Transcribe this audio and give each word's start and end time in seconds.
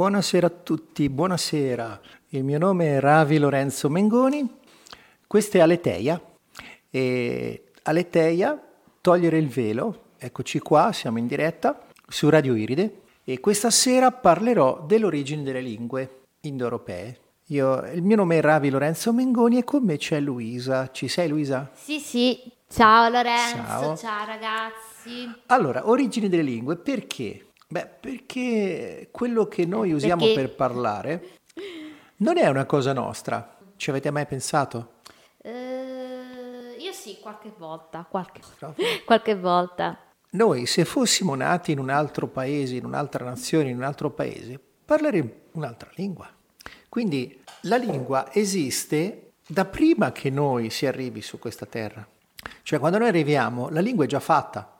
Buonasera 0.00 0.46
a 0.46 0.50
tutti, 0.50 1.10
buonasera. 1.10 2.00
Il 2.28 2.42
mio 2.42 2.58
nome 2.58 2.96
è 2.96 3.00
Ravi 3.00 3.36
Lorenzo 3.36 3.90
Mengoni, 3.90 4.48
questa 5.26 5.58
è 5.58 5.60
Aleteia 5.60 6.18
e 6.88 7.64
Aleteia, 7.82 8.58
togliere 9.02 9.36
il 9.36 9.48
velo, 9.48 10.04
eccoci 10.16 10.58
qua, 10.60 10.90
siamo 10.92 11.18
in 11.18 11.26
diretta 11.26 11.82
su 12.08 12.30
Radio 12.30 12.54
Iride 12.54 13.02
e 13.24 13.40
questa 13.40 13.68
sera 13.68 14.10
parlerò 14.10 14.82
dell'origine 14.86 15.42
delle 15.42 15.60
lingue 15.60 16.20
indoeuropee. 16.40 17.18
Io, 17.48 17.84
il 17.92 18.02
mio 18.02 18.16
nome 18.16 18.38
è 18.38 18.40
Ravi 18.40 18.70
Lorenzo 18.70 19.12
Mengoni 19.12 19.58
e 19.58 19.64
con 19.64 19.84
me 19.84 19.98
c'è 19.98 20.18
Luisa. 20.18 20.90
Ci 20.92 21.08
sei 21.08 21.28
Luisa? 21.28 21.70
Sì, 21.74 21.98
sì. 21.98 22.40
Ciao 22.66 23.10
Lorenzo, 23.10 23.56
Ciao. 23.56 23.96
ciao, 23.98 24.24
ragazzi. 24.24 25.30
Allora, 25.48 25.86
origini 25.90 26.30
delle 26.30 26.42
lingue, 26.44 26.76
perché? 26.76 27.48
Beh, 27.72 27.86
perché 27.86 29.10
quello 29.12 29.46
che 29.46 29.64
noi 29.64 29.92
usiamo 29.92 30.24
Perché- 30.24 30.40
per 30.40 30.54
parlare 30.56 31.28
non 32.16 32.36
è 32.36 32.48
una 32.48 32.66
cosa 32.66 32.92
nostra. 32.92 33.58
Ci 33.76 33.90
avete 33.90 34.10
mai 34.10 34.26
pensato? 34.26 34.94
Eh, 35.40 36.74
io 36.76 36.92
sì, 36.92 37.18
qualche 37.20 37.52
volta, 37.56 38.04
qualche, 38.10 38.40
qualche 39.06 39.36
volta. 39.36 39.96
Noi, 40.30 40.66
se 40.66 40.84
fossimo 40.84 41.36
nati 41.36 41.70
in 41.70 41.78
un 41.78 41.90
altro 41.90 42.26
paese, 42.26 42.74
in 42.74 42.84
un'altra 42.84 43.24
nazione, 43.24 43.70
in 43.70 43.76
un 43.76 43.84
altro 43.84 44.10
paese, 44.10 44.58
parleremmo 44.84 45.30
un'altra 45.52 45.90
lingua. 45.94 46.28
Quindi 46.88 47.40
la 47.62 47.76
lingua 47.76 48.32
esiste 48.32 49.34
da 49.46 49.64
prima 49.64 50.10
che 50.10 50.28
noi 50.28 50.70
si 50.70 50.86
arrivi 50.86 51.22
su 51.22 51.38
questa 51.38 51.66
terra. 51.66 52.04
Cioè, 52.62 52.80
quando 52.80 52.98
noi 52.98 53.08
arriviamo, 53.08 53.68
la 53.68 53.80
lingua 53.80 54.04
è 54.06 54.08
già 54.08 54.18
fatta. 54.20 54.79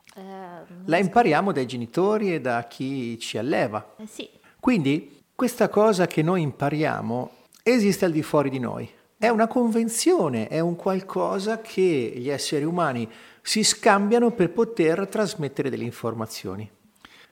La 0.86 0.98
impariamo 0.98 1.52
dai 1.52 1.66
genitori 1.66 2.34
e 2.34 2.40
da 2.40 2.66
chi 2.66 3.18
ci 3.18 3.38
alleva. 3.38 3.94
eh, 3.96 4.06
sì, 4.06 4.28
Quindi 4.58 5.22
questa 5.34 5.68
cosa 5.68 6.06
che 6.06 6.22
noi 6.22 6.42
impariamo 6.42 7.30
esiste 7.62 8.04
al 8.04 8.12
di 8.12 8.22
fuori 8.22 8.50
di 8.50 8.58
noi. 8.58 8.88
È 9.16 9.28
una 9.28 9.46
convenzione, 9.46 10.48
è 10.48 10.60
un 10.60 10.76
qualcosa 10.76 11.60
che 11.60 12.12
gli 12.16 12.30
esseri 12.30 12.64
umani 12.64 13.08
si 13.42 13.62
scambiano 13.62 14.30
per 14.30 14.50
poter 14.50 15.06
trasmettere 15.08 15.70
delle 15.70 15.84
informazioni. 15.84 16.70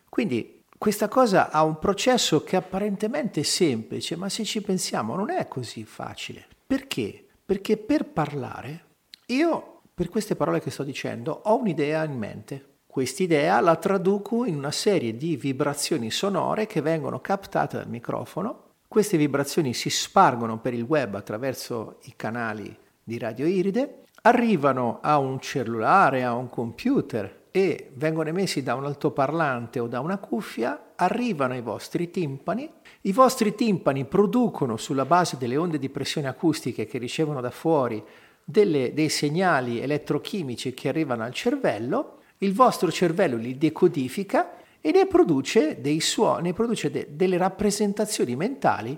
Quindi 0.08 0.62
questa 0.76 1.08
cosa 1.08 1.50
ha 1.50 1.64
un 1.64 1.78
processo 1.78 2.44
che 2.44 2.56
apparentemente 2.56 3.40
è 3.40 3.42
semplice, 3.42 4.16
ma 4.16 4.28
se 4.28 4.44
ci 4.44 4.60
pensiamo 4.62 5.16
non 5.16 5.30
è 5.30 5.48
così 5.48 5.84
facile. 5.84 6.46
Perché? 6.66 7.26
Perché 7.44 7.76
per 7.76 8.04
parlare 8.04 8.84
io, 9.26 9.80
per 9.92 10.08
queste 10.08 10.36
parole 10.36 10.60
che 10.60 10.70
sto 10.70 10.84
dicendo, 10.84 11.40
ho 11.44 11.58
un'idea 11.58 12.04
in 12.04 12.16
mente. 12.16 12.64
Quest'idea 12.98 13.60
la 13.60 13.76
traduco 13.76 14.44
in 14.44 14.56
una 14.56 14.72
serie 14.72 15.16
di 15.16 15.36
vibrazioni 15.36 16.10
sonore 16.10 16.66
che 16.66 16.80
vengono 16.80 17.20
captate 17.20 17.76
dal 17.76 17.88
microfono. 17.88 18.72
Queste 18.88 19.16
vibrazioni 19.16 19.72
si 19.72 19.88
spargono 19.88 20.58
per 20.58 20.74
il 20.74 20.82
web 20.82 21.14
attraverso 21.14 22.00
i 22.06 22.14
canali 22.16 22.76
di 23.00 23.16
Radio 23.16 23.46
Iride, 23.46 24.02
arrivano 24.22 24.98
a 25.00 25.16
un 25.18 25.38
cellulare, 25.38 26.24
a 26.24 26.34
un 26.34 26.48
computer 26.48 27.42
e 27.52 27.92
vengono 27.94 28.30
emessi 28.30 28.64
da 28.64 28.74
un 28.74 28.86
altoparlante 28.86 29.78
o 29.78 29.86
da 29.86 30.00
una 30.00 30.18
cuffia, 30.18 30.94
arrivano 30.96 31.52
ai 31.52 31.62
vostri 31.62 32.10
timpani. 32.10 32.68
I 33.02 33.12
vostri 33.12 33.54
timpani 33.54 34.06
producono 34.06 34.76
sulla 34.76 35.04
base 35.04 35.36
delle 35.38 35.56
onde 35.56 35.78
di 35.78 35.88
pressione 35.88 36.26
acustiche 36.26 36.86
che 36.86 36.98
ricevono 36.98 37.40
da 37.40 37.52
fuori 37.52 38.02
delle- 38.42 38.92
dei 38.92 39.08
segnali 39.08 39.80
elettrochimici 39.80 40.74
che 40.74 40.88
arrivano 40.88 41.22
al 41.22 41.32
cervello, 41.32 42.17
il 42.38 42.52
vostro 42.54 42.90
cervello 42.90 43.36
li 43.36 43.58
decodifica 43.58 44.56
e 44.80 44.92
ne 44.92 45.06
produce 45.06 45.80
dei 45.80 46.00
suoni, 46.00 46.42
ne 46.48 46.52
produce 46.52 46.90
de- 46.90 47.08
delle 47.10 47.36
rappresentazioni 47.36 48.36
mentali 48.36 48.96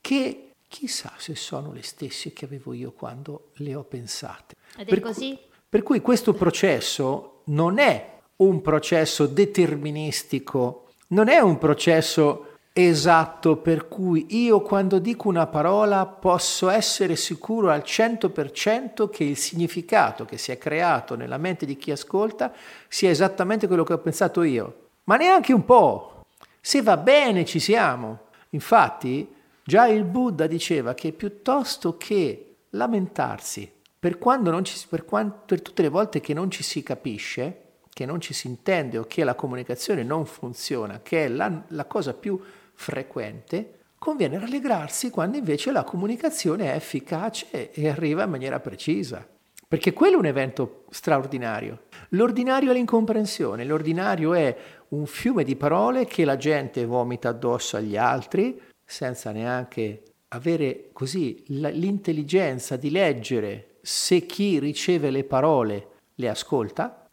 che 0.00 0.50
chissà 0.68 1.12
se 1.18 1.34
sono 1.34 1.72
le 1.72 1.82
stesse 1.82 2.32
che 2.32 2.44
avevo 2.46 2.72
io 2.72 2.92
quando 2.92 3.50
le 3.56 3.74
ho 3.74 3.84
pensate. 3.84 4.54
ed 4.76 4.86
è 4.86 4.90
Per 4.90 5.00
così. 5.00 5.38
per 5.68 5.82
cui 5.82 6.00
questo 6.00 6.32
processo 6.32 7.42
non 7.44 7.78
è 7.78 8.18
un 8.36 8.60
processo 8.62 9.26
deterministico, 9.26 10.88
non 11.08 11.28
è 11.28 11.38
un 11.40 11.58
processo 11.58 12.51
esatto 12.72 13.56
per 13.56 13.88
cui 13.88 14.26
io 14.30 14.62
quando 14.62 14.98
dico 14.98 15.28
una 15.28 15.46
parola 15.46 16.06
posso 16.06 16.68
essere 16.70 17.16
sicuro 17.16 17.70
al 17.70 17.82
100% 17.84 19.10
che 19.10 19.24
il 19.24 19.36
significato 19.36 20.24
che 20.24 20.38
si 20.38 20.52
è 20.52 20.58
creato 20.58 21.14
nella 21.14 21.36
mente 21.36 21.66
di 21.66 21.76
chi 21.76 21.90
ascolta 21.90 22.52
sia 22.88 23.10
esattamente 23.10 23.66
quello 23.66 23.84
che 23.84 23.92
ho 23.92 23.98
pensato 23.98 24.42
io. 24.42 24.88
Ma 25.04 25.16
neanche 25.16 25.52
un 25.52 25.64
po'. 25.64 26.22
Se 26.60 26.80
va 26.80 26.96
bene 26.96 27.44
ci 27.44 27.58
siamo. 27.58 28.26
Infatti, 28.50 29.34
già 29.64 29.86
il 29.86 30.04
Buddha 30.04 30.46
diceva 30.46 30.94
che 30.94 31.12
piuttosto 31.12 31.96
che 31.96 32.56
lamentarsi 32.70 33.70
per, 34.02 34.18
quando 34.18 34.60
ci, 34.62 34.84
per, 34.88 35.04
quan- 35.04 35.32
per 35.46 35.62
tutte 35.62 35.82
le 35.82 35.88
volte 35.88 36.20
che 36.20 36.34
non 36.34 36.50
ci 36.50 36.62
si 36.62 36.82
capisce, 36.82 37.58
che 37.92 38.04
non 38.04 38.20
ci 38.20 38.32
si 38.32 38.48
intende 38.48 38.98
o 38.98 39.04
che 39.04 39.22
la 39.22 39.36
comunicazione 39.36 40.02
non 40.02 40.26
funziona, 40.26 41.00
che 41.02 41.26
è 41.26 41.28
la, 41.28 41.62
la 41.68 41.84
cosa 41.84 42.12
più 42.12 42.40
frequente, 42.74 43.80
conviene 43.98 44.38
rallegrarsi 44.38 45.10
quando 45.10 45.36
invece 45.36 45.70
la 45.70 45.84
comunicazione 45.84 46.72
è 46.72 46.76
efficace 46.76 47.70
e 47.72 47.88
arriva 47.88 48.24
in 48.24 48.30
maniera 48.30 48.60
precisa. 48.60 49.26
Perché 49.68 49.92
quello 49.92 50.16
è 50.16 50.18
un 50.18 50.26
evento 50.26 50.84
straordinario. 50.90 51.84
L'ordinario 52.10 52.70
è 52.70 52.74
l'incomprensione, 52.74 53.64
l'ordinario 53.64 54.34
è 54.34 54.54
un 54.88 55.06
fiume 55.06 55.44
di 55.44 55.56
parole 55.56 56.04
che 56.04 56.24
la 56.24 56.36
gente 56.36 56.84
vomita 56.84 57.30
addosso 57.30 57.76
agli 57.76 57.96
altri 57.96 58.60
senza 58.84 59.30
neanche 59.30 60.02
avere 60.28 60.90
così 60.92 61.42
l'intelligenza 61.46 62.76
di 62.76 62.90
leggere 62.90 63.76
se 63.82 64.26
chi 64.26 64.58
riceve 64.58 65.10
le 65.10 65.24
parole 65.24 65.88
le 66.16 66.28
ascolta 66.28 67.06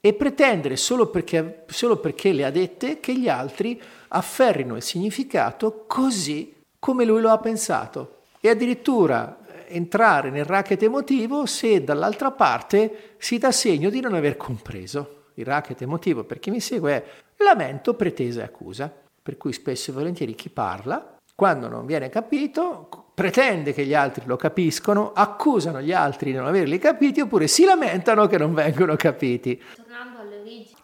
e 0.00 0.14
pretendere 0.14 0.76
solo 0.76 1.08
perché, 1.08 1.64
solo 1.66 1.98
perché 1.98 2.32
le 2.32 2.44
ha 2.44 2.50
dette 2.50 3.00
che 3.00 3.18
gli 3.18 3.28
altri 3.28 3.80
afferrino 4.08 4.76
il 4.76 4.82
significato 4.82 5.84
così 5.86 6.54
come 6.78 7.04
lui 7.04 7.20
lo 7.20 7.30
ha 7.30 7.38
pensato 7.38 8.22
e 8.40 8.48
addirittura 8.48 9.38
eh, 9.46 9.74
entrare 9.74 10.30
nel 10.30 10.44
racket 10.44 10.82
emotivo 10.82 11.46
se 11.46 11.82
dall'altra 11.82 12.30
parte 12.30 13.14
si 13.18 13.38
dà 13.38 13.50
segno 13.50 13.90
di 13.90 14.00
non 14.00 14.14
aver 14.14 14.36
compreso. 14.36 15.24
Il 15.34 15.44
racket 15.44 15.82
emotivo, 15.82 16.24
per 16.24 16.38
chi 16.38 16.50
mi 16.50 16.60
segue, 16.60 16.92
è 16.92 17.04
lamento, 17.42 17.94
pretesa 17.94 18.40
e 18.40 18.44
accusa, 18.44 18.92
per 19.22 19.36
cui 19.36 19.52
spesso 19.52 19.90
e 19.90 19.94
volentieri 19.94 20.34
chi 20.34 20.48
parla, 20.48 21.16
quando 21.34 21.68
non 21.68 21.84
viene 21.84 22.08
capito, 22.08 22.88
pretende 23.12 23.74
che 23.74 23.84
gli 23.84 23.92
altri 23.92 24.24
lo 24.24 24.36
capiscono, 24.36 25.12
accusano 25.12 25.82
gli 25.82 25.92
altri 25.92 26.30
di 26.30 26.36
non 26.38 26.46
averli 26.46 26.78
capiti 26.78 27.20
oppure 27.20 27.46
si 27.46 27.64
lamentano 27.64 28.26
che 28.26 28.38
non 28.38 28.54
vengono 28.54 28.96
capiti. 28.96 29.60
Tornando 29.74 30.20
alle 30.20 30.38
origini. 30.38 30.75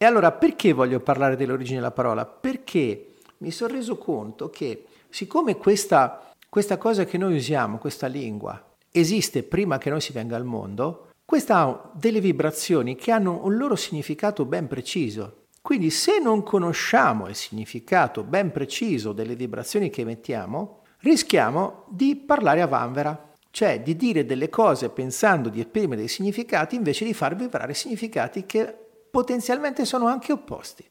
E 0.00 0.04
allora 0.04 0.30
perché 0.30 0.72
voglio 0.72 1.00
parlare 1.00 1.34
dell'origine 1.34 1.78
della 1.78 1.90
parola? 1.90 2.24
Perché 2.24 3.14
mi 3.38 3.50
sono 3.50 3.74
reso 3.74 3.98
conto 3.98 4.48
che 4.48 4.84
siccome 5.08 5.56
questa, 5.56 6.32
questa 6.48 6.76
cosa 6.76 7.04
che 7.04 7.18
noi 7.18 7.34
usiamo, 7.34 7.78
questa 7.78 8.06
lingua, 8.06 8.64
esiste 8.92 9.42
prima 9.42 9.76
che 9.78 9.90
noi 9.90 10.00
si 10.00 10.12
venga 10.12 10.36
al 10.36 10.44
mondo, 10.44 11.08
questa 11.24 11.58
ha 11.58 11.90
delle 11.94 12.20
vibrazioni 12.20 12.94
che 12.94 13.10
hanno 13.10 13.44
un 13.44 13.56
loro 13.56 13.74
significato 13.74 14.44
ben 14.44 14.68
preciso. 14.68 15.46
Quindi 15.60 15.90
se 15.90 16.20
non 16.20 16.44
conosciamo 16.44 17.26
il 17.26 17.34
significato 17.34 18.22
ben 18.22 18.52
preciso 18.52 19.12
delle 19.12 19.34
vibrazioni 19.34 19.90
che 19.90 20.02
emettiamo, 20.02 20.82
rischiamo 21.00 21.86
di 21.88 22.14
parlare 22.14 22.62
a 22.62 22.68
vanvera, 22.68 23.30
cioè 23.50 23.82
di 23.82 23.96
dire 23.96 24.24
delle 24.24 24.48
cose 24.48 24.90
pensando 24.90 25.48
di 25.48 25.58
esprimere 25.58 25.96
dei 25.96 26.08
significati 26.08 26.76
invece 26.76 27.04
di 27.04 27.14
far 27.14 27.34
vibrare 27.34 27.74
significati 27.74 28.46
che 28.46 28.86
potenzialmente 29.10 29.84
sono 29.84 30.06
anche 30.06 30.32
opposti. 30.32 30.88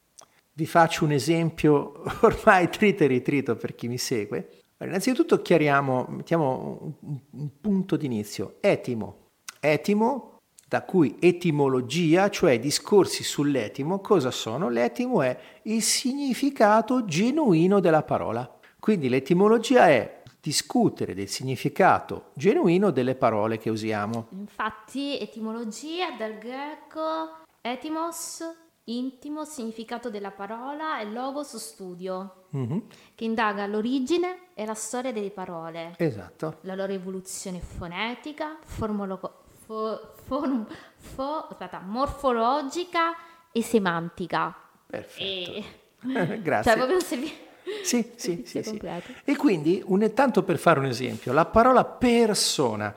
Vi 0.52 0.66
faccio 0.66 1.04
un 1.04 1.12
esempio 1.12 2.02
ormai 2.22 2.68
trito 2.68 3.04
e 3.04 3.06
ritrito 3.06 3.56
per 3.56 3.74
chi 3.74 3.88
mi 3.88 3.98
segue. 3.98 4.36
Allora, 4.78 4.96
innanzitutto 4.96 5.40
chiariamo, 5.40 6.06
mettiamo 6.08 6.96
un, 7.00 7.20
un 7.30 7.50
punto 7.60 7.96
d'inizio. 7.96 8.56
Etimo. 8.60 9.26
Etimo, 9.60 10.38
da 10.68 10.82
cui 10.82 11.16
etimologia, 11.18 12.28
cioè 12.28 12.60
discorsi 12.60 13.24
sull'etimo, 13.24 14.00
cosa 14.00 14.30
sono? 14.30 14.68
L'etimo 14.68 15.22
è 15.22 15.36
il 15.62 15.82
significato 15.82 17.04
genuino 17.04 17.80
della 17.80 18.02
parola. 18.02 18.58
Quindi 18.78 19.08
l'etimologia 19.08 19.88
è 19.88 20.22
discutere 20.40 21.14
del 21.14 21.28
significato 21.28 22.30
genuino 22.34 22.90
delle 22.90 23.14
parole 23.14 23.58
che 23.58 23.70
usiamo. 23.70 24.28
Infatti, 24.32 25.18
etimologia 25.18 26.10
dal 26.16 26.38
greco 26.38 27.46
etimos, 27.72 28.42
intimo, 28.84 29.44
significato 29.44 30.10
della 30.10 30.30
parola 30.30 31.00
e 31.00 31.04
logos 31.06 31.56
studio, 31.56 32.44
Mhm, 32.50 32.82
che 33.14 33.24
indaga 33.24 33.66
l'origine 33.66 34.48
e 34.54 34.64
la 34.64 34.74
storia 34.74 35.12
delle 35.12 35.30
parole, 35.30 35.94
Esatto. 35.98 36.58
la 36.62 36.74
loro 36.74 36.92
evoluzione 36.92 37.60
fonetica, 37.60 38.56
formolo- 38.64 39.42
fo- 39.66 40.14
form- 40.24 40.66
fo- 40.96 41.46
aspetta, 41.50 41.80
morfologica 41.80 43.14
e 43.52 43.62
semantica. 43.62 44.54
Perfetto. 44.86 45.52
E... 45.52 45.64
Grazie. 46.42 46.62
Cioè, 46.72 46.76
proprio 46.76 47.00
se 47.00 47.16
vi... 47.16 47.32
Sì, 47.82 48.12
sì, 48.16 48.42
sì, 48.46 48.62
sì. 48.62 48.80
E 49.24 49.36
quindi, 49.36 49.82
un, 49.84 50.10
tanto 50.14 50.42
per 50.42 50.56
fare 50.58 50.78
un 50.78 50.86
esempio, 50.86 51.34
la 51.34 51.44
parola 51.44 51.84
persona, 51.84 52.96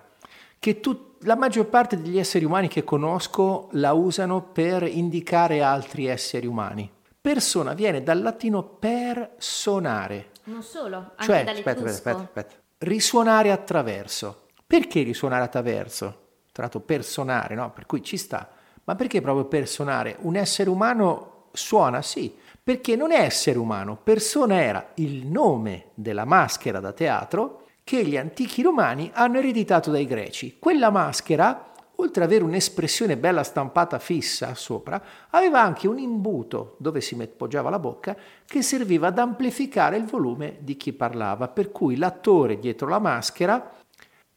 che 0.59 0.79
tu, 0.79 1.10
la 1.21 1.35
maggior 1.35 1.67
parte 1.67 2.01
degli 2.01 2.17
esseri 2.17 2.45
umani 2.45 2.67
che 2.67 2.83
conosco 2.83 3.69
la 3.73 3.93
usano 3.93 4.41
per 4.41 4.83
indicare 4.83 5.61
altri 5.61 6.05
esseri 6.05 6.47
umani. 6.47 6.89
Persona 7.19 7.73
viene 7.73 8.01
dal 8.01 8.21
latino 8.21 8.63
personare. 8.63 10.29
Non 10.45 10.63
solo, 10.63 10.97
anche 11.15 11.23
cioè, 11.23 11.45
aspetta, 11.47 11.83
aspetta, 11.85 12.21
aspetta. 12.21 12.55
Risuonare 12.79 13.51
attraverso. 13.51 14.47
Perché 14.65 15.03
risuonare 15.03 15.43
attraverso? 15.43 16.19
Tra 16.51 16.63
l'altro 16.63 16.79
personare, 16.79 17.53
no? 17.55 17.71
Per 17.71 17.85
cui 17.85 18.03
ci 18.03 18.17
sta. 18.17 18.49
Ma 18.83 18.95
perché 18.95 19.21
proprio 19.21 19.45
personare? 19.45 20.15
Un 20.21 20.35
essere 20.35 20.69
umano 20.69 21.47
suona, 21.53 22.01
sì, 22.01 22.35
perché 22.63 22.95
non 22.95 23.11
è 23.11 23.21
essere 23.21 23.57
umano, 23.57 23.97
persona 24.01 24.61
era 24.61 24.91
il 24.95 25.25
nome 25.27 25.89
della 25.93 26.25
maschera 26.25 26.79
da 26.79 26.93
teatro 26.93 27.63
che 27.91 28.05
gli 28.05 28.15
antichi 28.15 28.61
romani 28.61 29.11
hanno 29.13 29.39
ereditato 29.39 29.91
dai 29.91 30.05
greci. 30.05 30.59
Quella 30.59 30.89
maschera, 30.89 31.73
oltre 31.95 32.23
ad 32.23 32.29
avere 32.29 32.45
un'espressione 32.45 33.17
bella 33.17 33.43
stampata 33.43 33.99
fissa 33.99 34.55
sopra, 34.55 35.03
aveva 35.31 35.59
anche 35.59 35.89
un 35.89 35.99
imbuto 35.99 36.77
dove 36.79 37.01
si 37.01 37.17
poggiava 37.27 37.69
la 37.69 37.79
bocca 37.79 38.15
che 38.45 38.61
serviva 38.61 39.07
ad 39.07 39.19
amplificare 39.19 39.97
il 39.97 40.05
volume 40.05 40.59
di 40.61 40.77
chi 40.77 40.93
parlava, 40.93 41.49
per 41.49 41.69
cui 41.73 41.97
l'attore 41.97 42.59
dietro 42.59 42.87
la 42.87 42.99
maschera 42.99 43.71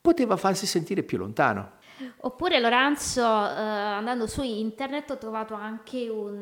poteva 0.00 0.36
farsi 0.36 0.66
sentire 0.66 1.04
più 1.04 1.18
lontano. 1.18 1.74
Oppure 2.22 2.58
Lorenzo, 2.58 3.20
eh, 3.20 3.24
andando 3.24 4.26
su 4.26 4.42
internet, 4.42 5.12
ho 5.12 5.18
trovato 5.18 5.54
anche 5.54 6.08
un, 6.08 6.38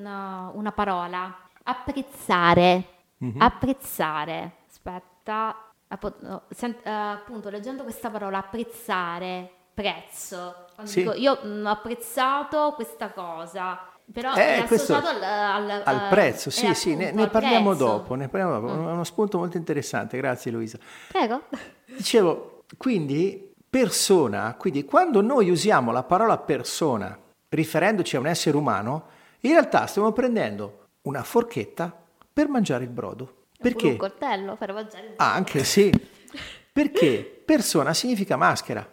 una 0.54 0.72
parola 0.72 1.36
Apprezzare. 1.64 2.84
Mm-hmm. 3.22 3.38
Apprezzare. 3.38 4.52
Aspetta. 4.66 5.71
Appunto, 5.92 7.48
leggendo 7.50 7.82
questa 7.82 8.10
parola, 8.10 8.38
apprezzare, 8.38 9.50
prezzo. 9.74 10.66
Sì. 10.84 11.00
Dico, 11.00 11.14
io 11.14 11.32
ho 11.32 11.68
apprezzato 11.68 12.72
questa 12.74 13.10
cosa. 13.10 13.86
Però 14.10 14.34
eh, 14.34 14.56
è 14.56 14.58
associato 14.60 15.08
al, 15.08 15.22
al, 15.22 15.82
al, 15.84 16.08
prezzo, 16.08 16.50
sì, 16.50 16.60
appunto, 16.60 16.78
sì, 16.78 16.96
ne, 16.96 17.12
ne 17.12 17.28
parliamo 17.28 17.70
prezzo. 17.70 17.84
dopo, 17.84 18.14
ne 18.14 18.28
parliamo 18.28 18.60
dopo. 18.60 18.74
Mm. 18.74 18.88
È 18.88 18.90
uno 18.92 19.04
spunto 19.04 19.38
molto 19.38 19.56
interessante, 19.56 20.16
grazie 20.16 20.50
Luisa. 20.50 20.78
Prego. 21.08 21.44
Dicevo, 21.86 22.64
quindi 22.76 23.54
persona, 23.70 24.54
quindi 24.58 24.84
quando 24.84 25.22
noi 25.22 25.48
usiamo 25.50 25.92
la 25.92 26.02
parola 26.02 26.36
persona 26.36 27.16
riferendoci 27.48 28.16
a 28.16 28.18
un 28.18 28.26
essere 28.26 28.56
umano, 28.56 29.06
in 29.40 29.52
realtà 29.52 29.86
stiamo 29.86 30.12
prendendo 30.12 30.88
una 31.02 31.22
forchetta 31.22 31.96
per 32.32 32.48
mangiare 32.48 32.84
il 32.84 32.90
brodo. 32.90 33.41
Perché? 33.62 33.88
Un 33.88 33.96
coltello 33.96 34.56
per 34.56 34.72
brodo. 34.72 34.90
Ah, 35.16 35.34
anche 35.34 35.64
sì. 35.64 35.90
Perché 36.72 37.42
persona 37.44 37.94
significa 37.94 38.36
maschera. 38.36 38.86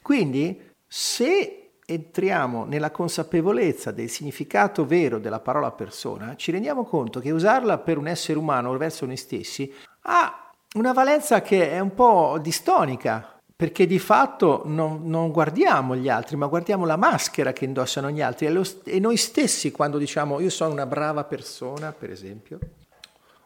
Quindi 0.00 0.72
se 0.86 1.70
entriamo 1.86 2.64
nella 2.64 2.90
consapevolezza 2.90 3.90
del 3.90 4.08
significato 4.08 4.86
vero 4.86 5.18
della 5.18 5.40
parola 5.40 5.70
persona, 5.70 6.36
ci 6.36 6.50
rendiamo 6.50 6.84
conto 6.84 7.20
che 7.20 7.30
usarla 7.30 7.78
per 7.78 7.98
un 7.98 8.06
essere 8.06 8.38
umano 8.38 8.70
o 8.70 8.76
verso 8.76 9.04
noi 9.06 9.16
stessi 9.16 9.72
ha 10.02 10.50
una 10.74 10.92
valenza 10.92 11.40
che 11.42 11.70
è 11.70 11.78
un 11.78 11.94
po' 11.94 12.38
distonica 12.40 13.34
perché 13.56 13.86
di 13.86 13.98
fatto 13.98 14.62
non, 14.64 15.02
non, 15.04 15.30
guardiamo 15.30 15.94
gli 15.94 16.08
altri, 16.08 16.36
ma 16.36 16.46
guardiamo 16.46 16.84
la 16.84 16.96
maschera 16.96 17.52
che 17.52 17.64
indossano 17.64 18.10
gli 18.10 18.20
altri 18.20 18.46
e, 18.46 18.50
lo, 18.50 18.64
e, 18.84 18.98
noi 18.98 19.16
stessi 19.16 19.70
quando 19.70 19.96
diciamo 19.96 20.40
io 20.40 20.50
sono 20.50 20.72
una 20.72 20.86
brava 20.86 21.22
persona, 21.24 21.92
per 21.92 22.10
esempio, 22.10 22.58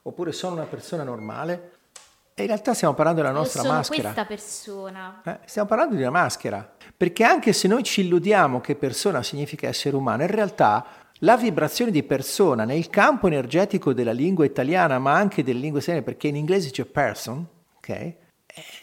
oppure 0.08 0.32
sono 0.32 0.54
una 0.54 0.64
persona 0.64 1.02
normale, 1.02 1.76
e 2.38 2.42
in 2.42 2.46
realtà 2.46 2.72
stiamo 2.72 2.94
parlando 2.94 3.20
della 3.20 3.34
nostra 3.34 3.62
sono 3.62 3.74
maschera. 3.74 4.12
questa 4.12 4.24
persona. 4.24 5.22
Eh, 5.24 5.38
stiamo 5.46 5.66
parlando 5.66 5.96
di 5.96 6.02
una 6.02 6.10
maschera, 6.10 6.70
perché 6.96 7.24
anche 7.24 7.52
se 7.52 7.66
noi 7.66 7.82
ci 7.82 8.02
illudiamo 8.02 8.60
che 8.60 8.76
persona 8.76 9.24
significa 9.24 9.66
essere 9.66 9.96
umano, 9.96 10.22
in 10.22 10.30
realtà 10.30 10.86
la 11.22 11.36
vibrazione 11.36 11.90
di 11.90 12.04
persona 12.04 12.64
nel 12.64 12.90
campo 12.90 13.26
energetico 13.26 13.92
della 13.92 14.12
lingua 14.12 14.44
italiana, 14.44 15.00
ma 15.00 15.14
anche 15.14 15.42
delle 15.42 15.58
lingue 15.58 15.80
straniere, 15.80 16.06
perché 16.06 16.28
in 16.28 16.36
inglese 16.36 16.70
c'è 16.70 16.84
person, 16.84 17.44
ok? 17.78 17.88
Eh, 17.88 18.16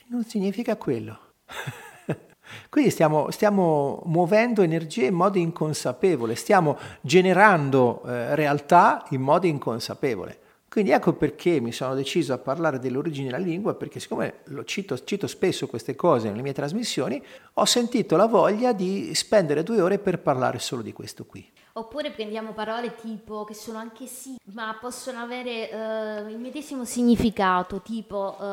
non 0.08 0.26
significa 0.26 0.76
quello. 0.76 1.18
Quindi 2.70 2.92
stiamo, 2.92 3.32
stiamo, 3.32 4.02
muovendo 4.06 4.64
energie 4.64 5.06
in 5.06 5.14
modo 5.14 5.38
inconsapevole, 5.38 6.36
stiamo 6.36 6.78
generando 7.00 8.04
eh, 8.06 8.36
realtà 8.36 9.06
in 9.12 9.22
modo 9.22 9.48
inconsapevole. 9.48 10.40
Quindi 10.76 10.92
ecco 10.92 11.14
perché 11.14 11.62
mi 11.62 11.72
sono 11.72 11.96
deciso 11.96 12.34
a 12.34 12.38
parlare 12.38 12.80
dell'origine 12.80 13.30
della 13.30 13.42
lingua, 13.42 13.76
perché 13.76 14.02
siccome 14.02 14.40
lo 14.48 14.66
cito, 14.66 15.02
cito 15.06 15.26
spesso 15.26 15.68
queste 15.68 15.96
cose 15.96 16.30
nelle 16.30 16.42
mie 16.42 16.52
trasmissioni, 16.52 17.24
ho 17.54 17.64
sentito 17.64 18.18
la 18.18 18.26
voglia 18.26 18.74
di 18.74 19.16
spendere 19.16 19.64
due 19.64 19.80
ore 19.80 20.00
per 20.00 20.20
parlare 20.20 20.60
solo 20.60 20.82
di 20.82 20.92
questo 20.92 21.24
qui. 21.24 21.50
Oppure 21.72 22.12
prendiamo 22.12 22.52
parole 22.52 22.94
tipo 22.94 23.46
che 23.46 23.54
sono 23.54 23.78
anche 23.78 24.06
sì, 24.06 24.36
ma 24.52 24.78
possono 24.78 25.20
avere 25.20 25.70
uh, 25.72 26.30
il 26.30 26.40
medesimo 26.40 26.84
significato, 26.84 27.80
tipo 27.82 28.36
uh, 28.38 28.44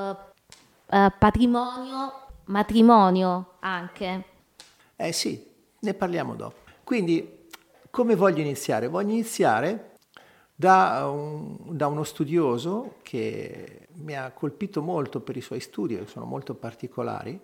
uh, 0.97 1.13
patrimonio, 1.19 2.13
matrimonio 2.45 3.55
anche. 3.59 4.25
Eh 4.95 5.11
sì, 5.11 5.45
ne 5.81 5.95
parliamo 5.95 6.37
dopo. 6.37 6.71
Quindi, 6.85 7.49
come 7.91 8.15
voglio 8.15 8.43
iniziare? 8.43 8.87
Voglio 8.87 9.11
iniziare 9.11 9.92
da, 10.62 11.09
un, 11.09 11.56
da 11.76 11.88
uno 11.88 12.05
studioso 12.05 12.99
che 13.03 13.88
mi 13.94 14.17
ha 14.17 14.31
colpito 14.31 14.81
molto 14.81 15.19
per 15.19 15.37
i 15.37 15.41
suoi 15.41 15.59
studi, 15.59 15.97
che 15.97 16.06
sono 16.06 16.25
molto 16.25 16.55
particolari. 16.55 17.38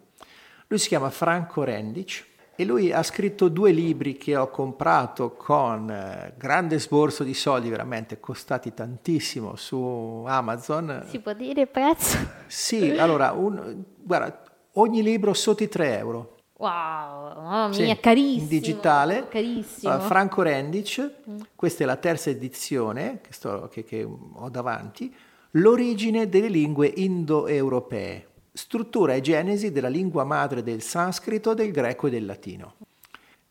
Lui 0.69 0.79
si 0.79 0.87
chiama 0.87 1.11
Franco 1.11 1.65
Rendic 1.65 2.25
e 2.55 2.65
lui 2.65 2.93
ha 2.93 3.03
scritto 3.03 3.49
due 3.49 3.73
libri 3.73 4.17
che 4.17 4.37
ho 4.37 4.49
comprato 4.51 5.33
con 5.33 5.91
eh, 5.91 6.35
grande 6.37 6.79
sborso 6.79 7.25
di 7.25 7.35
soldi, 7.35 7.69
veramente 7.69 8.21
costati 8.21 8.73
tantissimo 8.73 9.57
su 9.57 10.23
Amazon. 10.25 11.05
Si 11.09 11.19
può 11.19 11.33
dire 11.33 11.63
il 11.63 11.69
prezzo? 11.69 12.19
Sì, 12.47 12.97
allora, 12.99 13.33
un, 13.33 13.83
guarda, 13.97 14.43
ogni 14.75 15.03
libro 15.03 15.35
sotto 15.35 15.65
i 15.65 15.69
3 15.69 15.99
euro. 15.99 16.38
Wow, 16.59 17.35
mamma 17.35 17.69
mia, 17.69 17.95
sì, 17.95 18.01
carissimo. 18.01 18.43
In 18.43 18.49
digitale. 18.49 19.29
Carissimo. 19.29 19.95
Uh, 19.95 20.01
Franco 20.01 20.43
Rendic, 20.43 21.13
mm. 21.31 21.41
questa 21.55 21.85
è 21.85 21.87
la 21.87 21.97
terza 21.97 22.31
edizione 22.31 23.21
che, 23.23 23.33
sto, 23.33 23.69
che, 23.73 23.85
che 23.85 24.05
ho 24.05 24.49
davanti, 24.49 25.13
L'origine 25.53 26.29
delle 26.29 26.49
lingue 26.49 26.93
indoeuropee 26.95 28.27
struttura 28.53 29.15
e 29.15 29.23
genesi 29.23 29.73
della 29.73 29.89
lingua 29.89 30.25
madre 30.25 30.63
del 30.63 30.83
sanscrito, 30.83 31.55
del 31.55 31.71
greco 31.71 32.09
e 32.09 32.11
del 32.11 32.27
latino. 32.27 32.75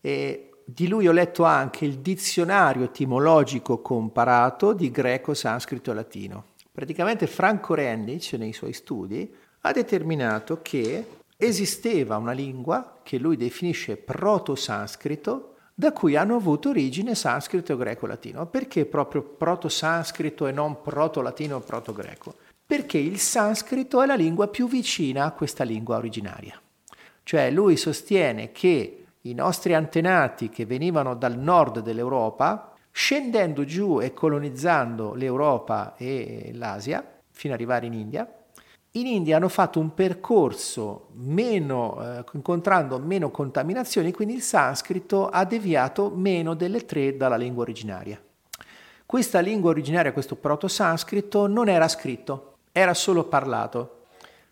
E 0.00 0.50
di 0.64 0.86
lui 0.86 1.08
ho 1.08 1.12
letto 1.12 1.42
anche 1.42 1.84
il 1.84 1.98
dizionario 1.98 2.84
etimologico 2.84 3.80
comparato 3.80 4.74
di 4.74 4.92
greco, 4.92 5.34
sanscrito 5.34 5.90
e 5.90 5.94
latino. 5.94 6.44
Praticamente 6.70 7.26
Franco 7.26 7.74
Rendic 7.74 8.34
nei 8.34 8.52
suoi 8.52 8.74
studi 8.74 9.34
ha 9.62 9.72
determinato 9.72 10.60
che 10.62 11.04
esisteva 11.38 12.18
una 12.18 12.32
lingua 12.32 12.98
che 13.02 13.16
lui 13.16 13.36
definisce 13.36 13.96
proto-sanscrito 13.96 15.54
da 15.74 15.92
cui 15.92 16.16
hanno 16.16 16.34
avuto 16.34 16.70
origine 16.70 17.14
sanscrito, 17.14 17.80
e 17.80 17.96
latino. 18.06 18.46
Perché 18.46 18.84
proprio 18.84 19.22
proto-sanscrito 19.22 20.46
e 20.46 20.52
non 20.52 20.82
proto-latino 20.82 21.56
o 21.56 21.60
proto-greco? 21.60 22.34
perché 22.68 22.98
il 22.98 23.18
sanscrito 23.18 24.02
è 24.02 24.06
la 24.06 24.14
lingua 24.14 24.48
più 24.48 24.68
vicina 24.68 25.24
a 25.24 25.32
questa 25.32 25.64
lingua 25.64 25.96
originaria. 25.96 26.60
Cioè 27.22 27.50
lui 27.50 27.78
sostiene 27.78 28.52
che 28.52 29.06
i 29.22 29.32
nostri 29.32 29.72
antenati 29.72 30.50
che 30.50 30.66
venivano 30.66 31.14
dal 31.14 31.38
nord 31.38 31.80
dell'Europa, 31.80 32.74
scendendo 32.90 33.64
giù 33.64 34.02
e 34.02 34.12
colonizzando 34.12 35.14
l'Europa 35.14 35.96
e 35.96 36.50
l'Asia, 36.52 37.02
fino 37.30 37.54
ad 37.54 37.58
arrivare 37.58 37.86
in 37.86 37.94
India, 37.94 38.30
in 39.00 39.06
India 39.06 39.36
hanno 39.36 39.48
fatto 39.48 39.80
un 39.80 39.94
percorso 39.94 41.08
meno, 41.14 41.98
eh, 42.02 42.24
incontrando 42.32 42.98
meno 42.98 43.30
contaminazioni, 43.30 44.12
quindi 44.12 44.34
il 44.34 44.42
sanscrito 44.42 45.28
ha 45.28 45.44
deviato 45.44 46.10
meno 46.10 46.54
delle 46.54 46.84
tre 46.84 47.16
dalla 47.16 47.36
lingua 47.36 47.62
originaria. 47.62 48.20
Questa 49.04 49.40
lingua 49.40 49.70
originaria, 49.70 50.12
questo 50.12 50.36
proto-sanscrito, 50.36 51.46
non 51.46 51.68
era 51.68 51.88
scritto, 51.88 52.56
era 52.72 52.94
solo 52.94 53.24
parlato. 53.24 54.04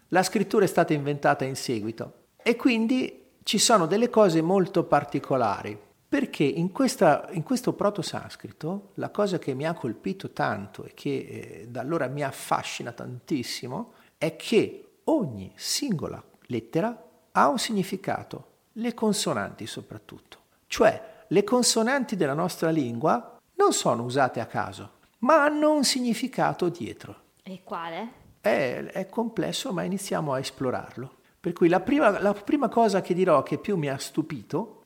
La 0.08 0.22
scrittura 0.22 0.64
è 0.64 0.68
stata 0.68 0.92
inventata 0.92 1.44
in 1.44 1.56
seguito 1.56 2.12
e 2.42 2.56
quindi 2.56 3.24
ci 3.42 3.58
sono 3.58 3.86
delle 3.86 4.08
cose 4.08 4.40
molto 4.40 4.84
particolari. 4.84 5.78
Perché 6.08 6.44
in, 6.44 6.70
questa, 6.70 7.28
in 7.32 7.42
questo 7.42 7.72
proto-sanscrito 7.72 8.90
la 8.94 9.10
cosa 9.10 9.38
che 9.38 9.54
mi 9.54 9.66
ha 9.66 9.74
colpito 9.74 10.30
tanto 10.30 10.84
e 10.84 10.92
che 10.94 11.10
eh, 11.10 11.66
da 11.68 11.80
allora 11.80 12.06
mi 12.06 12.22
affascina 12.22 12.92
tantissimo 12.92 13.92
è 14.18 14.36
che 14.36 14.98
ogni 15.04 15.52
singola 15.56 16.22
lettera 16.46 17.04
ha 17.32 17.48
un 17.48 17.58
significato, 17.58 18.54
le 18.72 18.94
consonanti 18.94 19.66
soprattutto. 19.66 20.38
Cioè 20.66 21.14
le 21.28 21.44
consonanti 21.44 22.16
della 22.16 22.34
nostra 22.34 22.70
lingua 22.70 23.38
non 23.54 23.72
sono 23.72 24.04
usate 24.04 24.40
a 24.40 24.46
caso, 24.46 24.98
ma 25.18 25.44
hanno 25.44 25.72
un 25.72 25.84
significato 25.84 26.68
dietro. 26.68 27.22
E 27.42 27.62
quale? 27.62 28.24
È, 28.40 28.90
è 28.92 29.08
complesso, 29.08 29.72
ma 29.72 29.82
iniziamo 29.82 30.32
a 30.32 30.38
esplorarlo. 30.38 31.14
Per 31.40 31.52
cui 31.52 31.68
la 31.68 31.80
prima, 31.80 32.20
la 32.20 32.32
prima, 32.32 32.68
cosa 32.68 33.00
che 33.00 33.14
dirò 33.14 33.42
che 33.42 33.58
più 33.58 33.76
mi 33.76 33.88
ha 33.88 33.98
stupito 33.98 34.84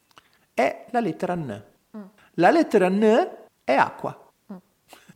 è 0.53 0.87
la 0.91 1.01
lettera 1.01 1.35
N. 1.35 1.65
Mm. 1.97 2.03
La 2.35 2.51
lettera 2.51 2.89
N 2.89 3.29
è 3.65 3.75
acqua. 3.75 4.31
Mm. 4.53 4.57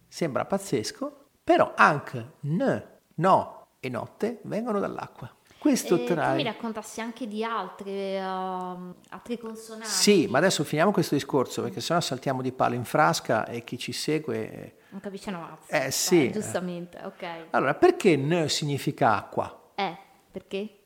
Sembra 0.06 0.44
pazzesco, 0.44 1.26
però 1.42 1.73
anche 1.76 2.33
N, 2.40 2.83
no 3.16 3.53
e 3.86 3.90
notte 3.90 4.40
vengono 4.42 4.78
dall'acqua. 4.80 5.30
Questo 5.58 5.94
e 5.96 6.04
tra... 6.04 6.30
Tu 6.30 6.36
mi 6.36 6.42
raccontassi 6.42 7.00
anche 7.00 7.26
di 7.26 7.42
altre, 7.42 8.20
uh, 8.20 8.94
altre 9.08 9.38
consonanti. 9.38 9.88
Sì, 9.88 10.26
ma 10.26 10.36
adesso 10.36 10.62
finiamo 10.62 10.92
questo 10.92 11.14
discorso 11.14 11.62
perché 11.62 11.80
sennò 11.80 12.00
saltiamo 12.00 12.42
di 12.42 12.52
palo 12.52 12.74
in 12.74 12.84
frasca 12.84 13.46
e 13.46 13.64
chi 13.64 13.78
ci 13.78 13.92
segue... 13.92 14.76
Non 14.90 15.00
capisce 15.00 15.30
una 15.30 15.38
mazza. 15.38 15.84
Eh 15.84 15.90
sì. 15.90 16.26
Eh, 16.26 16.32
giustamente, 16.32 17.00
ok. 17.02 17.46
Allora, 17.50 17.74
perché 17.74 18.14
N 18.14 18.46
significa 18.48 19.16
acqua? 19.16 19.70
Eh, 19.74 19.96
perché? 20.30 20.80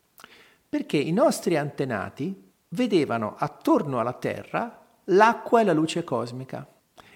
Perché 0.69 0.97
i 0.97 1.13
nostri 1.13 1.57
antenati 1.57 2.53
vedevano 2.69 3.35
attorno 3.37 3.99
alla 3.99 4.13
Terra 4.13 4.87
l'acqua 5.07 5.61
e 5.61 5.65
la 5.65 5.73
luce 5.73 6.05
cosmica 6.05 6.67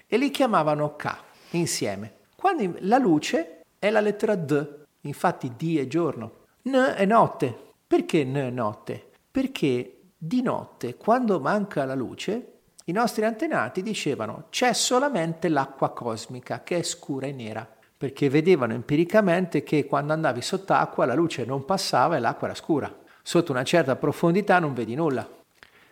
e 0.05 0.17
li 0.17 0.31
chiamavano 0.31 0.95
K 0.97 1.15
insieme. 1.51 2.15
Quando 2.35 2.75
la 2.79 2.97
luce 2.97 3.61
è 3.79 3.89
la 3.89 4.01
lettera 4.01 4.35
D, 4.35 4.81
infatti 5.03 5.53
D 5.55 5.77
è 5.77 5.87
giorno. 5.87 6.31
N 6.63 6.73
è 6.95 7.05
notte. 7.05 7.57
Perché 7.87 8.23
N 8.23 8.33
è 8.35 8.49
notte? 8.49 9.11
Perché 9.29 10.01
di 10.17 10.41
notte, 10.41 10.95
quando 10.95 11.39
manca 11.39 11.85
la 11.85 11.95
luce, 11.95 12.59
i 12.85 12.91
nostri 12.91 13.23
antenati 13.23 13.81
dicevano 13.81 14.47
c'è 14.49 14.73
solamente 14.73 15.47
l'acqua 15.47 15.91
cosmica 15.91 16.63
che 16.63 16.79
è 16.79 16.83
scura 16.83 17.27
e 17.27 17.31
nera, 17.31 17.67
perché 17.97 18.29
vedevano 18.29 18.73
empiricamente 18.73 19.63
che 19.63 19.85
quando 19.85 20.11
andavi 20.11 20.41
sott'acqua 20.41 21.05
la 21.05 21.13
luce 21.13 21.45
non 21.45 21.63
passava 21.63 22.17
e 22.17 22.19
l'acqua 22.19 22.47
era 22.47 22.55
scura. 22.55 22.93
Sotto 23.21 23.51
una 23.51 23.63
certa 23.63 23.95
profondità 23.95 24.59
non 24.59 24.73
vedi 24.73 24.95
nulla. 24.95 25.25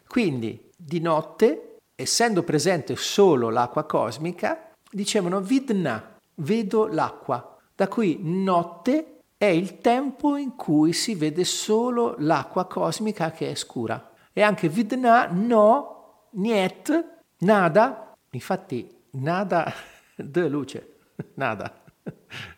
Quindi 0.06 0.70
di 0.76 1.00
notte, 1.00 1.78
essendo 1.96 2.44
presente 2.44 2.98
solo 2.98 3.50
l'acqua 3.50 3.86
cosmica, 3.86 4.72
dicevano 4.92 5.40
vidna, 5.40 6.18
vedo 6.36 6.88
l'acqua, 6.88 7.51
da 7.82 7.88
cui 7.88 8.20
notte 8.22 9.22
è 9.36 9.46
il 9.48 9.80
tempo 9.80 10.36
in 10.36 10.56
cui 10.56 10.94
si 10.94 11.16
vede 11.16 11.44
solo 11.44 12.14
l'acqua 12.20 12.68
cosmica 12.68 13.32
che 13.32 13.50
è 13.50 13.56
scura. 13.56 14.12
E 14.32 14.44
anche 14.44 14.70
vidna, 14.70 15.28
no, 15.32 16.28
niet, 16.34 17.06
nada, 17.40 18.16
infatti 18.30 18.88
nada 19.14 19.74
de 20.16 20.48
luce, 20.48 20.98
nada, 21.34 21.74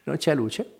non 0.03 0.17
c'è 0.17 0.35
luce. 0.35 0.79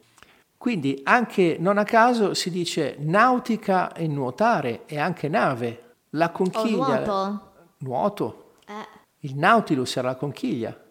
Quindi 0.58 1.00
anche 1.06 1.56
non 1.58 1.78
a 1.78 1.86
caso 1.86 2.34
si 2.34 2.50
dice 2.50 2.98
nautica 3.00 3.94
e 3.94 4.08
nuotare 4.08 4.82
e 4.88 5.00
anche 5.00 5.30
nave. 5.30 5.94
La 6.10 6.32
conchiglia. 6.32 7.02
O 7.02 7.06
nuoto. 7.06 7.52
Nuoto. 7.78 8.56
Eh. 8.68 9.02
Il 9.20 9.38
Nautilus 9.38 9.96
era 9.96 10.10
la 10.10 10.16
conchiglia. 10.16 10.83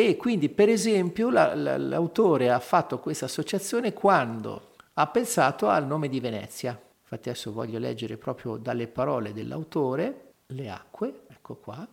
E 0.00 0.16
quindi, 0.16 0.48
per 0.48 0.68
esempio, 0.68 1.28
la, 1.28 1.56
la, 1.56 1.76
l'autore 1.76 2.50
ha 2.52 2.60
fatto 2.60 3.00
questa 3.00 3.24
associazione 3.24 3.92
quando 3.92 4.74
ha 4.94 5.08
pensato 5.08 5.68
al 5.68 5.86
nome 5.86 6.08
di 6.08 6.20
Venezia. 6.20 6.80
Infatti 7.02 7.30
adesso 7.30 7.52
voglio 7.52 7.80
leggere 7.80 8.16
proprio 8.16 8.58
dalle 8.58 8.86
parole 8.86 9.32
dell'autore, 9.32 10.34
le 10.46 10.70
acque, 10.70 11.22
ecco 11.28 11.56
qua. 11.56 11.84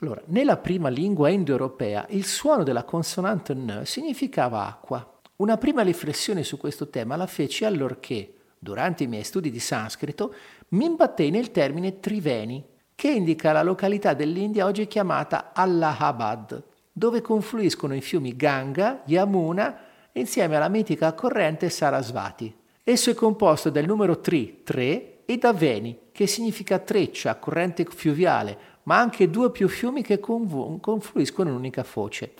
Allora, 0.00 0.20
nella 0.26 0.58
prima 0.58 0.90
lingua 0.90 1.30
indoeuropea 1.30 2.04
il 2.10 2.26
suono 2.26 2.64
della 2.64 2.84
consonante 2.84 3.54
N 3.54 3.80
significava 3.84 4.66
acqua. 4.66 5.20
Una 5.36 5.56
prima 5.56 5.80
riflessione 5.80 6.42
su 6.42 6.58
questo 6.58 6.90
tema 6.90 7.16
la 7.16 7.26
feci 7.26 7.64
allorché, 7.64 8.34
durante 8.58 9.04
i 9.04 9.06
miei 9.06 9.24
studi 9.24 9.50
di 9.50 9.58
sanscrito, 9.58 10.34
mi 10.70 10.84
imbattei 10.84 11.30
nel 11.30 11.50
termine 11.50 11.98
Triveni, 11.98 12.62
che 12.94 13.10
indica 13.10 13.52
la 13.52 13.62
località 13.62 14.12
dell'India 14.12 14.66
oggi 14.66 14.86
chiamata 14.86 15.52
Allahabad, 15.54 16.68
dove 17.00 17.22
confluiscono 17.22 17.94
i 17.94 18.02
fiumi 18.02 18.36
Ganga, 18.36 19.00
Yamuna 19.06 19.74
insieme 20.12 20.56
alla 20.56 20.68
mitica 20.68 21.14
corrente 21.14 21.70
Sarasvati. 21.70 22.54
Esso 22.84 23.08
è 23.08 23.14
composto 23.14 23.70
del 23.70 23.86
numero 23.86 24.20
tri, 24.20 24.60
3, 24.62 25.22
e 25.24 25.38
da 25.38 25.54
Veni, 25.54 25.98
che 26.12 26.26
significa 26.26 26.78
treccia, 26.78 27.36
corrente 27.36 27.86
fluviale, 27.86 28.58
ma 28.82 28.98
anche 28.98 29.30
due 29.30 29.46
o 29.46 29.50
più 29.50 29.66
fiumi 29.66 30.02
che 30.02 30.20
confluiscono 30.20 31.48
in 31.48 31.54
un'unica 31.54 31.84
foce. 31.84 32.34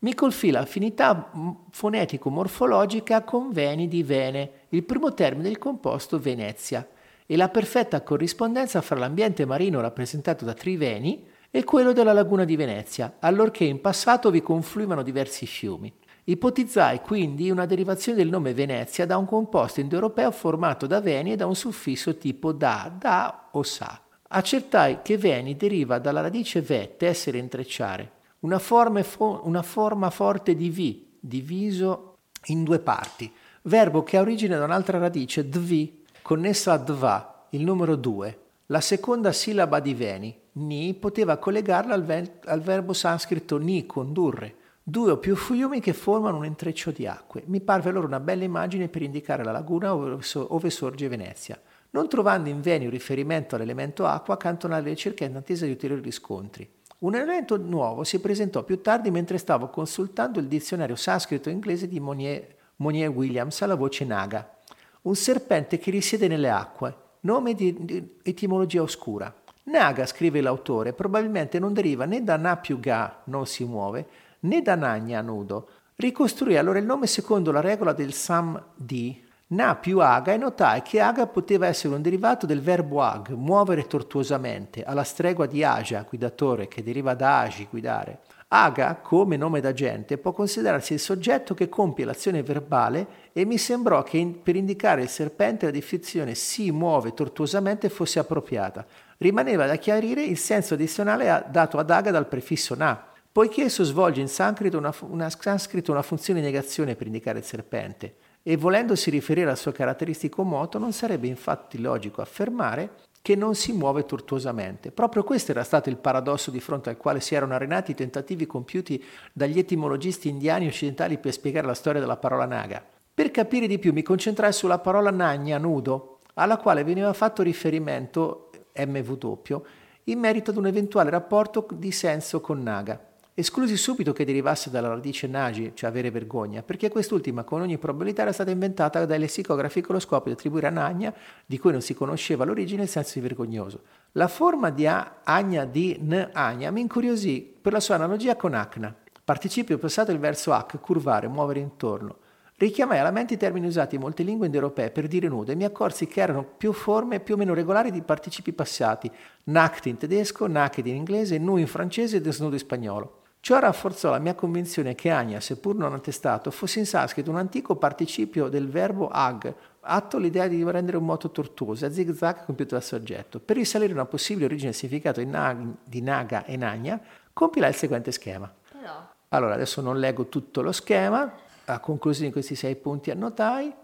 Mi 0.00 0.12
colfì 0.12 0.50
l'affinità 0.50 1.30
fonetico-morfologica 1.70 3.22
con 3.22 3.52
Veni 3.52 3.86
di 3.86 4.02
Vene, 4.02 4.50
il 4.70 4.82
primo 4.82 5.14
termine 5.14 5.44
del 5.44 5.58
composto 5.58 6.18
Venezia, 6.18 6.84
e 7.26 7.36
la 7.36 7.48
perfetta 7.48 8.02
corrispondenza 8.02 8.80
fra 8.80 8.98
l'ambiente 8.98 9.44
marino 9.44 9.80
rappresentato 9.80 10.44
da 10.44 10.52
Triveni 10.52 11.30
e 11.56 11.62
quello 11.62 11.92
della 11.92 12.12
laguna 12.12 12.42
di 12.42 12.56
Venezia, 12.56 13.14
allorché 13.20 13.62
in 13.62 13.80
passato 13.80 14.28
vi 14.32 14.42
confluivano 14.42 15.04
diversi 15.04 15.46
fiumi. 15.46 15.94
Ipotizzai 16.24 16.98
quindi 16.98 17.48
una 17.48 17.64
derivazione 17.64 18.18
del 18.18 18.28
nome 18.28 18.52
Venezia 18.52 19.06
da 19.06 19.16
un 19.16 19.24
composto 19.24 19.78
indoeuropeo 19.78 20.32
formato 20.32 20.88
da 20.88 21.00
Veni 21.00 21.30
e 21.30 21.36
da 21.36 21.46
un 21.46 21.54
suffisso 21.54 22.18
tipo 22.18 22.50
da, 22.50 22.92
da 22.98 23.50
o 23.52 23.62
sa. 23.62 24.00
Accertai 24.26 25.02
che 25.02 25.16
Veni 25.16 25.56
deriva 25.56 26.00
dalla 26.00 26.22
radice 26.22 26.60
ve, 26.60 26.96
tessere 26.96 27.38
intrecciare, 27.38 28.10
una 28.40 28.58
forma, 28.58 29.00
fo- 29.04 29.42
una 29.44 29.62
forma 29.62 30.10
forte 30.10 30.56
di 30.56 30.70
V, 30.70 31.18
diviso 31.20 32.16
in 32.46 32.64
due 32.64 32.80
parti, 32.80 33.32
verbo 33.62 34.02
che 34.02 34.16
ha 34.16 34.22
origine 34.22 34.58
da 34.58 34.64
un'altra 34.64 34.98
radice, 34.98 35.48
dvi, 35.48 36.02
connessa 36.20 36.72
a 36.72 36.78
dva, 36.78 37.46
il 37.50 37.62
numero 37.62 37.94
2, 37.94 38.38
la 38.66 38.80
seconda 38.80 39.30
sillaba 39.30 39.78
di 39.78 39.94
Veni, 39.94 40.42
ni, 40.54 40.94
poteva 40.94 41.36
collegarla 41.38 41.94
al, 41.94 42.04
ve- 42.04 42.38
al 42.44 42.60
verbo 42.60 42.92
sanscrito 42.92 43.56
ni, 43.56 43.86
condurre, 43.86 44.56
due 44.82 45.12
o 45.12 45.18
più 45.18 45.34
fiumi 45.34 45.80
che 45.80 45.92
formano 45.92 46.36
un 46.36 46.44
intreccio 46.44 46.90
di 46.90 47.06
acque. 47.06 47.42
Mi 47.46 47.60
parve 47.60 47.90
allora 47.90 48.06
una 48.06 48.20
bella 48.20 48.44
immagine 48.44 48.88
per 48.88 49.02
indicare 49.02 49.42
la 49.42 49.52
laguna 49.52 49.94
ove, 49.94 50.18
ove 50.34 50.70
sorge 50.70 51.08
Venezia. 51.08 51.60
Non 51.90 52.08
trovando 52.08 52.48
in 52.48 52.60
Veni 52.60 52.84
un 52.84 52.90
riferimento 52.90 53.54
all'elemento 53.54 54.04
acqua, 54.04 54.34
accantonai 54.34 54.82
le 54.82 54.90
ricerche 54.90 55.24
in 55.24 55.36
attesa 55.36 55.64
di 55.64 55.70
ulteriori 55.70 56.02
riscontri. 56.02 56.68
Un 56.98 57.14
elemento 57.14 57.56
nuovo 57.56 58.02
si 58.02 58.20
presentò 58.20 58.62
più 58.62 58.80
tardi 58.80 59.10
mentre 59.10 59.38
stavo 59.38 59.68
consultando 59.68 60.40
il 60.40 60.46
dizionario 60.46 60.96
sanscrito-inglese 60.96 61.86
di 61.86 62.00
Monier, 62.00 62.56
Monier 62.76 63.10
Williams 63.10 63.60
alla 63.62 63.74
voce 63.74 64.04
Naga, 64.04 64.58
un 65.02 65.14
serpente 65.14 65.78
che 65.78 65.90
risiede 65.90 66.28
nelle 66.28 66.50
acque, 66.50 66.96
nome 67.20 67.54
di 67.54 68.18
etimologia 68.22 68.82
oscura. 68.82 69.32
Naga, 69.66 70.04
scrive 70.04 70.42
l'autore, 70.42 70.92
probabilmente 70.92 71.58
non 71.58 71.72
deriva 71.72 72.04
né 72.04 72.22
da 72.22 72.36
Na 72.36 72.56
più 72.58 72.78
Ga, 72.78 73.22
non 73.24 73.46
si 73.46 73.64
muove, 73.64 74.06
né 74.40 74.60
da 74.60 74.74
Nagna, 74.74 75.22
nudo. 75.22 75.68
Ricostruì 75.96 76.58
allora 76.58 76.78
il 76.78 76.84
nome 76.84 77.06
secondo 77.06 77.50
la 77.50 77.60
regola 77.60 77.94
del 77.94 78.12
Sam 78.12 78.62
di 78.74 79.22
Na 79.46 79.76
più 79.76 80.00
Aga 80.00 80.32
e 80.32 80.36
notai 80.36 80.82
che 80.82 81.00
Aga 81.00 81.26
poteva 81.28 81.66
essere 81.66 81.94
un 81.94 82.02
derivato 82.02 82.44
del 82.44 82.60
verbo 82.60 83.00
Ag, 83.00 83.30
muovere 83.30 83.86
tortuosamente, 83.86 84.82
alla 84.84 85.02
stregua 85.02 85.46
di 85.46 85.64
Aja, 85.64 86.04
guidatore, 86.06 86.68
che 86.68 86.82
deriva 86.82 87.14
da 87.14 87.40
Agi, 87.40 87.66
guidare. 87.70 88.20
Aga, 88.48 88.96
come 88.96 89.36
nome 89.36 89.60
d'agente, 89.60 90.18
può 90.18 90.32
considerarsi 90.32 90.92
il 90.92 91.00
soggetto 91.00 91.54
che 91.54 91.68
compie 91.68 92.04
l'azione 92.04 92.42
verbale 92.42 93.06
e 93.32 93.44
mi 93.44 93.58
sembrò 93.58 94.02
che 94.02 94.18
in, 94.18 94.42
per 94.42 94.56
indicare 94.56 95.02
il 95.02 95.08
serpente 95.08 95.64
la 95.64 95.72
definizione 95.72 96.34
si 96.34 96.70
muove 96.70 97.14
tortuosamente 97.14 97.88
fosse 97.88 98.18
appropriata. 98.18 98.86
Rimaneva 99.18 99.66
da 99.66 99.76
chiarire 99.76 100.22
il 100.22 100.38
senso 100.38 100.74
addizionale 100.74 101.46
dato 101.50 101.78
ad 101.78 101.90
Aga 101.90 102.10
dal 102.10 102.26
prefisso 102.26 102.74
na, 102.74 103.02
poiché 103.30 103.64
esso 103.64 103.84
svolge 103.84 104.20
in 104.20 104.28
sanscrito 104.28 104.78
una, 104.78 104.94
una, 105.08 105.28
sanscrito 105.30 105.90
una 105.90 106.02
funzione 106.02 106.40
di 106.40 106.46
negazione 106.46 106.94
per 106.94 107.06
indicare 107.06 107.38
il 107.38 107.44
serpente, 107.44 108.16
e 108.42 108.56
volendosi 108.56 109.10
riferire 109.10 109.50
al 109.50 109.56
suo 109.56 109.72
caratteristico 109.72 110.42
moto 110.42 110.78
non 110.78 110.92
sarebbe 110.92 111.26
infatti 111.26 111.80
logico 111.80 112.20
affermare 112.20 112.90
che 113.24 113.36
non 113.36 113.54
si 113.54 113.72
muove 113.72 114.04
tortuosamente. 114.04 114.90
Proprio 114.90 115.24
questo 115.24 115.52
era 115.52 115.64
stato 115.64 115.88
il 115.88 115.96
paradosso 115.96 116.50
di 116.50 116.60
fronte 116.60 116.90
al 116.90 116.98
quale 116.98 117.20
si 117.20 117.34
erano 117.34 117.54
arenati 117.54 117.92
i 117.92 117.94
tentativi 117.94 118.46
compiuti 118.46 119.02
dagli 119.32 119.58
etimologisti 119.58 120.28
indiani 120.28 120.66
occidentali 120.66 121.16
per 121.16 121.32
spiegare 121.32 121.66
la 121.66 121.72
storia 121.72 122.00
della 122.00 122.18
parola 122.18 122.44
naga. 122.44 122.84
Per 123.14 123.30
capire 123.30 123.66
di 123.66 123.78
più 123.78 123.94
mi 123.94 124.02
concentrai 124.02 124.52
sulla 124.52 124.78
parola 124.78 125.10
nagna, 125.10 125.56
nudo, 125.56 126.18
alla 126.34 126.58
quale 126.58 126.84
veniva 126.84 127.14
fatto 127.14 127.42
riferimento 127.42 128.50
MW 128.76 129.62
in 130.04 130.18
merito 130.18 130.50
ad 130.50 130.56
un 130.56 130.66
eventuale 130.66 131.10
rapporto 131.10 131.66
di 131.72 131.90
senso 131.90 132.40
con 132.40 132.62
naga. 132.62 133.12
Esclusi 133.36 133.76
subito 133.76 134.12
che 134.12 134.24
derivasse 134.24 134.70
dalla 134.70 134.86
radice 134.86 135.26
nagi, 135.26 135.72
cioè 135.74 135.90
avere 135.90 136.12
vergogna, 136.12 136.62
perché 136.62 136.88
quest'ultima 136.88 137.42
con 137.42 137.62
ogni 137.62 137.78
probabilità 137.78 138.22
era 138.22 138.32
stata 138.32 138.52
inventata 138.52 139.04
dai 139.06 139.18
lessicografi 139.18 139.80
con 139.80 139.96
lo 139.96 140.00
scopo 140.00 140.26
di 140.26 140.34
attribuire 140.34 140.68
a 140.68 140.70
Nagna, 140.70 141.12
di 141.44 141.58
cui 141.58 141.72
non 141.72 141.80
si 141.80 141.94
conosceva 141.94 142.44
l'origine, 142.44 142.84
il 142.84 142.88
senso 142.88 143.14
di 143.14 143.20
vergognoso. 143.26 143.80
La 144.12 144.28
forma 144.28 144.70
di 144.70 144.86
agna 144.86 145.64
di 145.64 145.98
n 146.00 146.30
agna 146.32 146.70
mi 146.70 146.82
incuriosì 146.82 147.40
per 147.60 147.72
la 147.72 147.80
sua 147.80 147.96
analogia 147.96 148.36
con 148.36 148.54
acna. 148.54 148.94
Participio 149.24 149.78
passato 149.78 150.12
il 150.12 150.20
verso 150.20 150.52
ac, 150.52 150.78
curvare, 150.78 151.26
muovere 151.26 151.58
intorno. 151.58 152.18
Richiamai 152.64 152.98
alla 152.98 153.10
mente 153.10 153.34
i 153.34 153.36
termini 153.36 153.66
usati 153.66 153.96
in 153.96 154.00
molte 154.00 154.22
lingue 154.22 154.46
indoeuropee 154.46 154.90
per 154.90 155.06
dire 155.06 155.28
nudo 155.28 155.52
e 155.52 155.54
mi 155.54 155.64
accorsi 155.64 156.06
che 156.06 156.22
erano 156.22 156.42
più 156.44 156.72
forme 156.72 157.20
più 157.20 157.34
o 157.34 157.36
meno 157.36 157.52
regolari 157.52 157.90
di 157.90 158.00
participi 158.00 158.54
passati, 158.54 159.10
nackt 159.44 159.84
in 159.84 159.98
tedesco, 159.98 160.46
naked 160.46 160.86
in 160.86 160.94
inglese, 160.94 161.36
nu 161.36 161.58
in 161.58 161.66
francese 161.66 162.16
e 162.16 162.20
desnudo 162.22 162.54
in 162.54 162.60
spagnolo. 162.60 163.18
Ciò 163.40 163.58
rafforzò 163.58 164.08
la 164.08 164.18
mia 164.18 164.34
convinzione 164.34 164.94
che 164.94 165.10
Agna, 165.10 165.40
seppur 165.40 165.74
non 165.74 165.92
attestato, 165.92 166.50
fosse 166.50 166.78
in 166.78 166.86
sanscrito 166.86 167.28
un 167.28 167.36
antico 167.36 167.76
participio 167.76 168.48
del 168.48 168.70
verbo 168.70 169.08
ag, 169.08 169.54
atto 169.80 170.16
l'idea 170.16 170.48
di 170.48 170.64
rendere 170.64 170.96
un 170.96 171.04
moto 171.04 171.30
tortuoso, 171.30 171.84
a 171.84 171.92
zigzag 171.92 172.46
compiuto 172.46 172.76
dal 172.76 172.82
soggetto. 172.82 173.40
Per 173.40 173.56
risalire 173.56 173.92
una 173.92 174.06
possibile 174.06 174.46
origine 174.46 174.70
e 174.70 174.72
significato 174.72 175.22
nag, 175.22 175.66
di 175.84 176.00
Naga 176.00 176.46
e 176.46 176.56
Nagna, 176.56 176.98
compilai 177.30 177.68
il 177.68 177.76
seguente 177.76 178.10
schema. 178.10 178.50
Però. 178.72 179.06
Allora, 179.28 179.52
adesso 179.52 179.82
non 179.82 179.98
leggo 179.98 180.28
tutto 180.28 180.62
lo 180.62 180.72
schema, 180.72 181.30
a 181.66 181.78
conclusione 181.80 182.28
di 182.28 182.32
questi 182.32 182.54
sei 182.54 182.76
punti 182.76 183.10
annotai. 183.10 183.74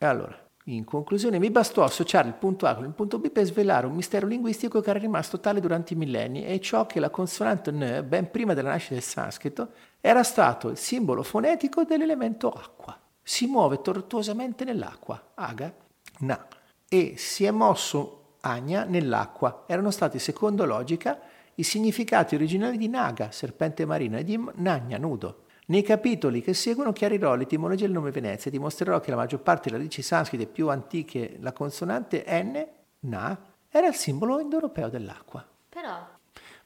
Allora, 0.00 0.36
in 0.64 0.84
conclusione, 0.84 1.38
mi 1.38 1.50
bastò 1.50 1.82
associare 1.82 2.28
il 2.28 2.34
punto 2.34 2.66
A 2.66 2.74
con 2.74 2.84
il 2.84 2.92
punto 2.92 3.18
B 3.18 3.30
per 3.30 3.44
svelare 3.44 3.86
un 3.86 3.94
mistero 3.94 4.26
linguistico 4.26 4.80
che 4.80 4.90
era 4.90 4.98
rimasto 4.98 5.40
tale 5.40 5.60
durante 5.60 5.94
i 5.94 5.96
millenni 5.96 6.44
e 6.44 6.60
ciò 6.60 6.86
che 6.86 7.00
la 7.00 7.08
consonante 7.08 7.70
N, 7.70 8.04
ben 8.06 8.30
prima 8.30 8.52
della 8.52 8.70
nascita 8.70 8.94
del 8.94 9.02
sanscrito, 9.02 9.70
era 10.00 10.22
stato 10.22 10.68
il 10.68 10.76
simbolo 10.76 11.22
fonetico 11.22 11.84
dell'elemento 11.84 12.50
acqua. 12.50 12.98
Si 13.22 13.46
muove 13.46 13.80
tortuosamente 13.80 14.64
nell'acqua, 14.64 15.32
aga, 15.34 15.74
na, 16.20 16.46
e 16.88 17.14
si 17.16 17.44
è 17.44 17.50
mosso 17.50 18.34
agna 18.40 18.84
nell'acqua. 18.84 19.64
Erano 19.66 19.90
stati, 19.90 20.18
secondo 20.18 20.64
logica, 20.64 21.18
i 21.54 21.62
significati 21.62 22.34
originali 22.34 22.76
di 22.76 22.88
naga, 22.88 23.30
serpente 23.30 23.84
marina, 23.86 24.18
e 24.18 24.24
di 24.24 24.38
nagna, 24.56 24.98
nudo. 24.98 25.44
Nei 25.70 25.82
capitoli 25.82 26.40
che 26.40 26.54
seguono 26.54 26.94
chiarirò 26.94 27.34
l'etimologia 27.34 27.84
del 27.84 27.92
nome 27.92 28.10
Venezia 28.10 28.50
e 28.50 28.54
dimostrerò 28.54 29.00
che 29.00 29.10
la 29.10 29.16
maggior 29.16 29.40
parte 29.40 29.64
delle 29.64 29.82
radici 29.82 30.00
sanscrite 30.00 30.46
più 30.46 30.70
antiche, 30.70 31.36
la 31.40 31.52
consonante 31.52 32.24
N, 32.26 32.66
Na, 33.00 33.38
era 33.68 33.86
il 33.86 33.94
simbolo 33.94 34.40
indoeuropeo 34.40 34.88
dell'acqua. 34.88 35.46
Però... 35.68 36.08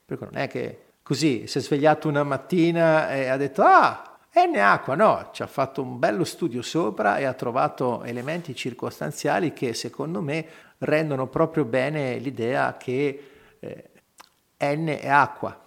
Perché 0.04 0.24
non 0.24 0.36
è 0.36 0.46
che 0.46 0.84
così 1.02 1.48
si 1.48 1.58
è 1.58 1.60
svegliato 1.60 2.06
una 2.06 2.22
mattina 2.22 3.12
e 3.12 3.26
ha 3.26 3.36
detto 3.36 3.62
ah, 3.64 4.18
N 4.34 4.56
acqua, 4.56 4.94
no, 4.94 5.30
ci 5.32 5.42
ha 5.42 5.48
fatto 5.48 5.82
un 5.82 5.98
bello 5.98 6.22
studio 6.22 6.62
sopra 6.62 7.18
e 7.18 7.24
ha 7.24 7.34
trovato 7.34 8.04
elementi 8.04 8.54
circostanziali 8.54 9.52
che 9.52 9.74
secondo 9.74 10.22
me 10.22 10.46
rendono 10.78 11.26
proprio 11.26 11.64
bene 11.64 12.18
l'idea 12.18 12.76
che 12.76 13.30
eh, 13.58 13.90
N 14.58 14.86
è 14.86 15.08
acqua. 15.08 15.58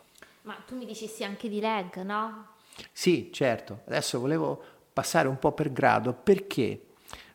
Ma 0.44 0.56
tu 0.66 0.78
mi 0.78 0.86
dici 0.86 1.08
sì 1.08 1.26
anche 1.26 1.50
di 1.50 1.60
leg, 1.60 2.02
no? 2.02 2.54
Sì, 2.92 3.30
certo. 3.32 3.82
Adesso 3.86 4.20
volevo 4.20 4.62
passare 4.92 5.28
un 5.28 5.40
po' 5.40 5.52
per 5.52 5.72
grado. 5.72 6.14
Perché? 6.14 6.80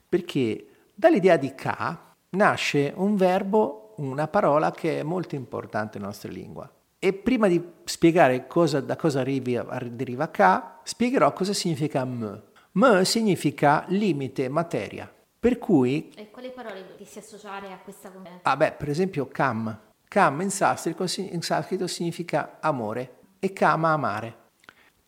Perché 0.07 0.67
dall'idea 0.93 1.37
di 1.37 1.53
ka 1.55 2.15
nasce 2.29 2.93
un 2.95 3.15
verbo, 3.15 3.93
una 3.97 4.27
parola 4.27 4.71
che 4.71 4.99
è 4.99 5.03
molto 5.03 5.35
importante 5.35 5.97
nella 5.97 6.09
nostra 6.09 6.31
lingua. 6.31 6.71
E 6.99 7.13
prima 7.13 7.47
di 7.47 7.63
spiegare 7.83 8.45
cosa, 8.47 8.79
da 8.79 8.95
cosa 8.95 9.21
arrivi, 9.21 9.59
deriva 9.89 10.29
ka, 10.29 10.79
spiegherò 10.83 11.33
cosa 11.33 11.53
significa 11.53 12.05
m. 12.05 12.41
M 12.73 13.01
significa 13.01 13.85
limite, 13.87 14.47
materia. 14.49 15.11
Per 15.39 15.57
cui... 15.57 16.11
E 16.15 16.29
quali 16.29 16.51
parole 16.51 16.85
dovresti 16.87 17.17
associare 17.17 17.71
a 17.71 17.79
questa 17.79 18.11
cosa? 18.11 18.39
Ah 18.43 18.55
beh, 18.55 18.73
per 18.73 18.89
esempio 18.89 19.27
kam. 19.27 19.77
Kam 20.07 20.41
in 20.41 20.51
sanscrito, 20.51 21.05
in 21.17 21.41
sanscrito 21.41 21.87
significa 21.87 22.59
amore 22.61 23.15
e 23.39 23.51
kama 23.51 23.89
amare. 23.89 24.35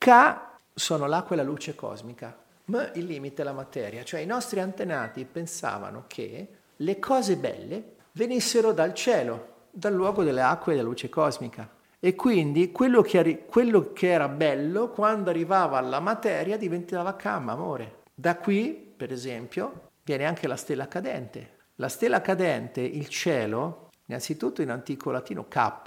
K 0.04 0.36
sono 0.74 1.06
l'acqua 1.06 1.34
e 1.34 1.38
la 1.38 1.42
luce 1.42 1.74
cosmica, 1.74 2.36
M 2.66 2.90
il 2.96 3.06
limite 3.06 3.40
è 3.40 3.44
la 3.46 3.54
materia, 3.54 4.04
cioè 4.04 4.20
i 4.20 4.26
nostri 4.26 4.60
antenati 4.60 5.24
pensavano 5.24 6.04
che 6.06 6.48
le 6.76 6.98
cose 6.98 7.38
belle 7.38 7.94
venissero 8.12 8.72
dal 8.72 8.92
cielo, 8.92 9.62
dal 9.70 9.94
luogo 9.94 10.22
delle 10.22 10.42
acque 10.42 10.72
e 10.72 10.76
della 10.76 10.88
luce 10.88 11.08
cosmica. 11.08 11.66
E 11.98 12.14
quindi 12.14 12.70
quello 12.70 13.00
che, 13.00 13.46
quello 13.46 13.94
che 13.94 14.10
era 14.10 14.28
bello, 14.28 14.90
quando 14.90 15.30
arrivava 15.30 15.78
alla 15.78 16.00
materia, 16.00 16.58
diventava 16.58 17.16
Kama, 17.16 17.52
amore. 17.52 18.02
Da 18.14 18.36
qui, 18.36 18.72
per 18.94 19.10
esempio, 19.10 19.92
viene 20.02 20.26
anche 20.26 20.46
la 20.46 20.56
stella 20.56 20.86
cadente. 20.86 21.52
La 21.76 21.88
stella 21.88 22.20
cadente, 22.20 22.82
il 22.82 23.08
cielo, 23.08 23.88
innanzitutto 24.04 24.60
in 24.60 24.68
antico 24.68 25.10
latino 25.10 25.46
K, 25.48 25.80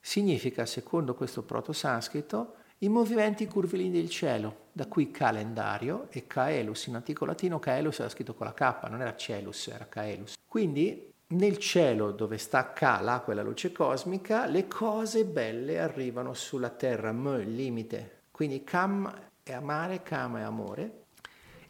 significa, 0.00 0.64
secondo 0.64 1.14
questo 1.14 1.42
proto-sanscrito, 1.42 2.54
i 2.80 2.88
movimenti 2.88 3.46
curvilini 3.48 3.90
del 3.90 4.08
cielo, 4.08 4.66
da 4.72 4.86
cui 4.86 5.10
calendario 5.10 6.06
e 6.10 6.28
caelus, 6.28 6.86
in 6.86 6.94
antico 6.94 7.24
latino 7.24 7.58
caelus 7.58 7.98
era 7.98 8.08
scritto 8.08 8.34
con 8.34 8.46
la 8.46 8.54
K, 8.54 8.88
non 8.88 9.00
era 9.00 9.16
celus, 9.16 9.66
era 9.66 9.86
caelus. 9.88 10.34
Quindi 10.46 11.12
nel 11.30 11.58
cielo 11.58 12.12
dove 12.12 12.38
sta 12.38 12.72
K, 12.72 12.80
l'acqua 13.00 13.32
e 13.32 13.36
la 13.36 13.42
luce 13.42 13.72
cosmica, 13.72 14.46
le 14.46 14.68
cose 14.68 15.24
belle 15.24 15.80
arrivano 15.80 16.34
sulla 16.34 16.70
terra, 16.70 17.10
M, 17.10 17.38
limite. 17.46 18.20
Quindi 18.30 18.62
Kam 18.62 19.12
è 19.42 19.52
amare, 19.52 20.02
Kam 20.02 20.38
è 20.38 20.42
amore. 20.42 21.02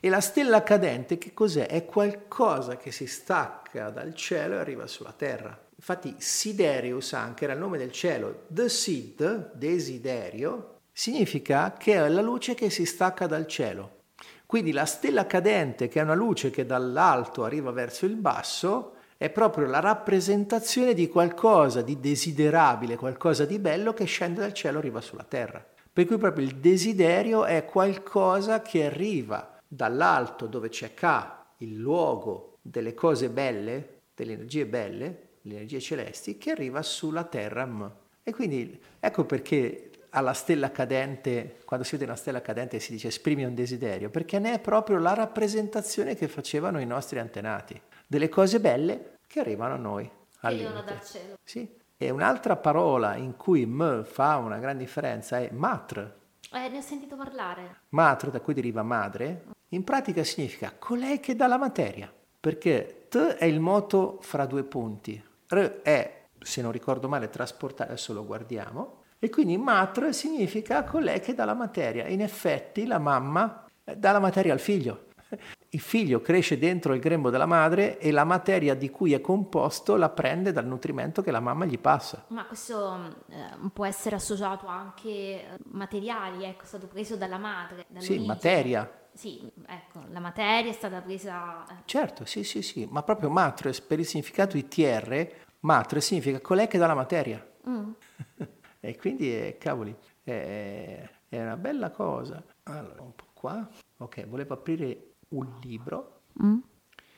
E 0.01 0.09
la 0.11 0.21
stella 0.21 0.63
cadente 0.63 1.17
che 1.17 1.33
cos'è? 1.33 1.67
È 1.67 1.87
qualcosa 1.87 2.77
che 2.77 2.93
si 2.93 3.07
stacca 3.07 3.89
dal 3.89 4.15
cielo 4.15 4.57
e 4.57 4.59
arriva 4.59 4.87
sulla 4.87 5.13
terra. 5.13 5.59
Infatti 5.75 6.15
Siderius 6.19 7.15
anche 7.15 7.45
era 7.45 7.55
il 7.55 7.59
nome 7.59 7.79
del 7.79 7.93
cielo. 7.93 8.43
The 8.49 8.69
Sid, 8.69 9.55
desiderio, 9.55 10.78
significa 10.99 11.75
che 11.79 11.95
è 11.95 12.09
la 12.09 12.21
luce 12.21 12.55
che 12.55 12.71
si 12.71 12.85
stacca 12.85 13.29
dal 13.29 13.47
cielo. 13.47 14.07
Quindi 14.47 14.73
la 14.73 14.85
stella 14.85 15.29
cadente, 15.29 15.87
che 15.87 16.01
è 16.01 16.03
una 16.03 16.15
luce 16.15 16.51
che 16.51 16.67
dall'alto 16.67 17.45
arriva 17.45 17.71
verso 17.71 18.05
il 18.05 18.17
basso, 18.17 18.95
è 19.17 19.31
proprio 19.31 19.69
la 19.69 19.79
rappresentazione 19.79 20.95
di 20.95 21.09
qualcosa 21.09 21.83
di 21.83 22.01
desiderabile, 22.01 22.97
qualcosa 22.97 23.45
di 23.45 23.61
bello 23.61 23.93
che 23.93 24.07
scende 24.07 24.41
dal 24.41 24.53
cielo 24.53 24.79
e 24.79 24.81
arriva 24.81 25.01
sulla 25.01 25.23
terra. 25.23 25.65
Per 25.93 26.05
cui 26.05 26.19
proprio 26.19 26.45
il 26.45 26.57
desiderio 26.57 27.45
è 27.45 27.65
qualcosa 27.65 28.61
che 28.61 28.87
arriva 28.87 29.57
dall'alto 29.69 30.47
dove 30.49 30.69
c'è 30.69 30.95
K, 30.95 31.33
il 31.59 31.77
luogo 31.77 32.57
delle 32.61 32.95
cose 32.95 33.31
belle, 33.31 34.01
delle 34.17 34.33
energie 34.33 34.67
belle, 34.67 35.29
le 35.43 35.55
energie 35.55 35.81
celesti, 35.81 36.39
che 36.39 36.51
arriva 36.51 36.83
sulla 36.83 37.23
terra 37.23 37.65
M. 37.65 37.89
E 38.25 38.33
quindi 38.33 38.79
ecco 38.99 39.25
perché 39.25 39.88
alla 40.11 40.33
stella 40.33 40.71
cadente, 40.71 41.61
quando 41.65 41.85
si 41.85 41.93
vede 41.93 42.05
una 42.05 42.17
stella 42.17 42.41
cadente 42.41 42.79
si 42.79 42.93
dice 42.93 43.09
esprimi 43.09 43.45
un 43.45 43.55
desiderio, 43.55 44.11
perché 44.11 44.39
ne 44.39 44.55
è 44.55 44.61
proprio 44.61 44.99
la 44.99 45.15
rappresentazione 45.15 46.15
che 46.15 46.29
facevano 46.29 46.81
i 46.81 46.87
nostri 46.87 47.19
antenati, 47.19 47.81
delle 48.07 48.29
cose 48.29 48.61
belle 48.61 49.17
che 49.27 49.41
arrivano 49.41 49.75
a 49.75 49.79
noi. 49.79 50.11
Arrivano 50.41 50.83
dal 50.83 51.05
cielo. 51.05 51.35
Sì. 51.43 51.77
E 51.97 52.11
un'altra 52.11 52.57
parola 52.57 53.17
in 53.17 53.37
cui 53.37 53.67
m 53.67 54.05
fa 54.05 54.37
una 54.37 54.59
gran 54.59 54.79
differenza 54.79 55.39
è 55.39 55.51
matr. 55.51 56.17
Eh, 56.53 56.69
ne 56.69 56.79
ho 56.79 56.81
sentito 56.81 57.17
parlare. 57.17 57.81
Matr, 57.89 58.31
da 58.31 58.41
cui 58.41 58.55
deriva 58.55 58.83
madre, 58.83 59.47
in 59.71 59.85
pratica 59.85 60.23
significa 60.23 60.73
colei 60.79 61.21
che 61.21 61.35
dà 61.35 61.47
la 61.47 61.59
materia, 61.59 62.11
perché 62.41 63.07
t 63.09 63.19
è 63.19 63.45
il 63.45 63.61
moto 63.61 64.19
fra 64.23 64.47
due 64.47 64.63
punti, 64.63 65.23
r 65.49 65.83
è, 65.83 66.27
se 66.39 66.63
non 66.63 66.71
ricordo 66.71 67.09
male, 67.09 67.29
trasportare, 67.29 67.91
adesso 67.91 68.13
lo 68.13 68.25
guardiamo, 68.25 68.98
e 69.19 69.31
quindi 69.31 69.57
matra 69.57 70.13
significa 70.13 70.85
colei 70.85 71.21
che 71.21 71.35
dà 71.35 71.45
la 71.45 71.55
materia. 71.55 72.07
In 72.07 72.21
effetti 72.21 72.87
la 72.87 72.99
mamma 72.99 73.65
eh, 73.85 73.97
dà 73.97 74.13
la 74.13 74.21
materia 74.21 74.53
al 74.53 74.61
figlio. 74.61 75.07
Il 75.71 75.81
figlio 75.81 76.23
cresce 76.23 76.57
dentro 76.57 76.95
il 76.95 77.01
grembo 77.01 77.29
della 77.29 77.45
madre 77.45 77.99
e 77.99 78.11
la 78.11 78.25
materia 78.25 78.75
di 78.75 78.89
cui 78.89 79.13
è 79.13 79.21
composto 79.21 79.97
la 79.97 80.09
prende 80.09 80.51
dal 80.51 80.65
nutrimento 80.65 81.21
che 81.21 81.31
la 81.31 81.41
mamma 81.41 81.67
gli 81.67 81.79
passa. 81.79 82.25
Ma 82.29 82.47
questo 82.47 83.25
eh, 83.29 83.69
può 83.75 83.85
essere 83.85 84.17
associato 84.17 84.67
anche 84.67 85.11
eh, 85.11 85.49
materiali, 85.65 86.45
ecco, 86.45 86.63
è 86.63 86.67
stato 86.67 86.87
preso 86.87 87.17
dalla 87.17 87.37
madre. 87.37 87.85
Sì, 87.99 88.25
materia. 88.25 88.91
Sì, 89.13 89.53
ecco, 89.67 90.05
la 90.11 90.21
materia 90.21 90.71
è 90.71 90.75
stata 90.75 91.03
presa... 91.03 91.67
Eh. 91.67 91.83
Certo, 91.85 92.25
sì, 92.25 92.45
sì, 92.45 92.63
sì, 92.63 92.89
ma 92.91 93.03
proprio 93.03 93.29
matres 93.29 93.83
per 93.83 93.99
il 93.99 94.07
significato 94.07 94.57
di 94.57 94.67
TR, 94.69 95.29
matre 95.61 96.01
significa 96.01 96.41
colei 96.41 96.67
che 96.67 96.79
dà 96.79 96.87
la 96.87 96.95
materia. 96.95 97.47
Mm. 97.69 97.91
E 98.81 98.97
quindi, 98.97 99.35
eh, 99.35 99.57
cavoli, 99.59 99.95
è, 100.23 101.09
è, 101.29 101.41
una 101.41 101.57
bella 101.57 101.91
cosa. 101.91 102.43
Allora, 102.65 103.03
un 103.03 103.15
po' 103.15 103.27
qua. 103.33 103.69
Ok, 103.99 104.27
volevo 104.27 104.55
aprire 104.55 105.15
un 105.31 105.59
libro. 105.63 106.23
Mm. 106.43 106.59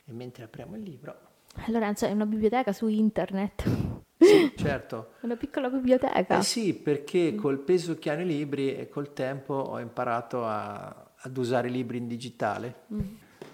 E 0.05 0.13
mentre 0.13 0.45
apriamo 0.45 0.77
il 0.77 0.83
libro... 0.83 1.29
Lorenzo, 1.67 2.07
è 2.07 2.13
una 2.13 2.27
biblioteca 2.27 2.73
su 2.73 2.87
internet. 2.87 3.65
Sì, 4.17 4.53
certo. 4.57 5.15
Una 5.23 5.37
piccola 5.37 5.69
biblioteca. 5.69 6.39
Eh 6.39 6.43
sì, 6.43 6.75
perché 6.75 7.35
col 7.35 7.59
peso 7.59 7.99
che 7.99 8.11
hanno 8.11 8.23
i 8.23 8.27
libri 8.27 8.75
e 8.77 8.89
col 8.89 9.13
tempo 9.13 9.55
ho 9.55 9.81
imparato 9.81 10.45
a, 10.45 11.13
ad 11.17 11.37
usare 11.37 11.69
i 11.69 11.73
libri 11.73 11.99
in 11.99 12.07
digitale. 12.07 12.83
Mm. 12.93 13.01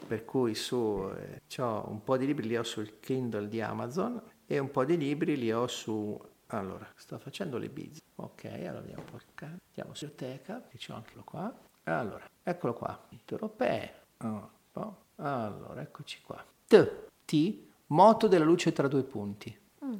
Per 0.07 0.25
cui 0.25 0.55
su, 0.55 1.11
eh, 1.17 1.63
ho 1.63 1.89
un 1.89 2.03
po' 2.05 2.17
di 2.17 2.27
libri 2.27 2.47
li 2.47 2.57
ho 2.57 2.63
sul 2.63 3.01
Kindle 3.01 3.49
di 3.49 3.61
Amazon 3.61 4.23
e 4.47 4.59
un 4.59 4.71
po' 4.71 4.85
di 4.85 4.97
libri 4.97 5.37
li 5.37 5.51
ho 5.51 5.67
su 5.67 6.17
allora, 6.49 6.87
sto 6.95 7.19
facendo 7.19 7.59
le 7.59 7.69
bizze. 7.69 8.01
Ok, 8.17 8.45
allora 8.45 8.79
andiamo 8.79 9.03
un 9.03 9.11
po' 9.11 9.21
Andiamo 9.39 9.95
su 9.95 10.07
biblioteca, 10.07 10.63
che 10.69 10.79
c'ho 10.79 10.95
anche 10.95 11.15
qua. 11.25 11.53
Allora, 11.85 12.29
eccolo 12.43 12.73
qua. 12.73 13.07
Europee. 13.25 13.95
Oh, 14.19 14.51
oh. 14.73 14.97
Allora, 15.17 15.81
eccoci 15.81 16.21
qua. 16.23 16.45
T, 16.67 17.07
T, 17.25 17.59
moto 17.87 18.29
della 18.29 18.45
luce 18.45 18.73
tra 18.73 18.89
due 18.89 19.03
punti. 19.03 19.59
Mm. 19.85 19.95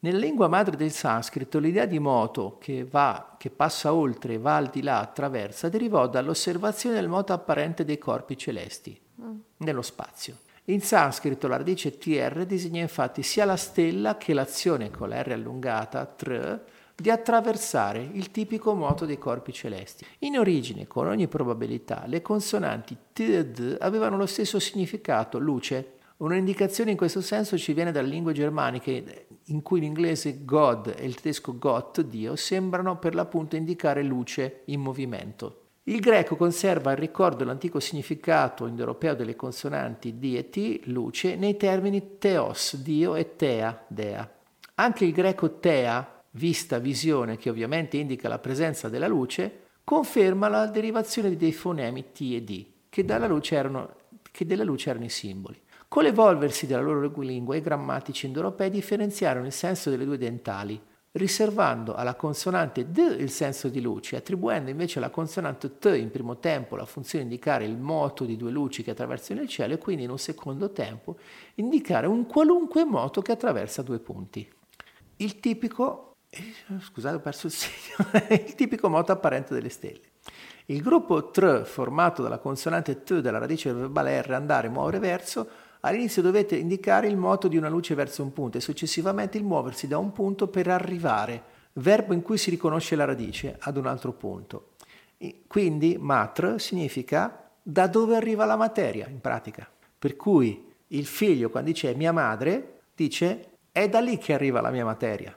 Nella 0.00 0.18
lingua 0.18 0.48
madre 0.48 0.76
del 0.76 0.90
sanscrito 0.90 1.60
l'idea 1.60 1.86
di 1.86 2.00
moto 2.00 2.58
che 2.58 2.84
va, 2.84 3.36
che 3.38 3.50
passa 3.50 3.94
oltre, 3.94 4.38
va 4.38 4.56
al 4.56 4.68
di 4.68 4.82
là, 4.82 4.98
attraversa, 4.98 5.68
derivò 5.68 6.08
dall'osservazione 6.08 6.96
del 6.96 7.08
moto 7.08 7.32
apparente 7.32 7.84
dei 7.84 7.98
corpi 7.98 8.36
celesti 8.36 9.00
mm. 9.20 9.38
nello 9.58 9.82
spazio. 9.82 10.38
In 10.66 10.80
sanscrito 10.80 11.48
la 11.48 11.56
radice 11.56 11.98
tr 11.98 12.44
disegna 12.46 12.80
infatti 12.80 13.24
sia 13.24 13.44
la 13.44 13.56
stella 13.56 14.16
che 14.16 14.32
l'azione 14.32 14.92
con 14.92 15.08
la 15.08 15.20
r 15.20 15.32
allungata, 15.32 16.06
tr, 16.06 16.60
di 16.94 17.10
attraversare 17.10 18.00
il 18.12 18.30
tipico 18.30 18.72
moto 18.74 19.04
dei 19.04 19.18
corpi 19.18 19.52
celesti. 19.52 20.06
In 20.20 20.38
origine, 20.38 20.86
con 20.86 21.08
ogni 21.08 21.26
probabilità, 21.26 22.04
le 22.06 22.22
consonanti 22.22 22.96
t 23.12 23.20
e 23.20 23.46
d 23.46 23.76
avevano 23.80 24.16
lo 24.16 24.26
stesso 24.26 24.60
significato, 24.60 25.40
luce. 25.40 25.94
Un'indicazione 26.18 26.92
in 26.92 26.96
questo 26.96 27.20
senso 27.20 27.58
ci 27.58 27.72
viene 27.72 27.90
dalle 27.90 28.06
lingue 28.06 28.32
germaniche, 28.32 29.26
in 29.46 29.62
cui 29.62 29.80
l'inglese 29.80 30.44
God 30.44 30.94
e 30.96 31.04
il 31.04 31.16
tedesco 31.16 31.58
Gott, 31.58 32.00
Dio, 32.02 32.36
sembrano 32.36 32.98
per 32.98 33.16
l'appunto 33.16 33.56
indicare 33.56 34.04
luce 34.04 34.60
in 34.66 34.80
movimento. 34.80 35.61
Il 35.84 35.98
greco 35.98 36.36
conserva 36.36 36.92
il 36.92 36.98
ricordo 36.98 37.38
dell'antico 37.38 37.80
significato 37.80 38.68
indoeuropeo 38.68 39.16
delle 39.16 39.34
consonanti 39.34 40.16
D 40.16 40.34
e 40.36 40.48
T, 40.48 40.82
luce, 40.84 41.34
nei 41.34 41.56
termini 41.56 42.18
theos, 42.18 42.76
Dio, 42.76 43.16
e 43.16 43.34
thea, 43.34 43.84
dea. 43.88 44.32
Anche 44.76 45.04
il 45.04 45.12
greco 45.12 45.58
thea, 45.58 46.22
vista 46.30 46.78
visione 46.78 47.36
che 47.36 47.50
ovviamente 47.50 47.96
indica 47.96 48.28
la 48.28 48.38
presenza 48.38 48.88
della 48.88 49.08
luce, 49.08 49.70
conferma 49.82 50.46
la 50.46 50.66
derivazione 50.66 51.34
dei 51.36 51.52
fonemi 51.52 52.12
T 52.12 52.20
e 52.32 52.42
D, 52.42 52.66
che, 52.88 53.04
erano, 53.04 53.96
che 54.30 54.46
della 54.46 54.62
luce 54.62 54.90
erano 54.90 55.06
i 55.06 55.10
simboli. 55.10 55.60
Con 55.88 56.04
l'evolversi 56.04 56.68
della 56.68 56.80
loro 56.80 57.12
lingua, 57.20 57.56
i 57.56 57.60
grammatici 57.60 58.26
indoeuropei 58.26 58.70
differenziarono 58.70 59.46
il 59.46 59.52
senso 59.52 59.90
delle 59.90 60.04
due 60.04 60.16
dentali, 60.16 60.80
riservando 61.12 61.94
alla 61.94 62.14
consonante 62.14 62.90
D 62.90 63.16
il 63.18 63.30
senso 63.30 63.68
di 63.68 63.80
luce, 63.80 64.16
attribuendo 64.16 64.70
invece 64.70 64.98
alla 64.98 65.10
consonante 65.10 65.78
T 65.78 65.94
in 65.96 66.10
primo 66.10 66.38
tempo 66.38 66.76
la 66.76 66.86
funzione 66.86 67.24
di 67.24 67.30
indicare 67.30 67.64
il 67.64 67.76
moto 67.76 68.24
di 68.24 68.36
due 68.36 68.50
luci 68.50 68.82
che 68.82 68.92
attraversano 68.92 69.42
il 69.42 69.48
cielo 69.48 69.74
e 69.74 69.78
quindi 69.78 70.04
in 70.04 70.10
un 70.10 70.18
secondo 70.18 70.72
tempo 70.72 71.16
indicare 71.56 72.06
un 72.06 72.26
qualunque 72.26 72.84
moto 72.84 73.20
che 73.20 73.32
attraversa 73.32 73.82
due 73.82 73.98
punti. 73.98 74.50
Il 75.16 75.38
tipico 75.38 76.12
eh, 76.30 76.54
scusate, 76.80 77.16
ho 77.16 77.20
perso 77.20 77.46
il 77.46 77.52
segno, 77.54 78.10
il 78.30 78.54
tipico 78.54 78.88
moto 78.88 79.12
apparente 79.12 79.52
delle 79.52 79.68
stelle. 79.68 80.00
Il 80.66 80.80
gruppo 80.80 81.30
tr, 81.30 81.66
formato 81.66 82.22
dalla 82.22 82.38
consonante 82.38 83.02
t 83.02 83.20
della 83.20 83.38
radice 83.38 83.72
verbale 83.72 84.22
r, 84.22 84.32
andare, 84.32 84.68
muovere 84.68 84.98
verso, 84.98 85.46
all'inizio 85.82 86.22
dovete 86.22 86.56
indicare 86.56 87.06
il 87.06 87.16
moto 87.16 87.48
di 87.48 87.56
una 87.56 87.68
luce 87.68 87.94
verso 87.94 88.22
un 88.22 88.32
punto 88.32 88.58
e 88.58 88.60
successivamente 88.60 89.38
il 89.38 89.44
muoversi 89.44 89.86
da 89.86 89.98
un 89.98 90.12
punto 90.12 90.48
per 90.48 90.68
arrivare, 90.68 91.42
verbo 91.74 92.12
in 92.12 92.22
cui 92.22 92.38
si 92.38 92.50
riconosce 92.50 92.96
la 92.96 93.04
radice, 93.04 93.56
ad 93.60 93.76
un 93.76 93.86
altro 93.86 94.12
punto. 94.12 94.70
Quindi 95.46 95.96
matr 95.98 96.60
significa 96.60 97.50
da 97.62 97.86
dove 97.86 98.16
arriva 98.16 98.44
la 98.44 98.56
materia, 98.56 99.06
in 99.08 99.20
pratica. 99.20 99.68
Per 99.98 100.16
cui 100.16 100.70
il 100.88 101.06
figlio, 101.06 101.48
quando 101.48 101.70
dice 101.70 101.94
mia 101.94 102.12
madre, 102.12 102.80
dice 102.94 103.50
è 103.70 103.88
da 103.88 104.00
lì 104.00 104.18
che 104.18 104.34
arriva 104.34 104.60
la 104.60 104.70
mia 104.70 104.84
materia. 104.84 105.34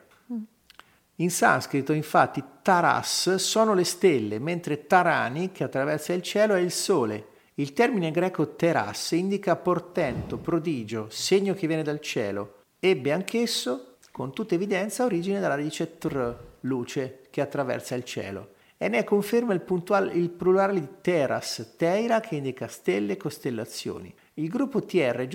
In 1.19 1.31
sanscrito, 1.31 1.93
infatti, 1.93 2.43
taras 2.61 3.35
sono 3.35 3.73
le 3.73 3.85
stelle, 3.85 4.37
mentre 4.37 4.85
tarani, 4.85 5.51
che 5.53 5.63
attraversa 5.63 6.11
il 6.11 6.21
cielo, 6.21 6.55
è 6.55 6.59
il 6.59 6.71
sole. 6.71 7.27
Il 7.57 7.71
termine 7.71 8.11
greco 8.11 8.55
teras 8.55 9.11
indica 9.11 9.55
portento, 9.55 10.37
prodigio, 10.37 11.07
segno 11.09 11.53
che 11.53 11.67
viene 11.67 11.83
dal 11.83 12.01
cielo. 12.01 12.63
Ebbe 12.77 13.13
anch'esso, 13.13 13.95
con 14.11 14.33
tutta 14.33 14.55
evidenza, 14.55 15.05
origine 15.05 15.39
dalla 15.39 15.55
radice 15.55 15.97
tr, 15.97 16.35
luce, 16.61 17.21
che 17.29 17.39
attraversa 17.39 17.95
il 17.95 18.03
cielo. 18.03 18.55
E 18.75 18.89
ne 18.89 19.05
conferma 19.05 19.53
il, 19.53 19.61
puntuale, 19.61 20.11
il 20.15 20.31
plurale 20.31 20.81
di 20.81 20.87
teras, 20.99 21.75
teira, 21.77 22.19
che 22.19 22.35
indica 22.35 22.67
stelle 22.67 23.13
e 23.13 23.17
costellazioni. 23.17 24.13
Il 24.33 24.49
gruppo 24.49 24.83
TR 24.83 25.25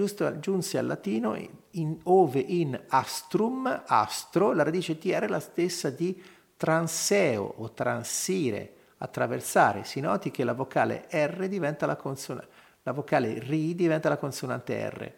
giunse 0.40 0.76
al 0.76 0.84
latino 0.84 1.34
in, 1.70 1.98
ove 2.02 2.40
in 2.40 2.78
astrum, 2.88 3.84
astro, 3.86 4.52
la 4.52 4.62
radice 4.62 4.98
TR 4.98 5.22
è 5.22 5.26
la 5.26 5.40
stessa 5.40 5.88
di 5.88 6.22
transeo 6.54 7.54
o 7.56 7.72
transire, 7.72 8.74
attraversare. 9.02 9.84
Si 9.84 10.00
noti 10.00 10.30
che 10.30 10.44
la 10.44 10.54
vocale 10.54 11.06
R 11.10 11.48
diventa 11.48 11.86
la 11.86 11.96
consonante, 11.96 12.48
la 12.82 12.92
vocale 12.92 13.38
RI 13.38 13.74
diventa 13.74 14.08
la 14.08 14.16
consonante 14.16 14.88
R. 14.88 15.12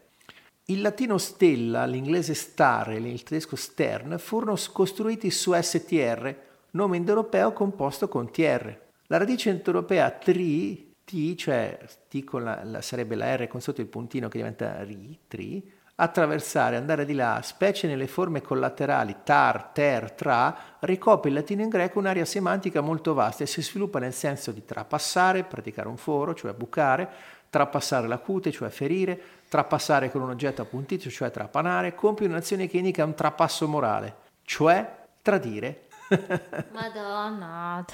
Il 0.66 0.81
latino 0.81 1.18
stella, 1.18 1.85
l'inglese 1.87 2.35
star 2.35 2.90
e 2.90 2.97
il 2.97 3.23
tedesco 3.23 3.57
stern 3.57 4.18
furono 4.18 4.57
costruiti 4.73 5.31
su 5.31 5.53
STR, 5.53 6.35
nome 6.71 6.97
indoeuropeo 6.97 7.53
composto 7.53 8.09
con 8.09 8.31
TR. 8.31 8.79
La 9.07 9.18
radice 9.18 9.51
indoeuropea 9.51 10.11
tri 10.12 10.95
T, 11.05 11.35
cioè 11.35 11.79
T 12.09 12.25
con 12.25 12.45
la, 12.45 12.62
la, 12.64 12.81
sarebbe 12.81 13.16
la 13.16 13.37
R 13.37 13.49
con 13.49 13.61
sotto 13.61 13.81
il 13.81 13.88
puntino 13.88 14.29
che 14.29 14.38
diventa 14.38 14.83
RI, 14.83 15.18
tri, 15.27 15.73
attraversare, 16.03 16.77
andare 16.77 17.05
di 17.05 17.15
là, 17.15 17.41
specie 17.45 17.87
nelle 17.87 18.09
forme 18.09 18.43
collaterali 18.43 19.19
tar, 19.23 19.71
ter, 19.73 20.11
tra, 20.11 20.57
ricopre 20.81 21.29
il 21.29 21.37
latino 21.37 21.62
in 21.62 21.69
greco 21.69 22.01
un'area 22.01 22.25
semantica 22.25 22.81
molto 22.81 23.15
vasta 23.15 23.45
e 23.45 23.47
si 23.47 23.62
sviluppa 23.62 24.01
nel 24.01 24.12
senso 24.12 24.51
di 24.51 24.65
trapassare, 24.65 25.45
praticare 25.45 25.87
un 25.87 25.97
foro, 25.97 26.35
cioè 26.35 26.55
bucare, 26.55 27.09
trapassare 27.49 28.09
la 28.09 28.19
cute, 28.19 28.51
cioè 28.51 28.69
ferire, 28.69 29.21
trapassare 29.49 30.11
con 30.11 30.23
un 30.23 30.31
oggetto 30.31 30.62
appuntito, 30.62 31.09
cioè 31.09 31.31
trapanare, 31.31 31.95
compie 31.95 32.27
un'azione 32.27 32.67
che 32.67 32.79
indica 32.79 33.05
un 33.05 33.15
trapasso 33.15 33.69
morale, 33.69 34.17
cioè 34.43 35.05
tradire. 35.23 35.87
Madonna. 36.73 37.85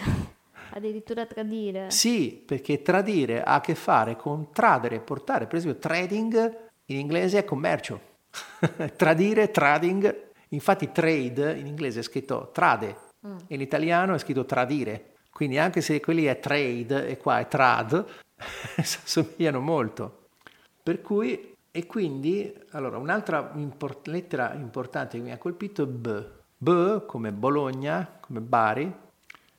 Addirittura 0.70 1.26
tradire. 1.26 1.90
Sì, 1.90 2.42
perché 2.44 2.80
tradire 2.80 3.42
ha 3.42 3.54
a 3.54 3.60
che 3.60 3.74
fare 3.74 4.16
con 4.16 4.50
tradere, 4.50 5.00
portare, 5.00 5.46
per 5.46 5.58
esempio 5.58 5.78
trading 5.78 6.67
in 6.90 6.98
inglese 6.98 7.38
è 7.38 7.44
commercio. 7.44 8.00
tradire, 8.96 9.50
trading, 9.50 10.30
infatti 10.50 10.90
trade 10.92 11.56
in 11.56 11.66
inglese 11.66 12.00
è 12.00 12.02
scritto 12.02 12.50
trade, 12.52 12.96
mm. 13.26 13.36
in 13.48 13.60
italiano 13.60 14.14
è 14.14 14.18
scritto 14.18 14.44
tradire. 14.44 15.14
Quindi 15.30 15.58
anche 15.58 15.80
se 15.80 16.00
quelli 16.00 16.24
è 16.24 16.38
trade 16.40 17.06
e 17.06 17.16
qua 17.16 17.38
è 17.38 17.48
trad, 17.48 18.04
somigliano 18.82 19.60
molto. 19.60 20.26
Per 20.82 21.00
cui, 21.00 21.54
e 21.70 21.86
quindi, 21.86 22.52
allora, 22.70 22.98
un'altra 22.98 23.52
import- 23.54 24.06
lettera 24.06 24.54
importante 24.54 25.16
che 25.16 25.22
mi 25.22 25.32
ha 25.32 25.38
colpito 25.38 25.84
è 25.84 25.86
B. 25.86 26.24
B 26.56 27.06
come 27.06 27.30
Bologna, 27.30 28.18
come 28.20 28.40
Bari, 28.40 28.92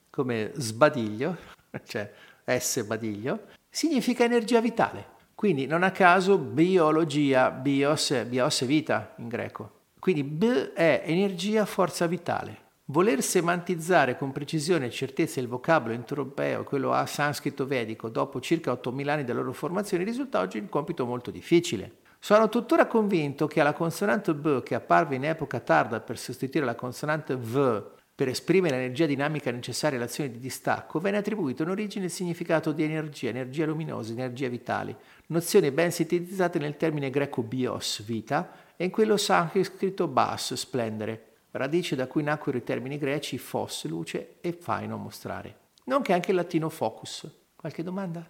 come 0.09 0.51
sbadiglio, 0.55 1.37
cioè 1.85 2.11
S 2.45 2.83
badiglio, 2.83 3.45
significa 3.69 4.23
energia 4.23 4.59
vitale. 4.59 5.17
Quindi 5.39 5.67
non 5.67 5.84
a 5.84 5.91
caso 5.91 6.38
biologia, 6.38 7.49
bios, 7.49 8.25
bios 8.25 8.62
è 8.62 8.65
vita 8.65 9.13
in 9.19 9.30
greco. 9.30 9.71
Quindi 9.97 10.21
B 10.25 10.73
è 10.73 11.04
energia, 11.06 11.63
forza 11.63 12.08
vitale. 12.08 12.58
Voler 12.88 13.23
semantizzare 13.23 14.17
con 14.17 14.34
precisione 14.34 14.88
e 14.88 14.91
certezza 14.91 15.39
il 15.39 15.47
vocabolo 15.47 15.93
indoeuropeo, 15.93 16.65
quello 16.65 16.91
a 16.91 17.06
sanscrito 17.06 17.65
vedico, 17.65 18.10
dopo 18.10 18.41
circa 18.41 18.73
8.000 18.73 19.08
anni 19.08 19.23
della 19.23 19.39
loro 19.39 19.54
formazione, 19.54 20.04
risulta 20.04 20.41
oggi 20.41 20.58
un 20.58 20.67
compito 20.67 21.06
molto 21.06 21.32
difficile. 21.32 21.99
Sono 22.19 22.49
tuttora 22.49 22.88
convinto 22.88 23.47
che 23.47 23.62
alla 23.62 23.71
consonante 23.71 24.34
B, 24.34 24.62
che 24.62 24.75
apparve 24.75 25.15
in 25.15 25.23
epoca 25.23 25.62
tarda 25.62 26.02
per 26.02 26.17
sostituire 26.17 26.65
la 26.65 26.75
consonante 26.75 27.38
V 27.38 27.97
per 28.19 28.27
esprimere 28.27 28.75
l'energia 28.75 29.05
dinamica 29.05 29.49
necessaria 29.49 29.97
all'azione 29.97 30.29
di 30.29 30.39
distacco, 30.39 30.99
venne 30.99 31.15
attribuito 31.15 31.63
in 31.63 31.69
origine 31.69 32.03
il 32.03 32.12
significato 32.12 32.73
di 32.73 32.84
energia, 32.84 33.29
energia 33.29 33.65
luminosa, 33.65 34.12
energia 34.12 34.49
vitale, 34.49 34.97
nozione 35.27 35.71
ben 35.71 35.89
sintetizzata 35.89 36.60
nel 36.60 36.75
termine 36.75 37.12
greco 37.12 37.43
bios, 37.43 38.03
vita, 38.03 38.51
e 38.75 38.84
in 38.84 38.91
quello 38.91 39.15
sanscrito 39.15 40.10
bas, 40.10 40.53
splendere, 40.55 41.36
radice 41.51 41.95
da 41.95 42.08
cui 42.08 42.21
nacquero 42.21 42.58
i 42.58 42.63
termini 42.65 42.97
greci 42.97 43.38
fos, 43.38 43.86
luce, 43.86 44.36
e 44.41 44.51
faino, 44.51 44.97
mostrare. 44.97 45.55
Nonché 45.86 46.12
anche 46.12 46.32
il 46.32 46.36
latino 46.36 46.67
focus. 46.67 47.25
Qualche 47.55 47.84
domanda? 47.84 48.27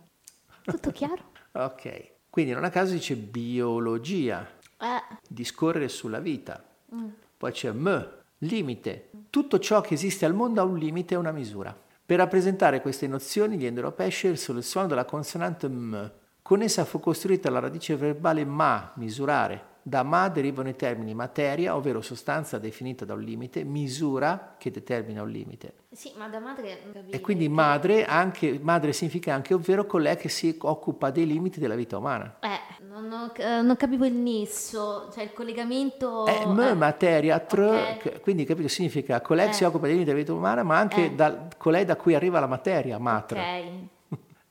Tutto 0.62 0.92
chiaro? 0.92 1.32
ok, 1.54 2.12
quindi 2.30 2.52
non 2.52 2.64
a 2.64 2.70
caso 2.70 2.94
dice 2.94 3.16
biologia, 3.16 4.48
eh. 4.80 5.18
discorrere 5.28 5.88
sulla 5.88 6.20
vita. 6.20 6.64
Mm. 6.94 7.08
Poi 7.36 7.52
c'è 7.52 7.72
m, 7.72 8.18
limite. 8.40 9.10
Tutto 9.30 9.60
ciò 9.60 9.82
che 9.82 9.96
esiste 9.96 10.26
al 10.26 10.34
mondo 10.34 10.62
ha 10.62 10.66
un 10.66 10.78
limite 10.78 11.14
e 11.14 11.18
una 11.18 11.32
misura. 11.32 11.76
Per 12.06 12.18
rappresentare 12.18 12.82
queste 12.82 13.08
nozioni 13.08 13.58
gli 13.58 13.66
indoeuropei 13.66 14.10
scelsero 14.10 14.58
il 14.58 14.64
suono 14.64 14.88
della 14.88 15.06
consonante 15.06 15.68
m. 15.68 16.12
Con 16.42 16.62
essa 16.62 16.86
fu 16.86 17.00
costruita 17.00 17.50
la 17.50 17.60
radice 17.60 17.96
verbale 17.96 18.46
ma, 18.46 18.92
misurare. 18.96 19.69
Da 19.82 20.04
ma 20.04 20.28
derivano 20.30 20.70
i 20.70 20.76
termini 20.76 21.14
materia, 21.14 21.76
ovvero 21.76 22.02
sostanza 22.02 22.60
definita 22.60 23.06
da 23.06 23.14
un 23.14 23.22
limite, 23.22 23.64
misura 23.64 24.56
che 24.58 24.70
determina 24.72 25.22
un 25.22 25.30
limite. 25.30 25.74
Sì, 25.92 26.12
ma 26.18 26.28
da 26.28 26.40
madre 26.40 26.80
capisco. 26.94 27.16
E 27.16 27.22
quindi 27.22 27.50
madre, 27.50 28.06
anche, 28.06 28.60
madre 28.62 28.94
significa 28.94 29.34
anche 29.34 29.54
ovvero 29.54 29.86
colei 29.86 30.18
che 30.18 30.30
si 30.30 30.56
occupa 30.62 31.10
dei 31.10 31.26
limiti 31.26 31.60
della 31.60 31.76
vita 31.76 31.98
umana. 31.98 32.38
Eh, 32.42 32.84
non, 32.86 33.12
ho, 33.12 33.32
eh, 33.36 33.62
non 33.62 33.76
capivo 33.78 34.06
il 34.06 34.14
nesso, 34.14 35.10
cioè 35.12 35.24
il 35.24 35.34
collegamento... 35.34 36.26
È 36.26 36.46
m, 36.46 36.60
eh. 36.60 36.74
materia, 36.76 37.40
tr, 37.40 37.60
Ok. 37.60 38.22
quindi 38.22 38.44
capito, 38.46 38.68
significa 38.68 39.22
colei 39.22 39.46
che 39.46 39.52
Eh. 39.52 39.56
si 39.56 39.64
occupa 39.64 39.86
dei 39.86 39.94
limiti 39.94 40.12
della 40.12 40.22
vita 40.22 40.34
umana, 40.34 40.62
ma 40.62 40.78
anche 40.78 41.06
Eh. 41.06 41.16
da- 41.16 41.48
colei 41.58 41.86
da 41.86 41.96
cui 41.96 42.14
arriva 42.14 42.40
la 42.40 42.48
materia, 42.48 43.00
matra. 43.00 43.40
Ok. 43.42 43.72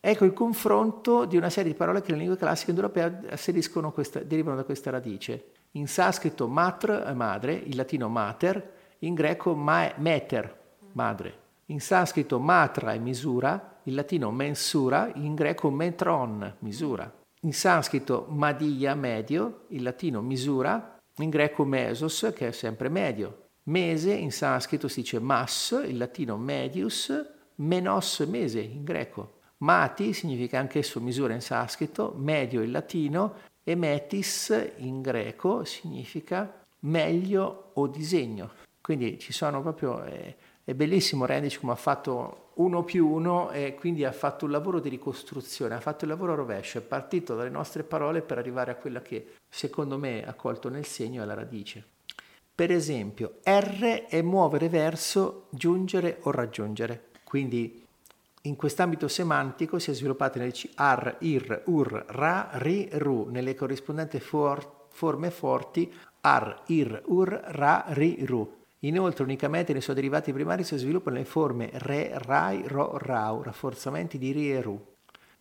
Ecco 0.01 0.25
il 0.25 0.33
confronto 0.33 1.25
di 1.25 1.37
una 1.37 1.51
serie 1.51 1.73
di 1.73 1.77
parole 1.77 2.01
che 2.01 2.13
nelle 2.13 2.23
lingue 2.23 2.39
classiche 2.39 2.73
questa, 3.93 4.21
derivano 4.21 4.57
da 4.57 4.65
questa 4.65 4.91
radice. 4.91 5.53
In 5.73 5.89
sanscrito 5.89 6.47
matr 6.47 7.03
è 7.03 7.13
madre, 7.13 7.55
in 7.55 7.77
latino 7.77 8.09
mater, 8.09 8.77
in 9.01 9.15
greco 9.15 9.55
ma- 9.55 9.93
meter, 9.97 10.57
madre. 10.93 11.47
In 11.67 11.81
sanscrito 11.81 12.39
matra 12.39 12.93
è 12.95 12.99
misura, 12.99 13.81
in 13.83 13.95
latino 13.95 14.31
mensura, 14.31 15.11
in 15.15 15.35
greco 15.35 15.71
metron, 15.71 16.57
misura. 16.61 17.13
In 17.43 17.53
sanscrito 17.53 18.27
madia, 18.31 18.95
medio, 18.95 19.65
in 19.69 19.83
latino 19.83 20.23
misura, 20.23 20.99
in 21.17 21.29
greco 21.29 21.65
mesos, 21.65 22.33
che 22.35 22.49
è 22.49 22.53
sempre 22.53 22.89
medio. 22.89 23.49
Mese 23.65 24.13
in 24.13 24.33
sanscrito 24.33 24.89
si 24.89 25.03
dice 25.03 25.19
mas, 25.19 25.79
in 25.85 25.99
latino 25.99 26.39
medius, 26.39 27.13
menos 27.57 28.19
mese 28.21 28.61
in 28.61 28.83
greco. 28.83 29.38
Mati 29.59 30.13
significa 30.13 30.59
anch'esso 30.59 31.01
misura 31.01 31.35
in 31.35 31.41
sanscrito, 31.41 32.15
medio 32.17 32.63
in 32.63 32.71
latino 32.71 33.35
e 33.65 33.75
metis 33.75 34.73
in 34.77 35.03
greco 35.03 35.65
significa 35.65 36.65
meglio 36.81 37.71
o 37.75 37.87
disegno. 37.89 38.53
Quindi 38.81 39.19
ci 39.19 39.33
sono 39.33 39.61
proprio, 39.61 40.05
eh, 40.05 40.37
è 40.65 40.75
bellissimo 40.75 41.27
Rendic 41.27 41.59
come 41.59 41.73
ha 41.73 41.77
fatto 41.77 42.53
uno 42.55 42.85
più 42.85 43.09
uno 43.09 43.51
e 43.51 43.75
quindi 43.75 44.05
ha 44.05 44.13
fatto 44.13 44.45
un 44.45 44.53
lavoro 44.53 44.81
di 44.81 44.89
ricostruzione, 44.89 45.75
ha 45.75 45.81
fatto 45.81 46.05
il 46.05 46.11
lavoro 46.11 46.33
a 46.33 46.37
rovescio, 46.37 46.79
è 46.79 46.83
partito 46.83 47.35
dalle 47.35 47.51
nostre 47.51 47.83
parole 47.83 48.23
per 48.23 48.39
arrivare 48.39 48.71
a 48.71 48.77
quella 48.77 49.03
che 49.03 49.35
secondo 49.49 49.99
me 49.99 50.25
ha 50.25 50.35
colto 50.35 50.69
nel 50.69 50.85
segno 50.85 51.21
e 51.21 51.25
alla 51.25 51.35
radice. 51.35 51.85
Per 52.55 52.71
esempio, 52.73 53.39
R 53.45 54.07
è 54.09 54.23
muovere 54.23 54.69
verso, 54.69 55.47
giungere 55.51 56.19
o 56.23 56.31
raggiungere. 56.31 57.11
Quindi 57.23 57.87
in 58.43 58.57
quest'ambito 58.57 59.09
semantico 59.09 59.79
si 59.79 59.91
è 59.91 59.95
sviluppata 59.95 60.39
nel 60.39 60.55
ar, 60.77 61.17
ir, 61.21 61.63
ur, 61.67 62.05
ra, 62.09 62.51
ri, 62.53 62.89
ru, 62.93 63.29
nelle 63.31 63.55
corrispondenti 63.55 64.21
for- 64.21 64.87
forme 64.91 65.31
forti 65.31 65.93
ar, 66.21 66.63
ir, 66.67 67.03
ur, 67.07 67.29
ra, 67.29 67.85
ri, 67.89 68.25
ru. 68.25 68.57
Inoltre, 68.83 69.25
unicamente 69.25 69.73
nei 69.73 69.83
suoi 69.83 69.97
derivati 69.97 70.33
primari 70.33 70.63
si 70.63 70.77
sviluppano 70.77 71.17
le 71.17 71.25
forme 71.25 71.71
re, 71.73 72.13
rai, 72.15 72.63
ro, 72.67 72.97
rau, 72.99 73.43
rafforzamenti 73.43 74.19
di 74.19 74.31
ri 74.31 74.53
e 74.53 74.63
ru. 74.63 74.95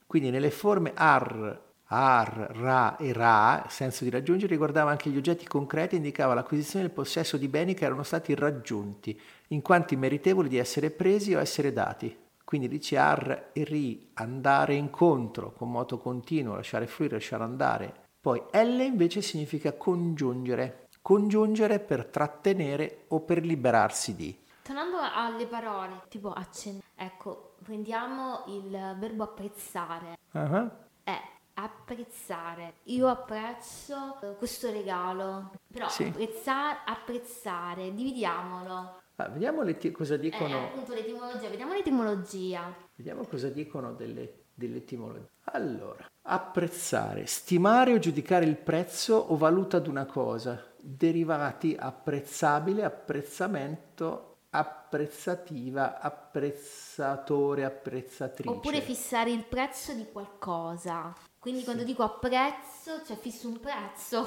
Quindi 0.08 0.32
nelle 0.32 0.50
forme 0.50 0.92
ar, 0.96 1.62
ar, 1.86 2.50
ra 2.56 2.98
e 2.98 3.14
ra, 3.14 3.66
senso 3.70 4.04
di 4.04 4.10
raggiungere, 4.10 4.52
riguardava 4.52 4.90
anche 4.90 5.12
gli 5.12 5.18
oggetti 5.18 5.46
concreti 5.46 5.94
e 5.94 5.98
indicava 5.98 6.34
l'acquisizione 6.34 6.86
del 6.86 6.94
possesso 6.94 7.38
di 7.38 7.48
beni 7.48 7.76
che 7.76 7.86
erano 7.86 8.04
stati 8.04 8.34
raggiunti, 8.34 9.20
in 9.50 9.62
quanto 9.62 9.96
meritevoli 9.98 10.50
di 10.50 10.58
essere 10.58 10.90
presi 10.90 11.36
o 11.36 11.40
essere 11.40 11.72
dati. 11.72 12.26
Quindi 12.48 12.70
dice 12.70 12.98
ar 12.98 13.50
e 13.52 13.64
ri, 13.66 14.12
andare 14.14 14.76
incontro 14.76 15.52
con 15.52 15.70
moto 15.70 15.98
continuo, 15.98 16.56
lasciare 16.56 16.88
fluire, 16.88 17.16
lasciare 17.16 17.44
andare. 17.44 18.06
Poi 18.22 18.42
L 18.54 18.80
invece 18.80 19.22
significa 19.22 19.74
congiungere, 19.74 20.88
congiungere 21.02 21.82
per 21.82 22.06
trattenere 22.06 23.04
o 23.10 23.20
per 23.20 23.44
liberarsi 23.44 24.16
di. 24.16 24.46
Tornando 24.62 24.96
alle 24.98 25.46
parole, 25.46 26.04
tipo 26.08 26.32
accennare, 26.32 26.86
ecco, 26.96 27.56
prendiamo 27.62 28.46
il 28.48 28.96
verbo 28.98 29.24
apprezzare. 29.24 30.16
Ah, 30.32 30.72
È 31.04 31.22
apprezzare. 31.56 32.76
Io 32.84 33.08
apprezzo 33.10 34.22
eh, 34.22 34.38
questo 34.38 34.72
regalo, 34.72 35.52
però 35.70 35.90
Sì. 35.90 36.06
apprezza- 36.06 36.86
apprezzare, 36.86 37.94
dividiamolo. 37.94 39.00
Ah, 39.18 39.28
vediamo 39.30 39.62
le 39.64 39.78
ti- 39.78 39.92
cosa 39.92 40.16
Eh, 40.16 40.20
dicono. 40.20 40.66
appunto 40.66 40.94
l'etimologia, 40.94 41.50
vediamo 41.50 41.74
l'etimologia. 41.74 42.74
Vediamo 42.96 43.24
cosa 43.26 43.50
dicono 43.50 43.94
delle, 43.94 44.46
delle 44.54 44.78
etimologie. 44.78 45.30
Allora, 45.52 46.06
apprezzare, 46.24 47.26
stimare 47.26 47.94
o 47.94 48.00
giudicare 48.00 48.46
il 48.46 48.58
prezzo 48.58 49.16
o 49.16 49.36
valuta 49.38 49.80
di 49.80 49.90
una 49.90 50.06
cosa. 50.06 50.64
Derivati 50.80 51.76
apprezzabile, 51.78 52.84
apprezzamento, 52.84 54.38
apprezzativa, 54.50 56.00
apprezzatore, 56.00 57.64
apprezzatrice. 57.66 58.50
Oppure 58.50 58.82
fissare 58.82 59.32
il 59.32 59.44
prezzo 59.44 59.94
di 59.94 60.06
qualcosa. 60.12 61.14
Quindi 61.40 61.64
quando 61.64 61.84
dico 61.84 62.04
apprezzo, 62.04 63.04
cioè 63.06 63.16
fisso 63.18 63.48
un 63.48 63.60
prezzo. 63.60 64.26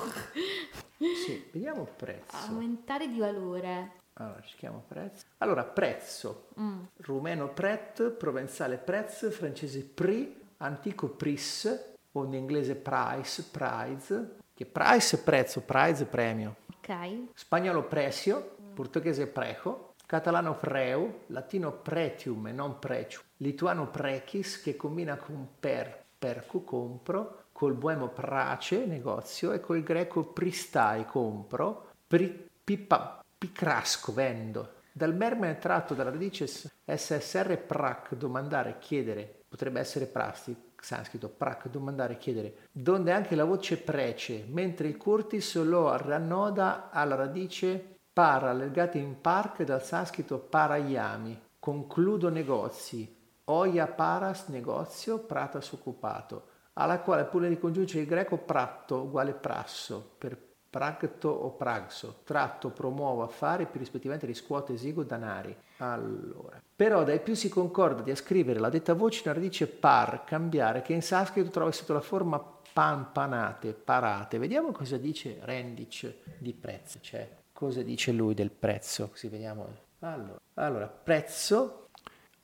Sì, 0.98 1.48
vediamo 1.53 1.87
prezzo. 1.96 2.37
Aumentare 2.48 3.09
di 3.09 3.18
valore. 3.18 3.98
Allora, 4.20 4.40
ci 4.42 4.56
chiamo 4.56 4.85
prezzo. 4.87 5.24
Allora, 5.38 5.64
prezzo. 5.64 6.48
Mm. 6.61 6.83
Rumeno 6.98 7.48
pret, 7.48 8.11
provenzale 8.11 8.76
prez, 8.76 9.33
francese 9.33 9.83
prix, 9.83 10.30
antico 10.59 11.09
pris, 11.09 11.88
o 12.12 12.24
in 12.24 12.35
inglese 12.35 12.74
price, 12.74 13.44
prize, 13.50 14.37
che 14.52 14.66
price 14.66 15.16
è 15.16 15.22
prezzo, 15.22 15.62
prize 15.62 16.04
è 16.04 16.06
premio. 16.06 16.56
Ok. 16.76 17.33
Spagnolo 17.35 17.85
precio, 17.85 18.56
portoghese 18.74 19.26
preco, 19.26 19.94
catalano 20.04 20.56
preu, 20.56 21.22
latino 21.28 21.72
pretium 21.72 22.48
e 22.48 22.52
non 22.52 22.78
precium, 22.78 23.22
lituano 23.38 23.88
precis 23.88 24.61
che 24.61 24.76
combina 24.76 25.16
con 25.16 25.48
per, 25.59 26.04
percu, 26.18 26.62
compro, 26.64 27.44
col 27.52 27.74
buemo 27.74 28.09
prace, 28.09 28.85
negozio, 28.85 29.52
e 29.52 29.61
col 29.61 29.83
greco 29.83 30.24
pristai, 30.24 31.06
compro, 31.06 31.92
pri, 32.06 32.48
pipa, 32.62 33.19
picrasco, 33.40 34.12
vendo. 34.12 34.74
Dal 34.92 35.14
merme 35.14 35.57
tratto 35.59 35.94
dalla 35.94 36.11
radice 36.11 36.46
SSR 36.46 37.57
prac, 37.57 38.14
domandare, 38.14 38.76
chiedere, 38.79 39.44
potrebbe 39.48 39.81
essere 39.81 40.05
prasti, 40.05 40.55
sanscrito 40.79 41.31
prac, 41.31 41.68
domandare, 41.70 42.18
chiedere, 42.18 42.68
donde 42.70 43.12
anche 43.12 43.35
la 43.35 43.44
voce 43.44 43.79
prece, 43.79 44.44
mentre 44.46 44.88
il 44.88 44.98
curtis 44.98 45.57
lo 45.62 45.96
rannoda 45.96 46.90
alla 46.90 47.14
radice 47.14 47.96
para, 48.12 48.53
legate 48.53 48.98
in 48.98 49.22
park 49.22 49.62
dal 49.62 49.83
sanscrito 49.83 50.38
parayami, 50.38 51.40
concludo 51.59 52.29
negozi, 52.29 53.16
oia 53.44 53.87
paras 53.87 54.48
negozio, 54.48 55.20
pratas 55.20 55.72
occupato, 55.72 56.48
alla 56.74 57.00
quale 57.00 57.24
pure 57.24 57.48
ricongiunge 57.48 58.00
il 58.00 58.07
greco 58.07 58.37
pratto 58.37 59.00
uguale 59.00 59.33
prasso, 59.33 60.14
per 60.18 60.48
pragto 60.70 61.28
o 61.28 61.50
pragso, 61.50 62.20
tratto, 62.24 62.70
promuovo, 62.70 63.22
affari, 63.22 63.66
più 63.66 63.80
rispettivamente 63.80 64.26
riscuoto, 64.26 64.72
esigo, 64.72 65.02
danari. 65.02 65.54
Allora, 65.78 66.62
però 66.76 67.02
dai 67.02 67.20
più 67.20 67.35
si 67.35 67.48
concorda 67.48 68.02
di 68.02 68.12
ascrivere 68.12 68.61
la 68.61 68.68
detta 68.68 68.94
voce 68.94 69.22
in 69.26 69.35
radice 69.35 69.66
par, 69.66 70.24
cambiare, 70.24 70.83
che 70.83 70.92
in 70.92 71.02
sanscrito 71.02 71.50
trova 71.50 71.72
sotto 71.72 71.92
la 71.92 72.00
forma 72.00 72.40
pampanate, 72.72 73.72
parate. 73.72 74.38
Vediamo 74.38 74.70
cosa 74.70 74.96
dice 74.96 75.38
Rendic 75.42 76.38
di 76.38 76.52
prezzo, 76.52 76.98
cioè 77.00 77.28
cosa 77.52 77.83
dice 77.83 78.12
lui 78.12 78.35
del 78.35 78.50
prezzo, 78.50 79.09
così 79.09 79.28
vediamo. 79.28 79.66
Allora, 80.00 80.40
allora 80.54 80.87
prezzo, 80.87 81.88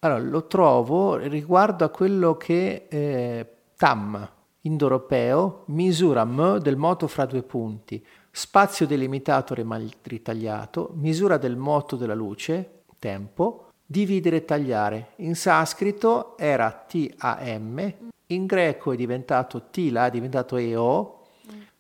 allora, 0.00 0.20
lo 0.20 0.46
trovo 0.46 1.16
riguardo 1.16 1.84
a 1.84 1.88
quello 1.88 2.36
che 2.36 2.86
eh, 2.88 3.56
tam, 3.76 4.28
indoeuropeo, 4.60 5.62
misura 5.66 6.24
m 6.24 6.58
del 6.58 6.76
moto 6.76 7.06
fra 7.06 7.24
due 7.24 7.42
punti, 7.42 8.04
spazio 8.36 8.86
delimitato 8.86 9.54
ritagliato, 10.02 10.90
misura 10.96 11.38
del 11.38 11.56
moto 11.56 11.96
della 11.96 12.14
luce, 12.14 12.82
tempo, 12.98 13.70
dividere 13.86 14.36
e 14.36 14.44
tagliare. 14.44 15.12
In 15.16 15.34
sanscrito 15.34 16.36
era 16.36 16.84
TAM, 16.86 17.94
in 18.26 18.44
greco 18.44 18.92
è 18.92 18.96
diventato 18.96 19.68
T, 19.70 19.88
là 19.90 20.08
è 20.08 20.10
diventato 20.10 20.58
EO, 20.58 21.28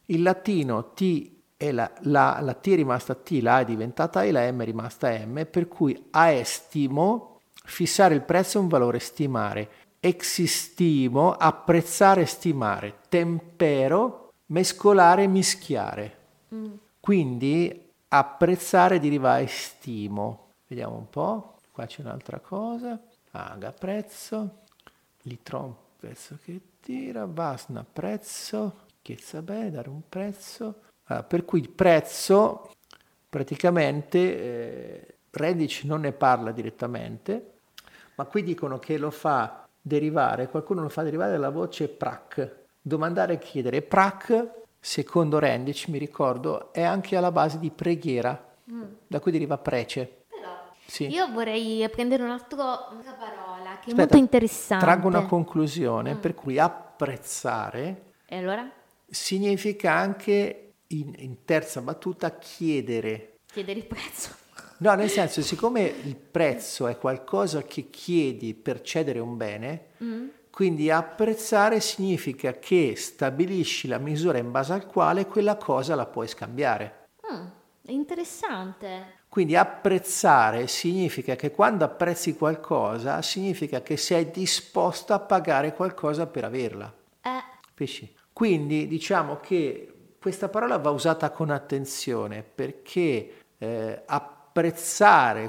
in 0.06 0.22
latino 0.22 0.92
T 0.94 1.30
e 1.58 1.72
la, 1.72 1.92
la, 2.04 2.38
la 2.40 2.54
T 2.54 2.70
è 2.70 2.74
rimasta 2.74 3.14
T, 3.14 3.38
la 3.42 3.60
è 3.60 3.66
diventata 3.66 4.24
E, 4.24 4.32
la 4.32 4.50
M 4.50 4.62
è 4.62 4.64
rimasta 4.64 5.10
M, 5.10 5.46
per 5.50 5.68
cui 5.68 6.06
a 6.12 6.30
estimo, 6.30 7.40
fissare 7.52 8.14
il 8.14 8.22
prezzo 8.22 8.56
è 8.56 8.62
un 8.62 8.68
valore 8.68 8.98
stimare, 8.98 9.68
existimo, 10.00 11.32
apprezzare, 11.32 12.24
stimare, 12.24 13.00
tempero, 13.10 14.32
mescolare, 14.46 15.26
mischiare. 15.26 16.15
Quindi 17.00 17.92
apprezzare 18.08 18.98
deriva 18.98 19.40
estimo. 19.40 20.52
Vediamo 20.66 20.96
un 20.96 21.08
po', 21.08 21.58
qua 21.72 21.86
c'è 21.86 22.02
un'altra 22.02 22.40
cosa. 22.40 23.00
Aga 23.32 23.72
prezzo, 23.72 24.62
litron 25.22 25.74
prezzo 25.96 26.38
che 26.44 26.60
tira, 26.80 27.26
vasna 27.26 27.84
prezzo, 27.90 28.84
chiezza 29.02 29.42
bene, 29.42 29.70
dare 29.70 29.88
un 29.88 30.02
prezzo, 30.08 30.80
Uh, 31.08 31.24
per 31.24 31.44
cui 31.44 31.60
il 31.60 31.70
prezzo 31.70 32.72
praticamente 33.28 34.18
eh, 34.18 35.16
Redditch 35.30 35.84
non 35.84 36.00
ne 36.00 36.10
parla 36.10 36.50
direttamente, 36.50 37.52
ma 38.16 38.24
qui 38.24 38.42
dicono 38.42 38.80
che 38.80 38.98
lo 38.98 39.12
fa 39.12 39.68
derivare, 39.80 40.48
qualcuno 40.48 40.82
lo 40.82 40.88
fa 40.88 41.04
derivare 41.04 41.30
dalla 41.30 41.50
voce 41.50 41.86
prac, 41.86 42.64
domandare 42.82 43.34
e 43.34 43.38
chiedere. 43.38 43.82
Prac, 43.82 44.64
secondo 44.78 45.38
Redditch, 45.38 45.88
mi 45.88 45.98
ricordo, 45.98 46.72
è 46.72 46.82
anche 46.82 47.16
alla 47.16 47.32
base 47.32 47.58
di 47.58 47.70
preghiera, 47.70 48.54
mm. 48.70 48.82
da 49.06 49.20
cui 49.20 49.32
deriva 49.32 49.58
prece. 49.58 50.24
Sì. 50.86 51.08
Io 51.08 51.30
vorrei 51.32 51.86
prendere 51.90 52.22
un'altra 52.22 52.56
parola 52.56 53.78
che 53.80 53.90
Aspetta, 53.90 53.92
è 53.92 53.94
molto 53.96 54.16
interessante. 54.16 54.84
Traggo 54.84 55.08
una 55.08 55.26
conclusione, 55.26 56.14
mm. 56.14 56.18
per 56.18 56.34
cui 56.34 56.58
apprezzare 56.58 58.12
allora? 58.28 58.70
significa 59.08 59.92
anche 59.92 60.74
in, 60.88 61.12
in 61.18 61.44
terza 61.44 61.80
battuta 61.80 62.38
chiedere. 62.38 63.38
Chiedere 63.52 63.78
il 63.78 63.86
prezzo. 63.86 64.44
No, 64.78 64.94
nel 64.94 65.08
senso, 65.08 65.40
siccome 65.40 65.84
il 65.84 66.16
prezzo 66.16 66.86
è 66.86 66.98
qualcosa 66.98 67.62
che 67.62 67.88
chiedi 67.88 68.52
per 68.52 68.82
cedere 68.82 69.20
un 69.20 69.34
bene, 69.38 69.86
mm. 70.04 70.28
Quindi 70.56 70.90
apprezzare 70.90 71.80
significa 71.80 72.52
che 72.54 72.94
stabilisci 72.96 73.88
la 73.88 73.98
misura 73.98 74.38
in 74.38 74.50
base 74.50 74.72
al 74.72 74.86
quale 74.86 75.26
quella 75.26 75.56
cosa 75.56 75.94
la 75.94 76.06
puoi 76.06 76.26
scambiare. 76.26 77.08
Mm, 77.30 77.46
interessante. 77.88 79.18
Quindi 79.28 79.54
apprezzare 79.54 80.66
significa 80.66 81.36
che 81.36 81.50
quando 81.50 81.84
apprezzi 81.84 82.34
qualcosa, 82.36 83.20
significa 83.20 83.82
che 83.82 83.98
sei 83.98 84.30
disposto 84.30 85.12
a 85.12 85.18
pagare 85.18 85.74
qualcosa 85.74 86.26
per 86.26 86.44
averla. 86.44 86.90
Eh. 87.20 87.42
Capisci? 87.60 88.16
Quindi 88.32 88.86
diciamo 88.86 89.38
che 89.40 90.14
questa 90.18 90.48
parola 90.48 90.78
va 90.78 90.88
usata 90.88 91.32
con 91.32 91.50
attenzione 91.50 92.42
perché 92.42 93.42
eh, 93.58 94.02
apprezzare 94.06 94.35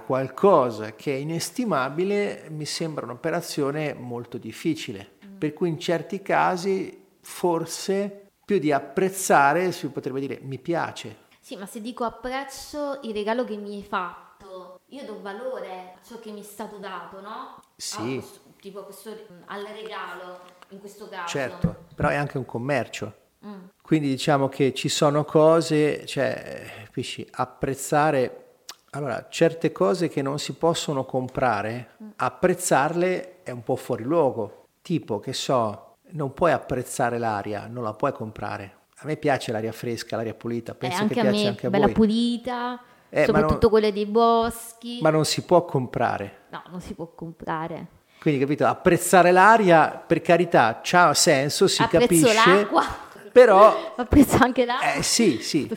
qualcosa 0.06 0.96
che 0.96 1.13
è 1.13 1.17
inestimabile 1.17 2.48
mi 2.50 2.65
sembra 2.65 3.06
un'operazione 3.06 3.93
molto 3.93 4.38
difficile. 4.38 5.17
Mm. 5.26 5.38
Per 5.38 5.54
cui 5.54 5.70
in 5.70 5.80
certi 5.80 6.22
casi 6.22 7.06
forse 7.22 8.30
più 8.46 8.60
di 8.60 8.72
apprezzare 8.72 9.72
si 9.72 9.88
potrebbe 9.89 10.20
dire 10.20 10.39
mi 10.41 10.58
piace 10.60 11.26
sì, 11.48 11.56
ma 11.56 11.65
se 11.65 11.80
dico 11.80 12.04
apprezzo 12.04 13.00
il 13.04 13.13
regalo 13.13 13.46
che 13.46 13.56
mi 13.56 13.76
hai 13.76 13.82
fatto, 13.82 14.82
io 14.88 15.06
do 15.06 15.22
valore 15.22 15.93
a 15.96 16.06
ciò 16.06 16.20
che 16.20 16.30
mi 16.32 16.41
è 16.41 16.43
stato 16.43 16.76
dato, 16.76 17.22
no? 17.22 17.62
Sì. 17.78 18.15
Questo, 18.15 18.39
tipo 18.60 18.84
questo, 18.84 19.15
al 19.46 19.63
regalo, 19.63 20.41
in 20.72 20.80
questo 20.82 21.08
caso. 21.08 21.30
Certo, 21.30 21.86
però 21.96 22.10
è 22.10 22.15
anche 22.15 22.38
un 22.38 22.43
commercio. 22.43 23.15
Mm. 23.46 23.67
Quindi 23.82 24.10
diciamo 24.10 24.50
che 24.50 24.74
ci 24.74 24.89
sono 24.89 25.24
cose, 25.24 26.06
cioè, 26.06 26.84
capisci, 26.84 27.26
apprezzare 27.32 28.47
allora, 28.91 29.28
certe 29.30 29.71
cose 29.71 30.08
che 30.08 30.21
non 30.21 30.39
si 30.39 30.54
possono 30.54 31.06
comprare, 31.06 31.89
mm. 32.02 32.08
apprezzarle 32.15 33.43
è 33.43 33.52
un 33.52 33.63
po' 33.63 33.76
fuori 33.76 34.04
luogo. 34.04 34.65
Tipo, 34.82 35.19
che 35.19 35.34
so, 35.34 35.95
non 36.12 36.34
puoi 36.34 36.52
apprezzare 36.52 37.17
l'aria, 37.17 37.67
non 37.67 37.84
la 37.84 37.93
puoi 37.93 38.13
comprare. 38.13 38.76
A 39.00 39.06
me 39.06 39.17
piace 39.17 39.52
l'aria 39.52 39.71
fresca, 39.71 40.15
l'aria 40.15 40.34
pulita, 40.34 40.73
penso 40.73 41.04
eh, 41.04 41.08
che 41.08 41.13
piace 41.13 41.30
me, 41.30 41.47
anche 41.47 41.67
a 41.67 41.69
bella 41.69 41.86
voi. 41.86 41.93
pulita, 41.93 42.82
eh, 43.10 43.26
soprattutto 43.26 43.58
non, 43.62 43.69
quelle 43.69 43.91
dei 43.93 44.06
boschi. 44.06 45.00
Ma 45.02 45.10
non 45.10 45.26
si 45.26 45.43
può 45.43 45.65
comprare. 45.65 46.45
No, 46.50 46.63
non 46.69 46.82
si 46.82 46.93
può 46.93 47.12
comprare. 47.13 47.88
Quindi, 48.19 48.39
capito, 48.39 48.65
apprezzare 48.65 49.32
l'aria, 49.32 49.89
per 49.89 50.21
carità, 50.21 50.82
ha 50.91 51.13
senso, 51.13 51.67
si 51.67 51.82
Apprezzo 51.84 52.06
capisce. 52.06 52.34
l'acqua. 52.34 52.86
Però... 53.32 53.93
Apprezzo 53.95 54.38
anche 54.41 54.65
l'acqua. 54.65 54.93
Eh, 54.93 55.04
sì, 55.04 55.39
sì. 55.41 55.69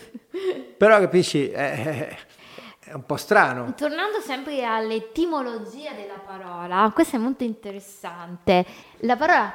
però, 0.78 0.98
capisci, 0.98 1.50
eh, 1.50 2.16
è 2.90 2.94
un 2.94 3.06
po' 3.06 3.16
strano. 3.16 3.72
Tornando 3.74 4.18
sempre 4.18 4.64
all'etimologia 4.64 5.92
della 5.92 6.18
parola, 6.18 6.90
questo 6.92 7.14
è 7.14 7.18
molto 7.20 7.44
interessante. 7.44 8.66
La 9.02 9.16
parola 9.16 9.54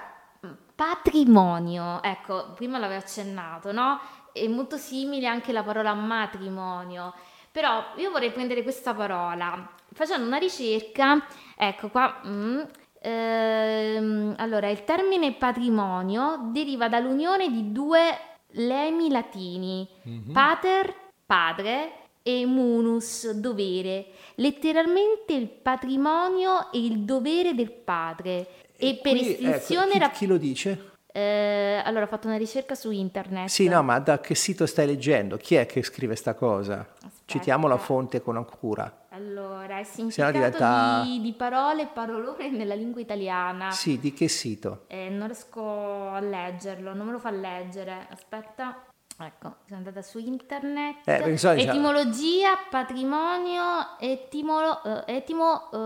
Patrimonio, 0.73 2.01
ecco, 2.01 2.53
prima 2.55 2.79
l'avevo 2.79 3.01
accennato, 3.01 3.73
no? 3.73 3.99
È 4.31 4.47
molto 4.47 4.77
simile 4.77 5.27
anche 5.27 5.51
la 5.51 5.63
parola 5.63 5.93
matrimonio, 5.93 7.13
però 7.51 7.83
io 7.97 8.09
vorrei 8.09 8.31
prendere 8.31 8.63
questa 8.63 8.93
parola, 8.93 9.69
facendo 9.91 10.25
una 10.25 10.37
ricerca, 10.37 11.25
ecco 11.57 11.89
qua, 11.89 12.21
mm, 12.25 12.61
ehm, 13.01 14.35
allora 14.37 14.69
il 14.69 14.85
termine 14.85 15.33
patrimonio 15.33 16.49
deriva 16.53 16.87
dall'unione 16.87 17.49
di 17.49 17.73
due 17.73 18.17
lemi 18.51 19.09
latini, 19.09 19.87
mm-hmm. 20.07 20.31
pater, 20.31 20.93
padre, 21.25 22.04
e 22.27 22.43
munus, 22.47 23.29
dovere, 23.33 24.07
letteralmente 24.35 25.33
il 25.33 25.47
patrimonio 25.47 26.71
e 26.71 26.79
il 26.83 27.01
dovere 27.01 27.53
del 27.53 27.69
padre. 27.69 28.47
E, 28.75 28.89
e 28.89 28.99
per 28.99 29.15
estinzione... 29.15 29.93
Ecco, 29.93 30.09
chi, 30.09 30.17
chi, 30.17 30.25
lo 30.25 30.37
dice? 30.37 30.93
Eh, 31.11 31.83
allora 31.85 32.05
ho 32.05 32.07
fatto 32.07 32.25
una 32.25 32.37
ricerca 32.37 32.73
su 32.73 32.89
internet. 32.89 33.47
Sì, 33.47 33.67
no, 33.67 33.83
ma 33.83 33.99
da 33.99 34.19
che 34.19 34.33
sito 34.33 34.65
stai 34.65 34.87
leggendo? 34.87 35.37
Chi 35.37 35.53
è 35.53 35.67
che 35.67 35.83
scrive 35.83 36.15
sta 36.15 36.33
cosa? 36.33 36.79
Aspetta. 36.79 37.11
Citiamo 37.27 37.67
la 37.67 37.77
fonte 37.77 38.23
con 38.23 38.43
cura. 38.59 39.05
Allora, 39.09 39.77
è 39.77 39.83
significato 39.83 40.31
diventa... 40.31 41.03
di, 41.03 41.21
di, 41.21 41.33
parole 41.33 41.83
e 41.83 41.87
parolone 41.93 42.49
nella 42.49 42.73
lingua 42.73 43.01
italiana. 43.01 43.69
Sì, 43.69 43.99
di 43.99 44.13
che 44.13 44.27
sito? 44.27 44.85
Eh, 44.87 45.09
non 45.09 45.27
riesco 45.27 46.09
a 46.09 46.19
leggerlo, 46.19 46.95
non 46.95 47.05
me 47.05 47.11
lo 47.11 47.19
fa 47.19 47.29
leggere. 47.29 48.07
Aspetta. 48.09 48.83
Ecco, 49.17 49.55
sono 49.65 49.77
andata 49.77 50.01
su 50.01 50.19
internet. 50.19 51.07
Eh, 51.07 51.37
so, 51.37 51.51
Etimologia, 51.51 52.57
patrimonio, 52.69 53.97
etimolo, 53.99 54.81
uh, 54.83 55.03
etimo 55.05 55.69
uh, 55.71 55.77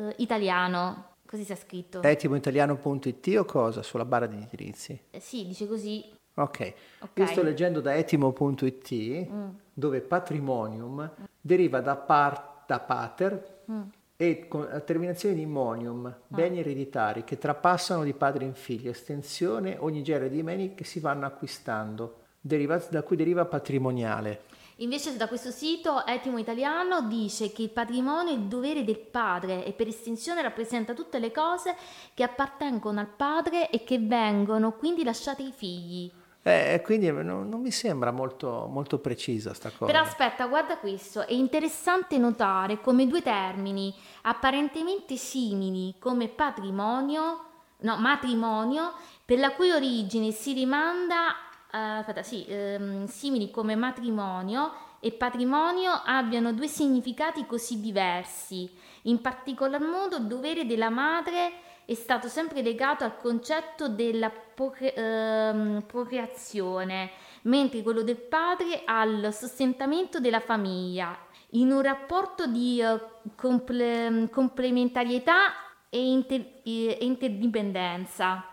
uh, 0.00 0.12
italiano. 0.16 1.08
Così 1.26 1.44
sia 1.44 1.54
scritto. 1.54 2.02
Etimoitaliano.it 2.02 3.36
o 3.38 3.44
cosa? 3.44 3.82
Sulla 3.82 4.04
barra 4.04 4.26
di 4.26 4.36
indirizzi? 4.36 5.00
Eh, 5.10 5.20
sì, 5.20 5.46
dice 5.46 5.68
così. 5.68 6.18
Ok, 6.34 6.74
okay. 7.00 7.24
io 7.24 7.26
sto 7.26 7.42
leggendo 7.42 7.80
da 7.80 7.94
etimo.it 7.94 9.28
mm. 9.30 9.48
dove 9.72 10.00
patrimonium 10.00 11.02
mm. 11.02 11.24
deriva 11.40 11.80
da, 11.80 11.96
par, 11.96 12.62
da 12.66 12.80
pater 12.80 13.62
mm. 13.70 13.82
e 14.16 14.48
con 14.48 14.66
la 14.70 14.80
terminazione 14.80 15.34
di 15.34 15.44
monium, 15.44 16.06
ah. 16.06 16.18
beni 16.26 16.60
ereditari 16.60 17.24
che 17.24 17.36
trapassano 17.36 18.04
di 18.04 18.14
padre 18.14 18.44
in 18.44 18.54
figlio, 18.54 18.90
estensione 18.90 19.76
ogni 19.78 20.02
genere 20.02 20.30
di 20.30 20.42
beni 20.42 20.74
che 20.74 20.84
si 20.84 20.98
vanno 20.98 21.26
acquistando, 21.26 22.19
deriva, 22.40 22.76
da 22.90 23.02
cui 23.02 23.16
deriva 23.16 23.44
patrimoniale. 23.44 24.44
Invece 24.80 25.14
da 25.16 25.28
questo 25.28 25.50
sito 25.50 26.06
Etimo 26.06 26.38
Italiano 26.38 27.02
dice 27.02 27.52
che 27.52 27.62
il 27.62 27.70
patrimonio 27.70 28.32
è 28.32 28.36
il 28.36 28.44
dovere 28.44 28.82
del 28.82 28.98
padre 28.98 29.62
e 29.66 29.72
per 29.72 29.88
estensione 29.88 30.40
rappresenta 30.40 30.94
tutte 30.94 31.18
le 31.18 31.30
cose 31.32 31.76
che 32.14 32.22
appartengono 32.22 32.98
al 32.98 33.08
padre 33.08 33.68
e 33.68 33.84
che 33.84 33.98
vengono 33.98 34.72
quindi 34.72 35.04
lasciate 35.04 35.42
ai 35.42 35.52
figli. 35.52 36.10
Eh, 36.42 36.80
quindi 36.82 37.10
non, 37.12 37.46
non, 37.46 37.60
mi 37.60 37.70
sembra 37.70 38.10
molto, 38.10 38.66
molto 38.70 38.98
precisa 38.98 39.52
sta 39.52 39.68
cosa. 39.68 39.92
Però 39.92 40.02
aspetta, 40.02 40.46
guarda 40.46 40.78
questo, 40.78 41.26
è 41.26 41.34
interessante 41.34 42.16
notare 42.16 42.80
come 42.80 43.06
due 43.06 43.20
termini 43.20 43.94
apparentemente 44.22 45.16
simili 45.16 45.96
come 45.98 46.28
patrimonio, 46.28 47.44
no, 47.80 47.98
matrimonio, 47.98 48.94
per 49.22 49.38
la 49.38 49.52
cui 49.52 49.70
origine 49.70 50.30
si 50.30 50.54
rimanda 50.54 51.34
uh, 51.72 51.98
aspetta, 51.98 52.22
sì, 52.22 52.46
um, 52.48 53.06
simili 53.06 53.50
come 53.50 53.74
matrimonio 53.74 54.72
e 55.00 55.12
patrimonio 55.12 55.92
abbiano 56.04 56.52
due 56.52 56.68
significati 56.68 57.46
così 57.46 57.80
diversi. 57.80 58.70
In 59.02 59.20
particolar 59.20 59.80
modo 59.80 60.16
il 60.16 60.26
dovere 60.26 60.66
della 60.66 60.90
madre 60.90 61.52
è 61.86 61.94
stato 61.94 62.28
sempre 62.28 62.62
legato 62.62 63.04
al 63.04 63.16
concetto 63.16 63.88
della 63.88 64.30
procre- 64.30 64.94
uh, 64.94 65.84
procreazione, 65.86 67.10
mentre 67.42 67.82
quello 67.82 68.02
del 68.02 68.18
padre 68.18 68.82
al 68.84 69.32
sostentamento 69.32 70.20
della 70.20 70.40
famiglia, 70.40 71.16
in 71.52 71.72
un 71.72 71.80
rapporto 71.80 72.46
di 72.46 72.80
uh, 72.80 73.32
comple- 73.34 74.28
complementarietà 74.30 75.52
e, 75.88 76.06
inter- 76.06 76.60
e 76.62 76.98
interdipendenza. 77.00 78.44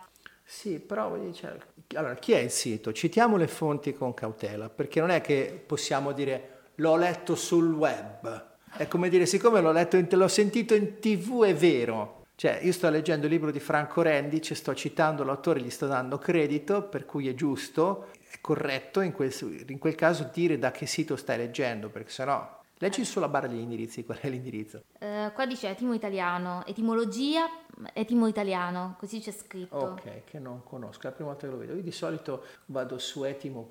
Sì, 0.43 0.79
però 0.79 1.13
cioè, 1.33 1.57
allora, 1.95 2.15
chi 2.15 2.33
è 2.33 2.39
il 2.39 2.51
sito? 2.51 2.91
Citiamo 2.91 3.37
le 3.37 3.47
fonti 3.47 3.93
con 3.93 4.13
cautela, 4.13 4.69
perché 4.69 4.99
non 4.99 5.09
è 5.09 5.21
che 5.21 5.63
possiamo 5.65 6.11
dire 6.11 6.55
l'ho 6.75 6.97
letto 6.97 7.35
sul 7.35 7.73
web. 7.73 8.45
È 8.75 8.87
come 8.87 9.09
dire, 9.09 9.25
siccome 9.25 9.61
l'ho 9.61 9.71
letto, 9.71 9.95
in, 9.95 10.07
l'ho 10.09 10.27
sentito 10.27 10.75
in 10.75 10.99
tv, 10.99 11.43
è 11.45 11.55
vero. 11.55 12.25
Cioè, 12.35 12.59
io 12.61 12.71
sto 12.71 12.89
leggendo 12.89 13.25
il 13.25 13.31
libro 13.31 13.51
di 13.51 13.59
Franco 13.59 14.01
Rendic, 14.01 14.55
sto 14.55 14.75
citando 14.75 15.23
l'autore, 15.23 15.61
gli 15.61 15.69
sto 15.69 15.87
dando 15.87 16.17
credito, 16.17 16.83
per 16.83 17.05
cui 17.05 17.27
è 17.27 17.33
giusto, 17.33 18.09
è 18.29 18.37
corretto 18.41 19.01
in 19.01 19.11
quel, 19.11 19.33
in 19.67 19.79
quel 19.79 19.95
caso 19.95 20.29
dire 20.31 20.59
da 20.59 20.71
che 20.71 20.85
sito 20.85 21.15
stai 21.15 21.37
leggendo, 21.37 21.89
perché 21.89 22.11
sennò 22.11 22.56
Leggi 22.79 23.03
sulla 23.05 23.27
barra 23.27 23.47
degli 23.47 23.59
indirizzi, 23.59 24.05
qual 24.05 24.19
è 24.19 24.29
l'indirizzo? 24.29 24.83
Uh, 24.99 25.31
qua 25.33 25.47
dice 25.47 25.67
etimo 25.67 25.93
italiano, 25.93 26.63
etimologia, 26.67 27.49
etimo 27.91 28.27
italiano, 28.27 28.95
così 28.99 29.19
c'è 29.19 29.31
scritto. 29.31 29.75
Ok, 29.75 30.25
che 30.25 30.37
non 30.37 30.63
conosco, 30.63 31.01
è 31.01 31.05
la 31.05 31.11
prima 31.11 31.29
volta 31.31 31.47
che 31.47 31.53
lo 31.53 31.59
vedo. 31.59 31.73
Io 31.73 31.81
di 31.81 31.91
solito 31.91 32.43
vado 32.65 32.99
su 32.99 33.23
etimo. 33.23 33.67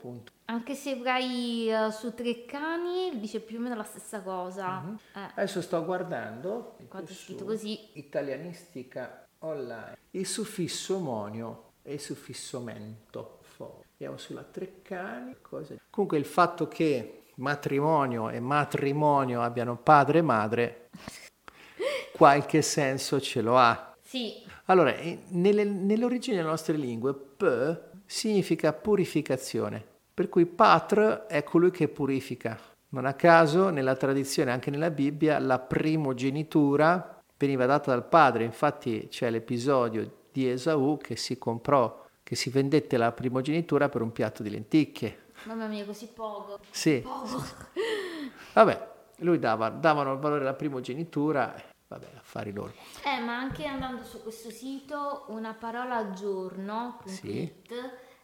Anche 0.46 0.74
se 0.74 0.96
vai 0.96 1.68
uh, 1.70 1.90
su 1.90 2.14
Treccani 2.14 3.18
dice 3.20 3.40
più 3.40 3.58
o 3.58 3.60
meno 3.60 3.76
la 3.76 3.84
stessa 3.84 4.22
cosa. 4.22 4.82
Uh-huh. 4.84 4.98
Eh. 5.14 5.30
Adesso 5.34 5.60
sto 5.60 5.84
guardando. 5.84 6.76
Qua 6.88 7.00
è 7.00 7.06
scritto 7.06 7.44
così. 7.44 7.90
Italianistica 7.92 9.26
online. 9.38 9.98
Il 10.10 10.26
suffisso 10.26 10.98
monio 10.98 11.74
e 11.82 11.94
il 11.94 12.00
suffisso 12.00 12.58
mento. 12.58 13.38
Andiamo 13.92 14.18
sulla 14.18 14.42
Treccani. 14.42 15.36
Cosa... 15.40 15.76
Comunque 15.88 16.18
il 16.18 16.26
fatto 16.26 16.68
che 16.68 17.22
matrimonio 17.36 18.30
e 18.30 18.40
matrimonio 18.40 19.42
abbiano 19.42 19.76
padre 19.76 20.18
e 20.18 20.22
madre, 20.22 20.88
qualche 22.12 22.62
senso 22.62 23.20
ce 23.20 23.40
lo 23.40 23.56
ha. 23.56 23.94
Sì. 24.02 24.44
Allora, 24.66 24.94
nelle, 25.28 25.64
nell'origine 25.64 26.36
delle 26.36 26.48
nostre 26.48 26.76
lingue, 26.76 27.14
p 27.14 27.80
significa 28.06 28.72
purificazione, 28.72 29.84
per 30.12 30.28
cui 30.28 30.46
patr 30.46 31.26
è 31.26 31.42
colui 31.42 31.70
che 31.70 31.88
purifica. 31.88 32.58
Non 32.88 33.04
a 33.04 33.14
caso, 33.14 33.68
nella 33.70 33.96
tradizione, 33.96 34.52
anche 34.52 34.70
nella 34.70 34.90
Bibbia, 34.90 35.38
la 35.38 35.58
primogenitura 35.58 37.22
veniva 37.36 37.66
data 37.66 37.90
dal 37.90 38.08
padre, 38.08 38.44
infatti 38.44 39.08
c'è 39.10 39.28
l'episodio 39.28 40.24
di 40.32 40.48
Esaù 40.48 40.96
che 40.98 41.16
si 41.16 41.36
comprò, 41.36 42.04
che 42.22 42.34
si 42.34 42.48
vendette 42.48 42.96
la 42.96 43.12
primogenitura 43.12 43.88
per 43.88 44.02
un 44.02 44.12
piatto 44.12 44.42
di 44.42 44.50
lenticchie 44.50 45.24
Mamma 45.44 45.66
mia, 45.66 45.84
così 45.84 46.08
poco. 46.08 46.58
Sì. 46.70 47.00
Poco. 47.00 47.44
Vabbè, 48.54 48.94
lui 49.18 49.38
dava, 49.38 49.68
davano 49.68 50.12
il 50.12 50.18
valore 50.18 50.42
alla 50.42 50.54
primogenitura, 50.54 51.54
vabbè, 51.88 52.06
affari 52.18 52.52
loro. 52.52 52.72
Eh, 53.04 53.20
ma 53.20 53.36
anche 53.36 53.64
andando 53.66 54.02
su 54.02 54.22
questo 54.22 54.50
sito, 54.50 55.24
una 55.28 55.54
parola 55.54 55.96
al 55.96 56.12
giorno, 56.12 56.98
sì. 57.04 57.50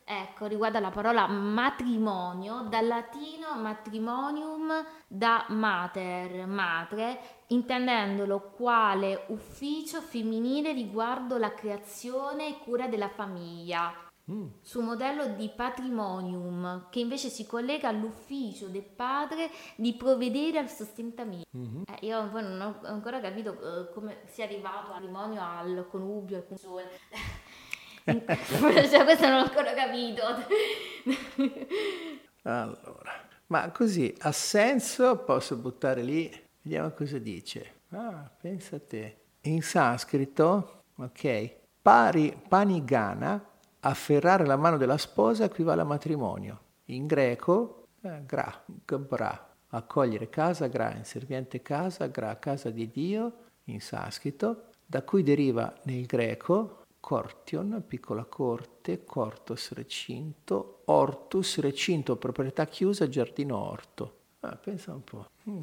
ecco, 0.05 0.47
riguarda 0.47 0.81
la 0.81 0.91
parola 0.91 1.27
matrimonio, 1.27 2.67
dal 2.69 2.87
latino 2.87 3.55
matrimonium 3.57 4.73
da 5.07 5.47
mater, 5.49 6.47
madre, 6.47 7.21
intendendolo 7.49 8.53
quale 8.57 9.25
ufficio 9.29 10.01
femminile 10.01 10.73
riguardo 10.73 11.39
la 11.39 11.55
creazione 11.55 12.49
e 12.49 12.59
cura 12.59 12.89
della 12.89 13.09
famiglia 13.09 14.11
Mm. 14.33 14.47
su 14.63 14.81
modello 14.81 15.35
di 15.35 15.51
patrimonium 15.55 16.87
che 16.89 17.01
invece 17.01 17.29
si 17.29 17.45
collega 17.45 17.89
all'ufficio 17.89 18.69
del 18.69 18.83
padre 18.83 19.51
di 19.77 19.93
provvedere 19.93 20.59
al 20.59 20.71
sostentamento. 20.71 21.49
Mm-hmm. 21.55 21.83
Eh, 21.87 22.07
io 22.07 22.31
poi 22.31 22.43
non 22.43 22.61
ho 22.61 22.81
ancora 22.87 23.21
capito 23.21 23.53
uh, 23.53 23.93
come 23.93 24.23
sia 24.27 24.45
arrivato 24.45 24.93
al 24.93 24.95
patrimonio, 24.95 25.43
al 25.43 25.87
connubio, 25.91 26.39
al 26.39 26.47
console. 26.47 26.89
cioè, 28.05 29.05
questo 29.05 29.29
non 29.29 29.41
ho 29.41 29.43
ancora 29.43 29.75
capito. 29.75 30.23
allora, 32.43 33.29
ma 33.49 33.71
così 33.71 34.15
ha 34.21 34.33
senso? 34.33 35.19
Posso 35.19 35.57
buttare 35.57 36.03
lì? 36.03 36.31
Vediamo 36.63 36.91
cosa 36.93 37.19
dice. 37.19 37.81
Ah, 37.91 38.31
pensa 38.41 38.77
a 38.77 38.81
te. 38.81 39.17
In 39.43 39.61
sanscrito, 39.63 40.85
ok, 40.97 41.55
pari 41.83 42.35
panigana 42.49 43.52
afferrare 43.85 44.47
la 44.47 44.57
mano 44.57 44.77
della 44.77 44.99
sposa 44.99 45.45
equivale 45.45 45.81
a 45.81 45.85
matrimonio. 45.85 46.61
In 46.87 47.07
greco, 47.07 47.89
eh, 48.03 48.25
gra, 48.25 48.65
gbra, 48.85 49.55
accogliere 49.69 50.29
casa, 50.29 50.67
gra, 50.69 50.95
inserviente 50.95 51.63
casa, 51.63 52.07
gra, 52.07 52.39
casa 52.39 52.71
di 52.71 52.91
Dio, 52.91 53.33
in 53.65 53.81
sanscrito, 53.81 54.67
da 54.85 55.03
cui 55.03 55.23
deriva 55.23 55.73
nel 55.85 56.07
greco 56.07 56.85
cortion, 57.01 57.83
piccola 57.87 58.25
corte, 58.25 59.05
cortos, 59.05 59.73
recinto, 59.73 60.83
ortus, 60.87 61.59
recinto, 61.59 62.17
proprietà 62.17 62.67
chiusa, 62.67 63.09
giardino, 63.09 63.57
orto. 63.57 64.19
Ah, 64.41 64.57
pensa 64.57 64.93
un 64.93 65.03
po'. 65.03 65.29
Mm. 65.49 65.63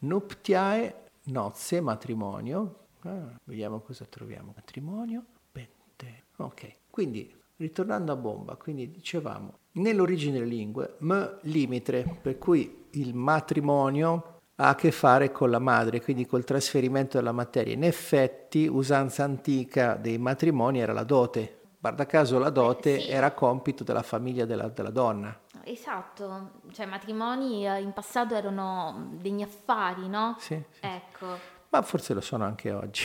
Nuptiae, 0.00 1.04
nozze, 1.24 1.80
matrimonio. 1.80 2.86
Ah, 3.00 3.38
vediamo 3.44 3.80
cosa 3.80 4.04
troviamo. 4.04 4.52
Matrimonio, 4.54 5.24
pente. 5.52 6.24
Ok, 6.36 6.76
quindi 6.90 7.34
Ritornando 7.56 8.12
a 8.12 8.16
bomba, 8.16 8.56
quindi 8.56 8.90
dicevamo, 8.90 9.58
nell'origine 9.72 10.34
delle 10.34 10.46
lingue, 10.46 10.96
m 10.98 11.38
limite, 11.42 12.18
per 12.20 12.36
cui 12.36 12.84
il 12.90 13.14
matrimonio 13.14 14.40
ha 14.56 14.68
a 14.68 14.74
che 14.74 14.90
fare 14.90 15.32
con 15.32 15.50
la 15.50 15.58
madre, 15.58 16.02
quindi 16.02 16.26
col 16.26 16.44
trasferimento 16.44 17.16
della 17.16 17.32
materia. 17.32 17.72
In 17.72 17.84
effetti, 17.84 18.66
usanza 18.66 19.24
antica 19.24 19.94
dei 19.94 20.18
matrimoni 20.18 20.80
era 20.80 20.92
la 20.92 21.04
dote. 21.04 21.60
Guarda 21.78 22.04
caso 22.04 22.38
la 22.38 22.50
dote 22.50 23.00
sì. 23.00 23.08
era 23.08 23.32
compito 23.32 23.84
della 23.84 24.02
famiglia 24.02 24.44
della, 24.44 24.68
della 24.68 24.90
donna. 24.90 25.38
Esatto, 25.64 26.60
cioè 26.72 26.86
i 26.86 26.88
matrimoni 26.88 27.66
eh, 27.66 27.80
in 27.80 27.92
passato 27.92 28.34
erano 28.34 29.12
degli 29.12 29.42
affari, 29.42 30.08
no? 30.08 30.36
Sì. 30.38 30.62
sì. 30.70 30.80
Ecco. 30.80 31.26
Ma 31.70 31.82
forse 31.82 32.14
lo 32.14 32.20
sono 32.20 32.44
anche 32.44 32.72
oggi. 32.72 33.04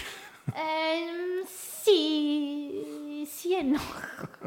Eh, 0.54 1.45
sì, 1.45 3.01
sì 3.26 3.56
e 3.56 3.62
no. 3.62 3.80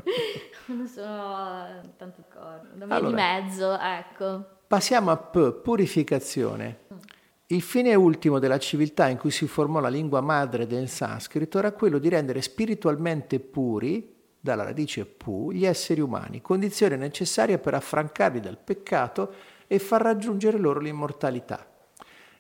non 0.67 0.87
sono 0.87 1.81
tanto 1.97 2.23
d'accordo. 2.29 2.85
Allora, 2.85 3.09
di 3.09 3.13
mezzo, 3.13 3.79
ecco. 3.79 4.45
Passiamo 4.67 5.11
a 5.11 5.17
P, 5.17 5.61
purificazione. 5.61 6.81
Il 7.47 7.63
fine 7.63 7.95
ultimo 7.95 8.39
della 8.39 8.59
civiltà 8.59 9.09
in 9.09 9.19
cui 9.19 9.31
si 9.31 9.47
formò 9.47 9.79
la 9.81 9.89
lingua 9.89 10.21
madre 10.21 10.67
del 10.67 10.89
sanscrito 10.89 11.59
era 11.59 11.73
quello 11.73 11.99
di 11.99 12.09
rendere 12.09 12.41
spiritualmente 12.41 13.39
puri, 13.39 14.15
dalla 14.41 14.65
radice 14.65 15.05
pu, 15.05 15.53
gli 15.53 15.65
esseri 15.65 16.01
umani, 16.01 16.41
condizione 16.41 16.97
necessaria 16.97 17.59
per 17.59 17.75
affrancarli 17.75 18.41
dal 18.41 18.59
peccato 18.59 19.35
e 19.67 19.79
far 19.79 20.03
raggiungere 20.03 20.59
loro 20.59 20.81
l'immortalità. 20.81 21.74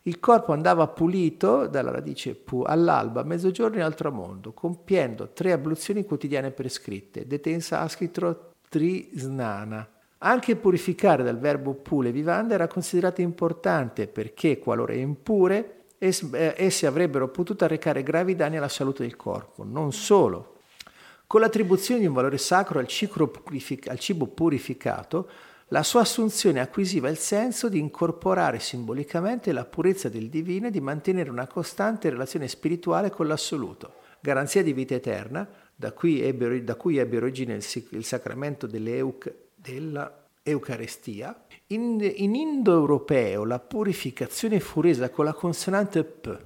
Il 0.06 0.20
corpo 0.20 0.52
andava 0.52 0.86
pulito 0.88 1.66
dalla 1.66 1.90
radice 1.90 2.34
pu 2.34 2.60
all'alba, 2.60 3.22
a 3.22 3.24
mezzogiorno 3.24 3.78
e 3.78 3.80
al 3.80 3.94
tramonto, 3.94 4.52
compiendo 4.52 5.30
tre 5.32 5.52
abluzioni 5.52 6.04
quotidiane 6.04 6.50
prescritte, 6.50 7.26
dette 7.26 7.48
in 7.48 7.62
sanscrito 7.62 8.50
trisnana. 8.68 9.88
Anche 10.18 10.56
purificare 10.56 11.22
dal 11.22 11.38
verbo 11.38 11.72
pule 11.72 12.12
vivanda 12.12 12.52
era 12.52 12.66
considerato 12.66 13.22
importante 13.22 14.06
perché, 14.06 14.58
qualora 14.58 14.92
impure, 14.92 15.84
eh, 15.96 16.54
esse 16.54 16.86
avrebbero 16.86 17.28
potuto 17.28 17.64
arrecare 17.64 18.02
gravi 18.02 18.34
danni 18.34 18.58
alla 18.58 18.68
salute 18.68 19.04
del 19.04 19.16
corpo. 19.16 19.64
Non 19.64 19.92
solo. 19.92 20.56
Con 21.26 21.40
l'attribuzione 21.40 22.00
di 22.00 22.06
un 22.06 22.12
valore 22.12 22.36
sacro 22.36 22.78
al 22.78 22.86
cibo 22.86 24.26
purificato, 24.26 25.28
la 25.74 25.82
sua 25.82 26.02
assunzione 26.02 26.60
acquisiva 26.60 27.08
il 27.08 27.18
senso 27.18 27.68
di 27.68 27.80
incorporare 27.80 28.60
simbolicamente 28.60 29.50
la 29.50 29.64
purezza 29.64 30.08
del 30.08 30.28
divino 30.28 30.68
e 30.68 30.70
di 30.70 30.80
mantenere 30.80 31.30
una 31.30 31.48
costante 31.48 32.08
relazione 32.08 32.46
spirituale 32.46 33.10
con 33.10 33.26
l'assoluto, 33.26 33.94
garanzia 34.20 34.62
di 34.62 34.72
vita 34.72 34.94
eterna, 34.94 35.48
da 35.74 35.90
cui 35.90 36.22
ebbe, 36.22 36.62
da 36.62 36.76
cui 36.76 36.98
ebbe 36.98 37.16
origine 37.16 37.54
il, 37.54 37.86
il 37.90 38.04
sacramento 38.04 38.68
della 38.68 40.28
Eucaristia. 40.44 41.44
In, 41.68 41.98
in 42.18 42.36
indoeuropeo 42.36 43.44
la 43.44 43.58
purificazione 43.58 44.60
fu 44.60 44.80
resa 44.80 45.10
con 45.10 45.24
la 45.24 45.32
consonante 45.32 46.04
P 46.04 46.38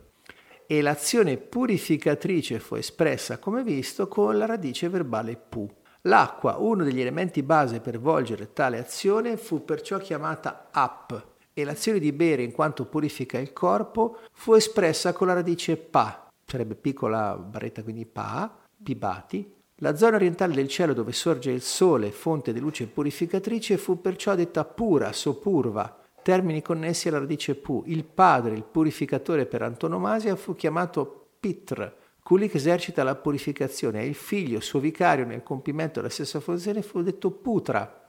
e 0.67 0.81
l'azione 0.81 1.37
purificatrice 1.37 2.61
fu 2.61 2.77
espressa, 2.77 3.37
come 3.37 3.63
visto, 3.63 4.09
con 4.09 4.39
la 4.39 4.47
radice 4.47 4.89
verbale 4.89 5.37
pu. 5.37 5.71
L'acqua, 6.03 6.57
uno 6.59 6.85
degli 6.85 7.01
elementi 7.01 7.43
base 7.43 7.81
per 7.81 7.99
volgere 7.99 8.53
tale 8.53 8.79
azione, 8.79 9.37
fu 9.37 9.65
perciò 9.65 9.99
chiamata 9.99 10.69
ap 10.71 11.27
e 11.53 11.65
l'azione 11.65 11.99
di 11.99 12.13
bere 12.13 12.43
in 12.43 12.53
quanto 12.53 12.85
purifica 12.85 13.37
il 13.39 13.53
corpo 13.53 14.19
fu 14.31 14.55
espressa 14.55 15.13
con 15.13 15.27
la 15.27 15.33
radice 15.33 15.77
pa, 15.77 16.29
sarebbe 16.47 16.77
piccola 16.77 17.35
barretta 17.37 17.83
quindi 17.83 18.07
pa, 18.07 18.57
pibati. 18.81 19.55
La 19.81 19.97
zona 19.97 20.17
orientale 20.17 20.55
del 20.55 20.69
cielo 20.69 20.93
dove 20.93 21.13
sorge 21.13 21.51
il 21.51 21.63
sole, 21.63 22.13
fonte 22.13 22.53
di 22.53 22.61
luce 22.61 22.87
purificatrice, 22.87 23.77
fu 23.77 24.01
perciò 24.01 24.35
detta 24.35 24.65
pura, 24.65 25.13
sopurva, 25.13 25.99
termini 26.23 26.63
connessi 26.63 27.09
alla 27.09 27.19
radice 27.19 27.55
pu. 27.57 27.83
Il 27.87 28.05
padre, 28.05 28.55
il 28.55 28.65
purificatore 28.65 29.47
per 29.47 29.63
antonomasia, 29.63 30.37
fu 30.37 30.55
chiamato 30.55 31.29
pitr, 31.41 31.93
Colui 32.29 32.51
che 32.51 32.59
esercita 32.59 33.03
la 33.05 33.15
purificazione 33.15 34.01
è 34.01 34.03
il 34.03 34.15
figlio, 34.15 34.61
suo 34.61 34.81
vicario 34.81 35.25
nel 35.25 35.43
compimento 35.43 35.95
della 35.99 36.13
stessa 36.13 36.41
funzione, 36.41 36.83
fu 36.83 37.01
detto 37.01 37.31
Putra, 37.31 38.07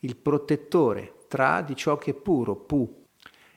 il 0.00 0.16
protettore, 0.16 1.18
tra 1.28 1.62
di 1.62 1.76
ciò 1.76 1.96
che 1.96 2.10
è 2.10 2.14
puro, 2.14 2.56
Pu. 2.56 3.04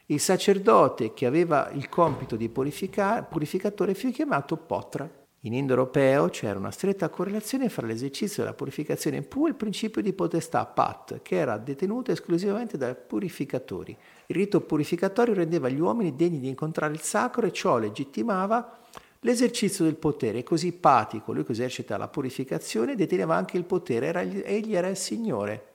Il 0.06 0.20
sacerdote 0.20 1.14
che 1.14 1.26
aveva 1.26 1.68
il 1.72 1.88
compito 1.88 2.36
di 2.36 2.48
purificatore 2.48 3.94
fu 3.94 4.12
chiamato 4.12 4.56
Potra, 4.56 5.10
In 5.46 5.52
indoeuropeo 5.52 6.28
c'era 6.28 6.60
una 6.60 6.70
stretta 6.70 7.08
correlazione 7.08 7.68
fra 7.68 7.84
l'esercizio 7.84 8.44
della 8.44 8.54
purificazione 8.54 9.20
pu 9.22 9.46
e 9.46 9.48
il 9.48 9.56
principio 9.56 10.00
di 10.00 10.12
potestà 10.12 10.64
pat, 10.64 11.22
che 11.22 11.34
era 11.34 11.58
detenuto 11.58 12.12
esclusivamente 12.12 12.78
dai 12.78 12.94
purificatori. 12.94 13.94
Il 14.26 14.36
rito 14.36 14.60
purificatorio 14.60 15.34
rendeva 15.34 15.68
gli 15.68 15.80
uomini 15.80 16.14
degni 16.14 16.38
di 16.38 16.48
incontrare 16.48 16.92
il 16.92 17.00
sacro 17.00 17.46
e 17.46 17.52
ciò 17.52 17.78
legittimava 17.78 18.78
l'esercizio 19.24 19.84
del 19.84 19.96
potere. 19.96 20.42
Così 20.42 20.72
Pati, 20.72 21.20
colui 21.20 21.44
che 21.44 21.52
esercita 21.52 21.96
la 21.96 22.08
purificazione, 22.08 22.94
deteneva 22.94 23.34
anche 23.34 23.56
il 23.56 23.64
potere, 23.64 24.06
era, 24.06 24.22
egli 24.22 24.74
era 24.74 24.88
il 24.88 24.96
Signore. 24.96 25.66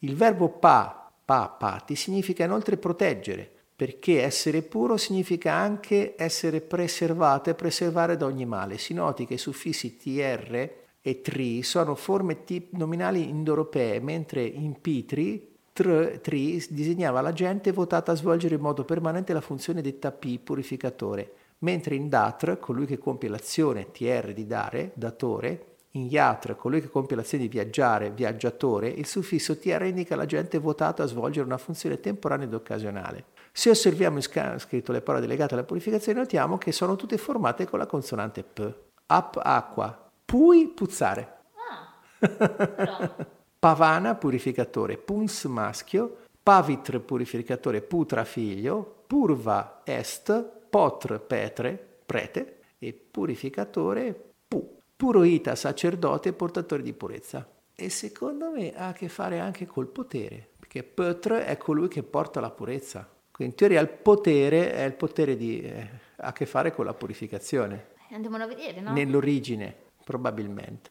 Il 0.00 0.16
verbo 0.16 0.48
pa, 0.48 1.12
pa, 1.24 1.48
pati, 1.48 1.94
significa 1.94 2.44
inoltre 2.44 2.76
proteggere, 2.76 3.48
perché 3.74 4.22
essere 4.22 4.62
puro 4.62 4.96
significa 4.96 5.52
anche 5.52 6.14
essere 6.16 6.60
preservato 6.60 7.50
e 7.50 7.54
preservare 7.54 8.16
da 8.16 8.26
ogni 8.26 8.46
male. 8.46 8.78
Si 8.78 8.94
noti 8.94 9.26
che 9.26 9.34
i 9.34 9.38
suffissi 9.38 9.96
tr 9.96 10.70
e 11.04 11.20
tri 11.20 11.62
sono 11.62 11.94
forme 11.94 12.44
tip 12.44 12.72
nominali 12.72 13.28
indoeuropee, 13.28 14.00
mentre 14.00 14.42
in 14.42 14.80
pitri 14.80 15.50
tr, 15.72 16.18
tri 16.20 16.64
disegnava 16.68 17.20
la 17.20 17.32
gente 17.32 17.70
votata 17.70 18.12
a 18.12 18.16
svolgere 18.16 18.56
in 18.56 18.60
modo 18.60 18.84
permanente 18.84 19.32
la 19.32 19.40
funzione 19.40 19.82
detta 19.82 20.10
p, 20.10 20.38
purificatore, 20.38 21.32
mentre 21.62 21.94
in 21.94 22.08
datr, 22.08 22.58
colui 22.58 22.86
che 22.86 22.98
compie 22.98 23.28
l'azione 23.28 23.90
tr 23.90 24.32
di 24.32 24.46
dare, 24.46 24.92
datore, 24.94 25.66
in 25.94 26.06
yatra, 26.06 26.54
colui 26.54 26.80
che 26.80 26.88
compie 26.88 27.16
l'azione 27.16 27.44
di 27.44 27.50
viaggiare, 27.50 28.10
viaggiatore, 28.10 28.88
il 28.88 29.06
suffisso 29.06 29.58
tr 29.58 29.82
indica 29.82 30.16
la 30.16 30.26
gente 30.26 30.58
votata 30.58 31.02
a 31.02 31.06
svolgere 31.06 31.46
una 31.46 31.58
funzione 31.58 32.00
temporanea 32.00 32.46
ed 32.46 32.54
occasionale. 32.54 33.24
Se 33.52 33.68
osserviamo 33.68 34.16
in 34.16 34.58
scritto 34.58 34.92
le 34.92 35.02
parole 35.02 35.26
legate 35.26 35.54
alla 35.54 35.64
purificazione, 35.64 36.20
notiamo 36.20 36.56
che 36.56 36.72
sono 36.72 36.96
tutte 36.96 37.18
formate 37.18 37.66
con 37.66 37.78
la 37.78 37.86
consonante 37.86 38.42
P. 38.42 38.74
Ap, 39.06 39.38
acqua. 39.42 40.10
Pui, 40.24 40.68
puzzare. 40.68 41.40
Ah, 41.68 43.14
Pavana, 43.58 44.14
purificatore. 44.14 44.96
Puns, 44.96 45.44
maschio. 45.44 46.16
Pavitr, 46.42 47.00
purificatore. 47.00 47.82
Putra, 47.82 48.24
figlio. 48.24 49.04
Purva, 49.06 49.82
est. 49.84 50.60
Potr, 50.72 51.20
petre, 51.20 51.98
prete. 52.06 52.60
E 52.78 52.94
purificatore, 52.94 54.32
pu. 54.48 54.78
Puroita, 54.96 55.54
sacerdote 55.54 56.32
portatore 56.32 56.82
di 56.82 56.94
purezza. 56.94 57.46
E 57.74 57.90
secondo 57.90 58.50
me 58.50 58.72
ha 58.74 58.88
a 58.88 58.92
che 58.94 59.10
fare 59.10 59.38
anche 59.38 59.66
col 59.66 59.88
potere, 59.88 60.48
perché 60.58 60.82
Petr 60.82 61.32
è 61.34 61.58
colui 61.58 61.88
che 61.88 62.02
porta 62.02 62.40
la 62.40 62.50
purezza. 62.50 63.06
Quindi 63.30 63.52
in 63.52 63.58
teoria 63.58 63.80
il 63.82 63.90
potere 63.90 64.72
è 64.72 64.84
il 64.84 64.94
potere 64.94 65.36
di, 65.36 65.60
eh, 65.60 65.90
ha 66.16 66.28
a 66.28 66.32
che 66.32 66.46
fare 66.46 66.72
con 66.72 66.86
la 66.86 66.94
purificazione. 66.94 67.88
Andiamo 68.10 68.36
a 68.38 68.46
vedere, 68.46 68.80
no? 68.80 68.92
Nell'origine, 68.92 69.76
probabilmente. 70.02 70.90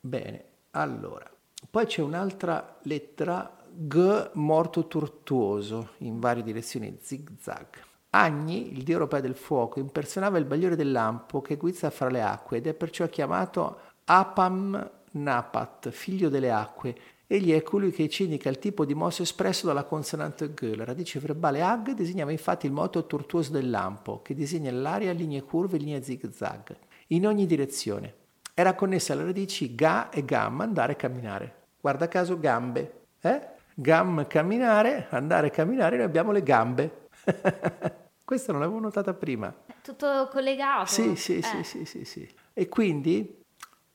Bene, 0.00 0.44
allora. 0.70 1.30
Poi 1.70 1.84
c'è 1.84 2.00
un'altra 2.00 2.78
lettera 2.84 3.58
G 3.70 4.30
morto 4.32 4.86
tortuoso 4.86 5.90
in 5.98 6.18
varie 6.18 6.42
direzioni, 6.42 6.96
zigzag. 6.98 7.84
Agni, 8.20 8.72
il 8.72 8.82
dio 8.82 8.94
europeo 8.94 9.20
del 9.20 9.34
fuoco, 9.34 9.78
impersonava 9.78 10.38
il 10.38 10.44
bagliore 10.44 10.76
del 10.76 10.92
lampo 10.92 11.40
che 11.40 11.56
guizza 11.56 11.90
fra 11.90 12.08
le 12.08 12.22
acque 12.22 12.58
ed 12.58 12.66
è 12.66 12.74
perciò 12.74 13.06
chiamato 13.06 13.78
Apam 14.04 14.90
Napat, 15.12 15.90
figlio 15.90 16.28
delle 16.28 16.50
acque, 16.50 16.96
Egli 17.30 17.52
è 17.52 17.62
colui 17.62 17.90
che 17.90 18.08
ci 18.08 18.24
indica 18.24 18.48
il 18.48 18.58
tipo 18.58 18.86
di 18.86 18.94
mosso 18.94 19.20
espresso 19.20 19.66
dalla 19.66 19.84
consonante 19.84 20.54
G. 20.54 20.74
La 20.74 20.86
radice 20.86 21.20
verbale 21.20 21.60
AG 21.60 21.92
disegnava 21.92 22.30
infatti 22.30 22.64
il 22.64 22.72
moto 22.72 23.04
tortuoso 23.04 23.52
del 23.52 23.68
lampo, 23.68 24.22
che 24.22 24.32
disegna 24.32 24.72
l'aria 24.72 25.12
linee 25.12 25.42
curve 25.42 25.76
e 25.76 25.80
linee 25.80 26.02
zigzag, 26.02 26.74
in 27.08 27.26
ogni 27.26 27.44
direzione. 27.44 28.14
Era 28.54 28.72
connessa 28.72 29.12
alle 29.12 29.24
radici 29.24 29.74
GA 29.74 30.08
e 30.08 30.24
GAM, 30.24 30.62
andare 30.62 30.92
e 30.92 30.96
camminare. 30.96 31.54
Guarda 31.78 32.08
caso 32.08 32.38
gambe. 32.40 33.00
Eh? 33.20 33.40
GAM 33.74 34.26
camminare, 34.26 35.08
andare 35.10 35.48
e 35.48 35.50
camminare, 35.50 35.96
noi 35.96 36.06
abbiamo 36.06 36.32
le 36.32 36.42
gambe. 36.42 37.08
Questa 38.28 38.52
non 38.52 38.60
l'avevo 38.60 38.78
notata 38.78 39.14
prima. 39.14 39.54
Tutto 39.80 40.28
collegato. 40.30 40.92
Sì, 40.92 41.16
sì, 41.16 41.38
eh. 41.38 41.42
sì, 41.42 41.62
sì, 41.62 41.84
sì, 41.86 42.04
sì. 42.04 42.28
E 42.52 42.68
quindi 42.68 43.42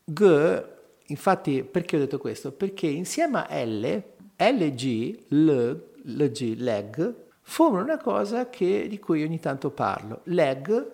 G 0.04 0.72
Infatti, 1.08 1.64
perché 1.64 1.98
ho 1.98 2.00
detto 2.00 2.18
questo? 2.18 2.52
Perché 2.52 2.88
insieme 2.88 3.46
a 3.46 3.64
L, 3.64 4.04
LG, 4.36 5.26
L, 5.30 5.82
LG, 6.04 6.58
leg, 6.58 7.16
formano 7.42 7.84
una 7.84 7.98
cosa 7.98 8.50
che, 8.50 8.88
di 8.88 8.98
cui 8.98 9.24
ogni 9.24 9.40
tanto 9.40 9.70
parlo. 9.70 10.22
Leg 10.24 10.92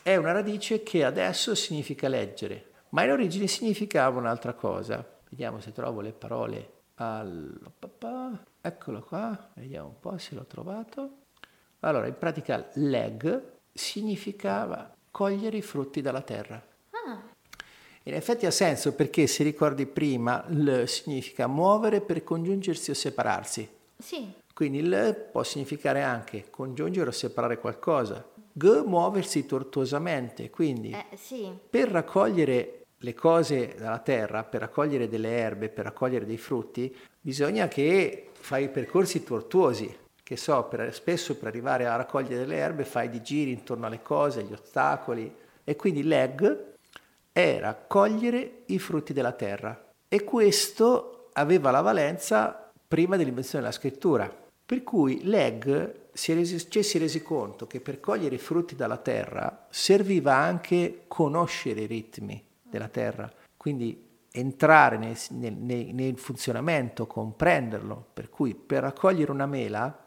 è 0.00 0.14
una 0.14 0.30
radice 0.30 0.84
che 0.84 1.04
adesso 1.04 1.56
significa 1.56 2.06
leggere, 2.06 2.66
ma 2.90 3.02
in 3.02 3.10
origine 3.10 3.48
significava 3.48 4.20
un'altra 4.20 4.52
cosa. 4.52 5.04
Vediamo 5.28 5.58
se 5.60 5.72
trovo 5.72 6.00
le 6.00 6.12
parole. 6.12 6.72
Allora, 6.96 8.44
eccolo 8.60 9.00
qua, 9.00 9.50
vediamo 9.54 9.88
un 9.88 9.98
po' 9.98 10.18
se 10.18 10.36
l'ho 10.36 10.46
trovato. 10.46 11.17
Allora, 11.80 12.06
in 12.06 12.16
pratica 12.18 12.68
leg 12.74 13.42
significava 13.72 14.94
cogliere 15.10 15.56
i 15.56 15.62
frutti 15.62 16.00
dalla 16.00 16.22
terra. 16.22 16.62
In 18.08 18.14
effetti 18.14 18.46
ha 18.46 18.50
senso 18.50 18.94
perché 18.94 19.26
se 19.26 19.42
ricordi 19.42 19.84
prima, 19.84 20.42
l 20.48 20.84
significa 20.86 21.46
muovere 21.46 22.00
per 22.00 22.24
congiungersi 22.24 22.90
o 22.90 22.94
separarsi. 22.94 23.68
Sì. 23.98 24.32
Quindi 24.54 24.82
l 24.82 25.28
può 25.30 25.42
significare 25.42 26.02
anche 26.02 26.46
congiungere 26.48 27.10
o 27.10 27.12
separare 27.12 27.58
qualcosa. 27.58 28.26
G 28.50 28.82
muoversi 28.86 29.44
tortuosamente, 29.44 30.48
quindi 30.48 30.90
eh, 30.90 31.16
sì. 31.16 31.52
per 31.68 31.90
raccogliere 31.90 32.86
le 32.96 33.14
cose 33.14 33.74
dalla 33.76 33.98
terra, 33.98 34.42
per 34.42 34.62
raccogliere 34.62 35.06
delle 35.06 35.36
erbe, 35.36 35.68
per 35.68 35.84
raccogliere 35.84 36.24
dei 36.24 36.38
frutti, 36.38 36.96
bisogna 37.20 37.68
che 37.68 38.30
fai 38.32 38.70
percorsi 38.70 39.22
tortuosi. 39.22 39.94
Che 40.28 40.36
so, 40.36 40.64
per, 40.64 40.92
spesso 40.92 41.38
per 41.38 41.48
arrivare 41.48 41.86
a 41.86 41.96
raccogliere 41.96 42.40
delle 42.40 42.56
erbe 42.56 42.84
fai 42.84 43.08
di 43.08 43.22
giri 43.22 43.50
intorno 43.50 43.86
alle 43.86 44.02
cose, 44.02 44.40
agli 44.40 44.52
ostacoli. 44.52 45.34
E 45.64 45.74
quindi 45.74 46.02
leg 46.02 46.74
era 47.32 47.74
cogliere 47.74 48.64
i 48.66 48.78
frutti 48.78 49.14
della 49.14 49.32
terra 49.32 49.92
e 50.06 50.24
questo 50.24 51.30
aveva 51.32 51.70
la 51.70 51.80
valenza 51.80 52.70
prima 52.86 53.16
dell'invenzione 53.16 53.64
della 53.64 53.74
scrittura. 53.74 54.30
Per 54.66 54.82
cui 54.82 55.24
Legg 55.24 55.94
si 56.12 56.32
è 56.32 56.34
resi, 56.34 56.68
ci 56.68 56.82
si 56.82 56.98
è 56.98 57.00
resi 57.00 57.22
conto 57.22 57.66
che 57.66 57.80
per 57.80 57.98
cogliere 57.98 58.34
i 58.34 58.38
frutti 58.38 58.76
dalla 58.76 58.98
terra 58.98 59.66
serviva 59.70 60.34
anche 60.34 61.04
conoscere 61.08 61.80
i 61.80 61.86
ritmi 61.86 62.44
della 62.62 62.88
terra, 62.88 63.32
quindi 63.56 64.06
entrare 64.30 64.98
nel, 64.98 65.16
nel, 65.30 65.54
nel 65.94 66.18
funzionamento, 66.18 67.06
comprenderlo, 67.06 68.08
per 68.12 68.28
cui 68.28 68.54
per 68.54 68.82
raccogliere 68.82 69.32
una 69.32 69.46
mela 69.46 70.02